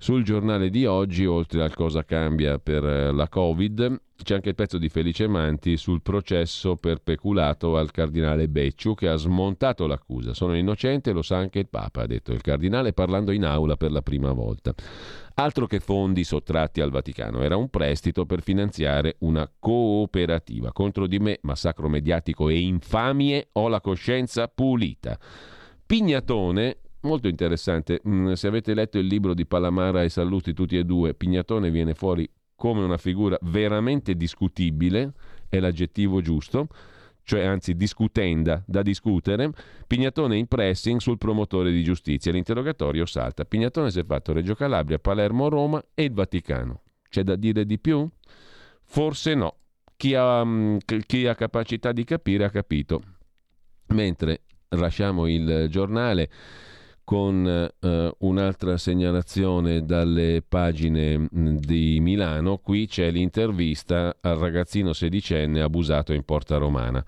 sul 0.02 0.24
giornale 0.24 0.72
di 0.72 0.88
oggi, 0.88 1.28
oltre 1.28 1.62
al 1.62 1.76
cosa 1.76 2.04
cambia 2.04 2.58
per 2.58 2.84
eh, 2.84 3.12
la 3.12 3.30
Covid, 3.30 4.02
c'è 4.24 4.34
anche 4.34 4.50
il 4.50 4.56
pezzo 4.56 4.80
di 4.80 4.90
Felice 4.90 5.28
Manti 5.28 5.78
sul 5.78 6.02
processo 6.02 6.76
per 6.76 7.04
peculato 7.04 7.78
al 7.78 7.92
cardinale 7.92 8.48
Becciu 8.48 8.96
che 8.96 9.08
ha 9.08 9.16
smontato 9.16 9.86
l'accusa. 9.86 10.34
Sono 10.34 10.58
innocente, 10.58 11.12
lo 11.12 11.22
sa 11.22 11.38
anche 11.38 11.60
il 11.60 11.70
Papa, 11.70 12.02
ha 12.02 12.08
detto 12.08 12.34
il 12.34 12.42
cardinale 12.42 12.94
parlando 12.94 13.32
in 13.32 13.46
aula 13.46 13.78
per 13.78 13.92
la 13.92 14.02
prima 14.02 14.32
volta. 14.32 14.74
Altro 15.36 15.68
che 15.68 15.80
fondi 15.80 16.24
sottratti 16.24 16.82
al 16.82 16.90
Vaticano, 16.90 17.44
era 17.44 17.56
un 17.56 17.70
prestito 17.70 18.26
per 18.26 18.42
finanziare 18.42 19.18
una 19.20 19.48
cooperativa. 19.60 20.72
Contro 20.72 21.06
di 21.06 21.20
me, 21.20 21.38
massacro 21.44 21.88
mediatico 21.88 22.50
e 22.50 22.60
infamie, 22.60 23.50
ho 23.52 23.68
la 23.68 23.82
coscienza 23.82 24.48
pulita. 24.48 25.16
Pignatone 25.86 26.78
Molto 27.02 27.28
interessante, 27.28 28.02
mm, 28.08 28.34
se 28.34 28.48
avete 28.48 28.74
letto 28.76 29.00
il 29.00 29.08
libro 29.08 29.34
di 29.34 29.48
Palamara 29.48 30.04
e 30.04 30.10
Sallusti 30.10 30.54
tutti 30.54 30.78
e 30.78 30.84
due, 30.84 31.16
Pignatone 31.16 31.72
viene 31.72 31.96
fuori 31.96 32.30
come 32.56 32.84
una 32.84 32.98
figura 32.98 33.38
veramente 33.42 34.14
discutibile, 34.16 35.14
è 35.50 35.60
l'aggettivo 35.60 36.22
giusto, 36.22 36.68
cioè 37.24 37.44
anzi 37.44 37.76
discutenda, 37.76 38.64
da 38.68 38.84
discutere, 38.84 39.50
Pignatone 39.88 40.38
in 40.38 40.46
pressing 40.46 41.00
sul 41.00 41.18
promotore 41.18 41.72
di 41.72 41.84
giustizia. 41.84 42.32
L'interrogatorio 42.32 43.06
salta. 43.08 43.46
Pignatone 43.46 43.90
si 43.90 44.00
è 44.00 44.06
fatto 44.06 44.32
Reggio 44.32 44.54
Calabria, 44.54 45.00
Palermo, 45.00 45.50
Roma 45.50 45.84
e 45.96 46.04
il 46.04 46.14
Vaticano. 46.14 46.84
C'è 47.10 47.24
da 47.24 47.36
dire 47.36 47.66
di 47.66 47.80
più? 47.80 48.08
Forse 48.84 49.34
no. 49.34 49.56
Chi 49.98 50.14
ha, 50.14 50.44
mm, 50.46 50.78
chi 51.06 51.26
ha 51.26 51.34
capacità 51.34 51.92
di 51.92 52.04
capire 52.04 52.46
ha 52.46 52.50
capito. 52.50 53.02
Mentre 53.88 54.42
lasciamo 54.70 55.28
il 55.28 55.68
giornale 55.70 56.30
con 57.12 57.46
eh, 57.46 58.16
un'altra 58.20 58.78
segnalazione 58.78 59.84
dalle 59.84 60.42
pagine 60.48 61.18
mm, 61.18 61.58
di 61.58 62.00
Milano. 62.00 62.60
Qui 62.60 62.88
c'è 62.88 63.12
l'intervista 63.12 64.16
al 64.22 64.38
ragazzino 64.38 64.94
sedicenne 64.94 65.60
abusato 65.60 66.14
in 66.14 66.24
Porta 66.24 66.56
Romana. 66.56 67.04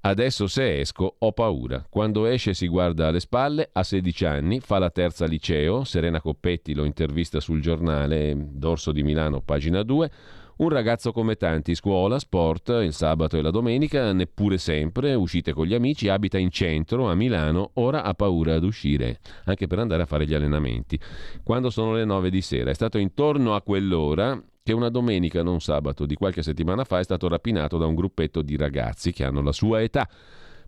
Adesso 0.00 0.46
se 0.46 0.80
esco 0.80 1.16
ho 1.18 1.32
paura. 1.32 1.84
Quando 1.86 2.24
esce 2.24 2.54
si 2.54 2.66
guarda 2.66 3.08
alle 3.08 3.20
spalle, 3.20 3.68
ha 3.70 3.82
16 3.82 4.24
anni, 4.24 4.60
fa 4.60 4.78
la 4.78 4.88
terza 4.88 5.26
liceo, 5.26 5.84
Serena 5.84 6.22
Coppetti 6.22 6.72
lo 6.72 6.84
intervista 6.84 7.38
sul 7.38 7.60
giornale 7.60 8.34
Dorso 8.52 8.90
di 8.90 9.02
Milano, 9.02 9.42
pagina 9.42 9.82
2, 9.82 10.10
un 10.58 10.68
ragazzo 10.70 11.12
come 11.12 11.36
tanti, 11.36 11.74
scuola, 11.74 12.18
sport, 12.18 12.68
il 12.82 12.94
sabato 12.94 13.36
e 13.36 13.42
la 13.42 13.50
domenica, 13.50 14.12
neppure 14.12 14.56
sempre, 14.56 15.12
uscite 15.14 15.52
con 15.52 15.66
gli 15.66 15.74
amici, 15.74 16.08
abita 16.08 16.38
in 16.38 16.50
centro, 16.50 17.10
a 17.10 17.14
Milano, 17.14 17.72
ora 17.74 18.02
ha 18.02 18.14
paura 18.14 18.54
ad 18.54 18.64
uscire, 18.64 19.20
anche 19.44 19.66
per 19.66 19.80
andare 19.80 20.02
a 20.02 20.06
fare 20.06 20.26
gli 20.26 20.32
allenamenti. 20.32 20.98
Quando 21.42 21.68
sono 21.68 21.94
le 21.94 22.06
9 22.06 22.30
di 22.30 22.40
sera, 22.40 22.70
è 22.70 22.74
stato 22.74 22.96
intorno 22.96 23.54
a 23.54 23.60
quell'ora 23.60 24.42
che 24.62 24.72
una 24.72 24.88
domenica, 24.88 25.42
non 25.42 25.60
sabato, 25.60 26.06
di 26.06 26.14
qualche 26.14 26.42
settimana 26.42 26.84
fa 26.84 27.00
è 27.00 27.04
stato 27.04 27.28
rapinato 27.28 27.76
da 27.76 27.86
un 27.86 27.94
gruppetto 27.94 28.40
di 28.40 28.56
ragazzi 28.56 29.12
che 29.12 29.24
hanno 29.24 29.42
la 29.42 29.52
sua 29.52 29.82
età. 29.82 30.08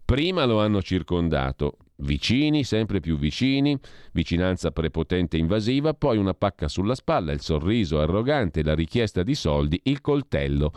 Prima 0.05 0.45
lo 0.45 0.61
hanno 0.61 0.83
circondato, 0.83 1.79
vicini, 1.99 2.65
sempre 2.65 3.01
più 3.01 3.17
vicini, 3.17 3.79
vicinanza 4.13 4.71
prepotente 4.71 5.37
e 5.37 5.41
invasiva, 5.41 5.95
poi 5.95 6.19
una 6.19 6.35
pacca 6.35 6.69
sulla 6.69 6.95
spalla, 6.95 7.33
il 7.33 7.41
sorriso 7.41 8.01
arrogante, 8.01 8.63
la 8.63 8.75
richiesta 8.75 9.23
di 9.23 9.35
soldi, 9.35 9.81
il 9.85 10.01
coltello. 10.01 10.73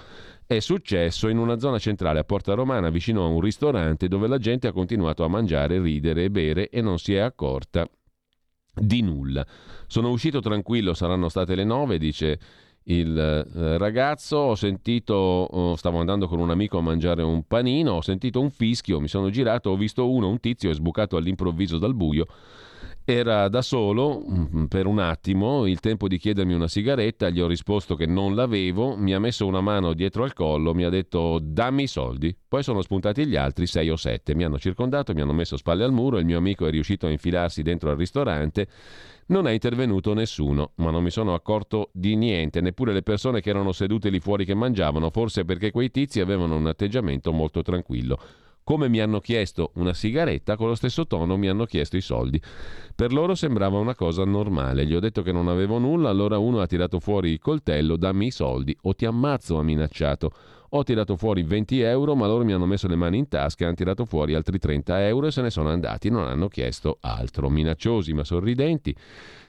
È 0.45 0.59
successo 0.59 1.27
in 1.27 1.37
una 1.37 1.59
zona 1.59 1.79
centrale 1.79 2.19
a 2.19 2.23
Porta 2.23 2.53
Romana, 2.53 2.89
vicino 2.89 3.23
a 3.23 3.27
un 3.27 3.39
ristorante 3.39 4.07
dove 4.07 4.27
la 4.27 4.37
gente 4.37 4.67
ha 4.67 4.71
continuato 4.71 5.23
a 5.23 5.29
mangiare, 5.29 5.79
ridere 5.79 6.25
e 6.25 6.29
bere 6.29 6.69
e 6.69 6.81
non 6.81 6.99
si 6.99 7.13
è 7.13 7.19
accorta 7.19 7.87
di 8.73 9.01
nulla. 9.01 9.45
Sono 9.87 10.09
uscito 10.09 10.39
tranquillo, 10.39 10.93
saranno 10.93 11.29
state 11.29 11.55
le 11.55 11.63
nove, 11.63 11.97
dice 11.97 12.39
il 12.85 13.17
eh, 13.17 13.77
ragazzo, 13.77 14.37
ho 14.37 14.55
sentito, 14.55 15.13
oh, 15.13 15.75
stavo 15.75 15.99
andando 15.99 16.27
con 16.27 16.39
un 16.39 16.49
amico 16.49 16.79
a 16.79 16.81
mangiare 16.81 17.21
un 17.21 17.43
panino, 17.43 17.93
ho 17.93 18.01
sentito 18.01 18.41
un 18.41 18.49
fischio, 18.49 18.99
mi 18.99 19.07
sono 19.07 19.29
girato, 19.29 19.69
ho 19.69 19.77
visto 19.77 20.09
uno, 20.09 20.29
un 20.29 20.39
tizio 20.39 20.71
è 20.71 20.73
sbucato 20.73 21.17
all'improvviso 21.17 21.77
dal 21.77 21.93
buio. 21.93 22.25
Era 23.03 23.49
da 23.49 23.61
solo 23.61 24.23
mm, 24.27 24.65
per 24.65 24.85
un 24.85 24.99
attimo, 24.99 25.65
il 25.65 25.79
tempo 25.79 26.07
di 26.07 26.17
chiedermi 26.17 26.53
una 26.53 26.67
sigaretta, 26.67 27.29
gli 27.29 27.41
ho 27.41 27.47
risposto 27.47 27.95
che 27.95 28.05
non 28.05 28.35
l'avevo, 28.35 28.95
mi 28.95 29.13
ha 29.13 29.19
messo 29.19 29.45
una 29.45 29.61
mano 29.61 29.93
dietro 29.93 30.23
al 30.23 30.33
collo, 30.33 30.73
mi 30.73 30.83
ha 30.83 30.89
detto 30.89 31.39
dammi 31.41 31.83
i 31.83 31.87
soldi. 31.87 32.35
Poi 32.47 32.63
sono 32.63 32.81
spuntati 32.81 33.25
gli 33.25 33.35
altri, 33.35 33.65
sei 33.67 33.89
o 33.89 33.95
sette, 33.95 34.35
mi 34.35 34.43
hanno 34.43 34.59
circondato, 34.59 35.13
mi 35.13 35.21
hanno 35.21 35.33
messo 35.33 35.57
spalle 35.57 35.83
al 35.83 35.91
muro, 35.91 36.19
il 36.19 36.25
mio 36.25 36.37
amico 36.37 36.65
è 36.65 36.71
riuscito 36.71 37.07
a 37.07 37.09
infilarsi 37.09 37.63
dentro 37.63 37.89
al 37.89 37.97
ristorante 37.97 38.67
non 39.31 39.47
è 39.47 39.51
intervenuto 39.51 40.13
nessuno, 40.13 40.71
ma 40.75 40.91
non 40.91 41.03
mi 41.03 41.09
sono 41.09 41.33
accorto 41.33 41.89
di 41.93 42.15
niente, 42.15 42.59
neppure 42.59 42.91
le 42.91 43.01
persone 43.01 43.39
che 43.39 43.49
erano 43.49 43.71
sedute 43.71 44.09
lì 44.09 44.19
fuori 44.19 44.43
che 44.43 44.53
mangiavano, 44.53 45.09
forse 45.09 45.45
perché 45.45 45.71
quei 45.71 45.89
tizi 45.89 46.19
avevano 46.19 46.57
un 46.57 46.67
atteggiamento 46.67 47.31
molto 47.31 47.61
tranquillo. 47.61 48.19
Come 48.63 48.89
mi 48.89 48.99
hanno 48.99 49.19
chiesto 49.21 49.71
una 49.75 49.93
sigaretta, 49.93 50.57
con 50.57 50.67
lo 50.67 50.75
stesso 50.75 51.07
tono 51.07 51.37
mi 51.37 51.47
hanno 51.47 51.65
chiesto 51.65 51.95
i 51.95 52.01
soldi. 52.01 52.41
Per 52.93 53.11
loro 53.11 53.33
sembrava 53.33 53.79
una 53.79 53.95
cosa 53.95 54.23
normale. 54.23 54.85
Gli 54.85 54.93
ho 54.93 54.99
detto 54.99 55.23
che 55.23 55.31
non 55.31 55.47
avevo 55.47 55.79
nulla, 55.79 56.09
allora 56.09 56.37
uno 56.37 56.59
ha 56.59 56.67
tirato 56.67 56.99
fuori 56.99 57.31
il 57.31 57.39
coltello, 57.39 57.95
dammi 57.95 58.27
i 58.27 58.31
soldi 58.31 58.77
o 58.81 58.93
ti 58.93 59.05
ammazzo, 59.05 59.57
ha 59.57 59.63
minacciato. 59.63 60.31
Ho 60.73 60.83
tirato 60.83 61.17
fuori 61.17 61.43
20 61.43 61.81
euro, 61.81 62.15
ma 62.15 62.27
loro 62.27 62.45
mi 62.45 62.53
hanno 62.53 62.65
messo 62.65 62.87
le 62.87 62.95
mani 62.95 63.17
in 63.17 63.27
tasca 63.27 63.65
hanno 63.65 63.75
tirato 63.75 64.05
fuori 64.05 64.35
altri 64.35 64.57
30 64.57 65.05
euro 65.05 65.27
e 65.27 65.31
se 65.31 65.41
ne 65.41 65.49
sono 65.49 65.67
andati, 65.67 66.09
non 66.09 66.23
hanno 66.23 66.47
chiesto 66.47 66.97
altro. 67.01 67.49
Minacciosi 67.49 68.13
ma 68.13 68.23
sorridenti, 68.23 68.95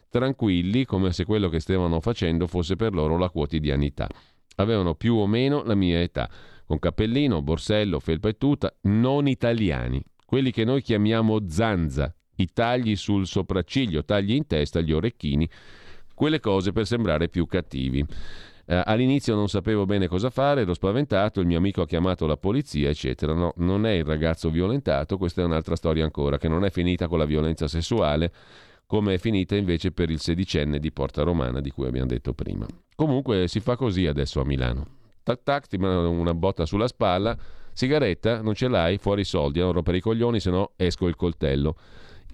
tranquilli, 0.09 0.85
come 0.85 1.12
se 1.12 1.24
quello 1.24 1.49
che 1.49 1.61
stavano 1.61 2.01
facendo 2.01 2.49
fosse 2.49 2.74
per 2.74 2.93
loro 2.93 3.16
la 3.19 3.31
quotidianità. 3.31 4.09
Avevano 4.57 4.97
più 4.97 5.15
o 5.15 5.28
meno 5.28 5.62
la 5.62 5.77
mia 5.77 6.01
età, 6.01 6.28
con 6.66 6.81
cappellino, 6.81 7.40
borsello, 7.40 8.01
felpa 8.01 8.28
e 8.28 8.36
tuta, 8.36 8.74
non 8.82 9.28
italiani, 9.28 10.03
quelli 10.27 10.51
che 10.51 10.65
noi 10.65 10.82
chiamiamo 10.82 11.39
zanza, 11.47 12.12
i 12.36 12.49
tagli 12.53 12.97
sul 12.97 13.28
sopracciglio, 13.28 14.05
tagli 14.05 14.32
in 14.32 14.49
testa, 14.49 14.81
gli 14.81 14.93
orecchini, 14.93 15.49
quelle 16.16 16.40
cose 16.40 16.73
per 16.73 16.85
sembrare 16.85 17.28
più 17.28 17.47
cattivi. 17.47 18.05
Eh, 18.73 18.82
all'inizio 18.86 19.35
non 19.35 19.51
sapevo 19.51 19.85
bene 19.85 20.09
cosa 20.09 20.31
fare, 20.31 20.62
ero 20.62 20.73
spaventato, 20.73 21.40
il 21.40 21.47
mio 21.47 21.59
amico 21.59 21.82
ha 21.82 21.86
chiamato 21.86 22.27
la 22.27 22.39
polizia, 22.39 22.89
eccetera. 22.89 23.35
No, 23.35 23.53
non 23.57 23.85
è 23.85 23.90
il 23.90 24.05
ragazzo 24.05 24.49
violentato, 24.49 25.19
questa 25.19 25.43
è 25.43 25.44
un'altra 25.44 25.77
storia 25.77 26.05
ancora, 26.05 26.39
che 26.39 26.49
non 26.49 26.65
è 26.65 26.70
finita 26.70 27.07
con 27.07 27.19
la 27.19 27.27
violenza 27.27 27.69
sessuale, 27.69 28.32
come 28.86 29.12
è 29.12 29.19
finita 29.19 29.57
invece 29.57 29.93
per 29.93 30.09
il 30.09 30.20
sedicenne 30.20 30.78
di 30.78 30.90
Porta 30.90 31.23
Romana 31.23 31.61
di 31.61 31.70
cui 31.70 31.86
abbiamo 31.86 32.07
detto 32.07 32.32
prima. 32.32 32.66
Comunque 32.97 33.47
si 33.47 33.61
fa 33.61 33.77
così 33.77 34.07
adesso 34.07 34.40
a 34.40 34.44
Milano. 34.47 34.86
Tac 35.23 35.43
tac, 35.43 35.66
ti 35.66 35.77
mandano 35.77 36.09
una 36.09 36.32
botta 36.32 36.65
sulla 36.65 36.89
spalla, 36.89 37.36
sigaretta, 37.74 38.40
non 38.40 38.55
ce 38.55 38.69
l'hai, 38.69 38.97
fuori 38.97 39.20
i 39.20 39.24
soldi, 39.24 39.61
non 39.61 39.73
rompere 39.73 39.99
i 39.99 40.01
coglioni, 40.01 40.40
se 40.40 40.49
no 40.49 40.70
esco 40.77 41.09
il 41.09 41.16
coltello 41.16 41.77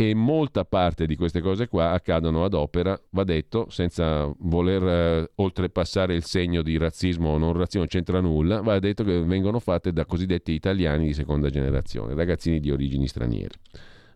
e 0.00 0.14
molta 0.14 0.64
parte 0.64 1.06
di 1.06 1.16
queste 1.16 1.40
cose 1.40 1.66
qua 1.66 1.90
accadono 1.90 2.44
ad 2.44 2.54
opera, 2.54 2.96
va 3.10 3.24
detto, 3.24 3.68
senza 3.68 4.32
voler 4.38 4.82
eh, 4.84 5.30
oltrepassare 5.34 6.14
il 6.14 6.22
segno 6.22 6.62
di 6.62 6.78
razzismo 6.78 7.30
o 7.30 7.36
non 7.36 7.52
razzismo, 7.52 7.84
c'entra 7.86 8.20
nulla, 8.20 8.60
va 8.60 8.78
detto 8.78 9.02
che 9.02 9.20
vengono 9.24 9.58
fatte 9.58 9.92
da 9.92 10.04
cosiddetti 10.04 10.52
italiani 10.52 11.06
di 11.06 11.14
seconda 11.14 11.50
generazione, 11.50 12.14
ragazzini 12.14 12.60
di 12.60 12.70
origini 12.70 13.08
straniere. 13.08 13.56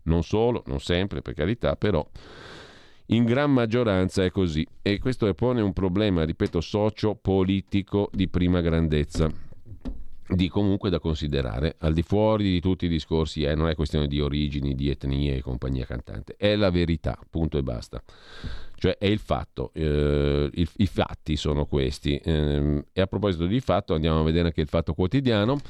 Non 0.04 0.22
solo, 0.22 0.62
non 0.66 0.78
sempre, 0.78 1.20
per 1.20 1.34
carità, 1.34 1.74
però 1.74 2.08
in 3.06 3.24
gran 3.24 3.52
maggioranza 3.52 4.22
è 4.22 4.30
così 4.30 4.64
e 4.82 5.00
questo 5.00 5.34
pone 5.34 5.62
un 5.62 5.72
problema, 5.72 6.22
ripeto, 6.22 6.60
socio-politico 6.60 8.08
di 8.12 8.28
prima 8.28 8.60
grandezza. 8.60 9.28
Di 10.34 10.48
comunque 10.48 10.90
da 10.90 10.98
considerare, 10.98 11.76
al 11.78 11.92
di 11.92 12.02
fuori 12.02 12.44
di 12.44 12.60
tutti 12.60 12.86
i 12.86 12.88
discorsi, 12.88 13.42
eh, 13.42 13.54
non 13.54 13.68
è 13.68 13.74
questione 13.74 14.06
di 14.06 14.20
origini, 14.20 14.74
di 14.74 14.90
etnie 14.90 15.36
e 15.36 15.40
compagnia 15.40 15.84
cantante, 15.84 16.34
è 16.36 16.56
la 16.56 16.70
verità, 16.70 17.18
punto 17.28 17.58
e 17.58 17.62
basta. 17.62 18.02
Cioè 18.74 18.98
è 18.98 19.06
il 19.06 19.18
fatto, 19.18 19.70
eh, 19.74 20.50
il, 20.52 20.68
i 20.76 20.86
fatti 20.86 21.36
sono 21.36 21.66
questi. 21.66 22.16
Eh, 22.16 22.84
e 22.92 23.00
a 23.00 23.06
proposito 23.06 23.46
di 23.46 23.60
fatto, 23.60 23.94
andiamo 23.94 24.20
a 24.20 24.24
vedere 24.24 24.48
anche 24.48 24.60
il 24.60 24.68
fatto 24.68 24.94
quotidiano 24.94 25.60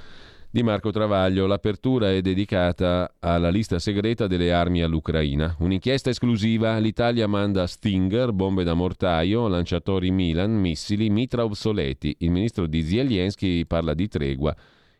di 0.52 0.62
Marco 0.62 0.90
Travaglio. 0.90 1.46
L'apertura 1.46 2.12
è 2.12 2.20
dedicata 2.20 3.14
alla 3.20 3.48
lista 3.48 3.78
segreta 3.78 4.26
delle 4.26 4.52
armi 4.52 4.82
all'Ucraina. 4.82 5.56
Un'inchiesta 5.60 6.10
esclusiva. 6.10 6.76
L'Italia 6.76 7.26
manda 7.26 7.66
Stinger, 7.66 8.32
bombe 8.32 8.62
da 8.62 8.74
mortaio, 8.74 9.48
lanciatori 9.48 10.10
Milan, 10.10 10.52
missili, 10.52 11.08
mitra 11.08 11.42
obsoleti. 11.42 12.14
Il 12.18 12.30
ministro 12.30 12.66
di 12.66 12.82
Zelensky 12.82 13.64
parla 13.64 13.94
di 13.94 14.08
tregua 14.08 14.54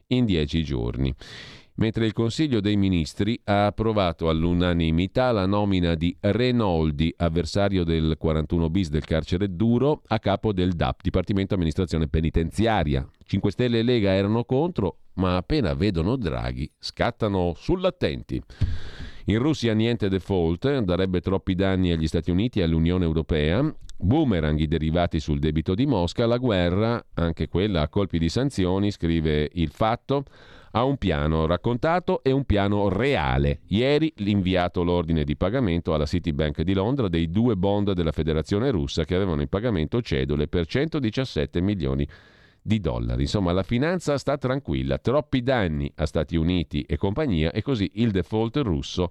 in 0.09 0.24
dieci 0.24 0.65
giorni 0.65 1.15
mentre 1.74 2.05
il 2.05 2.12
Consiglio 2.12 2.61
dei 2.61 2.77
Ministri 2.77 3.41
ha 3.45 3.66
approvato 3.66 4.29
all'unanimità 4.29 5.33
la 5.33 5.47
nomina 5.47 5.95
di 5.95 6.15
Renoldi, 6.20 7.12
avversario 7.16 7.83
del 7.83 8.16
41 8.19 8.69
bis 8.69 8.91
del 8.91 9.05
carcere 9.05 9.57
duro, 9.57 10.03
a 10.09 10.19
capo 10.19 10.53
del 10.53 10.74
DAP, 10.74 11.01
Dipartimento 11.03 11.55
Amministrazione 11.55 12.09
Penitenziaria. 12.09 13.07
5 13.33 13.51
Stelle 13.51 13.79
e 13.79 13.83
Lega 13.83 14.13
erano 14.13 14.45
contro, 14.45 14.99
ma 15.15 15.37
appena 15.37 15.73
vedono 15.73 16.17
Draghi 16.17 16.71
scattano 16.79 17.55
sull'attenti. 17.57 18.43
In 19.27 19.39
Russia 19.39 19.73
niente 19.73 20.11
default, 20.11 20.81
darebbe 20.81 21.23
troppi 21.23 21.55
danni 21.55 21.93
agli 21.93 22.07
Stati 22.07 22.31
Uniti 22.31 22.61
e 22.61 22.65
all'Unione 22.65 23.07
Europea. 23.07 23.75
Boomerang 23.97 24.59
i 24.59 24.67
derivati 24.67 25.19
sul 25.19 25.39
debito 25.39 25.75
di 25.75 25.87
Mosca, 25.87 26.27
la 26.27 26.37
guerra, 26.37 27.03
anche 27.15 27.49
quella 27.49 27.81
a 27.81 27.89
colpi 27.89 28.19
di 28.19 28.29
sanzioni, 28.29 28.91
scrive 28.91 29.49
il 29.55 29.71
fatto 29.71 30.25
ha 30.73 30.85
un 30.85 30.97
piano 30.99 31.47
raccontato 31.47 32.23
e 32.23 32.33
un 32.33 32.45
piano 32.45 32.91
reale. 32.91 33.61
Ieri 33.69 34.13
l'inviato 34.17 34.83
l'ordine 34.83 35.25
di 35.25 35.37
pagamento 35.37 35.95
alla 35.95 36.07
Citibank 36.07 36.61
di 36.63 36.75
Londra 36.75 37.09
dei 37.09 37.31
due 37.31 37.57
bond 37.57 37.93
della 37.93 38.13
Federazione 38.13 38.71
russa 38.71 39.05
che 39.05 39.15
avevano 39.15 39.41
in 39.41 39.49
pagamento 39.49 40.03
cedole 40.03 40.49
per 40.49 40.67
117 40.67 41.61
milioni 41.63 42.05
di 42.05 42.11
dollari. 42.63 43.23
Insomma, 43.23 43.53
la 43.53 43.63
finanza 43.63 44.17
sta 44.19 44.39
tranquilla, 44.39 44.99
troppi 44.99 45.43
danni 45.43 45.93
a 45.97 46.07
Stati 46.07 46.37
Uniti 46.37 46.83
e 46.83 46.97
compagnia 46.97 47.51
e 47.51 47.63
così 47.63 47.91
il 47.95 48.11
default 48.11 48.57
russo 48.59 49.11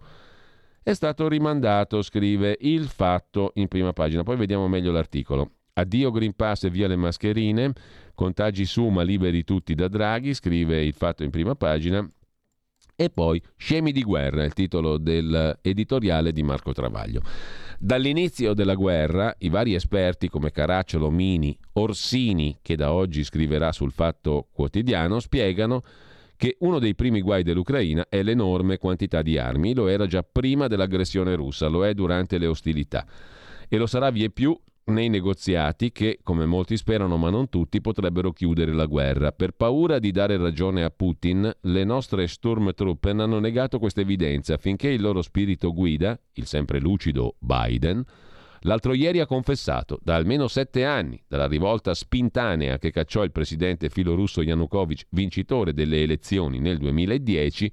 è 0.84 0.94
stato 0.94 1.28
rimandato, 1.28 2.02
scrive 2.02 2.58
il 2.62 2.88
fatto 2.88 3.52
in 3.56 3.68
prima 3.68 3.94
pagina. 3.94 4.24
Poi 4.24 4.36
vediamo 4.36 4.68
meglio 4.68 4.92
l'articolo. 4.92 5.52
Addio 5.74 6.12
Green 6.12 6.34
Pass 6.36 6.64
e 6.64 6.70
via 6.70 6.88
le 6.88 6.96
mascherine, 6.96 7.72
contagi 8.16 8.66
su 8.66 8.88
ma 8.88 9.04
liberi 9.04 9.44
tutti 9.44 9.76
da 9.76 9.88
Draghi, 9.88 10.34
scrive 10.34 10.84
il 10.84 10.94
fatto 10.94 11.24
in 11.24 11.30
prima 11.30 11.56
pagina. 11.56 12.06
E 13.02 13.10
poi 13.10 13.42
Scemi 13.58 13.92
di 13.92 14.04
guerra, 14.04 14.44
il 14.44 14.54
titolo 14.54 15.00
dell'editoriale 15.00 16.32
di 16.32 16.44
Marco 16.44 16.72
Travaglio. 16.72 17.24
Dall'inizio 17.80 18.54
della 18.54 18.76
guerra, 18.76 19.34
i 19.40 19.50
vari 19.50 19.74
esperti 19.74 20.30
come 20.30 20.52
Caracciolo, 20.52 21.10
Mini, 21.10 21.58
Orsini, 21.74 22.60
che 22.62 22.76
da 22.76 22.94
oggi 22.94 23.24
scriverà 23.24 23.72
sul 23.72 23.92
Fatto 23.92 24.50
Quotidiano, 24.52 25.20
spiegano 25.20 25.82
che 26.36 26.58
uno 26.60 26.78
dei 26.78 26.94
primi 26.94 27.22
guai 27.22 27.42
dell'Ucraina 27.42 28.06
è 28.08 28.22
l'enorme 28.22 28.78
quantità 28.78 29.24
di 29.24 29.36
armi. 29.40 29.74
Lo 29.74 29.88
era 29.88 30.06
già 30.06 30.22
prima 30.22 30.68
dell'aggressione 30.68 31.34
russa, 31.34 31.66
lo 31.70 31.84
è 31.84 31.96
durante 31.96 32.38
le 32.38 32.46
ostilità 32.46 33.04
e 33.68 33.78
lo 33.78 33.88
sarà 33.88 34.12
vie 34.12 34.30
più 34.30 34.56
nei 34.86 35.10
negoziati 35.10 35.92
che, 35.92 36.20
come 36.24 36.46
molti 36.46 36.76
sperano 36.76 37.18
ma 37.18 37.30
non 37.30 37.50
tutti, 37.50 37.82
potrebbero 37.82 38.32
chiudere 38.32 38.74
la 38.74 38.86
guerra. 38.86 39.32
Per 39.32 39.52
paura 39.52 40.00
di 40.00 40.12
dare 40.12 40.38
ragione 40.38 40.84
a 40.84 40.90
Putin, 40.90 41.52
le 41.62 41.84
nostre 41.84 42.28
Sturmtruppen 42.28 43.20
hanno 43.20 43.40
negato 43.40 43.80
questa 43.80 44.02
evidenza 44.02 44.58
finché 44.58 44.90
il 44.90 45.02
loro 45.02 45.22
spirito 45.22 45.74
guida, 45.74 46.20
il 46.34 46.46
sempre 46.46 46.80
lucido 46.80 47.36
Biden, 47.40 48.04
l'altro 48.62 48.94
ieri 48.94 49.20
ha 49.20 49.28
confessato, 49.28 50.00
da 50.02 50.16
almeno 50.16 50.48
sette 50.48 50.84
anni, 50.84 51.22
dalla 51.28 51.48
rivolta 51.48 51.94
spintanea 51.94 52.78
che 52.78 52.92
cacciò 52.92 53.24
il 53.24 53.32
presidente 53.32 53.90
filorusso 53.90 54.42
Yanukovych, 54.42 55.08
vincitore 55.10 55.74
delle 55.74 56.02
elezioni 56.02 56.60
nel 56.60 56.78
2010, 56.78 57.72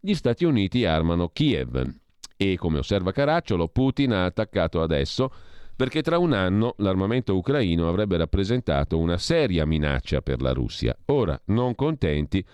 gli 0.00 0.14
Stati 0.14 0.44
Uniti 0.44 0.84
armano 0.84 1.28
Kiev. 1.28 2.02
E, 2.36 2.56
come 2.56 2.78
osserva 2.78 3.12
Caracciolo, 3.12 3.68
Putin 3.68 4.12
ha 4.12 4.24
attaccato 4.24 4.82
adesso 4.82 5.32
perché 5.76 6.02
tra 6.02 6.18
un 6.18 6.32
anno 6.32 6.74
l'armamento 6.78 7.36
ucraino 7.36 7.88
avrebbe 7.88 8.16
rappresentato 8.16 8.98
una 8.98 9.18
seria 9.18 9.66
minaccia 9.66 10.20
per 10.20 10.40
la 10.40 10.52
Russia. 10.52 10.96
Ora, 11.06 11.40
non 11.46 11.74
contenti, 11.74 12.44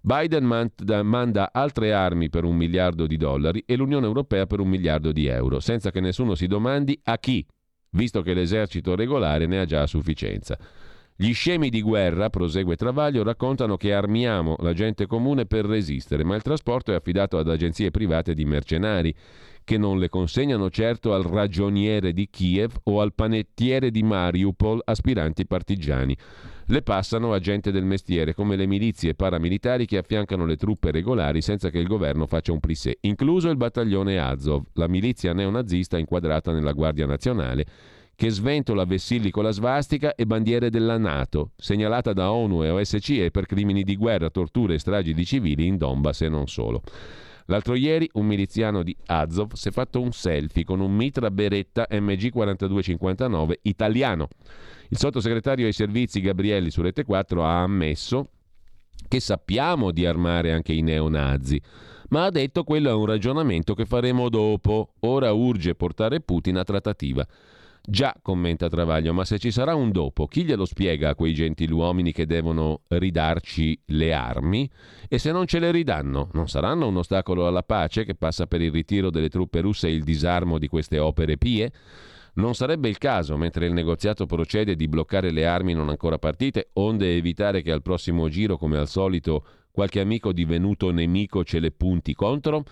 Biden 0.00 0.70
manda 1.04 1.50
altre 1.52 1.92
armi 1.92 2.28
per 2.28 2.44
un 2.44 2.56
miliardo 2.56 3.06
di 3.06 3.16
dollari 3.16 3.62
e 3.66 3.76
l'Unione 3.76 4.06
Europea 4.06 4.46
per 4.46 4.58
un 4.58 4.68
miliardo 4.68 5.12
di 5.12 5.26
euro, 5.26 5.60
senza 5.60 5.92
che 5.92 6.00
nessuno 6.00 6.34
si 6.34 6.48
domandi 6.48 6.98
a 7.04 7.18
chi, 7.18 7.46
visto 7.90 8.20
che 8.22 8.34
l'esercito 8.34 8.96
regolare 8.96 9.46
ne 9.46 9.60
ha 9.60 9.64
già 9.64 9.82
a 9.82 9.86
sufficienza. 9.86 10.58
Gli 11.14 11.34
scemi 11.34 11.68
di 11.68 11.82
guerra, 11.82 12.30
prosegue 12.30 12.74
Travaglio, 12.74 13.22
raccontano 13.22 13.76
che 13.76 13.92
armiamo 13.92 14.56
la 14.58 14.72
gente 14.72 15.06
comune 15.06 15.46
per 15.46 15.66
resistere, 15.66 16.24
ma 16.24 16.34
il 16.34 16.42
trasporto 16.42 16.90
è 16.90 16.96
affidato 16.96 17.38
ad 17.38 17.48
agenzie 17.48 17.92
private 17.92 18.34
di 18.34 18.44
mercenari 18.44 19.14
che 19.64 19.78
non 19.78 19.98
le 19.98 20.08
consegnano 20.08 20.70
certo 20.70 21.14
al 21.14 21.22
ragioniere 21.22 22.12
di 22.12 22.28
Kiev 22.30 22.74
o 22.84 23.00
al 23.00 23.14
panettiere 23.14 23.90
di 23.90 24.02
Mariupol 24.02 24.80
aspiranti 24.84 25.46
partigiani. 25.46 26.16
Le 26.66 26.82
passano 26.82 27.32
a 27.32 27.38
gente 27.38 27.70
del 27.70 27.84
mestiere, 27.84 28.34
come 28.34 28.56
le 28.56 28.66
milizie 28.66 29.14
paramilitari 29.14 29.84
che 29.84 29.98
affiancano 29.98 30.46
le 30.46 30.56
truppe 30.56 30.90
regolari 30.90 31.42
senza 31.42 31.70
che 31.70 31.78
il 31.78 31.86
governo 31.86 32.26
faccia 32.26 32.52
un 32.52 32.60
plissé, 32.60 32.98
incluso 33.00 33.50
il 33.50 33.56
battaglione 33.56 34.18
Azov, 34.18 34.64
la 34.74 34.88
milizia 34.88 35.32
neonazista 35.32 35.98
inquadrata 35.98 36.52
nella 36.52 36.72
Guardia 36.72 37.06
Nazionale, 37.06 37.66
che 38.14 38.30
sventola 38.30 38.84
vessilli 38.84 39.30
con 39.30 39.42
la 39.42 39.50
svastica 39.50 40.14
e 40.14 40.26
bandiere 40.26 40.70
della 40.70 40.96
Nato, 40.98 41.50
segnalata 41.56 42.12
da 42.12 42.32
ONU 42.32 42.62
e 42.62 42.70
OSCE 42.70 43.30
per 43.30 43.46
crimini 43.46 43.82
di 43.82 43.96
guerra, 43.96 44.30
torture 44.30 44.74
e 44.74 44.78
stragi 44.78 45.12
di 45.12 45.24
civili 45.24 45.66
in 45.66 45.76
Donbass 45.76 46.20
e 46.20 46.28
non 46.28 46.46
solo. 46.46 46.82
L'altro 47.46 47.74
ieri 47.74 48.08
un 48.14 48.26
miliziano 48.26 48.82
di 48.82 48.96
Azov 49.06 49.52
si 49.54 49.68
è 49.68 49.70
fatto 49.70 50.00
un 50.00 50.12
selfie 50.12 50.64
con 50.64 50.80
un 50.80 50.94
mitra 50.94 51.30
beretta 51.30 51.86
MG4259 51.90 53.52
italiano. 53.62 54.28
Il 54.88 54.98
sottosegretario 54.98 55.66
ai 55.66 55.72
servizi 55.72 56.20
Gabrielli 56.20 56.70
su 56.70 56.82
Rete 56.82 57.04
4 57.04 57.44
ha 57.44 57.62
ammesso 57.62 58.28
che 59.08 59.20
sappiamo 59.20 59.90
di 59.90 60.06
armare 60.06 60.52
anche 60.52 60.72
i 60.72 60.80
neonazi, 60.82 61.60
ma 62.10 62.24
ha 62.24 62.30
detto 62.30 62.64
quello 62.64 62.90
è 62.90 62.94
un 62.94 63.06
ragionamento 63.06 63.74
che 63.74 63.84
faremo 63.84 64.28
dopo. 64.28 64.94
Ora 65.00 65.32
urge 65.32 65.74
portare 65.74 66.20
Putin 66.20 66.58
a 66.58 66.64
trattativa. 66.64 67.26
Già, 67.84 68.14
commenta 68.22 68.68
Travaglio, 68.68 69.12
ma 69.12 69.24
se 69.24 69.40
ci 69.40 69.50
sarà 69.50 69.74
un 69.74 69.90
dopo, 69.90 70.28
chi 70.28 70.44
glielo 70.44 70.64
spiega 70.64 71.08
a 71.08 71.14
quei 71.16 71.34
gentiluomini 71.34 72.12
che 72.12 72.26
devono 72.26 72.82
ridarci 72.86 73.76
le 73.86 74.12
armi? 74.12 74.70
E 75.08 75.18
se 75.18 75.32
non 75.32 75.46
ce 75.46 75.58
le 75.58 75.72
ridanno, 75.72 76.28
non 76.34 76.46
saranno 76.46 76.86
un 76.86 76.98
ostacolo 76.98 77.44
alla 77.44 77.64
pace 77.64 78.04
che 78.04 78.14
passa 78.14 78.46
per 78.46 78.60
il 78.60 78.70
ritiro 78.70 79.10
delle 79.10 79.28
truppe 79.28 79.60
russe 79.60 79.88
e 79.88 79.94
il 79.94 80.04
disarmo 80.04 80.58
di 80.58 80.68
queste 80.68 81.00
opere 81.00 81.36
pie? 81.36 81.72
Non 82.34 82.54
sarebbe 82.54 82.88
il 82.88 82.98
caso, 82.98 83.36
mentre 83.36 83.66
il 83.66 83.72
negoziato 83.72 84.26
procede, 84.26 84.76
di 84.76 84.86
bloccare 84.86 85.32
le 85.32 85.44
armi 85.44 85.74
non 85.74 85.88
ancora 85.88 86.18
partite, 86.18 86.70
onde 86.74 87.16
evitare 87.16 87.62
che 87.62 87.72
al 87.72 87.82
prossimo 87.82 88.28
giro, 88.28 88.56
come 88.58 88.78
al 88.78 88.86
solito, 88.86 89.44
qualche 89.72 89.98
amico 89.98 90.32
divenuto 90.32 90.92
nemico 90.92 91.42
ce 91.42 91.58
le 91.58 91.72
punti 91.72 92.14
contro? 92.14 92.62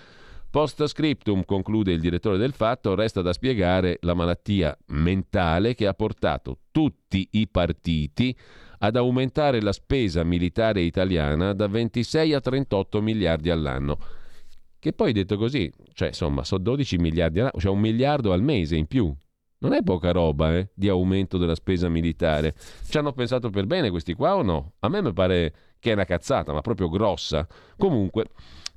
Post 0.50 0.84
scriptum, 0.86 1.44
conclude 1.44 1.92
il 1.92 2.00
direttore 2.00 2.36
del 2.36 2.52
fatto, 2.52 2.96
resta 2.96 3.22
da 3.22 3.32
spiegare 3.32 3.98
la 4.00 4.14
malattia 4.14 4.76
mentale 4.86 5.76
che 5.76 5.86
ha 5.86 5.94
portato 5.94 6.58
tutti 6.72 7.28
i 7.32 7.46
partiti 7.46 8.36
ad 8.78 8.96
aumentare 8.96 9.62
la 9.62 9.70
spesa 9.70 10.24
militare 10.24 10.80
italiana 10.80 11.52
da 11.52 11.68
26 11.68 12.34
a 12.34 12.40
38 12.40 13.00
miliardi 13.00 13.48
all'anno. 13.48 13.96
Che 14.80 14.92
poi 14.92 15.12
detto 15.12 15.36
così, 15.36 15.72
cioè 15.92 16.08
insomma, 16.08 16.42
sono 16.42 16.64
12 16.64 16.96
miliardi 16.96 17.38
all'anno, 17.38 17.60
cioè 17.60 17.70
un 17.70 17.80
miliardo 17.80 18.32
al 18.32 18.42
mese 18.42 18.74
in 18.74 18.86
più. 18.88 19.14
Non 19.58 19.72
è 19.72 19.84
poca 19.84 20.10
roba 20.10 20.56
eh, 20.56 20.70
di 20.74 20.88
aumento 20.88 21.38
della 21.38 21.54
spesa 21.54 21.88
militare. 21.88 22.56
Ci 22.88 22.98
hanno 22.98 23.12
pensato 23.12 23.50
per 23.50 23.66
bene 23.66 23.90
questi 23.90 24.14
qua 24.14 24.34
o 24.34 24.42
no? 24.42 24.72
A 24.80 24.88
me 24.88 25.00
mi 25.00 25.12
pare 25.12 25.54
che 25.78 25.90
è 25.90 25.94
una 25.94 26.06
cazzata, 26.06 26.52
ma 26.52 26.60
proprio 26.60 26.88
grossa. 26.88 27.46
Comunque, 27.76 28.24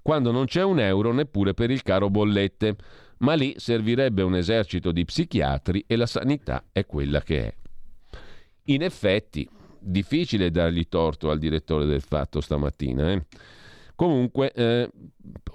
quando 0.04 0.32
non 0.32 0.46
c'è 0.46 0.62
un 0.62 0.80
euro 0.80 1.12
neppure 1.12 1.56
per 1.56 1.72
il 1.72 1.82
caro 1.82 2.12
bollette. 2.12 2.76
Ma 3.20 3.34
lì 3.34 3.56
servirebbe 3.58 4.22
un 4.22 4.36
esercito 4.36 4.92
di 4.92 5.06
psichiatri 5.06 5.86
e 5.88 5.96
la 5.96 6.06
sanità 6.06 6.66
è 6.72 6.86
quella 6.86 7.22
che 7.22 7.48
è. 7.48 7.56
In 8.66 8.84
effetti, 8.84 9.50
difficile 9.80 10.52
dargli 10.52 10.88
torto 10.90 11.32
al 11.32 11.40
direttore 11.40 11.86
del 11.86 12.02
fatto 12.02 12.42
stamattina. 12.42 13.12
Eh? 13.12 13.26
Comunque, 13.96 14.52
eh, 14.52 14.90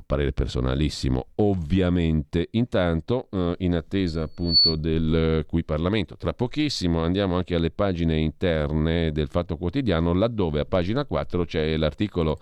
parere 0.06 0.32
personalissimo, 0.32 1.26
ovviamente. 1.36 2.48
Intanto, 2.52 3.28
eh, 3.30 3.56
in 3.58 3.74
attesa 3.74 4.22
appunto 4.22 4.74
del 4.74 5.40
eh, 5.40 5.44
qui 5.44 5.62
Parlamento, 5.62 6.16
tra 6.16 6.32
pochissimo 6.32 7.02
andiamo 7.02 7.36
anche 7.36 7.54
alle 7.54 7.70
pagine 7.70 8.16
interne 8.16 9.12
del 9.12 9.28
Fatto 9.28 9.58
Quotidiano, 9.58 10.14
laddove 10.14 10.60
a 10.60 10.64
pagina 10.64 11.04
4 11.04 11.44
c'è 11.44 11.76
l'articolo 11.76 12.38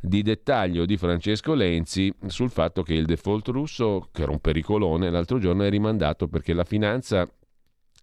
di 0.00 0.22
dettaglio 0.22 0.84
di 0.84 0.96
Francesco 0.96 1.54
Lenzi 1.54 2.12
sul 2.26 2.50
fatto 2.50 2.82
che 2.82 2.94
il 2.94 3.06
default 3.06 3.48
russo, 3.48 4.08
che 4.12 4.22
era 4.22 4.30
un 4.30 4.40
pericolone, 4.40 5.10
l'altro 5.10 5.38
giorno 5.38 5.64
è 5.64 5.70
rimandato 5.70 6.28
perché 6.28 6.52
la 6.52 6.64
finanza 6.64 7.28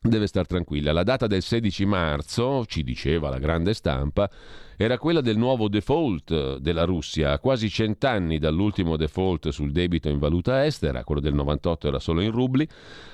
deve 0.10 0.28
stare 0.28 0.46
tranquilla. 0.46 0.92
La 0.92 1.04
data 1.04 1.28
del 1.28 1.42
16 1.42 1.86
marzo, 1.86 2.66
ci 2.66 2.84
diceva 2.84 3.30
la 3.30 3.40
grande 3.40 3.74
stampa, 3.74 4.30
era 4.76 4.98
quella 4.98 5.22
del 5.22 5.38
nuovo 5.38 5.70
default 5.70 6.58
della 6.58 6.84
Russia. 6.84 7.32
A 7.32 7.40
quasi 7.40 7.70
cent'anni 7.70 8.38
dall'ultimo 8.38 8.98
default 8.98 9.50
sul 9.50 9.72
debito 9.72 10.10
in 10.10 10.20
valuta 10.20 10.66
estera, 10.66 11.04
quello 11.04 11.22
del 11.22 11.34
98 11.34 11.88
era 11.88 12.00
solo 12.00 12.22
in 12.22 12.32
rubli, 12.32 12.68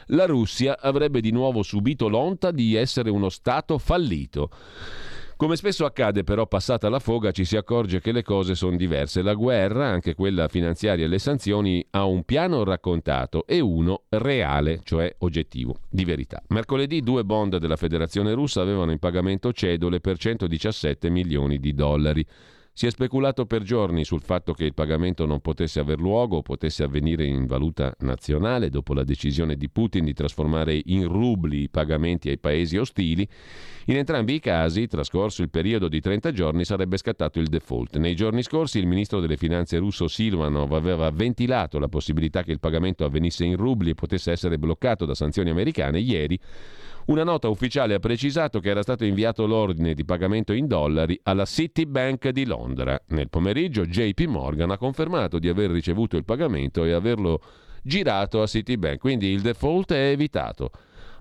la 0.07 0.25
Russia 0.25 0.79
avrebbe 0.79 1.21
di 1.21 1.31
nuovo 1.31 1.61
subito 1.61 2.07
l'onta 2.07 2.51
di 2.51 2.75
essere 2.75 3.09
uno 3.09 3.29
Stato 3.29 3.77
fallito. 3.77 4.49
Come 5.39 5.55
spesso 5.55 5.85
accade 5.85 6.25
però 6.25 6.47
passata 6.47 6.89
la 6.89 6.99
foga 6.99 7.31
ci 7.31 7.45
si 7.45 7.55
accorge 7.55 8.01
che 8.01 8.11
le 8.11 8.23
cose 8.23 8.55
sono 8.55 8.75
diverse. 8.75 9.21
La 9.21 9.35
guerra, 9.35 9.87
anche 9.87 10.13
quella 10.13 10.49
finanziaria 10.49 11.05
e 11.05 11.07
le 11.07 11.17
sanzioni, 11.17 11.81
ha 11.91 12.03
un 12.03 12.25
piano 12.25 12.65
raccontato 12.65 13.47
e 13.47 13.61
uno 13.61 14.03
reale, 14.09 14.81
cioè 14.83 15.15
oggettivo, 15.19 15.77
di 15.87 16.03
verità. 16.03 16.43
Mercoledì 16.49 16.99
due 16.99 17.23
bond 17.23 17.55
della 17.55 17.77
Federazione 17.77 18.33
russa 18.33 18.59
avevano 18.59 18.91
in 18.91 18.99
pagamento 18.99 19.53
cedole 19.53 20.01
per 20.01 20.17
117 20.17 21.09
milioni 21.09 21.57
di 21.57 21.73
dollari. 21.73 22.25
Si 22.79 22.87
è 22.87 22.91
speculato 22.91 23.45
per 23.45 23.61
giorni 23.61 24.05
sul 24.05 24.21
fatto 24.21 24.53
che 24.53 24.63
il 24.63 24.73
pagamento 24.73 25.25
non 25.25 25.41
potesse 25.41 25.81
aver 25.81 25.99
luogo 25.99 26.37
o 26.37 26.41
potesse 26.41 26.81
avvenire 26.81 27.25
in 27.25 27.45
valuta 27.45 27.93
nazionale 27.99 28.69
dopo 28.69 28.93
la 28.93 29.03
decisione 29.03 29.57
di 29.57 29.69
Putin 29.69 30.05
di 30.05 30.13
trasformare 30.13 30.79
in 30.85 31.05
rubli 31.09 31.63
i 31.63 31.69
pagamenti 31.69 32.29
ai 32.29 32.37
paesi 32.37 32.77
ostili. 32.77 33.27
In 33.87 33.97
entrambi 33.97 34.35
i 34.35 34.39
casi, 34.39 34.87
trascorso 34.87 35.41
il 35.41 35.49
periodo 35.49 35.89
di 35.89 35.99
30 35.99 36.31
giorni, 36.31 36.63
sarebbe 36.63 36.95
scattato 36.95 37.41
il 37.41 37.47
default. 37.47 37.97
Nei 37.97 38.15
giorni 38.15 38.43
scorsi 38.43 38.79
il 38.79 38.87
ministro 38.87 39.19
delle 39.19 39.35
finanze 39.35 39.77
russo 39.77 40.07
Silvanov 40.07 40.71
aveva 40.71 41.09
ventilato 41.11 41.79
la 41.79 41.89
possibilità 41.89 42.43
che 42.43 42.53
il 42.53 42.61
pagamento 42.61 43.03
avvenisse 43.03 43.43
in 43.43 43.57
rubli 43.57 43.89
e 43.89 43.95
potesse 43.95 44.31
essere 44.31 44.57
bloccato 44.57 45.03
da 45.03 45.15
sanzioni 45.15 45.49
americane. 45.49 45.99
Ieri 45.99 46.39
una 47.09 47.23
nota 47.23 47.47
ufficiale 47.49 47.95
ha 47.95 47.99
precisato 47.99 48.59
che 48.59 48.69
era 48.69 48.83
stato 48.83 49.03
inviato 49.03 49.47
l'ordine 49.47 49.95
di 49.95 50.05
pagamento 50.05 50.53
in 50.53 50.67
dollari 50.67 51.19
alla 51.23 51.45
Citibank 51.45 52.29
di 52.29 52.45
Londra. 52.45 52.99
Nel 53.07 53.29
pomeriggio 53.29 53.85
JP 53.85 54.21
Morgan 54.27 54.69
ha 54.69 54.77
confermato 54.77 55.39
di 55.39 55.49
aver 55.49 55.71
ricevuto 55.71 56.17
il 56.17 56.23
pagamento 56.23 56.83
e 56.83 56.91
averlo 56.91 57.41
girato 57.81 58.43
a 58.43 58.47
Citibank, 58.47 58.99
quindi 58.99 59.29
il 59.29 59.41
default 59.41 59.91
è 59.91 60.09
evitato. 60.11 60.69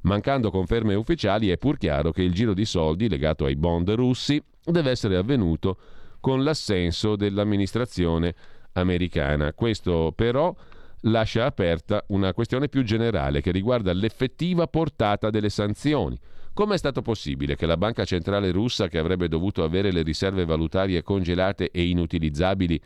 Mancando 0.03 0.51
conferme 0.51 0.95
ufficiali 0.95 1.49
è 1.49 1.57
pur 1.57 1.79
chiaro 1.79 2.13
che 2.13 2.23
il 2.23 2.35
giro 2.35 2.53
di 2.53 2.67
soldi 2.67 3.09
legato 3.09 3.47
ai 3.47 3.57
bond 3.57 3.89
russi 3.91 4.43
deve 4.63 4.91
essere 4.91 5.17
avvenuto 5.17 5.79
con 6.21 6.45
l'assenso 6.45 7.17
dell'amministrazione 7.17 8.35
americana. 8.73 9.55
Questo 9.55 10.13
però 10.15 10.55
lascia 11.03 11.45
aperta 11.45 12.05
una 12.09 12.33
questione 12.33 12.69
più 12.69 12.83
generale 12.83 13.41
che 13.41 13.51
riguarda 13.51 13.93
l'effettiva 13.93 14.67
portata 14.67 15.31
delle 15.31 15.51
sanzioni. 15.51 16.19
Come 16.53 16.75
è 16.75 16.79
stato 16.79 17.03
possibile 17.03 17.55
che 17.55 17.67
la 17.67 17.77
Banca 17.77 18.05
Centrale 18.05 18.51
russa, 18.51 18.89
che 18.89 18.99
avrebbe 18.99 19.29
dovuto 19.29 19.63
avere 19.63 19.93
le 19.93 20.03
riserve 20.03 20.45
valutarie 20.45 21.03
congelate 21.03 21.71
e 21.71 21.87
inutilizzabili, 21.87 22.81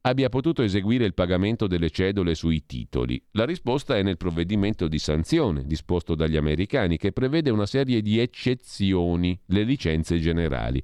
abbia 0.00 0.30
potuto 0.30 0.62
eseguire 0.62 1.04
il 1.04 1.12
pagamento 1.12 1.66
delle 1.66 1.90
cedole 1.90 2.34
sui 2.34 2.64
titoli? 2.64 3.22
La 3.32 3.44
risposta 3.44 3.96
è 3.96 4.02
nel 4.02 4.16
provvedimento 4.16 4.88
di 4.88 4.98
sanzione 4.98 5.64
disposto 5.66 6.14
dagli 6.14 6.36
americani 6.36 6.96
che 6.96 7.12
prevede 7.12 7.50
una 7.50 7.66
serie 7.66 8.00
di 8.00 8.18
eccezioni, 8.18 9.38
le 9.46 9.62
licenze 9.62 10.18
generali. 10.18 10.82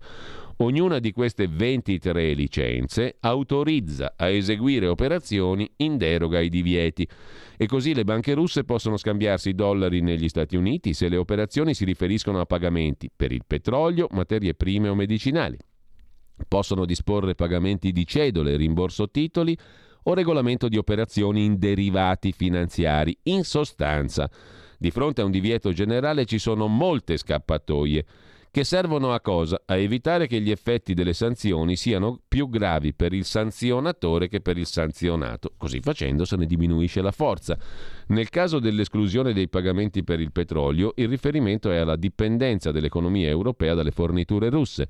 Ognuna 0.59 1.01
di 1.01 1.11
queste 1.11 1.49
23 1.49 2.33
licenze 2.33 3.17
autorizza 3.19 4.15
a 4.17 4.29
eseguire 4.29 4.87
operazioni 4.87 5.69
in 5.79 5.97
deroga 5.97 6.39
ai 6.39 6.49
divieti 6.49 7.09
e 7.57 7.67
così 7.67 7.93
le 7.93 8.05
banche 8.05 8.35
russe 8.35 8.63
possono 8.63 8.97
scambiarsi 8.97 9.55
dollari 9.55 10.01
negli 10.01 10.29
Stati 10.29 10.55
Uniti 10.57 10.95
se 10.95 11.09
le 11.09 11.17
operazioni 11.17 11.75
si 11.75 11.85
riferiscono 11.85 12.39
a 12.39 12.47
pagamenti 12.47 13.11
per 13.15 13.33
il 13.33 13.43
petrolio, 13.45 14.07
materie 14.13 14.55
prime 14.55 14.89
o 14.89 14.95
medicinali. 14.95 15.59
Possono 16.47 16.85
disporre 16.85 17.35
pagamenti 17.35 17.91
di 17.91 18.07
cedole, 18.07 18.57
rimborso 18.57 19.11
titoli 19.11 19.59
o 20.05 20.15
regolamento 20.15 20.69
di 20.69 20.77
operazioni 20.77 21.45
in 21.45 21.59
derivati 21.59 22.31
finanziari. 22.31 23.17
In 23.25 23.43
sostanza, 23.43 24.31
di 24.79 24.91
fronte 24.93 25.21
a 25.21 25.25
un 25.25 25.31
divieto 25.33 25.73
generale 25.73 26.27
ci 26.27 26.39
sono 26.39 26.69
molte 26.69 27.17
scappatoie 27.17 28.05
che 28.55 28.63
servono 28.63 29.13
a 29.13 29.21
cosa? 29.21 29.61
A 29.67 29.75
evitare 29.75 30.29
che 30.29 30.41
gli 30.41 30.53
effetti 30.53 30.95
delle 30.95 31.13
sanzioni 31.13 31.75
siano 31.75 32.21
più 32.29 32.49
gravi 32.49 32.95
per 32.95 33.13
il 33.13 33.25
sanzionatore 33.25 34.29
che 34.29 34.41
per 34.41 34.57
il 34.59 34.67
sanzionato. 34.67 35.55
Così 35.57 35.81
facendo 35.81 36.25
se 36.25 36.37
ne 36.37 36.47
diminuisce 36.47 37.03
la 37.03 37.11
forza. 37.11 37.59
Nel 38.11 38.29
caso 38.29 38.61
dell'esclusione 38.61 39.33
dei 39.33 39.49
pagamenti 39.49 40.05
per 40.05 40.21
il 40.21 40.31
petrolio, 40.31 40.93
il 40.95 41.09
riferimento 41.09 41.69
è 41.73 41.79
alla 41.79 41.97
dipendenza 41.97 42.71
dell'economia 42.71 43.29
europea 43.29 43.75
dalle 43.75 43.91
forniture 43.91 44.51
russe. 44.51 44.89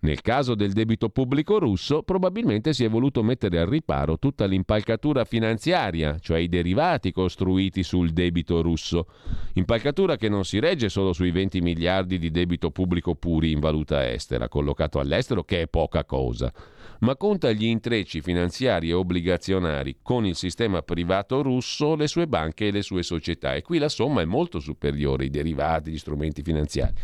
Nel 0.00 0.20
caso 0.20 0.54
del 0.54 0.72
debito 0.72 1.08
pubblico 1.08 1.58
russo, 1.58 2.02
probabilmente 2.02 2.74
si 2.74 2.84
è 2.84 2.88
voluto 2.88 3.22
mettere 3.22 3.58
al 3.58 3.66
riparo 3.66 4.18
tutta 4.18 4.44
l'impalcatura 4.44 5.24
finanziaria, 5.24 6.18
cioè 6.18 6.38
i 6.38 6.48
derivati 6.48 7.12
costruiti 7.12 7.82
sul 7.82 8.10
debito 8.10 8.60
russo. 8.60 9.06
Impalcatura 9.54 10.16
che 10.16 10.28
non 10.28 10.44
si 10.44 10.58
regge 10.58 10.90
solo 10.90 11.14
sui 11.14 11.30
20 11.30 11.60
miliardi 11.60 12.18
di 12.18 12.30
debito 12.30 12.70
pubblico 12.70 13.14
puri 13.14 13.52
in 13.52 13.60
valuta 13.60 14.10
estera, 14.10 14.48
collocato 14.48 15.00
all'estero, 15.00 15.44
che 15.44 15.62
è 15.62 15.66
poca 15.66 16.04
cosa, 16.04 16.52
ma 17.00 17.16
conta 17.16 17.50
gli 17.52 17.64
intrecci 17.64 18.20
finanziari 18.20 18.90
e 18.90 18.92
obbligazionari 18.92 19.96
con 20.02 20.26
il 20.26 20.36
sistema 20.36 20.82
privato 20.82 21.40
russo, 21.42 21.94
le 21.94 22.06
sue 22.06 22.26
banche 22.26 22.66
e 22.66 22.70
le 22.70 22.82
sue 22.82 23.02
società. 23.02 23.54
E 23.54 23.62
qui 23.62 23.78
la 23.78 23.88
somma 23.88 24.20
è 24.20 24.26
molto 24.26 24.60
superiore, 24.60 25.24
i 25.24 25.30
derivati, 25.30 25.90
gli 25.90 25.98
strumenti 25.98 26.42
finanziari 26.42 26.94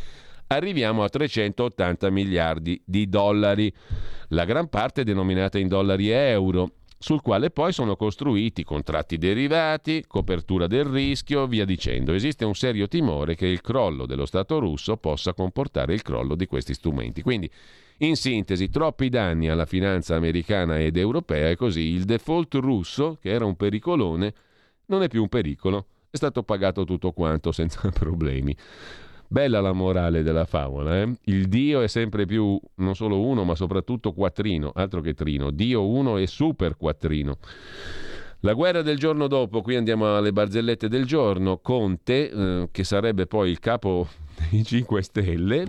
arriviamo 0.54 1.02
a 1.02 1.08
380 1.08 2.10
miliardi 2.10 2.80
di 2.84 3.08
dollari, 3.08 3.72
la 4.28 4.44
gran 4.44 4.68
parte 4.68 5.04
denominata 5.04 5.58
in 5.58 5.68
dollari 5.68 6.10
e 6.10 6.14
euro, 6.14 6.72
sul 7.02 7.20
quale 7.20 7.50
poi 7.50 7.72
sono 7.72 7.96
costruiti 7.96 8.62
contratti 8.62 9.18
derivati, 9.18 10.04
copertura 10.06 10.68
del 10.68 10.84
rischio, 10.84 11.48
via 11.48 11.64
dicendo. 11.64 12.12
Esiste 12.12 12.44
un 12.44 12.54
serio 12.54 12.86
timore 12.86 13.34
che 13.34 13.46
il 13.46 13.60
crollo 13.60 14.06
dello 14.06 14.24
Stato 14.24 14.60
russo 14.60 14.96
possa 14.96 15.34
comportare 15.34 15.94
il 15.94 16.02
crollo 16.02 16.36
di 16.36 16.46
questi 16.46 16.74
strumenti. 16.74 17.22
Quindi, 17.22 17.50
in 17.98 18.14
sintesi, 18.14 18.68
troppi 18.70 19.08
danni 19.08 19.48
alla 19.48 19.66
finanza 19.66 20.14
americana 20.14 20.78
ed 20.78 20.96
europea 20.96 21.50
e 21.50 21.56
così 21.56 21.80
il 21.80 22.04
default 22.04 22.54
russo, 22.54 23.18
che 23.20 23.30
era 23.30 23.44
un 23.44 23.56
pericolone, 23.56 24.32
non 24.86 25.02
è 25.02 25.08
più 25.08 25.22
un 25.22 25.28
pericolo, 25.28 25.86
è 26.08 26.16
stato 26.16 26.42
pagato 26.44 26.84
tutto 26.84 27.10
quanto 27.10 27.50
senza 27.50 27.88
problemi. 27.90 28.56
Bella 29.32 29.62
la 29.62 29.72
morale 29.72 30.22
della 30.22 30.44
favola, 30.44 31.00
eh? 31.00 31.10
Il 31.24 31.48
Dio 31.48 31.80
è 31.80 31.86
sempre 31.86 32.26
più 32.26 32.60
non 32.74 32.94
solo 32.94 33.18
uno, 33.18 33.44
ma 33.44 33.54
soprattutto 33.54 34.12
quattrino, 34.12 34.72
altro 34.74 35.00
che 35.00 35.14
trino. 35.14 35.50
Dio 35.50 35.88
uno 35.88 36.18
e 36.18 36.26
super 36.26 36.76
quattrino. 36.76 37.38
La 38.40 38.52
guerra 38.52 38.82
del 38.82 38.98
giorno 38.98 39.28
dopo, 39.28 39.62
qui 39.62 39.76
andiamo 39.76 40.14
alle 40.14 40.34
barzellette 40.34 40.86
del 40.86 41.06
giorno, 41.06 41.60
Conte, 41.62 42.30
eh, 42.30 42.68
che 42.70 42.84
sarebbe 42.84 43.26
poi 43.26 43.48
il 43.48 43.58
capo 43.58 44.06
dei 44.50 44.62
5 44.62 45.02
Stelle, 45.02 45.64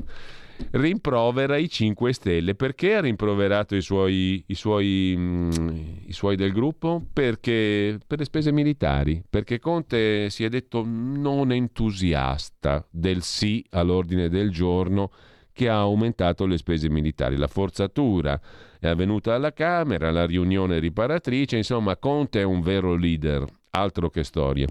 rimprovera 0.72 1.58
i 1.58 1.70
5 1.70 2.14
Stelle. 2.14 2.56
Perché 2.56 2.96
ha 2.96 3.02
rimproverato 3.02 3.76
i 3.76 3.82
suoi, 3.82 4.44
i 4.48 4.56
suoi, 4.56 5.14
mm, 5.18 5.78
i 6.08 6.14
suoi 6.14 6.36
del 6.36 6.52
gruppo? 6.52 7.06
Perché 7.12 8.00
per 8.06 8.20
le 8.20 8.26
spese 8.26 8.52
militari. 8.52 9.24
Perché 9.30 9.60
Conte 9.60 10.30
si 10.30 10.44
è 10.44 10.50
detto 10.50 10.84
non 10.86 11.52
entusiasta 11.52 12.86
del 12.90 13.22
sì 13.22 13.66
all'ordine 13.72 14.30
del 14.30 14.52
giorno 14.52 15.12
che 15.54 15.70
ha 15.70 15.78
aumentato 15.78 16.46
le 16.46 16.58
spese 16.58 16.90
militari. 16.90 17.38
La 17.38 17.48
forzatura 17.48 18.40
è 18.80 18.88
avvenuta 18.88 19.36
alla 19.36 19.54
Camera, 19.54 20.12
la 20.12 20.26
riunione 20.26 20.80
riparatrice, 20.80 21.58
insomma 21.58 21.96
Conte 21.96 22.42
è 22.42 22.44
un 22.44 22.62
vero 22.62 22.96
leader, 22.96 23.46
altro 23.70 24.10
che 24.10 24.24
storie. 24.24 24.68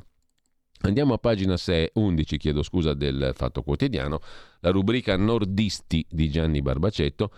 Andiamo 0.84 1.14
a 1.14 1.18
pagina 1.18 1.56
6, 1.56 1.90
11 1.94 2.36
chiedo 2.38 2.62
scusa, 2.64 2.92
del 2.94 3.32
Fatto 3.36 3.62
Quotidiano, 3.62 4.20
la 4.60 4.70
rubrica 4.70 5.16
Nordisti 5.16 6.04
di 6.10 6.28
Gianni 6.28 6.60
Barbacetto, 6.60 7.30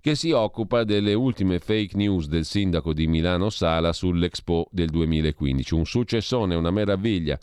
che 0.00 0.14
si 0.14 0.30
occupa 0.30 0.84
delle 0.84 1.12
ultime 1.12 1.58
fake 1.58 1.94
news 1.96 2.28
del 2.28 2.46
sindaco 2.46 2.94
di 2.94 3.06
Milano 3.06 3.50
Sala 3.50 3.92
sull'Expo 3.92 4.68
del 4.70 4.88
2015. 4.88 5.74
Un 5.74 5.84
successone, 5.84 6.54
una 6.54 6.70
meraviglia. 6.70 7.38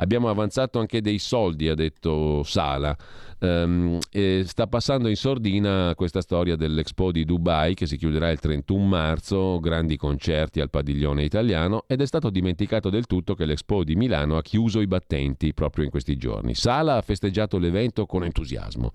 Abbiamo 0.00 0.30
avanzato 0.30 0.78
anche 0.78 1.02
dei 1.02 1.18
soldi, 1.18 1.68
ha 1.68 1.74
detto 1.74 2.42
Sala. 2.42 2.96
Um, 3.40 3.98
sta 4.44 4.66
passando 4.66 5.08
in 5.08 5.16
sordina 5.16 5.94
questa 5.94 6.20
storia 6.20 6.56
dell'Expo 6.56 7.10
di 7.10 7.24
Dubai 7.24 7.72
che 7.72 7.86
si 7.86 7.96
chiuderà 7.96 8.30
il 8.30 8.38
31 8.38 8.84
marzo, 8.84 9.58
grandi 9.60 9.96
concerti 9.96 10.60
al 10.60 10.68
padiglione 10.68 11.24
italiano 11.24 11.84
ed 11.86 12.02
è 12.02 12.06
stato 12.06 12.28
dimenticato 12.28 12.90
del 12.90 13.06
tutto 13.06 13.34
che 13.34 13.46
l'Expo 13.46 13.82
di 13.82 13.94
Milano 13.94 14.36
ha 14.36 14.42
chiuso 14.42 14.80
i 14.80 14.86
battenti 14.86 15.54
proprio 15.54 15.84
in 15.84 15.90
questi 15.90 16.16
giorni. 16.16 16.54
Sala 16.54 16.96
ha 16.96 17.02
festeggiato 17.02 17.58
l'evento 17.58 18.04
con 18.04 18.24
entusiasmo. 18.24 18.92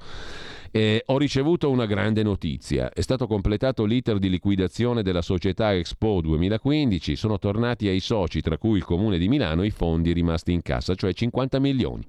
Eh, 0.76 1.04
ho 1.06 1.18
ricevuto 1.18 1.70
una 1.70 1.86
grande 1.86 2.22
notizia. 2.22 2.92
È 2.92 3.00
stato 3.00 3.28
completato 3.28 3.86
l'iter 3.86 4.20
di 4.20 4.30
liquidazione 4.30 5.04
della 5.04 5.22
società 5.22 5.74
Expo 5.74 6.20
2015. 6.20 7.16
Sono 7.16 7.40
tornati 7.40 7.88
ai 7.88 8.02
soci, 8.02 8.42
tra 8.42 8.58
cui 8.58 8.80
il 8.80 8.84
Comune 8.84 9.18
di 9.18 9.30
Milano, 9.30 9.64
i 9.64 9.70
fondi 9.70 10.12
rimasti 10.12 10.52
in 10.52 10.62
cassa, 10.62 10.94
cioè 10.96 11.14
50 11.14 11.60
milioni. 11.60 12.06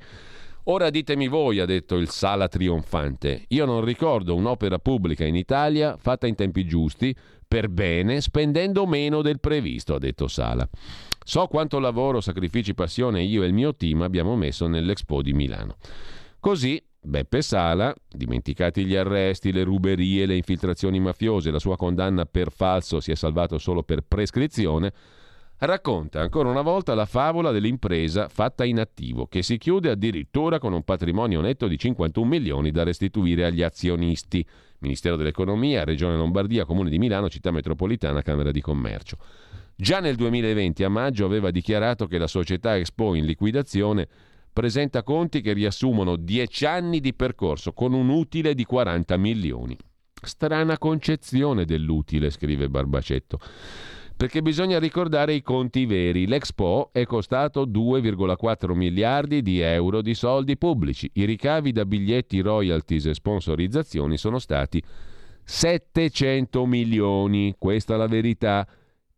Ora 0.68 0.90
ditemi 0.90 1.28
voi, 1.28 1.60
ha 1.60 1.64
detto 1.64 1.96
il 1.96 2.08
Sala 2.08 2.48
trionfante, 2.48 3.44
io 3.48 3.64
non 3.66 3.84
ricordo 3.84 4.34
un'opera 4.34 4.78
pubblica 4.80 5.24
in 5.24 5.36
Italia 5.36 5.96
fatta 5.96 6.26
in 6.26 6.34
tempi 6.34 6.66
giusti, 6.66 7.14
per 7.46 7.68
bene, 7.68 8.20
spendendo 8.20 8.86
meno 8.86 9.22
del 9.22 9.38
previsto, 9.38 9.94
ha 9.94 9.98
detto 9.98 10.26
Sala. 10.26 10.68
So 11.24 11.46
quanto 11.46 11.78
lavoro, 11.78 12.20
sacrifici, 12.20 12.74
passione 12.74 13.22
io 13.22 13.44
e 13.44 13.46
il 13.46 13.52
mio 13.52 13.76
team 13.76 14.02
abbiamo 14.02 14.34
messo 14.34 14.66
nell'Expo 14.66 15.22
di 15.22 15.32
Milano. 15.32 15.76
Così 16.40 16.82
Beppe 17.00 17.40
Sala, 17.40 17.94
dimenticati 18.08 18.84
gli 18.84 18.96
arresti, 18.96 19.52
le 19.52 19.62
ruberie, 19.62 20.26
le 20.26 20.34
infiltrazioni 20.34 20.98
mafiose, 20.98 21.52
la 21.52 21.60
sua 21.60 21.76
condanna 21.76 22.26
per 22.26 22.50
falso 22.50 22.98
si 22.98 23.12
è 23.12 23.14
salvato 23.14 23.58
solo 23.58 23.84
per 23.84 24.00
prescrizione, 24.00 24.92
racconta 25.58 26.20
ancora 26.20 26.50
una 26.50 26.60
volta 26.60 26.94
la 26.94 27.06
favola 27.06 27.50
dell'impresa 27.50 28.28
fatta 28.28 28.64
in 28.64 28.78
attivo, 28.78 29.26
che 29.26 29.42
si 29.42 29.56
chiude 29.58 29.90
addirittura 29.90 30.58
con 30.58 30.72
un 30.72 30.82
patrimonio 30.82 31.40
netto 31.40 31.66
di 31.66 31.78
51 31.78 32.26
milioni 32.26 32.70
da 32.70 32.82
restituire 32.82 33.44
agli 33.44 33.62
azionisti. 33.62 34.46
Ministero 34.80 35.16
dell'Economia, 35.16 35.84
Regione 35.84 36.16
Lombardia, 36.16 36.66
Comune 36.66 36.90
di 36.90 36.98
Milano, 36.98 37.30
Città 37.30 37.50
Metropolitana, 37.50 38.22
Camera 38.22 38.50
di 38.50 38.60
Commercio. 38.60 39.16
Già 39.74 40.00
nel 40.00 40.16
2020, 40.16 40.84
a 40.84 40.88
maggio, 40.88 41.24
aveva 41.24 41.50
dichiarato 41.50 42.06
che 42.06 42.18
la 42.18 42.26
società 42.26 42.76
Expo 42.76 43.14
in 43.14 43.24
liquidazione 43.24 44.08
presenta 44.52 45.02
conti 45.02 45.42
che 45.42 45.52
riassumono 45.52 46.16
10 46.16 46.64
anni 46.64 47.00
di 47.00 47.12
percorso 47.12 47.72
con 47.72 47.92
un 47.92 48.08
utile 48.08 48.54
di 48.54 48.64
40 48.64 49.16
milioni. 49.18 49.76
Strana 50.22 50.78
concezione 50.78 51.66
dell'utile, 51.66 52.30
scrive 52.30 52.70
Barbacetto. 52.70 53.38
Perché 54.16 54.40
bisogna 54.40 54.78
ricordare 54.78 55.34
i 55.34 55.42
conti 55.42 55.84
veri. 55.84 56.26
L'Expo 56.26 56.88
è 56.90 57.04
costato 57.04 57.66
2,4 57.66 58.72
miliardi 58.72 59.42
di 59.42 59.60
euro 59.60 60.00
di 60.00 60.14
soldi 60.14 60.56
pubblici. 60.56 61.10
I 61.14 61.26
ricavi 61.26 61.70
da 61.70 61.84
biglietti, 61.84 62.40
royalties 62.40 63.04
e 63.06 63.14
sponsorizzazioni 63.14 64.16
sono 64.16 64.38
stati 64.38 64.82
700 65.44 66.64
milioni. 66.64 67.54
Questa 67.58 67.92
è 67.92 67.96
la 67.98 68.06
verità. 68.06 68.66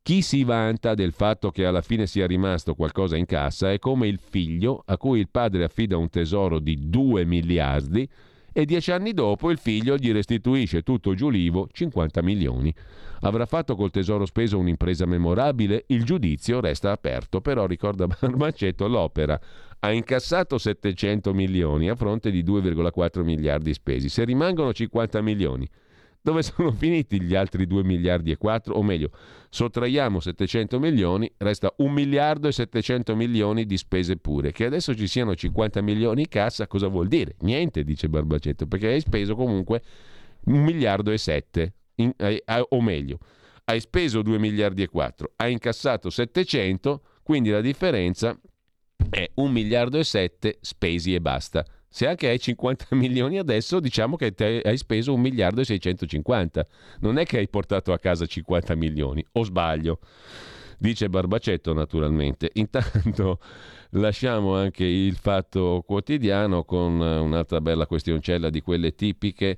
Chi 0.03 0.21
si 0.21 0.43
vanta 0.43 0.95
del 0.95 1.13
fatto 1.13 1.53
che 1.53 1.65
alla 1.65 1.83
fine 1.83 2.09
sia 2.09 2.27
rimasto 2.27 2.75
qualcosa 2.75 3.17
in 3.17 3.27
cassa 3.27 3.71
è 3.71 3.79
come 3.79 4.09
il 4.09 4.19
figlio 4.19 4.83
a 4.85 4.97
cui 4.97 5.21
il 5.21 5.29
padre 5.31 5.63
affida 5.63 5.97
un 5.97 6.09
tesoro 6.09 6.59
di 6.59 6.89
2 6.89 7.25
miliardi 7.25 8.09
e 8.59 8.65
dieci 8.65 8.91
anni 8.91 9.15
dopo 9.15 9.53
il 9.53 9.59
figlio 9.59 9.95
gli 9.95 10.11
restituisce 10.11 10.83
tutto 10.83 11.15
giulivo 11.15 11.69
50 11.71 12.21
milioni. 12.23 12.75
Avrà 13.21 13.47
fatto 13.47 13.77
col 13.77 13.93
tesoro 13.93 14.27
speso 14.27 14.59
un'impresa 14.59 15.07
memorabile? 15.07 15.85
Il 15.87 16.03
giudizio 16.03 16.59
resta 16.59 16.91
aperto, 16.91 17.41
però 17.41 17.67
ricorda 17.67 18.09
Barbacetto 18.21 18.89
l'opera 18.89 19.41
ha 19.79 19.93
incassato 19.93 20.59
700 20.59 21.33
milioni 21.33 21.89
a 21.89 21.95
fronte 21.95 22.33
di 22.33 22.43
2,4 22.43 23.23
miliardi 23.23 23.73
spesi. 23.73 24.09
Se 24.09 24.25
rimangono 24.25 24.73
50 24.73 25.23
milioni, 25.23 25.69
dove 26.21 26.43
sono 26.43 26.71
finiti 26.77 27.21
gli 27.21 27.35
altri 27.35 27.67
2 27.67 27.83
miliardi 27.85 28.31
e 28.31 28.37
4? 28.37 28.75
O 28.75 28.83
meglio, 28.83 29.11
sottraiamo 29.51 30.21
700 30.21 30.79
milioni, 30.79 31.31
resta 31.37 31.73
1 31.77 31.93
miliardo 31.93 32.49
e 32.49 32.53
700 32.53 33.17
milioni 33.17 33.67
di 33.67 33.77
spese 33.77 34.17
pure. 34.17 34.53
Che 34.53 34.65
adesso 34.65 34.95
ci 34.95 35.07
siano 35.07 35.35
50 35.35 35.81
milioni 35.81 36.23
in 36.23 36.29
cassa, 36.29 36.67
cosa 36.67 36.89
vuol 36.89 37.09
dire? 37.09 37.37
Niente, 37.41 37.85
dice 37.85 38.09
Barbacetto, 38.09 38.67
perché 38.67 38.89
hai 38.89 39.01
speso 39.01 39.35
comunque 39.35 39.83
1 40.45 40.63
miliardo 40.63 41.11
e 41.11 41.19
7, 41.19 41.75
in, 41.97 42.13
eh, 42.17 42.43
o 42.69 42.81
meglio, 42.81 43.19
hai 43.65 43.81
speso 43.81 44.23
2 44.23 44.39
miliardi 44.39 44.83
e 44.83 44.89
4, 44.89 45.33
hai 45.37 45.53
incassato 45.53 46.11
700, 46.11 47.03
quindi 47.23 47.51
la 47.51 47.61
differenza 47.61 48.39
è 49.11 49.31
1 49.35 49.51
miliardo 49.51 49.99
e 49.99 50.05
7 50.05 50.59
spesi 50.61 51.15
e 51.15 51.21
basta. 51.21 51.65
Se 51.89 52.07
anche 52.07 52.29
hai 52.29 52.39
50 52.39 52.87
milioni 52.97 53.39
adesso, 53.39 53.81
diciamo 53.81 54.17
che 54.17 54.35
hai 54.63 54.77
speso 54.77 55.13
1 55.15 55.23
miliardo 55.23 55.61
e 55.61 55.65
650. 55.65 56.67
Non 57.01 57.19
è 57.19 57.25
che 57.25 57.39
hai 57.39 57.49
portato 57.49 57.93
a 57.93 57.99
casa 57.99 58.27
50 58.27 58.75
milioni, 58.75 59.25
o 59.33 59.43
sbaglio? 59.43 60.01
Dice 60.79 61.09
Barbacetto 61.09 61.73
naturalmente. 61.73 62.51
Intanto 62.55 63.41
lasciamo 63.91 64.55
anche 64.55 64.85
il 64.85 65.17
fatto 65.17 65.83
quotidiano 65.87 66.65
con 66.65 67.01
un'altra 67.01 67.61
bella 67.61 67.87
questioncella 67.87 68.51
di 68.51 68.61
quelle 68.61 68.95
tipiche 68.95 69.57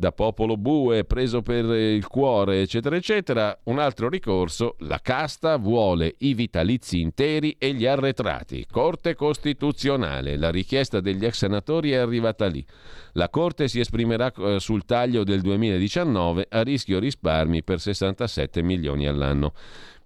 da 0.00 0.12
popolo 0.12 0.56
bue, 0.56 1.04
preso 1.04 1.42
per 1.42 1.66
il 1.66 2.06
cuore, 2.08 2.62
eccetera, 2.62 2.96
eccetera. 2.96 3.56
Un 3.64 3.78
altro 3.78 4.08
ricorso, 4.08 4.76
la 4.80 4.98
casta 5.00 5.58
vuole 5.58 6.14
i 6.20 6.32
vitalizi 6.32 7.00
interi 7.00 7.54
e 7.58 7.74
gli 7.74 7.84
arretrati. 7.84 8.66
Corte 8.68 9.14
Costituzionale, 9.14 10.38
la 10.38 10.50
richiesta 10.50 11.00
degli 11.00 11.24
ex 11.24 11.34
senatori 11.34 11.92
è 11.92 11.96
arrivata 11.96 12.46
lì. 12.46 12.64
La 13.12 13.28
Corte 13.28 13.68
si 13.68 13.78
esprimerà 13.78 14.32
eh, 14.32 14.58
sul 14.58 14.86
taglio 14.86 15.22
del 15.22 15.42
2019 15.42 16.46
a 16.48 16.62
rischio 16.62 16.98
risparmi 16.98 17.62
per 17.62 17.78
67 17.78 18.62
milioni 18.62 19.06
all'anno. 19.06 19.52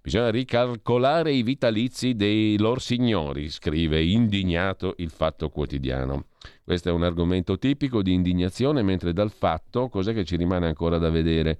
Bisogna 0.01 0.29
ricalcolare 0.29 1.31
i 1.31 1.41
vitalizi 1.41 2.15
dei 2.15 2.57
lor 2.59 2.81
signori, 2.81 3.49
scrive 3.49 4.03
indignato 4.03 4.93
il 4.97 5.09
Fatto 5.09 5.49
Quotidiano. 5.49 6.25
Questo 6.63 6.89
è 6.89 6.91
un 6.91 7.03
argomento 7.03 7.57
tipico 7.57 8.01
di 8.01 8.13
indignazione, 8.13 8.81
mentre 8.81 9.13
dal 9.13 9.31
fatto, 9.31 9.89
cos'è 9.89 10.13
che 10.13 10.25
ci 10.25 10.35
rimane 10.35 10.67
ancora 10.67 10.97
da 10.97 11.09
vedere? 11.09 11.59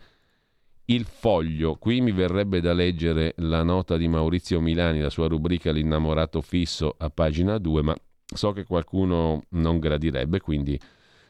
Il 0.85 1.05
foglio, 1.05 1.75
qui 1.75 2.01
mi 2.01 2.11
verrebbe 2.11 2.61
da 2.61 2.73
leggere 2.73 3.33
la 3.37 3.63
nota 3.63 3.97
di 3.97 4.07
Maurizio 4.07 4.61
Milani, 4.61 4.99
la 4.99 5.09
sua 5.09 5.27
rubrica 5.27 5.71
L'innamorato 5.71 6.41
fisso 6.41 6.95
a 6.97 7.09
pagina 7.09 7.57
2, 7.57 7.81
ma 7.81 7.95
so 8.23 8.51
che 8.51 8.65
qualcuno 8.65 9.43
non 9.49 9.79
gradirebbe, 9.79 10.39
quindi 10.39 10.79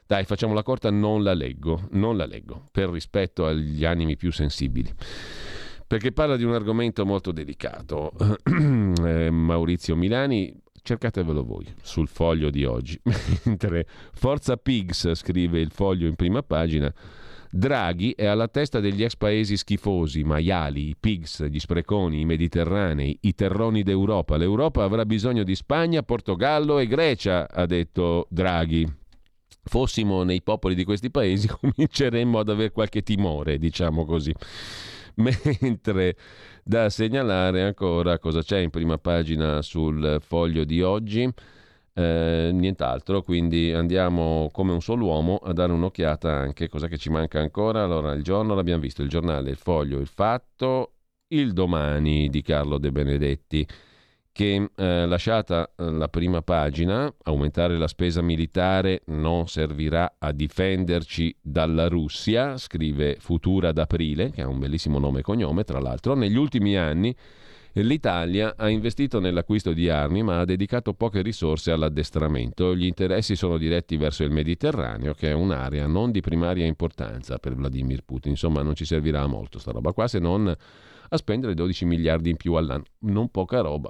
dai, 0.06 0.26
facciamo 0.26 0.54
la 0.54 0.64
corta, 0.64 0.92
non 0.92 1.24
la 1.24 1.34
leggo, 1.34 1.88
non 1.92 2.18
la 2.18 2.26
leggo, 2.26 2.66
per 2.72 2.90
rispetto 2.90 3.46
agli 3.46 3.86
animi 3.86 4.18
più 4.18 4.32
sensibili 4.32 4.94
perché 5.88 6.12
parla 6.12 6.36
di 6.36 6.44
un 6.44 6.54
argomento 6.54 7.06
molto 7.06 7.32
delicato. 7.32 8.12
eh, 8.44 9.30
Maurizio 9.30 9.96
Milani, 9.96 10.54
cercatevelo 10.86 11.44
voi 11.44 11.66
sul 11.82 12.08
foglio 12.08 12.50
di 12.50 12.64
oggi. 12.64 13.00
Mentre 13.44 13.86
Forza 14.14 14.56
Pigs 14.56 15.14
scrive 15.16 15.60
il 15.60 15.72
foglio 15.72 16.08
in 16.08 16.16
prima 16.16 16.44
pagina. 16.44 16.94
Draghi 17.50 18.14
è 18.16 18.26
alla 18.26 18.50
testa 18.50 18.80
degli 18.80 19.02
ex 19.02 19.16
paesi 19.16 19.56
schifosi, 19.56 20.24
maiali, 20.24 20.90
i 20.90 20.96
pigs, 21.00 21.46
gli 21.46 21.60
spreconi, 21.60 22.20
i 22.20 22.26
mediterranei, 22.26 23.18
i 23.22 23.34
terroni 23.34 23.82
d'Europa. 23.82 24.36
L'Europa 24.36 24.84
avrà 24.84 25.06
bisogno 25.06 25.44
di 25.44 25.56
Spagna, 25.56 26.04
Portogallo 26.04 26.80
e 26.80 26.88
Grecia, 26.88 27.50
ha 27.50 27.66
detto 27.66 28.28
Draghi. 28.30 28.86
Fossimo 29.64 30.24
nei 30.24 30.44
popoli 30.44 30.76
di 30.76 30.84
questi 30.84 31.10
paesi 31.10 31.48
cominceremmo 31.60 32.40
ad 32.40 32.50
avere 32.50 32.72
qualche 32.72 33.02
timore, 33.04 33.58
diciamo 33.58 34.06
così. 34.06 34.34
mentre 35.62 36.16
da 36.64 36.90
segnalare 36.90 37.64
ancora 37.64 38.20
cosa 38.20 38.42
c'è 38.42 38.60
in 38.60 38.70
prima 38.70 38.98
pagina 38.98 39.62
sul 39.62 40.18
foglio 40.22 40.64
di 40.64 40.82
oggi. 40.82 41.32
Eh, 41.98 42.50
nient'altro, 42.54 43.22
quindi 43.22 43.72
andiamo 43.72 44.50
come 44.52 44.74
un 44.74 44.82
solo 44.82 45.06
uomo 45.06 45.38
a 45.38 45.54
dare 45.54 45.72
un'occhiata 45.72 46.30
anche 46.30 46.68
cosa 46.68 46.88
che 46.88 46.98
ci 46.98 47.10
manca 47.10 47.40
ancora. 47.40 47.84
Allora, 47.84 48.14
il 48.14 48.24
giorno 48.24 48.54
l'abbiamo 48.54 48.82
visto, 48.82 49.02
il 49.02 49.10
giornale, 49.10 49.50
il 49.52 49.58
foglio, 49.58 50.00
il 50.00 50.08
fatto, 50.08 50.96
il 51.28 51.54
domani 51.54 52.30
di 52.30 52.42
Carlo 52.42 52.78
De 52.78 52.92
Benedetti 52.92 53.66
che 54.36 54.70
eh, 54.76 55.06
lasciata 55.06 55.72
eh, 55.78 55.90
la 55.92 56.10
prima 56.10 56.42
pagina, 56.42 57.10
aumentare 57.24 57.78
la 57.78 57.88
spesa 57.88 58.22
militare 58.22 59.04
non 59.06 59.48
servirà 59.48 60.16
a 60.20 60.34
difenderci 60.34 61.34
dalla 61.40 61.88
Russia, 61.88 62.58
scrive 62.58 63.16
Futura 63.18 63.72
d'Aprile, 63.72 64.32
che 64.32 64.42
ha 64.42 64.50
un 64.50 64.60
bellissimo 64.60 65.00
nome 65.00 65.20
e 65.20 65.22
cognome, 65.22 65.64
tra 65.64 65.80
l'altro, 65.80 66.16
negli 66.16 66.36
ultimi 66.36 66.76
anni 66.76 67.16
l'Italia 67.76 68.56
ha 68.58 68.68
investito 68.68 69.22
nell'acquisto 69.22 69.72
di 69.72 69.90
armi 69.90 70.24
ma 70.24 70.40
ha 70.40 70.46
dedicato 70.46 70.94
poche 70.94 71.22
risorse 71.22 71.72
all'addestramento. 71.72 72.76
Gli 72.76 72.86
interessi 72.86 73.38
sono 73.38 73.58
diretti 73.58 73.96
verso 73.96 74.26
il 74.26 74.32
Mediterraneo, 74.32 75.14
che 75.14 75.30
è 75.30 75.34
un'area 75.34 75.88
non 75.88 76.12
di 76.12 76.20
primaria 76.20 76.66
importanza 76.66 77.38
per 77.38 77.56
Vladimir 77.56 78.04
Putin. 78.04 78.32
Insomma, 78.32 78.62
non 78.62 78.76
ci 78.76 78.84
servirà 78.84 79.26
molto 79.28 79.60
sta 79.60 79.72
roba 79.72 79.94
qua 79.94 80.10
se 80.10 80.20
non 80.20 80.54
a 81.10 81.18
spendere 81.18 81.54
12 81.54 81.86
miliardi 81.86 82.30
in 82.30 82.38
più 82.38 82.54
all'anno, 82.54 82.84
non 83.00 83.30
poca 83.30 83.62
roba. 83.62 83.90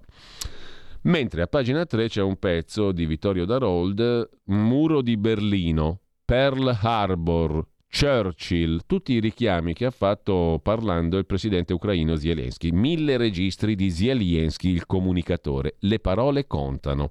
Mentre 1.03 1.43
a 1.43 1.47
pagina 1.47 1.85
3 1.85 2.07
c'è 2.07 2.21
un 2.21 2.37
pezzo 2.37 2.91
di 2.91 3.05
Vittorio 3.05 3.45
Darold, 3.45 4.29
Muro 4.45 5.01
di 5.01 5.17
Berlino, 5.17 6.01
Pearl 6.25 6.75
Harbor, 6.81 7.63
Churchill, 7.97 8.81
tutti 8.85 9.13
i 9.13 9.21
richiami 9.21 9.71
che 9.71 9.85
ha 9.85 9.89
fatto 9.89 10.59
parlando 10.61 11.17
il 11.17 11.25
presidente 11.25 11.71
ucraino 11.71 12.17
Zelensky. 12.17 12.71
Mille 12.71 13.15
registri 13.15 13.73
di 13.73 13.89
Zelensky, 13.89 14.69
il 14.69 14.85
comunicatore. 14.85 15.75
Le 15.79 15.99
parole 15.99 16.45
contano. 16.45 17.07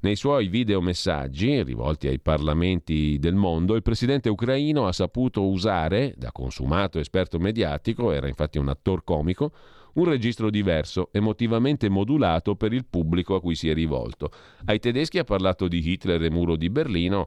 Nei 0.00 0.14
suoi 0.14 0.48
videomessaggi, 0.48 1.62
rivolti 1.62 2.08
ai 2.08 2.20
parlamenti 2.20 3.16
del 3.18 3.34
mondo, 3.34 3.76
il 3.76 3.82
presidente 3.82 4.28
ucraino 4.28 4.86
ha 4.86 4.92
saputo 4.92 5.48
usare, 5.48 6.12
da 6.18 6.30
consumato 6.32 6.98
esperto 6.98 7.38
mediatico, 7.38 8.12
era 8.12 8.28
infatti 8.28 8.58
un 8.58 8.68
attore 8.68 9.00
comico, 9.04 9.52
un 9.94 10.04
registro 10.04 10.50
diverso, 10.50 11.08
emotivamente 11.12 11.88
modulato 11.88 12.56
per 12.56 12.74
il 12.74 12.84
pubblico 12.84 13.36
a 13.36 13.40
cui 13.40 13.54
si 13.54 13.70
è 13.70 13.72
rivolto. 13.72 14.30
Ai 14.66 14.80
tedeschi 14.80 15.18
ha 15.18 15.24
parlato 15.24 15.66
di 15.66 15.78
Hitler 15.90 16.22
e 16.22 16.30
muro 16.30 16.56
di 16.56 16.68
Berlino, 16.68 17.26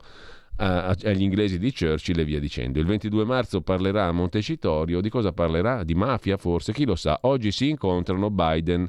agli 0.59 1.21
inglesi 1.21 1.57
di 1.57 1.73
Churchill 1.73 2.19
e 2.19 2.25
via 2.25 2.39
dicendo. 2.39 2.79
Il 2.79 2.85
22 2.85 3.23
marzo 3.23 3.61
parlerà 3.61 4.07
a 4.07 4.11
Montecitorio. 4.11 5.01
Di 5.01 5.09
cosa 5.09 5.31
parlerà? 5.31 5.83
Di 5.83 5.95
mafia 5.95 6.37
forse? 6.37 6.73
Chi 6.73 6.85
lo 6.85 6.95
sa? 6.95 7.19
Oggi 7.23 7.51
si 7.51 7.69
incontrano 7.69 8.29
Biden 8.29 8.87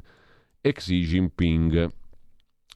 e 0.59 0.73
Xi 0.73 0.99
Jinping. 1.01 1.89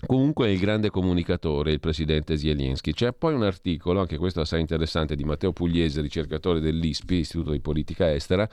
Comunque 0.06 0.48
è 0.48 0.50
il 0.52 0.60
grande 0.60 0.90
comunicatore, 0.90 1.72
il 1.72 1.80
presidente 1.80 2.38
Zelensky. 2.38 2.92
C'è 2.92 3.14
poi 3.14 3.34
un 3.34 3.44
articolo, 3.44 4.02
anche 4.02 4.18
questo 4.18 4.42
assai 4.42 4.60
interessante, 4.62 5.16
di 5.16 5.24
Matteo 5.24 5.52
Pugliese, 5.52 6.02
ricercatore 6.02 6.60
dell'ISPI, 6.60 7.16
Istituto 7.16 7.52
di 7.52 7.62
Politica 7.62 8.14
Estera, 8.14 8.48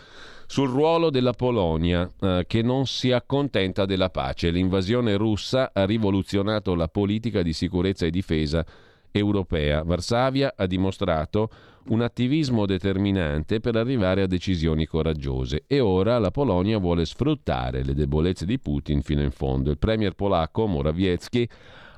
sul 0.46 0.70
ruolo 0.70 1.10
della 1.10 1.32
Polonia, 1.32 2.10
eh, 2.20 2.44
che 2.46 2.62
non 2.62 2.86
si 2.86 3.10
accontenta 3.10 3.84
della 3.84 4.08
pace. 4.08 4.50
L'invasione 4.50 5.16
russa 5.16 5.72
ha 5.74 5.84
rivoluzionato 5.84 6.74
la 6.74 6.88
politica 6.88 7.42
di 7.42 7.52
sicurezza 7.52 8.06
e 8.06 8.10
difesa 8.10 8.64
europea. 9.12 9.82
Varsavia 9.82 10.54
ha 10.56 10.66
dimostrato 10.66 11.50
un 11.88 12.00
attivismo 12.00 12.66
determinante 12.66 13.60
per 13.60 13.76
arrivare 13.76 14.22
a 14.22 14.26
decisioni 14.26 14.86
coraggiose 14.86 15.64
e 15.66 15.80
ora 15.80 16.18
la 16.18 16.30
Polonia 16.30 16.78
vuole 16.78 17.04
sfruttare 17.04 17.84
le 17.84 17.94
debolezze 17.94 18.46
di 18.46 18.58
Putin 18.58 19.02
fino 19.02 19.22
in 19.22 19.30
fondo. 19.30 19.70
Il 19.70 19.78
premier 19.78 20.14
polacco 20.14 20.66
Morawiecki 20.66 21.48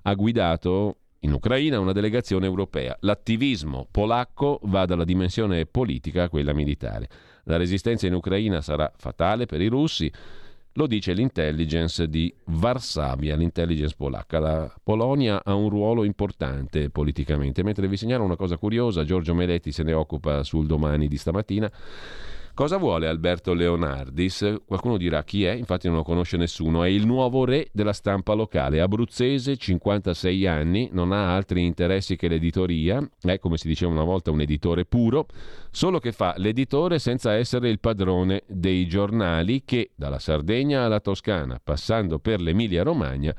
ha 0.03 0.15
guidato 0.15 0.97
in 1.21 1.33
Ucraina 1.33 1.81
una 1.81 1.93
delegazione 1.93 2.47
europea. 2.47 2.97
L'attivismo 3.01 3.87
polacco 3.91 4.61
va 4.65 4.85
dalla 4.85 5.05
dimensione 5.05 5.67
politica 5.67 6.25
a 6.25 6.29
quella 6.29 6.53
militare. 6.53 7.09
La 7.45 7.57
resistenza 7.57 8.07
in 8.07 8.15
Ucraina 8.15 8.61
sarà 8.61 8.91
fatale 8.97 9.47
per 9.47 9.61
i 9.61 9.69
russi. 9.69 10.11
Lo 10.77 10.89
dice 10.89 11.13
l'intelligence 11.13 12.09
di 12.09 12.35
Varsavia, 12.47 13.37
l'intelligence 13.37 13.95
polacca. 13.97 14.41
La 14.41 14.75
Polonia 14.83 15.45
ha 15.45 15.55
un 15.55 15.69
ruolo 15.69 16.03
importante 16.03 16.91
politicamente, 16.91 17.63
mentre 17.63 17.87
vi 17.87 17.97
segnalo 17.97 18.25
una 18.25 18.35
cosa 18.35 18.57
curiosa, 18.57 19.05
Giorgio 19.05 19.35
Meletti 19.35 19.71
se 19.71 19.85
ne 19.85 19.93
occupa 19.93 20.43
sul 20.43 20.67
domani 20.67 21.07
di 21.07 21.17
stamattina. 21.17 21.71
Cosa 22.55 22.77
vuole 22.77 23.09
Alberto 23.09 23.53
Leonardis? 23.53 24.61
Qualcuno 24.65 24.97
dirà 24.97 25.25
chi 25.25 25.43
è, 25.43 25.51
infatti 25.51 25.89
non 25.89 25.97
lo 25.97 26.03
conosce 26.05 26.37
nessuno, 26.37 26.85
è 26.85 26.89
il 26.89 27.05
nuovo 27.05 27.45
re 27.45 27.67
della 27.73 27.93
stampa 27.93 28.33
locale, 28.33 28.81
abruzzese, 28.81 29.57
56 29.57 30.47
anni, 30.47 30.89
non 30.93 31.11
ha 31.11 31.35
altri 31.35 31.65
interessi 31.65 32.15
che 32.15 32.29
l'editoria, 32.29 33.05
è 33.23 33.41
come 33.41 33.57
si 33.57 33.67
diceva 33.67 33.91
una 33.91 34.05
volta 34.05 34.31
un 34.31 34.41
editore 34.41 34.85
puro, 34.85 35.27
solo 35.73 35.99
che 35.99 36.13
fa 36.13 36.35
l'editore 36.37 37.01
senza 37.01 37.33
essere 37.35 37.69
il 37.71 37.81
padrone 37.81 38.45
dei 38.47 38.87
giornali 38.87 39.65
che 39.65 39.91
dalla 39.97 40.21
Sardegna 40.21 40.85
alla 40.85 41.01
Toscana, 41.01 41.61
passando 41.61 42.21
per 42.21 42.41
l'Emilia 42.41 42.85
Romagna, 42.85 43.35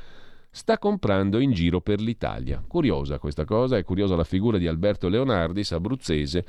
sta 0.52 0.78
comprando 0.78 1.40
in 1.40 1.54
giro 1.54 1.80
per 1.80 2.02
l'Italia. 2.02 2.62
Curiosa 2.68 3.18
questa 3.18 3.46
cosa, 3.46 3.78
è 3.78 3.84
curiosa 3.86 4.18
la 4.18 4.26
figura 4.26 4.58
di 4.58 4.68
Alberto 4.68 5.08
Leonardis, 5.08 5.72
abruzzese, 5.72 6.46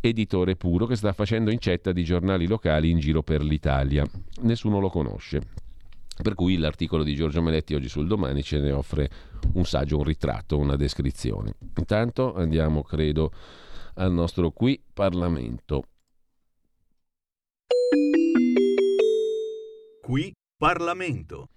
editore 0.00 0.56
puro 0.56 0.86
che 0.86 0.96
sta 0.96 1.12
facendo 1.12 1.50
incetta 1.50 1.92
di 1.92 2.04
giornali 2.04 2.46
locali 2.46 2.90
in 2.90 2.98
giro 2.98 3.22
per 3.22 3.42
l'Italia. 3.42 4.04
Nessuno 4.42 4.80
lo 4.80 4.88
conosce. 4.88 5.42
Per 6.22 6.34
cui 6.34 6.56
l'articolo 6.56 7.02
di 7.02 7.14
Giorgio 7.14 7.40
Meletti 7.40 7.74
oggi 7.74 7.88
sul 7.88 8.06
domani 8.06 8.42
ce 8.42 8.58
ne 8.58 8.72
offre 8.72 9.10
un 9.54 9.64
saggio, 9.64 9.96
un 9.96 10.04
ritratto, 10.04 10.58
una 10.58 10.76
descrizione. 10.76 11.54
Intanto 11.76 12.34
andiamo, 12.34 12.82
credo, 12.82 13.32
al 13.94 14.12
nostro 14.12 14.50
qui 14.50 14.82
Parlamento. 14.92 15.84
Qui 20.02 20.34
Parlamento. 20.56 21.48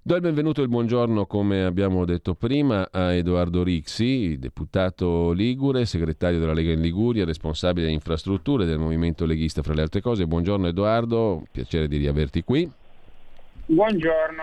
Do 0.00 0.14
il 0.14 0.22
benvenuto 0.22 0.60
e 0.60 0.62
il 0.62 0.70
buongiorno, 0.70 1.26
come 1.26 1.64
abbiamo 1.64 2.06
detto 2.06 2.34
prima, 2.34 2.88
a 2.90 3.12
Edoardo 3.12 3.62
Rixi, 3.62 4.38
deputato 4.38 5.32
Ligure, 5.32 5.84
segretario 5.84 6.38
della 6.38 6.54
Lega 6.54 6.72
in 6.72 6.80
Liguria, 6.80 7.26
responsabile 7.26 7.82
delle 7.82 7.96
infrastrutture 7.96 8.64
del 8.64 8.78
movimento 8.78 9.26
leghista, 9.26 9.60
fra 9.60 9.74
le 9.74 9.82
altre 9.82 10.00
cose. 10.00 10.26
Buongiorno 10.26 10.66
Edoardo, 10.68 11.42
piacere 11.50 11.88
di 11.88 11.98
riaverti 11.98 12.42
qui. 12.42 12.70
Buongiorno. 13.66 14.42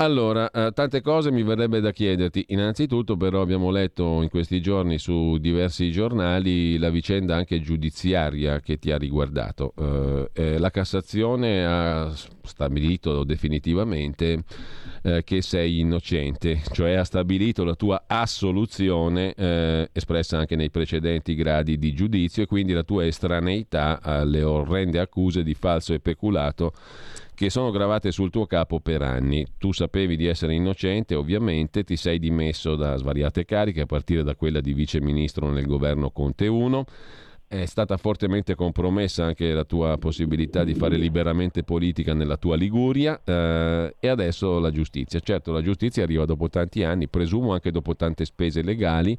Allora, 0.00 0.48
eh, 0.52 0.70
tante 0.74 1.00
cose 1.00 1.32
mi 1.32 1.42
verrebbe 1.42 1.80
da 1.80 1.90
chiederti. 1.90 2.44
Innanzitutto, 2.50 3.16
però, 3.16 3.40
abbiamo 3.40 3.68
letto 3.72 4.22
in 4.22 4.28
questi 4.28 4.60
giorni 4.60 4.96
su 4.96 5.38
diversi 5.38 5.90
giornali 5.90 6.78
la 6.78 6.88
vicenda 6.88 7.34
anche 7.34 7.60
giudiziaria 7.60 8.60
che 8.60 8.78
ti 8.78 8.92
ha 8.92 8.96
riguardato. 8.96 9.72
Eh, 9.76 10.30
eh, 10.34 10.58
la 10.58 10.70
Cassazione 10.70 11.66
ha 11.66 12.12
stabilito 12.44 13.24
definitivamente 13.24 14.44
eh, 15.02 15.24
che 15.24 15.42
sei 15.42 15.80
innocente, 15.80 16.62
cioè 16.70 16.92
ha 16.92 17.04
stabilito 17.04 17.64
la 17.64 17.74
tua 17.74 18.04
assoluzione 18.06 19.34
eh, 19.34 19.90
espressa 19.92 20.38
anche 20.38 20.54
nei 20.54 20.70
precedenti 20.70 21.34
gradi 21.34 21.76
di 21.76 21.92
giudizio 21.92 22.44
e 22.44 22.46
quindi 22.46 22.72
la 22.72 22.84
tua 22.84 23.04
estraneità 23.04 23.98
alle 24.00 24.44
orrende 24.44 25.00
accuse 25.00 25.42
di 25.42 25.54
falso 25.54 25.92
e 25.92 25.98
peculato 25.98 26.72
che 27.38 27.50
sono 27.50 27.70
gravate 27.70 28.10
sul 28.10 28.30
tuo 28.30 28.46
capo 28.46 28.80
per 28.80 29.00
anni. 29.00 29.46
Tu 29.58 29.70
sapevi 29.70 30.16
di 30.16 30.26
essere 30.26 30.54
innocente, 30.54 31.14
ovviamente 31.14 31.84
ti 31.84 31.94
sei 31.94 32.18
dimesso 32.18 32.74
da 32.74 32.96
svariate 32.96 33.44
cariche, 33.44 33.82
a 33.82 33.86
partire 33.86 34.24
da 34.24 34.34
quella 34.34 34.60
di 34.60 34.74
vice 34.74 35.00
ministro 35.00 35.48
nel 35.48 35.64
governo 35.64 36.10
Conte 36.10 36.48
1. 36.48 36.84
È 37.46 37.64
stata 37.64 37.96
fortemente 37.96 38.56
compromessa 38.56 39.24
anche 39.24 39.52
la 39.52 39.62
tua 39.62 39.96
possibilità 39.98 40.64
di 40.64 40.74
fare 40.74 40.96
liberamente 40.96 41.62
politica 41.62 42.12
nella 42.12 42.36
tua 42.36 42.56
Liguria 42.56 43.20
eh, 43.22 43.94
e 44.00 44.08
adesso 44.08 44.58
la 44.58 44.72
giustizia. 44.72 45.20
Certo, 45.20 45.52
la 45.52 45.62
giustizia 45.62 46.02
arriva 46.02 46.24
dopo 46.24 46.48
tanti 46.48 46.82
anni, 46.82 47.06
presumo 47.06 47.52
anche 47.52 47.70
dopo 47.70 47.94
tante 47.94 48.24
spese 48.24 48.62
legali 48.62 49.16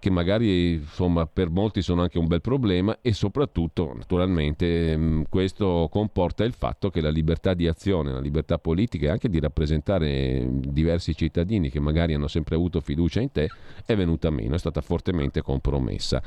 che 0.00 0.10
magari 0.10 0.72
insomma, 0.72 1.26
per 1.26 1.50
molti 1.50 1.82
sono 1.82 2.00
anche 2.00 2.18
un 2.18 2.26
bel 2.26 2.40
problema 2.40 2.98
e 3.02 3.12
soprattutto 3.12 3.92
naturalmente 3.94 4.96
mm, 4.96 5.22
questo 5.28 5.88
comporta 5.92 6.42
il 6.42 6.54
fatto 6.54 6.88
che 6.88 7.02
la 7.02 7.10
libertà 7.10 7.52
di 7.52 7.68
azione, 7.68 8.10
la 8.10 8.18
libertà 8.18 8.58
politica 8.58 9.06
e 9.06 9.10
anche 9.10 9.28
di 9.28 9.38
rappresentare 9.38 10.48
diversi 10.50 11.14
cittadini 11.14 11.68
che 11.68 11.80
magari 11.80 12.14
hanno 12.14 12.28
sempre 12.28 12.54
avuto 12.54 12.80
fiducia 12.80 13.20
in 13.20 13.30
te 13.30 13.48
è 13.84 13.94
venuta 13.94 14.30
meno, 14.30 14.54
è 14.54 14.58
stata 14.58 14.80
fortemente 14.80 15.42
compromessa. 15.42 16.22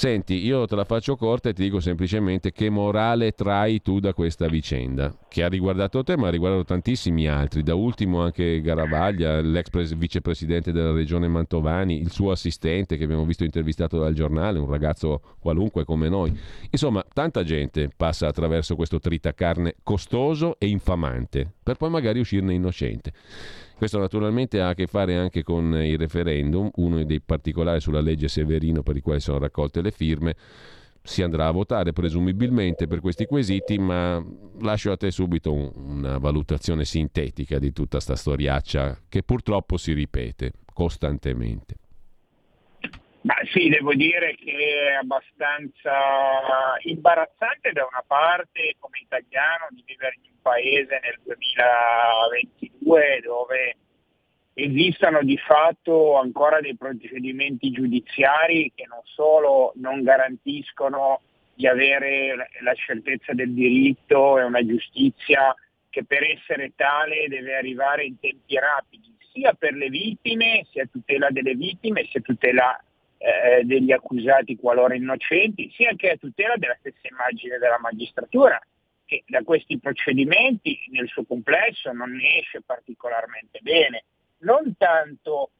Senti, 0.00 0.42
io 0.46 0.64
te 0.64 0.76
la 0.76 0.86
faccio 0.86 1.14
corta 1.14 1.50
e 1.50 1.52
ti 1.52 1.62
dico 1.62 1.78
semplicemente 1.78 2.52
che 2.52 2.70
morale 2.70 3.32
trai 3.32 3.82
tu 3.82 4.00
da 4.00 4.14
questa 4.14 4.46
vicenda, 4.46 5.14
che 5.28 5.42
ha 5.42 5.48
riguardato 5.48 6.02
te 6.02 6.16
ma 6.16 6.28
ha 6.28 6.30
riguardato 6.30 6.64
tantissimi 6.64 7.28
altri, 7.28 7.62
da 7.62 7.74
ultimo 7.74 8.22
anche 8.22 8.62
Garavaglia, 8.62 9.42
l'ex 9.42 9.68
pres- 9.68 9.94
vicepresidente 9.94 10.72
della 10.72 10.92
regione 10.92 11.28
Mantovani, 11.28 12.00
il 12.00 12.10
suo 12.12 12.30
assistente 12.30 12.96
che 12.96 13.04
abbiamo 13.04 13.26
visto 13.26 13.44
intervistato 13.44 13.98
dal 13.98 14.14
giornale, 14.14 14.58
un 14.58 14.70
ragazzo 14.70 15.20
qualunque 15.38 15.84
come 15.84 16.08
noi. 16.08 16.34
Insomma, 16.70 17.04
tanta 17.12 17.44
gente 17.44 17.90
passa 17.94 18.26
attraverso 18.26 18.76
questo 18.76 19.00
tritacarne 19.00 19.74
costoso 19.82 20.56
e 20.58 20.66
infamante, 20.68 21.46
per 21.62 21.76
poi 21.76 21.90
magari 21.90 22.20
uscirne 22.20 22.54
innocente. 22.54 23.12
Questo 23.80 23.98
naturalmente 23.98 24.60
ha 24.60 24.68
a 24.68 24.74
che 24.74 24.86
fare 24.86 25.16
anche 25.16 25.42
con 25.42 25.74
il 25.82 25.96
referendum, 25.96 26.68
uno 26.74 27.02
dei 27.02 27.22
particolari 27.22 27.80
sulla 27.80 28.02
legge 28.02 28.28
Severino 28.28 28.82
per 28.82 28.94
i 28.94 29.00
quali 29.00 29.20
sono 29.20 29.38
raccolte 29.38 29.80
le 29.80 29.90
firme. 29.90 30.36
Si 31.02 31.22
andrà 31.22 31.46
a 31.46 31.50
votare 31.50 31.94
presumibilmente 31.94 32.86
per 32.86 33.00
questi 33.00 33.24
quesiti, 33.24 33.78
ma 33.78 34.22
lascio 34.60 34.92
a 34.92 34.98
te 34.98 35.10
subito 35.10 35.54
un, 35.54 35.72
una 35.74 36.18
valutazione 36.18 36.84
sintetica 36.84 37.58
di 37.58 37.72
tutta 37.72 37.92
questa 37.92 38.16
storiaccia 38.16 39.00
che 39.08 39.22
purtroppo 39.22 39.78
si 39.78 39.94
ripete 39.94 40.52
costantemente. 40.74 41.79
Ma 43.22 43.34
sì, 43.52 43.68
devo 43.68 43.92
dire 43.94 44.34
che 44.34 44.88
è 44.88 44.92
abbastanza 44.94 45.92
imbarazzante 46.84 47.72
da 47.72 47.84
una 47.84 48.02
parte 48.06 48.76
come 48.78 48.98
italiano 49.02 49.66
di 49.70 49.82
vivere 49.84 50.16
in 50.22 50.30
un 50.32 50.40
paese 50.40 51.00
nel 51.02 51.18
2022 51.24 53.20
dove 53.22 53.76
esistano 54.54 55.22
di 55.22 55.36
fatto 55.36 56.16
ancora 56.16 56.60
dei 56.60 56.76
procedimenti 56.76 57.70
giudiziari 57.70 58.72
che 58.74 58.86
non 58.86 59.00
solo 59.04 59.72
non 59.76 60.02
garantiscono 60.02 61.20
di 61.54 61.66
avere 61.66 62.34
la 62.62 62.74
certezza 62.74 63.34
del 63.34 63.52
diritto 63.52 64.38
e 64.38 64.44
una 64.44 64.64
giustizia 64.64 65.54
che 65.90 66.04
per 66.04 66.22
essere 66.22 66.72
tale 66.74 67.28
deve 67.28 67.54
arrivare 67.56 68.04
in 68.04 68.18
tempi 68.18 68.56
rapidi, 68.58 69.14
sia 69.32 69.52
per 69.52 69.74
le 69.74 69.90
vittime, 69.90 70.66
sia 70.70 70.86
tutela 70.90 71.28
delle 71.30 71.54
vittime, 71.54 72.06
sia 72.06 72.20
tutela 72.20 72.82
eh, 73.22 73.64
degli 73.64 73.92
accusati 73.92 74.56
qualora 74.56 74.94
innocenti, 74.94 75.70
sia 75.74 75.90
anche 75.90 76.10
a 76.10 76.16
tutela 76.16 76.56
della 76.56 76.76
stessa 76.78 77.06
immagine 77.10 77.58
della 77.58 77.78
magistratura, 77.78 78.58
che 79.04 79.24
da 79.26 79.42
questi 79.42 79.78
procedimenti 79.78 80.78
nel 80.90 81.06
suo 81.08 81.24
complesso 81.24 81.92
non 81.92 82.18
esce 82.18 82.62
particolarmente 82.62 83.58
bene, 83.60 84.04
non 84.38 84.74
tanto 84.78 85.50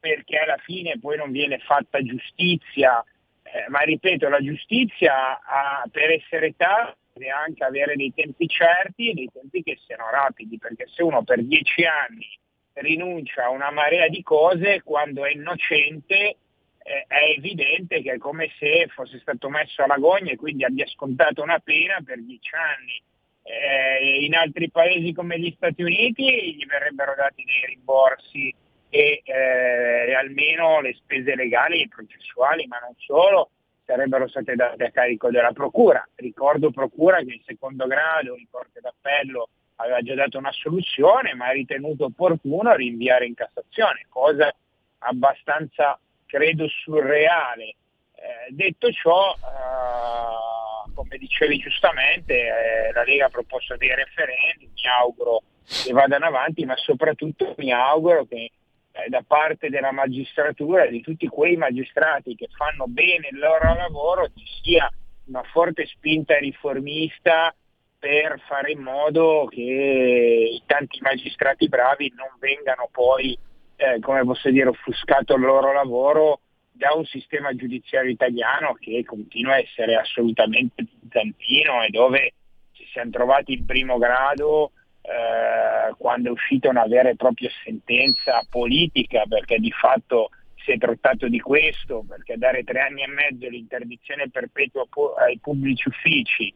perché 0.00 0.38
alla 0.38 0.56
fine 0.56 0.98
poi 0.98 1.16
non 1.16 1.30
viene 1.30 1.58
fatta 1.58 2.02
giustizia, 2.02 3.02
eh, 3.44 3.68
ma 3.68 3.80
ripeto, 3.80 4.28
la 4.28 4.40
giustizia 4.40 5.40
ha, 5.40 5.84
per 5.90 6.10
essere 6.10 6.54
tale 6.56 6.96
deve 7.12 7.30
anche 7.30 7.62
avere 7.62 7.94
dei 7.94 8.12
tempi 8.12 8.48
certi 8.48 9.10
e 9.10 9.14
dei 9.14 9.30
tempi 9.32 9.62
che 9.62 9.78
siano 9.86 10.10
rapidi, 10.10 10.58
perché 10.58 10.88
se 10.92 11.04
uno 11.04 11.22
per 11.22 11.44
dieci 11.44 11.84
anni 11.84 12.26
rinuncia 12.72 13.44
a 13.44 13.50
una 13.50 13.70
marea 13.70 14.08
di 14.08 14.20
cose, 14.24 14.82
quando 14.82 15.24
è 15.24 15.30
innocente 15.30 16.38
è 16.84 17.32
evidente 17.36 18.02
che 18.02 18.12
è 18.12 18.18
come 18.18 18.50
se 18.58 18.86
fosse 18.94 19.18
stato 19.20 19.48
messo 19.48 19.82
alla 19.82 19.96
gogna 19.96 20.32
e 20.32 20.36
quindi 20.36 20.64
abbia 20.64 20.86
scontato 20.86 21.42
una 21.42 21.58
pena 21.58 22.00
per 22.04 22.22
dieci 22.22 22.54
anni. 22.54 23.02
Eh, 23.46 24.24
in 24.24 24.34
altri 24.34 24.70
paesi 24.70 25.12
come 25.12 25.38
gli 25.38 25.52
Stati 25.56 25.82
Uniti 25.82 26.54
gli 26.54 26.64
verrebbero 26.66 27.14
dati 27.14 27.44
dei 27.44 27.74
rimborsi 27.74 28.54
e 28.88 29.22
eh, 29.24 30.14
almeno 30.14 30.80
le 30.80 30.94
spese 30.94 31.34
legali 31.34 31.82
e 31.82 31.88
processuali, 31.88 32.66
ma 32.66 32.78
non 32.78 32.94
solo, 32.96 33.50
sarebbero 33.84 34.28
state 34.28 34.54
date 34.54 34.84
a 34.84 34.90
carico 34.90 35.30
della 35.30 35.52
Procura. 35.52 36.06
Ricordo 36.14 36.70
Procura 36.70 37.18
che 37.18 37.34
in 37.34 37.42
secondo 37.44 37.86
grado 37.86 38.36
in 38.36 38.46
Corte 38.50 38.80
d'Appello 38.80 39.48
aveva 39.76 40.00
già 40.00 40.14
dato 40.14 40.38
una 40.38 40.52
soluzione, 40.52 41.34
ma 41.34 41.46
ha 41.46 41.52
ritenuto 41.52 42.04
opportuno 42.04 42.74
rinviare 42.74 43.26
in 43.26 43.34
Cassazione, 43.34 44.06
cosa 44.08 44.54
abbastanza, 44.98 45.98
credo, 46.26 46.68
surreale. 46.68 47.74
Eh, 48.14 48.50
detto 48.50 48.90
ciò, 48.92 49.34
eh, 49.34 50.92
come 50.94 51.18
dicevi 51.18 51.58
giustamente, 51.58 52.34
eh, 52.34 52.92
la 52.92 53.04
Lega 53.04 53.26
ha 53.26 53.30
proposto 53.30 53.76
dei 53.76 53.94
referendum, 53.94 54.70
mi 54.72 54.88
auguro 55.00 55.42
che 55.64 55.92
vadano 55.92 56.26
avanti, 56.26 56.64
ma 56.64 56.76
soprattutto 56.76 57.54
mi 57.58 57.72
auguro 57.72 58.24
che 58.26 58.50
eh, 58.92 59.08
da 59.08 59.24
parte 59.26 59.70
della 59.70 59.92
magistratura, 59.92 60.86
di 60.86 61.00
tutti 61.00 61.26
quei 61.26 61.56
magistrati 61.56 62.34
che 62.36 62.48
fanno 62.56 62.84
bene 62.86 63.28
il 63.30 63.38
loro 63.38 63.74
lavoro, 63.74 64.28
ci 64.34 64.46
sia 64.62 64.90
una 65.26 65.42
forte 65.42 65.86
spinta 65.86 66.38
riformista 66.38 67.54
per 67.98 68.38
fare 68.46 68.70
in 68.70 68.80
modo 68.80 69.48
che 69.50 69.60
i 69.60 70.62
tanti 70.66 71.00
magistrati 71.00 71.68
bravi 71.68 72.12
non 72.14 72.28
vengano 72.38 72.88
poi, 72.92 73.36
eh, 73.76 73.98
come 74.00 74.24
posso 74.24 74.50
dire, 74.50 74.68
offuscato 74.68 75.34
il 75.34 75.42
loro 75.42 75.72
lavoro 75.72 76.40
da 76.72 76.92
un 76.92 77.04
sistema 77.04 77.54
giudiziario 77.54 78.10
italiano 78.10 78.74
che 78.74 79.04
continua 79.04 79.54
a 79.54 79.58
essere 79.58 79.94
assolutamente 79.96 80.84
bizantino 81.00 81.82
e 81.82 81.90
dove 81.90 82.32
ci 82.72 82.84
siamo 82.90 83.10
trovati 83.10 83.52
in 83.52 83.64
primo 83.64 83.96
grado 83.98 84.72
eh, 85.02 85.94
quando 85.98 86.28
è 86.28 86.32
uscita 86.32 86.68
una 86.68 86.86
vera 86.86 87.10
e 87.10 87.16
propria 87.16 87.50
sentenza 87.62 88.44
politica, 88.50 89.24
perché 89.28 89.58
di 89.58 89.70
fatto 89.70 90.30
si 90.64 90.72
è 90.72 90.78
trattato 90.78 91.28
di 91.28 91.40
questo, 91.40 92.04
perché 92.08 92.36
dare 92.38 92.64
tre 92.64 92.80
anni 92.80 93.02
e 93.02 93.08
mezzo 93.08 93.48
l'interdizione 93.48 94.30
perpetua 94.30 94.86
ai 95.18 95.38
pubblici 95.38 95.88
uffici 95.88 96.52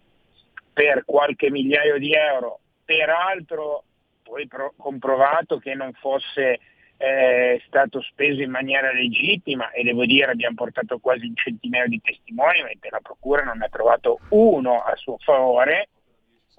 per 0.72 1.04
qualche 1.04 1.50
migliaio 1.50 1.98
di 1.98 2.12
euro, 2.14 2.60
peraltro 2.84 3.84
poi 4.22 4.46
pro- 4.46 4.72
comprovato 4.76 5.58
che 5.58 5.74
non 5.74 5.92
fosse 5.92 6.58
eh, 6.98 7.62
stato 7.66 8.02
speso 8.02 8.42
in 8.42 8.50
maniera 8.50 8.92
legittima 8.92 9.70
e 9.70 9.84
devo 9.84 10.04
dire 10.04 10.32
abbiamo 10.32 10.56
portato 10.56 10.98
quasi 10.98 11.26
un 11.26 11.36
centinaio 11.36 11.88
di 11.88 12.00
testimoni, 12.00 12.62
mentre 12.62 12.90
la 12.90 13.00
Procura 13.00 13.44
non 13.44 13.58
ne 13.58 13.66
ha 13.66 13.68
trovato 13.68 14.18
uno 14.30 14.82
a 14.82 14.94
suo 14.96 15.16
favore, 15.18 15.88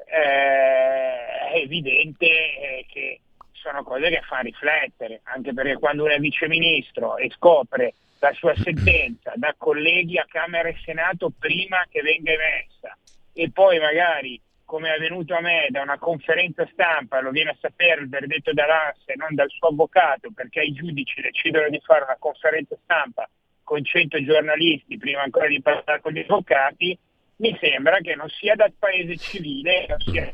eh, 0.06 1.52
è 1.52 1.58
evidente 1.58 2.26
eh, 2.26 2.86
che 2.88 3.20
sono 3.52 3.84
cose 3.84 4.10
che 4.10 4.22
fanno 4.22 4.44
riflettere, 4.44 5.20
anche 5.24 5.54
perché 5.54 5.76
quando 5.76 6.04
uno 6.04 6.14
è 6.14 6.20
viceministro 6.20 7.18
e 7.18 7.30
scopre 7.32 7.94
la 8.20 8.32
sua 8.34 8.56
sentenza 8.56 9.34
da 9.36 9.54
colleghi 9.58 10.18
a 10.18 10.26
Camera 10.28 10.70
e 10.70 10.78
Senato 10.84 11.32
prima 11.38 11.86
che 11.90 12.02
venga 12.02 12.32
emessa 12.32 12.98
e 13.34 13.52
poi 13.52 13.80
magari 13.80 14.40
come 14.70 14.90
è 14.90 14.96
avvenuto 14.96 15.34
a 15.34 15.42
me 15.42 15.66
da 15.72 15.82
una 15.82 15.98
conferenza 15.98 16.64
stampa 16.72 17.22
lo 17.22 17.32
viene 17.32 17.50
a 17.50 17.58
sapere 17.60 18.02
il 18.02 18.08
verdetto 18.08 18.54
dall'ANSE 18.54 19.14
e 19.14 19.16
non 19.16 19.34
dal 19.34 19.50
suo 19.50 19.70
avvocato 19.70 20.30
perché 20.32 20.62
i 20.62 20.74
giudici 20.74 21.20
decidono 21.22 21.70
di 21.70 21.82
fare 21.84 22.04
una 22.04 22.18
conferenza 22.20 22.78
stampa 22.84 23.28
con 23.64 23.84
100 23.84 24.24
giornalisti 24.24 25.00
prima 25.00 25.24
ancora 25.24 25.48
di 25.48 25.60
parlare 25.60 26.02
con 26.02 26.12
gli 26.12 26.20
avvocati, 26.20 26.96
mi 27.38 27.58
sembra 27.60 27.98
che 27.98 28.14
non 28.14 28.30
sia 28.30 28.54
dal 28.54 28.72
paese 28.78 29.18
civile, 29.18 29.88
non 29.88 30.00
sia... 30.02 30.34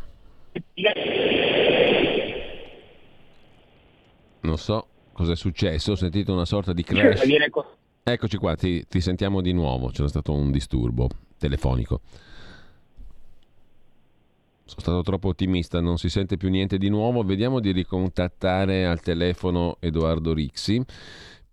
Non 4.41 4.57
so 4.57 4.87
cosa 5.13 5.31
è 5.31 5.35
successo, 5.37 5.93
ho 5.93 5.95
sentito 5.95 6.33
una 6.33 6.45
sorta 6.45 6.73
di 6.73 6.83
crash. 6.83 7.23
Eccoci 8.03 8.35
qua, 8.35 8.55
ti, 8.55 8.85
ti 8.85 8.99
sentiamo 8.99 9.39
di 9.39 9.53
nuovo, 9.53 9.91
c'era 9.91 10.09
stato 10.09 10.33
un 10.33 10.51
disturbo 10.51 11.07
telefonico. 11.37 12.01
Sono 14.67 14.81
stato 14.81 15.01
troppo 15.03 15.27
ottimista, 15.27 15.79
non 15.79 15.99
si 15.99 16.09
sente 16.09 16.37
più 16.37 16.49
niente 16.49 16.79
di 16.79 16.89
nuovo. 16.89 17.21
Vediamo 17.21 17.59
di 17.59 17.71
ricontattare 17.71 18.87
al 18.87 18.99
telefono 18.99 19.77
Edoardo 19.79 20.33
Rixi 20.33 20.83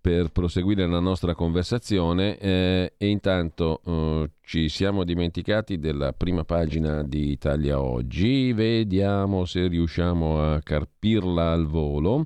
per 0.00 0.30
proseguire 0.30 0.86
la 0.86 0.98
nostra 0.98 1.34
conversazione 1.34 2.38
eh, 2.38 2.94
e 2.96 3.06
intanto 3.08 3.82
eh, 3.84 4.30
ci 4.40 4.70
siamo 4.70 5.04
dimenticati 5.04 5.78
della 5.78 6.14
prima 6.14 6.44
pagina 6.44 7.04
di 7.04 7.30
Italia 7.30 7.80
Oggi, 7.80 8.52
vediamo 8.54 9.44
se 9.44 9.68
riusciamo 9.68 10.54
a 10.54 10.60
carpirla 10.60 11.52
al 11.52 11.66
volo. 11.66 12.24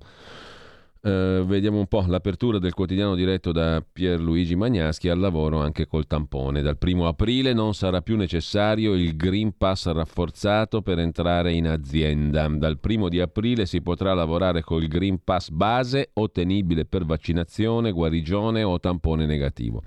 Uh, 1.06 1.44
vediamo 1.44 1.78
un 1.78 1.86
po' 1.86 2.04
l'apertura 2.04 2.58
del 2.58 2.74
quotidiano 2.74 3.14
diretto 3.14 3.52
da 3.52 3.80
Pierluigi 3.80 4.56
Magnaschi 4.56 5.08
al 5.08 5.20
lavoro 5.20 5.60
anche 5.60 5.86
col 5.86 6.08
tampone. 6.08 6.62
Dal 6.62 6.78
primo 6.78 7.06
aprile 7.06 7.52
non 7.52 7.74
sarà 7.74 8.02
più 8.02 8.16
necessario 8.16 8.92
il 8.94 9.14
Green 9.14 9.56
Pass 9.56 9.88
rafforzato 9.92 10.82
per 10.82 10.98
entrare 10.98 11.52
in 11.52 11.68
azienda. 11.68 12.48
Dal 12.48 12.80
primo 12.80 13.08
di 13.08 13.20
aprile 13.20 13.66
si 13.66 13.82
potrà 13.82 14.14
lavorare 14.14 14.62
col 14.62 14.88
Green 14.88 15.22
Pass 15.22 15.50
base 15.50 16.10
ottenibile 16.14 16.86
per 16.86 17.04
vaccinazione, 17.04 17.92
guarigione 17.92 18.64
o 18.64 18.80
tampone 18.80 19.26
negativo. 19.26 19.84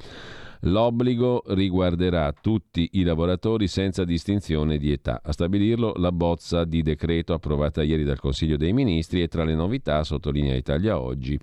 L'obbligo 0.63 1.41
riguarderà 1.47 2.33
tutti 2.33 2.89
i 2.93 3.03
lavoratori 3.03 3.67
senza 3.67 4.03
distinzione 4.03 4.77
di 4.77 4.91
età. 4.91 5.21
A 5.23 5.31
stabilirlo 5.31 5.93
la 5.95 6.11
bozza 6.11 6.65
di 6.65 6.81
decreto 6.81 7.33
approvata 7.33 7.81
ieri 7.81 8.03
dal 8.03 8.19
Consiglio 8.19 8.57
dei 8.57 8.73
Ministri 8.73 9.21
e 9.21 9.29
tra 9.29 9.45
le 9.45 9.55
novità, 9.55 10.03
sottolinea 10.03 10.55
Italia 10.55 10.99
Oggi, 10.99 11.39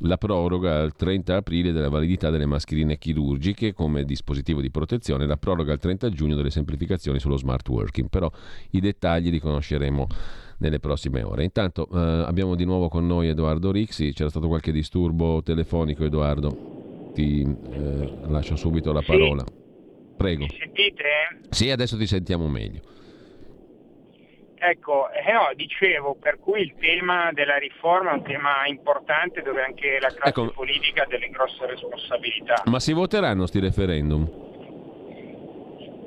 la 0.00 0.16
proroga 0.16 0.80
al 0.80 0.94
30 0.94 1.36
aprile 1.36 1.72
della 1.72 1.90
validità 1.90 2.30
delle 2.30 2.46
mascherine 2.46 2.96
chirurgiche 2.96 3.74
come 3.74 4.04
dispositivo 4.04 4.62
di 4.62 4.70
protezione 4.70 5.24
e 5.24 5.26
la 5.26 5.36
proroga 5.36 5.72
al 5.72 5.78
30 5.78 6.08
giugno 6.08 6.34
delle 6.34 6.50
semplificazioni 6.50 7.18
sullo 7.18 7.36
smart 7.36 7.68
working. 7.68 8.08
Però 8.08 8.30
i 8.70 8.80
dettagli 8.80 9.28
li 9.28 9.38
conosceremo 9.38 10.06
nelle 10.58 10.80
prossime 10.80 11.22
ore. 11.22 11.44
Intanto 11.44 11.88
eh, 11.92 11.98
abbiamo 11.98 12.54
di 12.54 12.64
nuovo 12.64 12.88
con 12.88 13.06
noi 13.06 13.28
Edoardo 13.28 13.70
Rixi, 13.70 14.14
c'era 14.14 14.30
stato 14.30 14.48
qualche 14.48 14.72
disturbo 14.72 15.42
telefonico 15.42 16.04
Edoardo? 16.04 16.95
Ti 17.16 17.40
eh, 17.40 18.28
lascio 18.28 18.56
subito 18.56 18.92
la 18.92 19.00
parola. 19.00 19.42
Prego. 20.18 20.44
Mi 20.44 20.56
sentite? 20.58 21.04
Sì, 21.48 21.70
adesso 21.70 21.96
ti 21.96 22.06
sentiamo 22.06 22.46
meglio. 22.46 22.80
Ecco, 24.58 25.10
eh, 25.10 25.32
no, 25.32 25.50
dicevo, 25.54 26.14
per 26.14 26.38
cui 26.38 26.60
il 26.60 26.74
tema 26.78 27.30
della 27.32 27.56
riforma 27.56 28.10
è 28.10 28.14
un 28.14 28.22
tema 28.22 28.66
importante 28.66 29.40
dove 29.40 29.62
anche 29.62 29.98
la 29.98 30.08
classe 30.08 30.28
ecco. 30.28 30.50
politica 30.52 31.04
ha 31.04 31.06
delle 31.06 31.30
grosse 31.30 31.66
responsabilità. 31.66 32.62
Ma 32.66 32.80
si 32.80 32.92
voteranno 32.92 33.46
sti 33.46 33.60
referendum? 33.60 34.44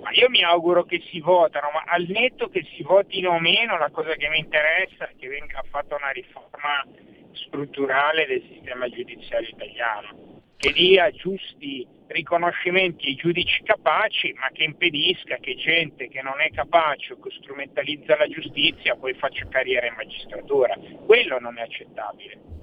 Ma 0.03 0.11
io 0.11 0.29
mi 0.29 0.43
auguro 0.43 0.83
che 0.83 1.01
si 1.09 1.19
votano, 1.19 1.69
ma 1.73 1.91
al 1.91 2.05
netto 2.07 2.49
che 2.49 2.65
si 2.75 2.83
votino 2.83 3.31
o 3.31 3.39
meno, 3.39 3.77
la 3.77 3.89
cosa 3.91 4.13
che 4.13 4.29
mi 4.29 4.39
interessa 4.39 5.09
è 5.09 5.13
che 5.17 5.27
venga 5.27 5.63
fatta 5.69 5.95
una 5.95 6.09
riforma 6.09 6.85
strutturale 7.33 8.25
del 8.25 8.43
sistema 8.49 8.89
giudiziario 8.89 9.49
italiano 9.49 10.28
che 10.59 10.73
dia 10.73 11.09
giusti 11.11 11.87
riconoscimenti 12.07 13.07
ai 13.07 13.15
giudici 13.15 13.63
capaci, 13.63 14.33
ma 14.33 14.49
che 14.51 14.63
impedisca 14.63 15.37
che 15.39 15.55
gente 15.55 16.09
che 16.09 16.21
non 16.21 16.41
è 16.41 16.51
capace 16.51 17.13
o 17.13 17.19
che 17.19 17.29
strumentalizza 17.39 18.17
la 18.17 18.27
giustizia 18.27 18.97
poi 18.97 19.13
faccia 19.13 19.47
carriera 19.47 19.87
in 19.87 19.93
magistratura. 19.95 20.77
Quello 21.05 21.39
non 21.39 21.57
è 21.57 21.61
accettabile. 21.61 22.57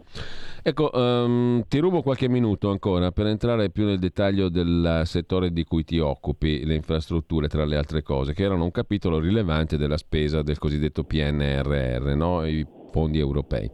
Ecco, 0.63 0.91
um, 0.93 1.65
ti 1.69 1.79
rubo 1.79 2.03
qualche 2.03 2.29
minuto 2.29 2.71
ancora 2.71 3.13
per 3.13 3.27
entrare 3.29 3.71
più 3.71 3.87
nel 3.87 3.99
dettaglio 3.99 4.51
del 4.51 5.03
settore 5.05 5.51
di 5.51 5.65
cui 5.65 5.85
ti 5.85 5.99
occupi, 5.99 6.67
le 6.67 6.75
infrastrutture 6.75 7.49
tra 7.49 7.65
le 7.65 7.77
altre 7.77 8.03
cose, 8.03 8.35
che 8.35 8.43
erano 8.43 8.65
un 8.65 8.73
capitolo 8.73 9.19
rilevante 9.21 9.79
della 9.79 9.97
spesa 9.97 10.43
del 10.43 10.59
cosiddetto 10.59 11.05
PNRR, 11.05 12.15
no? 12.15 12.45
i 12.45 12.67
fondi 12.91 13.19
europei. 13.19 13.71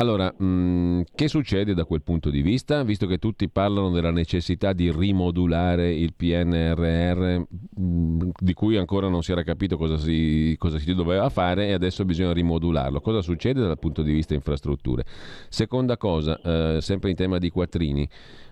Allora, 0.00 0.32
mh, 0.36 0.44
mm, 0.44 1.00
che 1.12 1.26
succede 1.26 1.74
da 1.74 1.84
quel 1.84 2.02
punto 2.02 2.30
di 2.30 2.40
vista? 2.40 2.84
Visto 2.84 3.06
che 3.08 3.18
tutti 3.18 3.48
parlano 3.48 3.90
della 3.90 4.12
necessità 4.12 4.72
di 4.72 4.92
rimodulare 4.92 5.92
il 5.92 6.14
PNRR, 6.14 7.38
mh, 7.38 7.46
mm, 7.80 8.30
di 8.38 8.52
cui 8.54 8.76
ancora 8.76 9.08
non 9.08 9.22
si 9.22 9.32
era 9.32 9.42
capito 9.42 9.76
cosa 9.76 9.98
si, 9.98 10.54
cosa 10.56 10.78
si, 10.78 10.94
doveva 10.94 11.28
fare 11.30 11.66
e 11.66 11.72
adesso 11.72 12.04
bisogna 12.04 12.32
rimodularlo. 12.32 13.00
Cosa 13.00 13.22
succede 13.22 13.60
dal 13.60 13.78
punto 13.78 14.02
di 14.02 14.12
vista 14.12 14.34
infrastrutture? 14.34 15.04
Seconda 15.48 15.96
cosa, 15.96 16.40
eh, 16.42 16.80
sempre 16.80 17.10
in 17.10 17.16
tema 17.16 17.38
di 17.38 17.50
quattrini, 17.50 18.08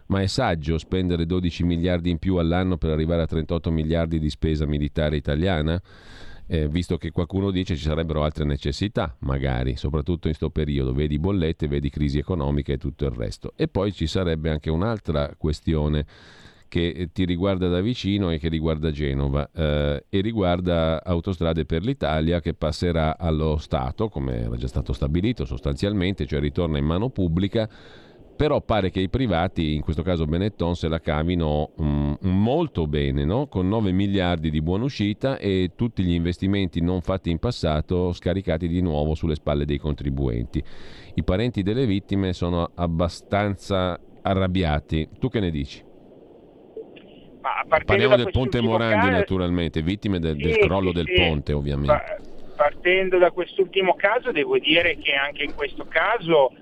ma 0.06 0.23
è 0.23 0.27
saggio 0.27 0.78
spendere 0.78 1.27
12 1.27 1.62
miliardi 1.62 2.10
in 2.10 2.18
più 2.18 2.36
all'anno 2.36 2.77
per 2.77 2.90
arrivare 2.90 3.23
a 3.23 3.27
38 3.27 3.70
miliardi 3.70 4.18
di 4.18 4.31
spesa 4.31 4.66
militare 4.66 5.14
italiana? 5.14 5.81
Eh, 6.47 6.68
visto 6.68 6.97
che 6.97 7.10
qualcuno 7.10 7.51
dice 7.51 7.77
ci 7.77 7.82
sarebbero 7.82 8.23
altre 8.23 8.44
necessità, 8.44 9.14
magari, 9.20 9.77
soprattutto 9.77 10.28
in 10.28 10.35
questo 10.35 10.51
periodo, 10.51 10.93
vedi 10.93 11.18
bollette, 11.18 11.68
vedi 11.68 11.90
crisi 11.90 12.18
economica 12.18 12.73
e 12.73 12.78
tutto 12.78 13.05
il 13.05 13.12
resto. 13.12 13.52
E 13.56 13.68
poi 13.68 13.93
ci 13.93 14.06
sarebbe 14.06 14.51
anche 14.51 14.70
un'altra 14.70 15.35
questione 15.36 16.06
che 16.68 17.10
ti 17.12 17.24
riguarda 17.24 17.68
da 17.68 17.81
vicino 17.81 18.31
e 18.31 18.39
che 18.39 18.48
riguarda 18.48 18.90
Genova 18.90 19.48
eh, 19.55 20.05
e 20.09 20.20
riguarda 20.20 21.02
Autostrade 21.02 21.64
per 21.64 21.82
l'Italia 21.82 22.40
che 22.40 22.55
passerà 22.55 23.18
allo 23.18 23.56
Stato, 23.56 24.09
come 24.09 24.43
era 24.43 24.56
già 24.56 24.66
stato 24.66 24.93
stabilito 24.93 25.44
sostanzialmente, 25.44 26.27
cioè 26.27 26.40
ritorna 26.40 26.78
in 26.78 26.85
mano 26.85 27.10
pubblica 27.10 27.68
però 28.37 28.61
pare 28.61 28.91
che 28.91 29.01
i 29.01 29.09
privati, 29.09 29.75
in 29.75 29.81
questo 29.81 30.03
caso 30.03 30.27
Benetton, 30.27 30.77
se 30.77 30.89
la 30.89 31.01
cavino 31.01 31.71
um, 31.77 32.17
molto 32.21 32.87
bene, 32.87 33.25
no? 33.25 33.47
con 33.47 33.67
9 33.67 33.93
miliardi 33.93 34.51
di 34.51 34.61
buona 34.61 34.85
uscita 34.85 35.39
e 35.39 35.71
tutti 35.75 36.03
gli 36.03 36.13
investimenti 36.13 36.81
non 36.83 37.01
fatti 37.01 37.31
in 37.31 37.39
passato 37.39 38.13
scaricati 38.13 38.69
di 38.69 38.83
nuovo 38.83 39.15
sulle 39.15 39.35
spalle 39.35 39.65
dei 39.65 39.79
contribuenti. 39.79 40.63
I 41.15 41.23
parenti 41.25 41.63
delle 41.63 41.87
vittime 41.87 42.35
sono 42.35 42.71
abbastanza 42.75 43.99
arrabbiati. 44.21 45.09
Tu 45.19 45.31
che 45.31 45.41
ne 45.41 45.51
dici? 45.51 45.83
Parliamo 47.85 48.17
del 48.17 48.31
ponte 48.31 48.61
Morandi 48.61 49.07
caso... 49.07 49.19
naturalmente, 49.19 49.81
vittime 49.81 50.19
del, 50.19 50.37
sì, 50.37 50.43
del 50.43 50.59
crollo 50.59 50.89
sì, 50.89 50.95
del 50.95 51.13
ponte 51.15 51.53
ovviamente. 51.53 52.19
Partendo 52.57 53.19
da 53.19 53.31
quest'ultimo 53.31 53.95
caso 53.95 54.33
devo 54.33 54.59
dire 54.59 54.97
che 54.97 55.13
anche 55.13 55.45
in 55.45 55.55
questo 55.55 55.87
caso 55.89 56.53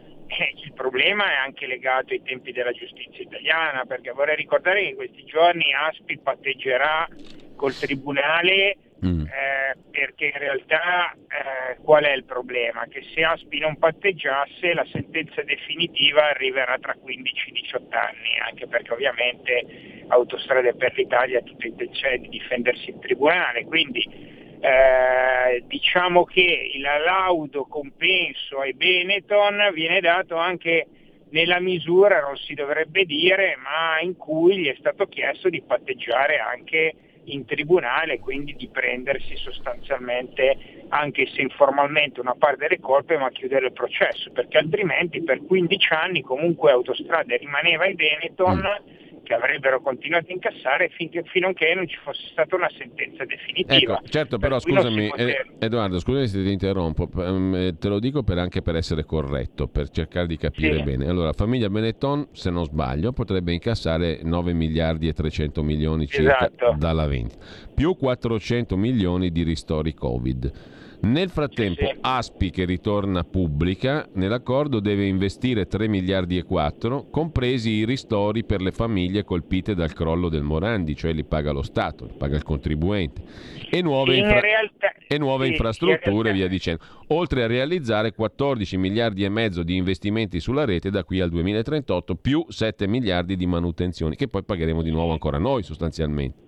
il 0.65 0.73
problema 0.75 1.31
è 1.31 1.37
anche 1.37 1.67
legato 1.67 2.13
ai 2.13 2.23
tempi 2.23 2.53
della 2.53 2.73
giustizia 2.73 3.23
italiana, 3.23 3.85
perché 3.85 4.11
vorrei 4.13 4.37
ricordare 4.37 4.83
che 4.83 4.89
in 4.89 4.97
questi 4.97 5.25
giorni 5.25 5.73
Aspi 5.75 6.19
patteggerà 6.19 7.09
col 7.57 7.75
Tribunale 7.75 8.77
mm. 9.05 9.21
eh, 9.21 9.77
perché 9.91 10.27
in 10.27 10.39
realtà 10.39 11.13
eh, 11.13 11.77
qual 11.83 12.05
è 12.05 12.13
il 12.13 12.25
problema? 12.25 12.87
Che 12.89 13.03
se 13.15 13.23
Aspi 13.23 13.59
non 13.59 13.79
patteggiasse 13.79 14.75
la 14.75 14.87
sentenza 14.91 15.43
definitiva 15.43 16.31
arriverà 16.31 16.79
tra 16.79 16.95
15 16.95 17.49
e 17.49 17.53
18 17.53 17.97
anni, 17.97 18.39
anche 18.47 18.67
perché 18.67 18.93
ovviamente 18.93 20.05
Autostrade 20.09 20.75
per 20.75 20.95
l'Italia 20.97 21.39
ha 21.39 21.43
tutta 21.43 21.67
intenzione 21.67 22.19
di 22.19 22.29
difendersi 22.29 22.91
in 22.91 23.01
tribunale, 23.01 23.65
quindi 23.65 24.43
eh, 24.65 25.63
diciamo 25.67 26.25
che 26.25 26.71
il 26.73 26.81
laudo 26.81 27.67
compenso 27.67 28.61
ai 28.61 28.73
Benetton 28.73 29.71
viene 29.75 30.01
dato 30.01 30.37
anche 30.37 30.87
nella 31.29 31.61
misura, 31.61 32.21
non 32.21 32.37
si 32.37 32.55
dovrebbe 32.55 33.05
dire, 33.05 33.59
ma 33.63 34.01
in 34.01 34.17
cui 34.17 34.57
gli 34.57 34.69
è 34.69 34.77
stato 34.79 35.05
chiesto 35.07 35.51
di 35.51 35.61
patteggiare 35.61 36.39
anche 36.39 36.95
in 37.25 37.45
tribunale, 37.45 38.21
quindi 38.21 38.55
di 38.55 38.69
prendersi 38.69 39.37
sostanzialmente, 39.37 40.57
anche 40.89 41.27
se 41.27 41.43
informalmente, 41.43 42.21
una 42.21 42.35
parte 42.35 42.67
delle 42.67 42.81
colpe, 42.81 43.19
ma 43.19 43.31
chiudere 43.31 43.67
il 43.67 43.73
processo, 43.73 44.31
perché 44.31 44.57
altrimenti 44.57 45.23
per 45.23 45.45
15 45.45 45.93
anni 45.93 46.23
comunque 46.23 46.71
Autostrade 46.71 47.37
rimaneva 47.37 47.85
ai 47.85 47.95
Benetton. 47.95 48.59
Mm 48.59 49.03
che 49.25 49.35
avrebbero 49.35 49.81
continuato 49.81 50.27
a 50.31 50.35
incassare 50.35 50.89
finché, 50.91 51.25
fino 51.25 51.49
a 51.49 51.53
che 51.53 51.75
non 51.75 51.89
ci 51.89 51.97
fosse 51.97 52.29
stata 52.31 52.55
una 52.55 52.71
sentenza 52.77 53.25
definitiva. 53.25 53.97
Ecco, 53.97 54.09
certo, 54.09 54.39
però 54.39 54.61
per 54.61 54.71
scusami, 54.71 55.13
eh, 55.17 55.47
Edoardo, 55.59 55.99
scusami 55.99 56.29
se 56.29 56.43
ti 56.45 56.53
interrompo, 56.53 57.09
ehm, 57.17 57.55
eh, 57.55 57.79
te 57.79 57.89
lo 57.89 57.99
dico 57.99 58.23
per, 58.23 58.39
anche 58.39 58.63
per 58.63 58.77
essere 58.77 59.05
corretto, 59.05 59.67
per 59.67 59.89
cercare 59.89 60.29
di 60.29 60.37
capire 60.37 60.77
sì. 60.77 60.83
bene. 60.83 61.09
Allora, 61.09 61.33
famiglia 61.33 61.69
Benetton, 61.69 62.29
se 62.31 62.51
non 62.51 62.65
sbaglio, 62.65 63.13
potrebbe 63.13 63.53
incassare 63.53 64.21
9 64.23 64.53
miliardi 64.53 65.09
e 65.09 65.13
300 65.13 65.63
milioni 65.65 66.07
circa 66.07 66.51
esatto. 66.51 66.77
dalla 66.79 67.07
vendita, 67.07 67.45
più 67.75 67.97
400 67.97 68.77
milioni 68.77 69.33
di 69.33 69.43
ristori 69.43 69.95
Covid. 69.95 70.83
Nel 71.05 71.29
frattempo. 71.29 71.93
Aspi 72.01 72.49
che 72.49 72.65
ritorna 72.65 73.25
pubblica, 73.25 74.09
nell'accordo 74.15 74.81
deve 74.81 75.05
investire 75.05 75.67
3 75.67 75.87
miliardi 75.87 76.39
e 76.39 76.45
4, 76.45 77.09
compresi 77.11 77.71
i 77.71 77.85
ristori 77.85 78.43
per 78.43 78.63
le 78.63 78.73
famiglie 78.73 79.23
colpite 79.23 79.75
dal 79.75 79.93
crollo 79.93 80.31
del 80.31 80.43
Morandi, 80.43 80.97
cioè 80.97 81.13
li 81.13 81.25
paga 81.25 81.53
lo 81.53 81.63
Stato, 81.63 82.07
li 82.07 82.15
paga 82.17 82.37
il 82.37 82.43
contribuente, 82.43 83.23
e 83.71 83.83
nuove, 83.83 84.17
infra- 84.17 84.41
realtà, 84.41 84.93
e 85.07 85.19
nuove 85.19 85.45
sì, 85.45 85.51
infrastrutture 85.53 86.33
via 86.33 86.49
dicendo, 86.49 86.83
oltre 87.09 87.43
a 87.43 87.47
realizzare 87.47 88.15
14 88.15 88.79
miliardi 88.79 89.25
e 89.25 89.29
mezzo 89.29 89.63
di 89.63 89.77
investimenti 89.77 90.41
sulla 90.41 90.65
rete 90.65 90.89
da 90.89 91.05
qui 91.05 91.21
al 91.21 91.29
2038, 91.29 92.15
più 92.15 92.47
7 92.49 92.87
miliardi 92.87 93.37
di 93.37 93.47
manutenzioni, 93.47 94.17
che 94.17 94.29
poi 94.29 94.43
pagheremo 94.43 94.81
di 94.81 94.91
nuovo 94.91 95.13
ancora 95.13 95.37
noi 95.37 95.65
sostanzialmente. 95.65 96.44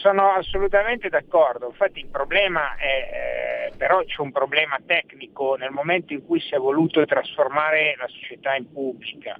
Sono 0.00 0.30
assolutamente 0.30 1.08
d'accordo, 1.08 1.66
infatti 1.66 1.98
il 1.98 2.06
problema 2.06 2.76
è, 2.76 3.66
eh, 3.66 3.76
però 3.76 4.00
c'è 4.04 4.20
un 4.20 4.30
problema 4.30 4.78
tecnico 4.86 5.56
nel 5.56 5.72
momento 5.72 6.12
in 6.12 6.24
cui 6.24 6.38
si 6.38 6.54
è 6.54 6.58
voluto 6.58 7.04
trasformare 7.04 7.96
la 7.98 8.06
società 8.06 8.54
in 8.54 8.70
pubblica. 8.70 9.36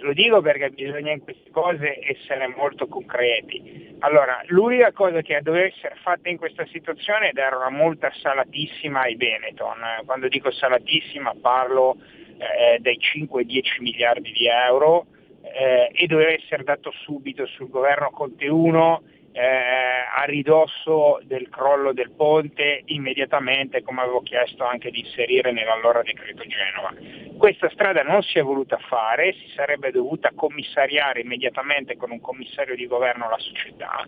Lo 0.00 0.12
dico 0.12 0.40
perché 0.40 0.70
bisogna 0.70 1.12
in 1.12 1.20
queste 1.20 1.50
cose 1.50 2.00
essere 2.00 2.48
molto 2.48 2.88
concreti. 2.88 3.94
Allora, 4.00 4.42
l'unica 4.46 4.90
cosa 4.90 5.22
che 5.22 5.40
doveva 5.40 5.66
essere 5.66 5.94
fatta 6.02 6.28
in 6.28 6.36
questa 6.36 6.66
situazione 6.66 7.30
ed 7.30 7.38
era 7.38 7.56
una 7.56 7.70
multa 7.70 8.10
salatissima 8.12 9.02
ai 9.02 9.14
Benetton. 9.14 9.78
Quando 10.04 10.26
dico 10.26 10.50
salatissima 10.50 11.32
parlo 11.40 11.96
eh, 12.38 12.78
dai 12.80 12.98
5 12.98 13.40
ai 13.40 13.46
10 13.46 13.82
miliardi 13.82 14.32
di 14.32 14.48
euro 14.48 15.06
eh, 15.42 15.90
e 15.92 16.06
doveva 16.08 16.32
essere 16.32 16.64
dato 16.64 16.90
subito 16.90 17.46
sul 17.46 17.70
governo 17.70 18.10
Conte 18.10 18.48
1 18.48 19.02
eh, 19.36 20.08
a 20.14 20.24
ridosso 20.24 21.20
del 21.24 21.50
crollo 21.50 21.92
del 21.92 22.10
ponte 22.12 22.80
immediatamente, 22.86 23.82
come 23.82 24.00
avevo 24.00 24.22
chiesto 24.22 24.64
anche 24.64 24.90
di 24.90 25.00
inserire 25.00 25.52
nell'allora 25.52 26.00
decreto 26.00 26.42
Genova. 26.46 26.94
Questa 27.36 27.68
strada 27.68 28.02
non 28.02 28.22
si 28.22 28.38
è 28.38 28.42
voluta 28.42 28.78
fare, 28.88 29.34
si 29.34 29.52
sarebbe 29.54 29.90
dovuta 29.90 30.30
commissariare 30.34 31.20
immediatamente 31.20 31.96
con 31.96 32.12
un 32.12 32.20
commissario 32.20 32.74
di 32.74 32.86
governo 32.86 33.28
la 33.28 33.38
società 33.38 34.06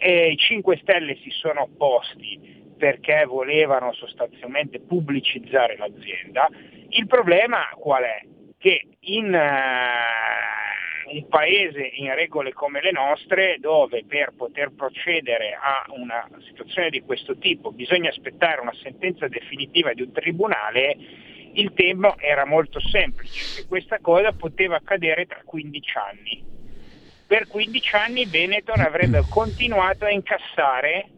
e 0.00 0.30
i 0.30 0.36
5 0.36 0.78
Stelle 0.78 1.16
si 1.22 1.30
sono 1.30 1.62
opposti 1.62 2.56
perché 2.76 3.24
volevano 3.26 3.92
sostanzialmente 3.92 4.80
pubblicizzare 4.80 5.76
l'azienda. 5.76 6.48
Il 6.88 7.06
problema 7.06 7.68
qual 7.76 8.02
è? 8.02 8.22
Che 8.58 8.86
in, 8.98 9.32
uh, 9.32 10.67
un 11.10 11.26
paese 11.28 11.90
in 11.94 12.14
regole 12.14 12.52
come 12.52 12.80
le 12.82 12.90
nostre 12.90 13.56
dove 13.60 14.04
per 14.06 14.32
poter 14.36 14.72
procedere 14.74 15.56
a 15.60 15.84
una 15.90 16.28
situazione 16.46 16.90
di 16.90 17.00
questo 17.00 17.36
tipo 17.38 17.72
bisogna 17.72 18.10
aspettare 18.10 18.60
una 18.60 18.74
sentenza 18.82 19.28
definitiva 19.28 19.92
di 19.94 20.02
un 20.02 20.12
tribunale, 20.12 20.96
il 21.54 21.72
tema 21.72 22.14
era 22.18 22.44
molto 22.44 22.78
semplice, 22.80 23.62
che 23.62 23.68
questa 23.68 23.98
cosa 24.00 24.32
poteva 24.32 24.76
accadere 24.76 25.26
tra 25.26 25.40
15 25.44 25.92
anni. 25.96 26.44
Per 27.26 27.46
15 27.46 27.96
anni 27.96 28.26
Benetton 28.26 28.80
avrebbe 28.80 29.24
continuato 29.28 30.04
a 30.04 30.10
incassare 30.10 31.08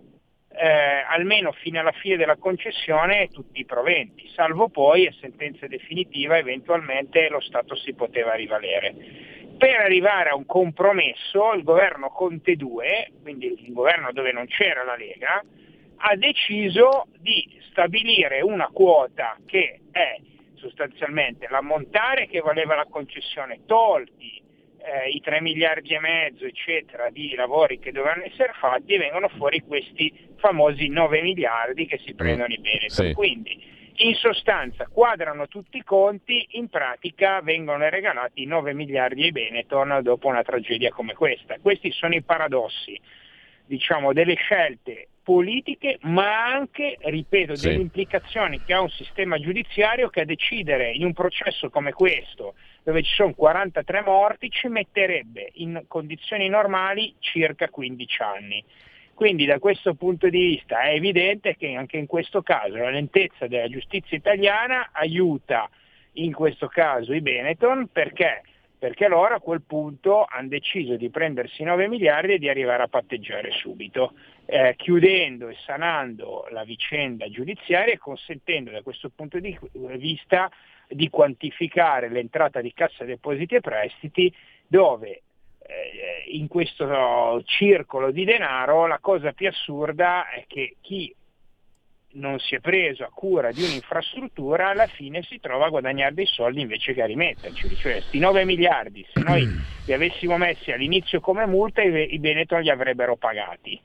eh, 0.53 1.05
almeno 1.09 1.53
fino 1.53 1.79
alla 1.79 1.93
fine 1.93 2.17
della 2.17 2.37
concessione 2.37 3.29
tutti 3.31 3.61
i 3.61 3.65
proventi, 3.65 4.29
salvo 4.35 4.69
poi 4.69 5.07
a 5.07 5.15
sentenza 5.21 5.67
definitiva 5.67 6.39
eventualmente 6.39 7.29
lo 7.29 7.41
Stato 7.41 7.77
si 7.77 7.95
poteva 7.95 8.35
rivalere 8.35 9.39
per 9.61 9.77
arrivare 9.77 10.31
a 10.31 10.35
un 10.35 10.47
compromesso 10.47 11.53
il 11.53 11.65
governo 11.65 12.09
Conte 12.09 12.57
2, 12.57 13.13
quindi 13.21 13.63
il 13.67 13.75
governo 13.75 14.11
dove 14.11 14.33
non 14.33 14.47
c'era 14.47 14.85
la 14.85 14.97
Lega, 14.97 15.45
ha 15.97 16.17
deciso 16.17 17.09
di 17.19 17.61
stabilire 17.69 18.41
una 18.41 18.71
quota 18.73 19.37
che 19.45 19.81
è 19.91 20.19
sostanzialmente 20.55 21.47
l'ammontare 21.51 22.27
che 22.27 22.41
valeva 22.41 22.75
la 22.75 22.87
concessione, 22.89 23.61
tolti 23.67 24.43
eh, 24.79 25.11
i 25.11 25.21
3 25.21 25.43
miliardi 25.43 25.93
e 25.93 26.01
mezzo 26.01 26.47
eccetera 26.47 27.11
di 27.11 27.35
lavori 27.35 27.79
che 27.79 27.93
dovevano 27.93 28.25
essere 28.25 28.55
fatti 28.59 28.95
e 28.95 28.99
vengono 28.99 29.29
fuori 29.29 29.61
questi 29.61 30.11
famosi 30.37 30.89
9 30.89 31.21
miliardi 31.21 31.85
che 31.85 31.99
si 31.99 32.15
prendono 32.15 32.51
i 32.51 32.59
Benetton. 32.59 33.09
Sì. 33.09 33.13
Quindi 33.13 33.63
In 33.97 34.15
sostanza 34.15 34.87
quadrano 34.87 35.47
tutti 35.47 35.77
i 35.79 35.85
conti, 35.85 36.47
in 36.53 36.69
pratica 36.69 37.41
vengono 37.43 37.89
regalati 37.89 38.47
9 38.47 38.73
miliardi 38.73 39.25
ai 39.25 39.33
Benetton 39.33 40.01
dopo 40.03 40.29
una 40.29 40.43
tragedia 40.43 40.91
come 40.91 41.15
questa. 41.15 41.59
Questi 41.61 41.91
sono 41.91 42.15
i 42.15 42.23
paradossi 42.23 42.99
diciamo, 43.67 44.13
delle 44.13 44.35
scelte 44.35 45.09
politiche, 45.23 45.99
ma 46.03 46.47
anche, 46.47 46.97
ripeto, 46.99 47.55
Sì. 47.55 47.69
delle 47.69 47.83
implicazioni 47.83 48.61
che 48.65 48.73
ha 48.73 48.81
un 48.81 48.89
sistema 48.89 49.39
giudiziario 49.39 50.09
che 50.09 50.23
a 50.23 50.25
decidere 50.25 50.91
in 50.91 51.05
un 51.05 51.13
processo 51.13 51.71
come 51.71 51.93
questo, 51.93 52.55
dove 52.83 53.03
ci 53.03 53.15
sono 53.15 53.35
43 53.35 54.03
morti, 54.03 54.51
ci 54.51 54.67
metterebbe 54.69 55.51
in 55.55 55.85
condizioni 55.87 56.49
normali 56.49 57.15
circa 57.21 57.69
15 57.69 58.23
anni. 58.23 58.65
Quindi 59.21 59.45
da 59.45 59.59
questo 59.59 59.93
punto 59.93 60.31
di 60.31 60.47
vista 60.47 60.81
è 60.81 60.95
evidente 60.95 61.55
che 61.55 61.75
anche 61.75 61.99
in 61.99 62.07
questo 62.07 62.41
caso 62.41 62.77
la 62.77 62.89
lentezza 62.89 63.47
della 63.47 63.69
giustizia 63.69 64.17
italiana 64.17 64.89
aiuta 64.93 65.69
in 66.15 66.33
questo 66.33 66.69
caso 66.69 67.13
i 67.13 67.21
Benetton 67.21 67.89
perché? 67.93 68.41
Perché 68.79 69.09
loro 69.09 69.35
a 69.35 69.41
quel 69.41 69.61
punto 69.61 70.25
hanno 70.27 70.49
deciso 70.49 70.97
di 70.97 71.11
prendersi 71.11 71.63
9 71.65 71.87
miliardi 71.87 72.33
e 72.33 72.39
di 72.39 72.49
arrivare 72.49 72.85
a 72.85 72.89
patteggiare 72.89 73.51
subito, 73.51 74.15
eh, 74.47 74.73
chiudendo 74.79 75.49
e 75.51 75.57
sanando 75.67 76.47
la 76.51 76.65
vicenda 76.65 77.29
giudiziaria 77.29 77.93
e 77.93 77.99
consentendo 77.99 78.71
da 78.71 78.81
questo 78.81 79.11
punto 79.15 79.39
di 79.39 79.55
vista 79.99 80.51
di 80.89 81.11
quantificare 81.11 82.09
l'entrata 82.09 82.63
di 82.63 82.73
cassa 82.73 83.05
depositi 83.05 83.57
e 83.57 83.61
prestiti 83.61 84.35
dove 84.67 85.25
in 86.29 86.49
questo 86.49 87.43
circolo 87.45 88.11
di 88.11 88.25
denaro 88.25 88.87
la 88.87 88.99
cosa 88.99 89.33
più 89.33 89.49
assurda 89.49 90.29
è 90.31 90.45
che 90.47 90.77
chi 90.81 91.15
non 92.13 92.39
si 92.39 92.57
è 92.57 92.61
preso 92.61 93.05
a 93.05 93.11
cura 93.13 93.53
di 93.53 93.63
un'infrastruttura, 93.63 94.71
alla 94.71 94.87
fine 94.87 95.23
si 95.23 95.39
trova 95.39 95.67
a 95.67 95.69
guadagnare 95.69 96.15
dei 96.15 96.27
soldi 96.27 96.61
invece 96.61 96.93
che 96.93 97.03
a 97.03 97.07
rimetterci. 97.07 97.69
Cioè, 97.77 97.93
questi 97.93 98.19
9 98.19 98.45
miliardi, 98.45 99.07
se 99.13 99.21
noi 99.21 99.47
li 99.87 99.93
avessimo 99.93 100.37
messi 100.37 100.73
all'inizio 100.73 101.21
come 101.21 101.47
multa, 101.47 101.83
i, 101.83 102.15
i 102.15 102.19
Benetton 102.19 102.63
li 102.63 102.71
avrebbero 102.71 103.17
pagati. 103.17 103.81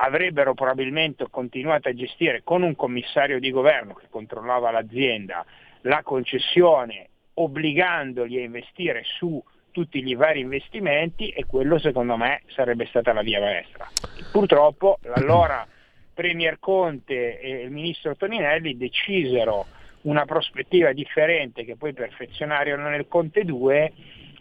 Avrebbero 0.00 0.54
probabilmente 0.54 1.26
continuato 1.30 1.88
a 1.88 1.94
gestire 1.94 2.42
con 2.44 2.62
un 2.62 2.74
commissario 2.76 3.38
di 3.40 3.50
governo 3.50 3.94
che 3.94 4.06
controllava 4.08 4.70
l'azienda 4.70 5.44
la 5.82 6.02
concessione, 6.02 7.08
obbligandoli 7.34 8.38
a 8.38 8.42
investire 8.42 9.02
su 9.04 9.42
tutti 9.78 10.02
gli 10.02 10.16
vari 10.16 10.40
investimenti 10.40 11.28
e 11.28 11.46
quello 11.46 11.78
secondo 11.78 12.16
me 12.16 12.42
sarebbe 12.48 12.84
stata 12.86 13.12
la 13.12 13.22
via 13.22 13.38
maestra. 13.38 13.88
Purtroppo 14.32 14.98
l'allora 15.02 15.64
Premier 16.12 16.58
Conte 16.58 17.38
e 17.38 17.62
il 17.62 17.70
ministro 17.70 18.16
Toninelli 18.16 18.76
decisero 18.76 19.66
una 20.02 20.24
prospettiva 20.24 20.92
differente 20.92 21.64
che 21.64 21.76
poi 21.76 21.92
perfezionarono 21.92 22.88
nel 22.88 23.06
Conte 23.06 23.44
2 23.44 23.92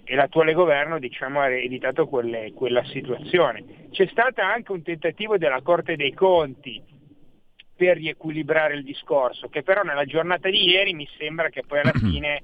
e 0.05 0.15
l'attuale 0.15 0.53
governo 0.53 0.97
diciamo, 0.97 1.39
ha 1.39 1.51
ereditato 1.51 2.07
quelle- 2.07 2.51
quella 2.53 2.83
situazione. 2.85 3.89
C'è 3.91 4.07
stato 4.07 4.41
anche 4.41 4.71
un 4.71 4.81
tentativo 4.81 5.37
della 5.37 5.61
Corte 5.61 5.95
dei 5.95 6.15
Conti 6.15 6.81
per 7.75 7.97
riequilibrare 7.97 8.73
il 8.73 8.83
discorso, 8.83 9.49
che 9.49 9.61
però 9.61 9.83
nella 9.83 10.05
giornata 10.05 10.49
di 10.49 10.67
ieri 10.67 10.95
mi 10.95 11.07
sembra 11.19 11.49
che 11.49 11.61
poi 11.61 11.81
alla 11.81 11.93
fine 12.09 12.41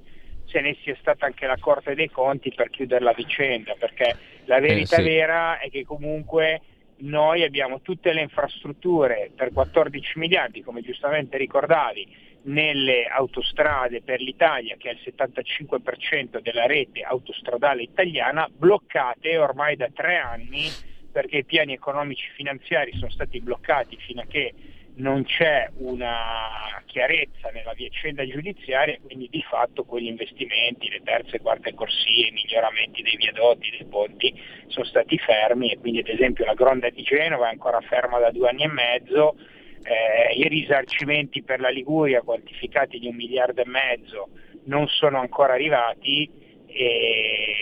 se 0.54 0.60
ne 0.60 0.76
sia 0.84 0.94
stata 1.00 1.26
anche 1.26 1.46
la 1.46 1.56
Corte 1.58 1.96
dei 1.96 2.08
Conti 2.08 2.52
per 2.54 2.70
chiudere 2.70 3.02
la 3.02 3.12
vicenda, 3.12 3.74
perché 3.76 4.16
la 4.44 4.60
verità 4.60 4.96
sì. 4.96 5.02
vera 5.02 5.58
è 5.58 5.68
che 5.68 5.84
comunque 5.84 6.60
noi 6.98 7.42
abbiamo 7.42 7.80
tutte 7.80 8.12
le 8.12 8.20
infrastrutture 8.20 9.32
per 9.34 9.52
14 9.52 10.16
miliardi, 10.20 10.62
come 10.62 10.80
giustamente 10.82 11.36
ricordavi, 11.38 12.22
nelle 12.42 13.06
autostrade 13.06 14.02
per 14.02 14.20
l'Italia, 14.20 14.76
che 14.78 14.90
è 14.90 14.92
il 14.92 15.00
75% 15.02 16.40
della 16.40 16.66
rete 16.66 17.00
autostradale 17.00 17.82
italiana, 17.82 18.48
bloccate 18.48 19.36
ormai 19.36 19.74
da 19.74 19.88
tre 19.92 20.18
anni 20.18 20.70
perché 21.10 21.38
i 21.38 21.44
piani 21.44 21.72
economici 21.72 22.28
finanziari 22.34 22.92
sono 22.96 23.10
stati 23.10 23.40
bloccati 23.40 23.96
fino 23.96 24.20
a 24.20 24.26
che 24.26 24.52
non 24.96 25.24
c'è 25.24 25.68
una 25.78 26.82
chiarezza 26.86 27.50
nella 27.52 27.72
vicenda 27.72 28.24
giudiziaria, 28.26 28.98
quindi 29.02 29.28
di 29.28 29.42
fatto 29.42 29.84
quegli 29.84 30.06
investimenti, 30.06 30.88
le 30.88 31.02
terze 31.02 31.36
e 31.36 31.40
quarte 31.40 31.74
corsie, 31.74 32.28
i 32.28 32.32
miglioramenti 32.32 33.02
dei 33.02 33.16
viadotti, 33.16 33.70
dei 33.70 33.86
ponti 33.86 34.32
sono 34.68 34.84
stati 34.84 35.18
fermi 35.18 35.72
e 35.72 35.78
quindi 35.78 36.00
ad 36.00 36.08
esempio 36.08 36.44
la 36.44 36.54
Gronda 36.54 36.88
di 36.90 37.02
Genova 37.02 37.48
è 37.48 37.50
ancora 37.50 37.80
ferma 37.80 38.18
da 38.18 38.30
due 38.30 38.48
anni 38.48 38.62
e 38.62 38.68
mezzo, 38.68 39.36
eh, 39.82 40.34
i 40.36 40.48
risarcimenti 40.48 41.42
per 41.42 41.60
la 41.60 41.70
Liguria 41.70 42.22
quantificati 42.22 42.98
di 42.98 43.08
un 43.08 43.16
miliardo 43.16 43.60
e 43.62 43.66
mezzo 43.66 44.28
non 44.66 44.86
sono 44.86 45.18
ancora 45.18 45.54
arrivati 45.54 46.30
e, 46.66 47.54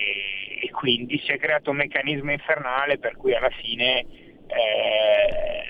e 0.62 0.70
quindi 0.70 1.18
si 1.18 1.32
è 1.32 1.38
creato 1.38 1.70
un 1.70 1.76
meccanismo 1.76 2.30
infernale 2.30 2.98
per 2.98 3.16
cui 3.16 3.34
alla 3.34 3.50
fine 3.50 4.00
eh, 4.46 5.62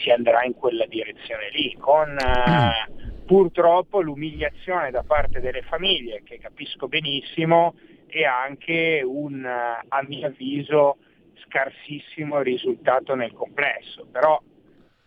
si 0.00 0.10
andrà 0.10 0.44
in 0.44 0.54
quella 0.54 0.86
direzione 0.86 1.50
lì, 1.52 1.76
con 1.78 2.16
eh, 2.18 2.92
purtroppo 3.24 4.00
l'umiliazione 4.00 4.90
da 4.90 5.02
parte 5.02 5.40
delle 5.40 5.62
famiglie, 5.62 6.22
che 6.24 6.38
capisco 6.38 6.88
benissimo, 6.88 7.74
e 8.08 8.24
anche 8.24 9.02
un, 9.04 9.44
eh, 9.44 9.84
a 9.88 10.02
mio 10.06 10.26
avviso, 10.26 10.96
scarsissimo 11.46 12.40
risultato 12.40 13.14
nel 13.14 13.32
complesso. 13.32 14.06
Però, 14.10 14.40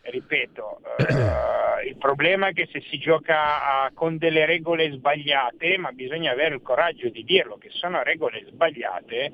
ripeto, 0.01 0.79
eh, 0.97 1.87
il 1.87 1.97
problema 1.97 2.47
è 2.47 2.53
che 2.53 2.67
se 2.71 2.81
si 2.89 2.97
gioca 2.97 3.83
a- 3.83 3.91
con 3.93 4.17
delle 4.17 4.45
regole 4.45 4.91
sbagliate, 4.91 5.77
ma 5.77 5.91
bisogna 5.91 6.31
avere 6.31 6.55
il 6.55 6.61
coraggio 6.61 7.09
di 7.09 7.23
dirlo, 7.23 7.57
che 7.57 7.69
sono 7.71 8.03
regole 8.03 8.45
sbagliate, 8.47 9.31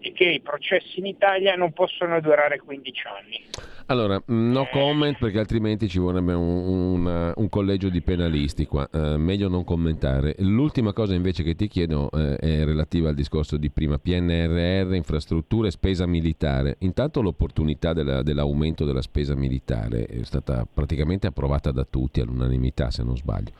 e 0.00 0.12
che 0.12 0.24
i 0.24 0.40
processi 0.40 0.98
in 0.98 1.06
Italia 1.06 1.54
non 1.54 1.72
possono 1.72 2.20
durare 2.20 2.58
15 2.58 3.02
anni. 3.06 3.44
Allora, 3.86 4.22
no 4.26 4.68
comment 4.70 5.18
perché 5.18 5.40
altrimenti 5.40 5.88
ci 5.88 5.98
vorrebbe 5.98 6.32
un, 6.32 6.68
un- 7.04 7.32
un 7.34 7.48
collegio 7.48 7.88
di 7.88 8.00
penalisti 8.02 8.64
qua, 8.66 8.88
Eh, 8.92 9.16
meglio 9.16 9.48
non 9.48 9.64
commentare. 9.64 10.36
L'ultima 10.38 10.92
cosa 10.92 11.14
invece 11.14 11.42
che 11.42 11.56
ti 11.56 11.66
chiedo 11.66 12.08
eh, 12.12 12.36
è 12.36 12.64
relativa 12.64 13.08
al 13.08 13.16
discorso 13.16 13.56
di 13.56 13.68
prima, 13.70 13.98
PNRR, 13.98 14.94
infrastrutture, 14.94 15.72
spesa 15.72 16.06
militare. 16.06 16.76
Intanto 16.80 17.20
l'opportunità 17.20 17.92
della- 17.92 18.22
dell'aumento 18.22 18.84
della 18.84 19.02
spesa 19.02 19.34
militare 19.34 20.06
è 20.06 20.22
stata 20.22 20.64
praticamente 20.72 21.26
approvata 21.26 21.72
da 21.72 21.84
tutti 21.88 22.20
all'unanimità 22.20 22.92
se 22.92 23.02
non 23.02 23.16
sbaglio. 23.16 23.50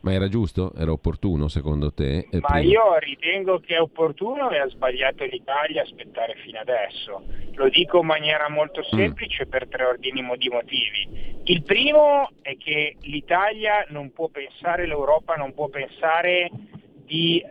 Ma 0.00 0.12
era 0.14 0.28
giusto? 0.28 0.72
Era 0.74 0.92
opportuno 0.92 1.48
secondo 1.48 1.92
te? 1.92 2.26
Eh, 2.30 2.40
Ma 2.40 2.48
prima? 2.54 2.60
io 2.72 2.98
ritengo 3.00 3.60
che 3.60 3.74
è 3.74 3.80
opportuno 3.80 4.50
e 4.50 4.58
ha 4.60 4.68
sbagliato 4.68 5.24
l'Italia 5.24 5.83
aspettare 5.84 6.34
fino 6.44 6.58
adesso. 6.58 7.22
Lo 7.54 7.68
dico 7.68 8.00
in 8.00 8.06
maniera 8.06 8.48
molto 8.48 8.82
semplice 8.82 9.46
per 9.46 9.68
tre 9.68 9.84
ordini 9.84 10.22
di 10.36 10.48
motivi. 10.48 11.42
Il 11.44 11.62
primo 11.62 12.30
è 12.42 12.56
che 12.56 12.96
l'Italia 13.02 13.84
non 13.88 14.12
può 14.12 14.28
pensare, 14.28 14.86
l'Europa 14.86 15.34
non 15.34 15.54
può 15.54 15.68
pensare 15.68 16.50
di 17.04 17.38
eh, 17.40 17.46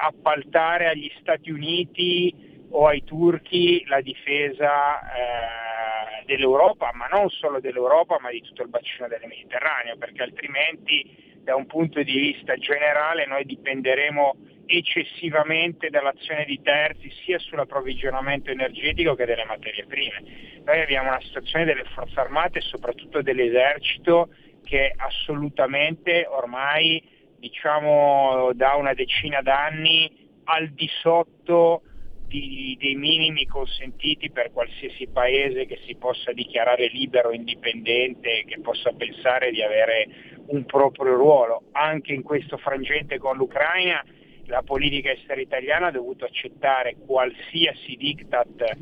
appaltare 0.00 0.88
agli 0.88 1.10
Stati 1.20 1.50
Uniti 1.50 2.64
o 2.70 2.86
ai 2.86 3.04
turchi 3.04 3.84
la 3.86 4.00
difesa 4.00 5.00
eh, 5.00 6.24
dell'Europa, 6.26 6.90
ma 6.94 7.06
non 7.06 7.28
solo 7.30 7.60
dell'Europa, 7.60 8.18
ma 8.20 8.30
di 8.30 8.40
tutto 8.42 8.62
il 8.62 8.68
bacino 8.68 9.08
del 9.08 9.22
Mediterraneo, 9.26 9.96
perché 9.96 10.22
altrimenti 10.22 11.35
da 11.46 11.54
un 11.54 11.66
punto 11.66 12.02
di 12.02 12.18
vista 12.18 12.56
generale 12.56 13.24
noi 13.24 13.44
dipenderemo 13.44 14.34
eccessivamente 14.66 15.90
dall'azione 15.90 16.44
di 16.44 16.60
terzi 16.60 17.08
sia 17.24 17.38
sull'approvvigionamento 17.38 18.50
energetico 18.50 19.14
che 19.14 19.26
delle 19.26 19.44
materie 19.44 19.86
prime. 19.86 20.24
Noi 20.64 20.80
abbiamo 20.80 21.10
una 21.10 21.20
situazione 21.20 21.64
delle 21.64 21.84
forze 21.94 22.18
armate 22.18 22.58
e 22.58 22.62
soprattutto 22.62 23.22
dell'esercito 23.22 24.30
che 24.64 24.92
assolutamente 24.96 26.26
ormai 26.28 27.00
diciamo 27.38 28.50
da 28.54 28.74
una 28.74 28.92
decina 28.92 29.40
d'anni 29.40 30.40
al 30.46 30.70
di 30.70 30.88
sotto 31.00 31.82
di- 32.26 32.76
dei 32.78 32.94
minimi 32.94 33.46
consentiti 33.46 34.30
per 34.30 34.52
qualsiasi 34.52 35.08
paese 35.08 35.66
che 35.66 35.78
si 35.86 35.94
possa 35.96 36.32
dichiarare 36.32 36.88
libero, 36.88 37.32
indipendente, 37.32 38.44
che 38.46 38.60
possa 38.60 38.92
pensare 38.92 39.50
di 39.50 39.62
avere 39.62 40.08
un 40.48 40.64
proprio 40.64 41.14
ruolo. 41.14 41.64
Anche 41.72 42.12
in 42.12 42.22
questo 42.22 42.56
frangente 42.56 43.18
con 43.18 43.36
l'Ucraina 43.36 44.04
la 44.46 44.62
politica 44.62 45.10
estera 45.10 45.40
italiana 45.40 45.88
ha 45.88 45.90
dovuto 45.90 46.24
accettare 46.24 46.96
qualsiasi 47.04 47.96
diktat 47.96 48.76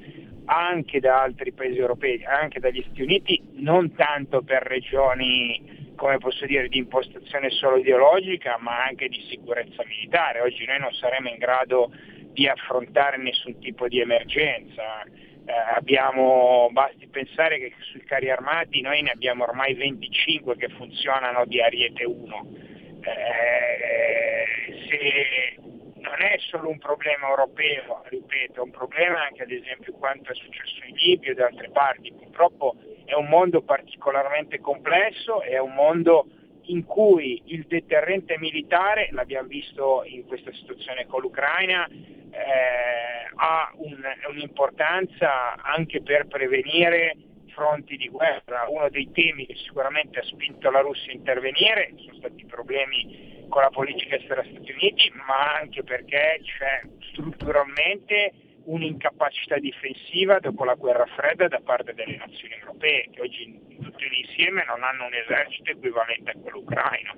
anche 0.47 1.01
da 1.01 1.23
altri 1.23 1.53
paesi 1.53 1.79
europei, 1.79 2.23
anche 2.25 2.61
dagli 2.61 2.83
Stati 2.83 3.03
Uniti, 3.03 3.41
non 3.55 3.95
tanto 3.95 4.43
per 4.43 4.63
ragioni, 4.63 5.93
come 5.97 6.19
posso 6.19 6.45
dire, 6.45 6.69
di 6.69 6.79
impostazione 6.79 7.49
solo 7.51 7.77
ideologica, 7.77 8.59
ma 8.61 8.85
anche 8.85 9.09
di 9.09 9.25
sicurezza 9.31 9.83
militare. 9.87 10.41
Oggi 10.41 10.67
noi 10.67 10.81
non 10.81 10.93
saremo 10.93 11.31
in 11.31 11.39
grado 11.39 11.91
di 12.35 12.47
affrontare 12.49 13.17
nessun 13.17 13.59
tipo 13.61 13.89
di 13.89 14.01
emergenza. 14.01 15.03
Eh, 15.47 15.53
abbiamo, 15.75 16.69
basti 16.73 17.07
pensare 17.07 17.59
che 17.59 17.73
sui 17.91 18.03
carri 18.03 18.31
armati 18.31 18.81
noi 18.81 19.03
ne 19.03 19.11
abbiamo 19.11 19.45
ormai 19.45 19.75
25 19.75 20.57
che 20.57 20.69
funzionano 20.69 21.47
di 21.47 21.63
Ariete 21.63 22.05
1. 22.05 22.47
Eh, 23.01 24.45
non 26.15 26.21
è 26.21 26.37
solo 26.39 26.69
un 26.69 26.79
problema 26.79 27.29
europeo, 27.29 28.03
ripeto, 28.09 28.61
è 28.61 28.63
un 28.63 28.71
problema 28.71 29.25
anche 29.25 29.43
ad 29.43 29.51
esempio 29.51 29.95
quanto 29.95 30.33
è 30.33 30.35
successo 30.35 30.85
in 30.87 30.95
Libia 30.97 31.31
e 31.31 31.35
da 31.35 31.47
altre 31.47 31.71
parti. 31.71 32.13
Purtroppo 32.13 32.77
è 33.05 33.15
un 33.15 33.27
mondo 33.27 33.63
particolarmente 33.63 34.61
complesso, 34.61 35.43
è 35.43 35.59
un 35.59 35.75
mondo 35.75 36.27
in 36.67 36.85
cui 36.85 37.43
il 37.47 37.65
deterrente 37.67 38.39
militare, 38.39 39.09
l'abbiamo 39.13 39.49
visto 39.49 40.03
in 40.05 40.25
questa 40.27 40.53
situazione 40.53 41.07
con 41.07 41.21
l'Ucraina, 41.21 41.87
eh, 41.87 43.31
ha 43.35 43.71
un, 43.77 44.03
un'importanza 44.31 45.55
anche 45.63 46.03
per 46.03 46.27
prevenire 46.27 47.17
fronti 47.55 47.97
di 47.97 48.09
guerra. 48.09 48.67
Uno 48.69 48.89
dei 48.89 49.11
temi 49.13 49.47
che 49.47 49.55
sicuramente 49.57 50.19
ha 50.19 50.25
spinto 50.25 50.71
la 50.71 50.81
Russia 50.81 51.13
a 51.13 51.15
intervenire 51.15 51.93
sono 51.97 52.17
stati 52.17 52.43
i 52.43 52.47
problemi 52.47 53.47
con 53.49 53.63
la 53.63 53.71
politica 53.71 54.17
estera 54.17 54.43
degli 54.43 54.55
Stati 54.55 54.73
Uniti, 54.73 55.13
ma 55.27 55.55
anche 55.59 55.83
perché 55.83 56.41
c'è 56.43 56.83
strutturalmente 57.13 58.33
un'incapacità 58.65 59.59
difensiva 59.59 60.39
dopo 60.39 60.65
la 60.65 60.75
guerra 60.75 61.07
fredda 61.17 61.49
da 61.49 61.61
parte 61.61 61.95
delle 61.95 62.17
nazioni 62.17 62.55
europee, 62.61 63.09
che 63.11 63.21
oggi 63.21 63.61
tutte 63.83 64.05
insieme 64.27 64.65
non 64.67 64.83
hanno 64.83 65.07
un 65.07 65.15
esercito 65.15 65.71
equivalente 65.71 66.31
a 66.31 66.35
quello 66.41 66.59
ucraino. 66.59 67.17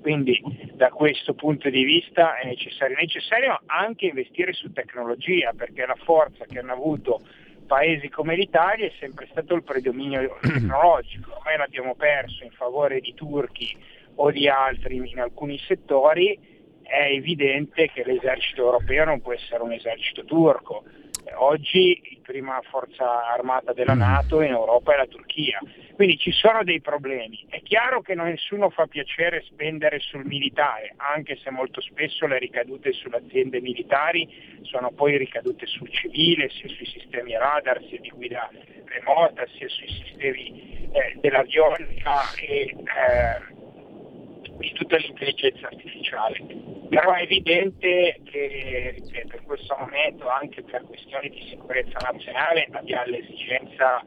Quindi 0.00 0.40
da 0.74 0.90
questo 0.90 1.34
punto 1.34 1.68
di 1.70 1.82
vista 1.82 2.36
è 2.36 2.46
necessario, 2.46 2.96
è 2.96 3.00
necessario 3.00 3.60
anche 3.66 4.06
investire 4.06 4.52
su 4.52 4.72
tecnologia, 4.72 5.52
perché 5.52 5.86
la 5.86 5.98
forza 6.04 6.44
che 6.44 6.58
hanno 6.58 6.72
avuto 6.72 7.20
paesi 7.66 8.08
come 8.08 8.34
l'Italia 8.34 8.86
è 8.86 8.92
sempre 8.98 9.28
stato 9.30 9.54
il 9.54 9.62
predominio 9.62 10.38
tecnologico, 10.40 11.36
ormai 11.36 11.58
l'abbiamo 11.58 11.94
perso 11.94 12.44
in 12.44 12.50
favore 12.50 13.00
di 13.00 13.12
turchi 13.14 13.76
o 14.16 14.30
di 14.30 14.48
altri 14.48 14.96
in 14.96 15.20
alcuni 15.20 15.58
settori, 15.58 16.56
è 16.88 17.10
evidente 17.10 17.90
che 17.92 18.02
l'esercito 18.02 18.64
europeo 18.64 19.04
non 19.04 19.20
può 19.20 19.34
essere 19.34 19.62
un 19.62 19.72
esercito 19.72 20.24
turco. 20.24 20.84
Oggi 21.34 22.00
la 22.14 22.20
prima 22.22 22.60
forza 22.70 23.28
armata 23.30 23.74
della 23.74 23.94
mm. 23.94 23.98
Nato 23.98 24.40
in 24.40 24.50
Europa 24.50 24.94
è 24.94 24.96
la 24.96 25.06
Turchia, 25.06 25.60
quindi 25.94 26.16
ci 26.16 26.32
sono 26.32 26.64
dei 26.64 26.80
problemi. 26.80 27.44
È 27.50 27.60
chiaro 27.60 28.00
che 28.00 28.14
nessuno 28.14 28.70
fa 28.70 28.86
piacere 28.86 29.44
spendere 29.46 29.98
sul 29.98 30.24
militare, 30.24 30.94
anche 30.96 31.36
se 31.36 31.50
molto 31.50 31.82
spesso 31.82 32.26
le 32.26 32.38
ricadute 32.38 32.92
sulle 32.92 33.18
aziende 33.18 33.60
militari 33.60 34.26
sono 34.62 34.90
poi 34.90 35.18
ricadute 35.18 35.66
sul 35.66 35.90
civile, 35.90 36.48
sia 36.48 36.68
sui 36.68 36.86
sistemi 36.86 37.36
radar, 37.36 37.82
sia 37.88 38.00
di 38.00 38.08
guida 38.08 38.48
remota, 38.86 39.46
sia 39.58 39.68
sui 39.68 39.88
sistemi 39.88 40.88
eh, 40.92 41.18
dell'avionica 41.20 42.32
e 42.40 42.74
eh, 42.74 43.56
di 44.58 44.72
tutta 44.72 44.96
l'intelligenza 44.96 45.66
artificiale. 45.66 46.44
Però 46.88 47.12
è 47.12 47.22
evidente 47.22 48.20
che, 48.24 49.02
che 49.10 49.26
per 49.28 49.42
questo 49.44 49.76
momento, 49.78 50.28
anche 50.28 50.62
per 50.62 50.84
questioni 50.84 51.28
di 51.28 51.46
sicurezza 51.48 51.98
nazionale, 51.98 52.68
abbiamo 52.70 53.06
l'esigenza 53.06 54.04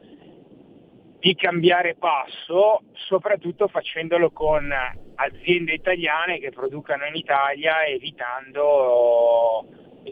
di 1.19 1.36
cambiare 1.36 1.95
passo, 1.95 2.82
soprattutto 2.94 3.68
facendolo 3.68 4.32
con 4.32 4.73
aziende 5.15 5.73
italiane 5.73 6.40
che 6.40 6.49
producano 6.49 7.06
in 7.06 7.15
Italia, 7.15 7.86
evitando 7.86 9.68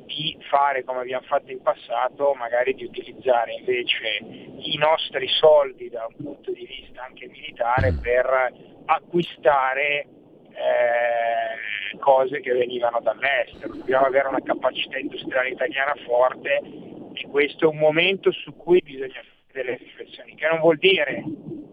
di 0.06 0.38
fare 0.50 0.84
come 0.84 1.00
abbiamo 1.00 1.26
fatto 1.26 1.52
in 1.52 1.64
passato, 1.64 2.34
magari 2.36 2.76
di 2.76 2.84
utilizzare 2.84 3.54
invece 3.54 4.20
i 4.22 4.78
nostri 4.78 5.28
soldi 5.28 5.90
da 5.90 6.06
un 6.06 6.24
punto 6.24 6.52
di 6.52 6.66
vista 6.66 7.04
anche 7.04 7.28
militare 7.28 7.94
per 8.00 8.54
acquistare 8.86 10.06
eh, 10.60 11.98
cose 12.00 12.42
che 12.42 12.52
venivano 12.52 13.00
dall'estero. 13.00 13.74
Dobbiamo 13.76 14.06
avere 14.06 14.28
una 14.28 14.42
capacità 14.42 14.98
industriale 14.98 15.50
italiana 15.50 15.96
forte 16.06 16.62
e 17.14 17.28
questo 17.30 17.66
è 17.66 17.68
un 17.68 17.78
momento 17.78 18.32
su 18.32 18.56
cui 18.56 18.82
bisogna 18.82 19.14
fare 19.14 19.38
delle 19.52 19.78
riflessioni, 19.78 20.36
che 20.36 20.48
non 20.48 20.60
vuol 20.60 20.78
dire 20.78 21.24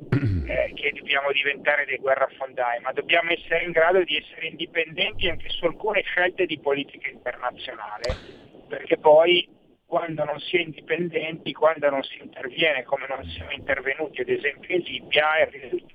eh, 0.47 0.73
che 0.75 0.93
dobbiamo 0.95 1.31
diventare 1.33 1.85
dei 1.85 1.99
guerrafondai, 1.99 2.81
ma 2.81 2.93
dobbiamo 2.93 3.31
essere 3.31 3.65
in 3.65 3.73
grado 3.73 4.03
di 4.03 4.17
essere 4.17 4.47
indipendenti 4.47 5.29
anche 5.29 5.49
su 5.51 5.65
alcune 5.65 6.03
scelte 6.03 6.47
di 6.47 6.59
politica 6.59 7.09
internazionale, 7.09 8.15
perché 8.69 8.97
poi 8.99 9.49
quando 9.85 10.25
non 10.25 10.39
si 10.41 10.57
è 10.57 10.61
indipendenti, 10.61 11.53
quando 11.53 11.89
non 11.91 12.03
si 12.03 12.19
interviene 12.21 12.83
come 12.83 13.07
non 13.09 13.23
siamo 13.31 13.53
intervenuti 13.53 14.21
ad 14.21 14.29
esempio 14.29 14.75
in 14.75 14.83
Libia, 14.83 15.41
il 15.41 15.47
risultato 15.47 15.95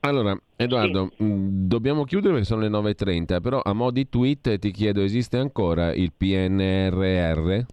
allora, 0.00 0.36
Edoardo, 0.56 1.12
sì. 1.16 1.22
Mm, 1.22 1.66
dobbiamo 1.68 2.04
chiudere 2.04 2.32
perché 2.32 2.46
sono 2.46 2.62
le 2.62 2.68
9.30, 2.68 3.40
però 3.40 3.60
a 3.62 3.72
mo' 3.72 3.92
di 3.92 4.08
tweet 4.08 4.58
ti 4.58 4.70
chiedo, 4.72 5.00
esiste 5.00 5.38
ancora 5.38 5.92
il 5.92 6.12
PNRR? 6.12 7.64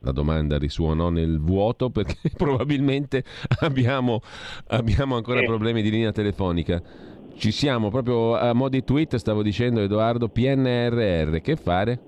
La 0.00 0.12
domanda 0.12 0.58
risuonò 0.58 1.08
nel 1.08 1.40
vuoto 1.40 1.88
perché 1.88 2.16
probabilmente 2.36 3.24
abbiamo, 3.60 4.20
abbiamo 4.68 5.16
ancora 5.16 5.40
sì. 5.40 5.46
problemi 5.46 5.80
di 5.80 5.90
linea 5.90 6.12
telefonica. 6.12 6.82
Ci 7.34 7.50
siamo 7.50 7.90
proprio 7.90 8.36
a 8.36 8.52
mo' 8.52 8.68
di 8.68 8.84
tweet, 8.84 9.16
stavo 9.16 9.42
dicendo 9.42 9.80
Edoardo, 9.80 10.28
PNRR, 10.28 11.38
che 11.40 11.56
fare? 11.56 11.98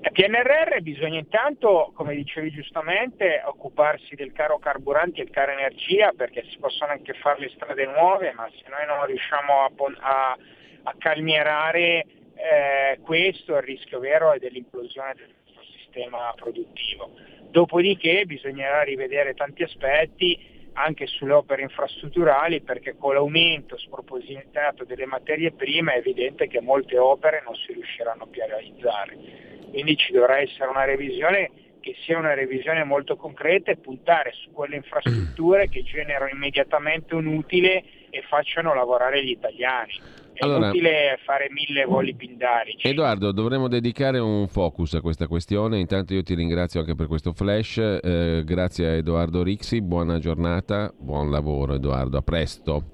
A 0.00 0.10
PNRR 0.10 0.80
bisogna 0.80 1.18
intanto, 1.18 1.90
come 1.92 2.14
dicevi 2.14 2.52
giustamente, 2.52 3.42
occuparsi 3.44 4.14
del 4.14 4.32
caro 4.32 4.58
carburanti 4.58 5.20
e 5.20 5.24
il 5.24 5.30
caro 5.30 5.50
energia 5.50 6.12
perché 6.16 6.44
si 6.48 6.56
possono 6.58 6.92
anche 6.92 7.14
fare 7.14 7.40
le 7.40 7.48
strade 7.48 7.84
nuove, 7.86 8.32
ma 8.32 8.48
se 8.48 8.62
noi 8.68 8.86
non 8.86 9.04
riusciamo 9.06 9.64
a, 9.64 9.70
a, 9.98 10.38
a 10.84 10.94
calmierare 10.98 12.06
eh, 12.34 13.00
questo, 13.02 13.56
il 13.56 13.62
rischio 13.62 13.98
vero 13.98 14.32
è 14.32 14.38
dell'implosione 14.38 15.14
del 15.16 15.34
nostro 15.44 15.64
sistema 15.76 16.32
produttivo. 16.36 17.10
Dopodiché 17.50 18.24
bisognerà 18.24 18.82
rivedere 18.82 19.34
tanti 19.34 19.64
aspetti 19.64 20.70
anche 20.74 21.08
sulle 21.08 21.32
opere 21.32 21.62
infrastrutturali 21.62 22.60
perché 22.60 22.96
con 22.96 23.14
l'aumento 23.14 23.76
spropositato 23.76 24.84
delle 24.84 25.06
materie 25.06 25.50
prime 25.50 25.94
è 25.94 25.98
evidente 25.98 26.46
che 26.46 26.60
molte 26.60 26.96
opere 26.96 27.42
non 27.44 27.56
si 27.56 27.72
riusciranno 27.72 28.26
più 28.26 28.42
a 28.42 28.46
realizzare 28.46 29.56
quindi 29.70 29.96
ci 29.96 30.12
dovrà 30.12 30.38
essere 30.38 30.68
una 30.68 30.84
revisione 30.84 31.50
che 31.80 31.94
sia 32.04 32.18
una 32.18 32.34
revisione 32.34 32.84
molto 32.84 33.16
concreta 33.16 33.70
e 33.70 33.76
puntare 33.76 34.32
su 34.32 34.50
quelle 34.50 34.76
infrastrutture 34.76 35.68
che 35.68 35.82
generano 35.82 36.28
immediatamente 36.28 37.14
un 37.14 37.26
utile 37.26 37.82
e 38.10 38.22
facciano 38.28 38.74
lavorare 38.74 39.24
gli 39.24 39.30
italiani. 39.30 39.92
È 40.32 40.44
allora, 40.44 40.66
inutile 40.66 41.18
fare 41.24 41.48
mille 41.50 41.84
voli 41.84 42.14
pindarici. 42.14 42.86
Edoardo, 42.86 43.32
dovremmo 43.32 43.66
dedicare 43.66 44.18
un 44.18 44.46
focus 44.46 44.94
a 44.94 45.00
questa 45.00 45.26
questione. 45.26 45.78
Intanto 45.78 46.14
io 46.14 46.22
ti 46.22 46.34
ringrazio 46.34 46.80
anche 46.80 46.94
per 46.94 47.06
questo 47.06 47.32
flash. 47.32 47.78
Eh, 47.78 48.42
grazie 48.44 48.86
a 48.86 48.90
Edoardo 48.92 49.42
Rixi, 49.42 49.80
buona 49.82 50.18
giornata, 50.18 50.92
buon 50.96 51.30
lavoro 51.30 51.74
Edoardo, 51.74 52.18
a 52.18 52.22
presto. 52.22 52.84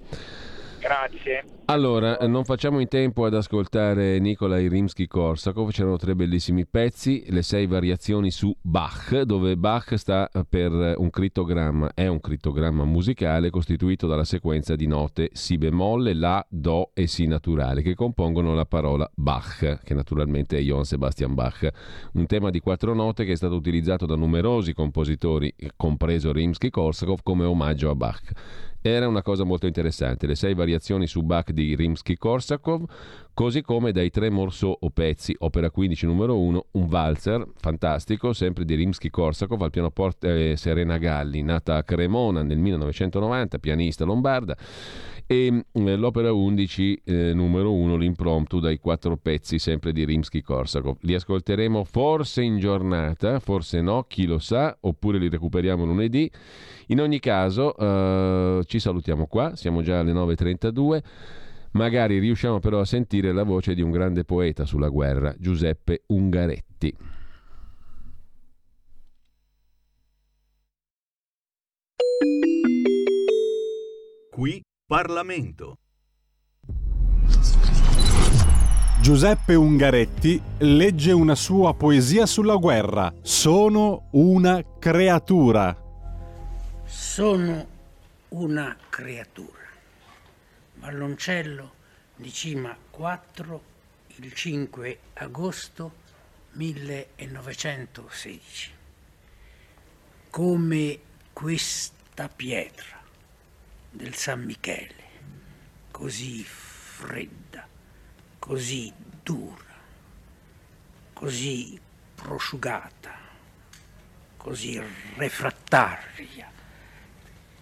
Grazie. 0.84 1.44
Allora, 1.66 2.18
non 2.26 2.44
facciamo 2.44 2.78
in 2.78 2.88
tempo 2.88 3.24
ad 3.24 3.32
ascoltare 3.32 4.18
Nikolai 4.18 4.68
Rimsky-Korsakov, 4.68 5.70
c'erano 5.70 5.96
tre 5.96 6.14
bellissimi 6.14 6.66
pezzi, 6.66 7.24
le 7.28 7.40
sei 7.40 7.66
variazioni 7.66 8.30
su 8.30 8.54
Bach, 8.60 9.22
dove 9.22 9.56
Bach 9.56 9.94
sta 9.96 10.28
per 10.46 10.96
un 10.98 11.08
crittogramma, 11.08 11.92
è 11.94 12.06
un 12.06 12.20
crittogramma 12.20 12.84
musicale 12.84 13.48
costituito 13.48 14.06
dalla 14.06 14.24
sequenza 14.24 14.76
di 14.76 14.86
note 14.86 15.30
Si 15.32 15.56
bemolle, 15.56 16.12
La, 16.12 16.44
Do 16.50 16.90
e 16.92 17.06
Si 17.06 17.24
naturale, 17.26 17.80
che 17.80 17.94
compongono 17.94 18.54
la 18.54 18.66
parola 18.66 19.10
Bach, 19.14 19.80
che 19.82 19.94
naturalmente 19.94 20.58
è 20.58 20.60
Johann 20.60 20.82
Sebastian 20.82 21.32
Bach. 21.32 21.66
Un 22.12 22.26
tema 22.26 22.50
di 22.50 22.60
quattro 22.60 22.92
note 22.92 23.24
che 23.24 23.32
è 23.32 23.36
stato 23.36 23.54
utilizzato 23.54 24.04
da 24.04 24.16
numerosi 24.16 24.74
compositori, 24.74 25.50
compreso 25.76 26.30
Rimsky-Korsakov, 26.30 27.20
come 27.22 27.46
omaggio 27.46 27.88
a 27.88 27.94
Bach. 27.94 28.32
Era 28.86 29.08
una 29.08 29.22
cosa 29.22 29.44
molto 29.44 29.66
interessante, 29.66 30.26
le 30.26 30.34
sei 30.34 30.52
variazioni 30.52 31.06
su 31.06 31.22
Bach 31.22 31.52
di 31.52 31.74
Rimsky-Korsakov, 31.74 32.84
così 33.32 33.62
come 33.62 33.92
dai 33.92 34.10
tre 34.10 34.28
morceau 34.28 34.76
o 34.78 34.90
pezzi, 34.90 35.34
opera 35.38 35.70
15 35.70 36.04
numero 36.04 36.38
1, 36.38 36.66
un 36.72 36.86
valzer 36.86 37.46
fantastico, 37.56 38.34
sempre 38.34 38.66
di 38.66 38.74
Rimsky-Korsakov, 38.74 39.62
al 39.62 39.70
pianoforte 39.70 40.50
eh, 40.50 40.56
Serena 40.58 40.98
Galli, 40.98 41.40
nata 41.40 41.76
a 41.76 41.82
Cremona 41.82 42.42
nel 42.42 42.58
1990, 42.58 43.58
pianista 43.58 44.04
lombarda, 44.04 44.54
e 45.26 45.64
eh, 45.72 45.96
l'opera 45.96 46.32
11 46.32 47.02
eh, 47.04 47.32
numero 47.34 47.72
1 47.72 47.96
l'impromptu 47.96 48.60
dai 48.60 48.78
quattro 48.78 49.16
pezzi 49.16 49.58
sempre 49.58 49.92
di 49.92 50.04
Rimsky-Korsakov. 50.04 50.98
Li 51.00 51.14
ascolteremo 51.14 51.84
forse 51.84 52.42
in 52.42 52.58
giornata 52.58 53.38
forse 53.40 53.80
no, 53.80 54.04
chi 54.08 54.26
lo 54.26 54.38
sa 54.38 54.76
oppure 54.80 55.18
li 55.18 55.28
recuperiamo 55.28 55.84
lunedì. 55.84 56.30
In 56.88 57.00
ogni 57.00 57.20
caso 57.20 57.76
eh, 57.76 58.62
ci 58.66 58.78
salutiamo 58.78 59.26
qua 59.26 59.56
siamo 59.56 59.82
già 59.82 60.00
alle 60.00 60.12
9.32 60.12 61.02
Magari 61.74 62.20
riusciamo 62.20 62.60
però 62.60 62.78
a 62.78 62.84
sentire 62.84 63.32
la 63.32 63.42
voce 63.42 63.74
di 63.74 63.82
un 63.82 63.90
grande 63.90 64.24
poeta 64.24 64.64
sulla 64.64 64.88
guerra, 64.88 65.34
Giuseppe 65.36 66.04
Ungaretti. 66.06 66.96
Qui 74.30 74.62
Parlamento. 74.86 75.78
Giuseppe 79.00 79.54
Ungaretti 79.54 80.38
legge 80.58 81.12
una 81.12 81.34
sua 81.34 81.72
poesia 81.72 82.26
sulla 82.26 82.56
guerra. 82.56 83.10
Sono 83.22 84.08
una 84.10 84.62
creatura. 84.78 85.74
Sono 86.84 87.66
una 88.28 88.76
creatura. 88.90 89.62
Balloncello 90.74 91.72
di 92.16 92.30
Cima 92.30 92.76
4, 92.90 93.62
il 94.16 94.34
5 94.34 94.98
agosto 95.14 95.92
1916. 96.52 98.72
Come 100.28 100.98
questa 101.32 102.28
pietra 102.28 102.93
del 103.94 104.14
San 104.14 104.42
Michele, 104.42 105.02
così 105.92 106.42
fredda, 106.42 107.66
così 108.40 108.92
dura, 109.22 109.74
così 111.12 111.80
prosciugata, 112.14 113.16
così 114.36 114.82
refrattaria, 115.14 116.50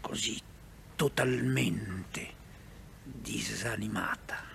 così 0.00 0.40
totalmente 0.96 2.34
disanimata. 3.02 4.50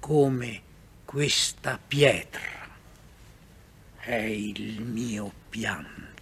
Come 0.00 0.62
questa 1.04 1.78
pietra 1.78 2.68
è 4.00 4.14
il 4.14 4.82
mio 4.82 5.32
pianto 5.48 6.13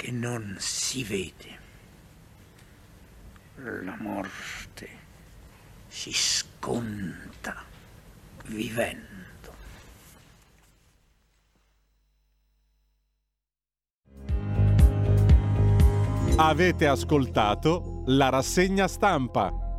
che 0.00 0.10
non 0.10 0.56
si 0.58 1.04
vede. 1.04 1.58
La 3.56 3.94
morte 4.00 4.88
si 5.88 6.10
sconta 6.10 7.62
vivendo. 8.46 9.08
Avete 16.36 16.86
ascoltato 16.86 18.02
la 18.06 18.30
rassegna 18.30 18.88
stampa. 18.88 19.69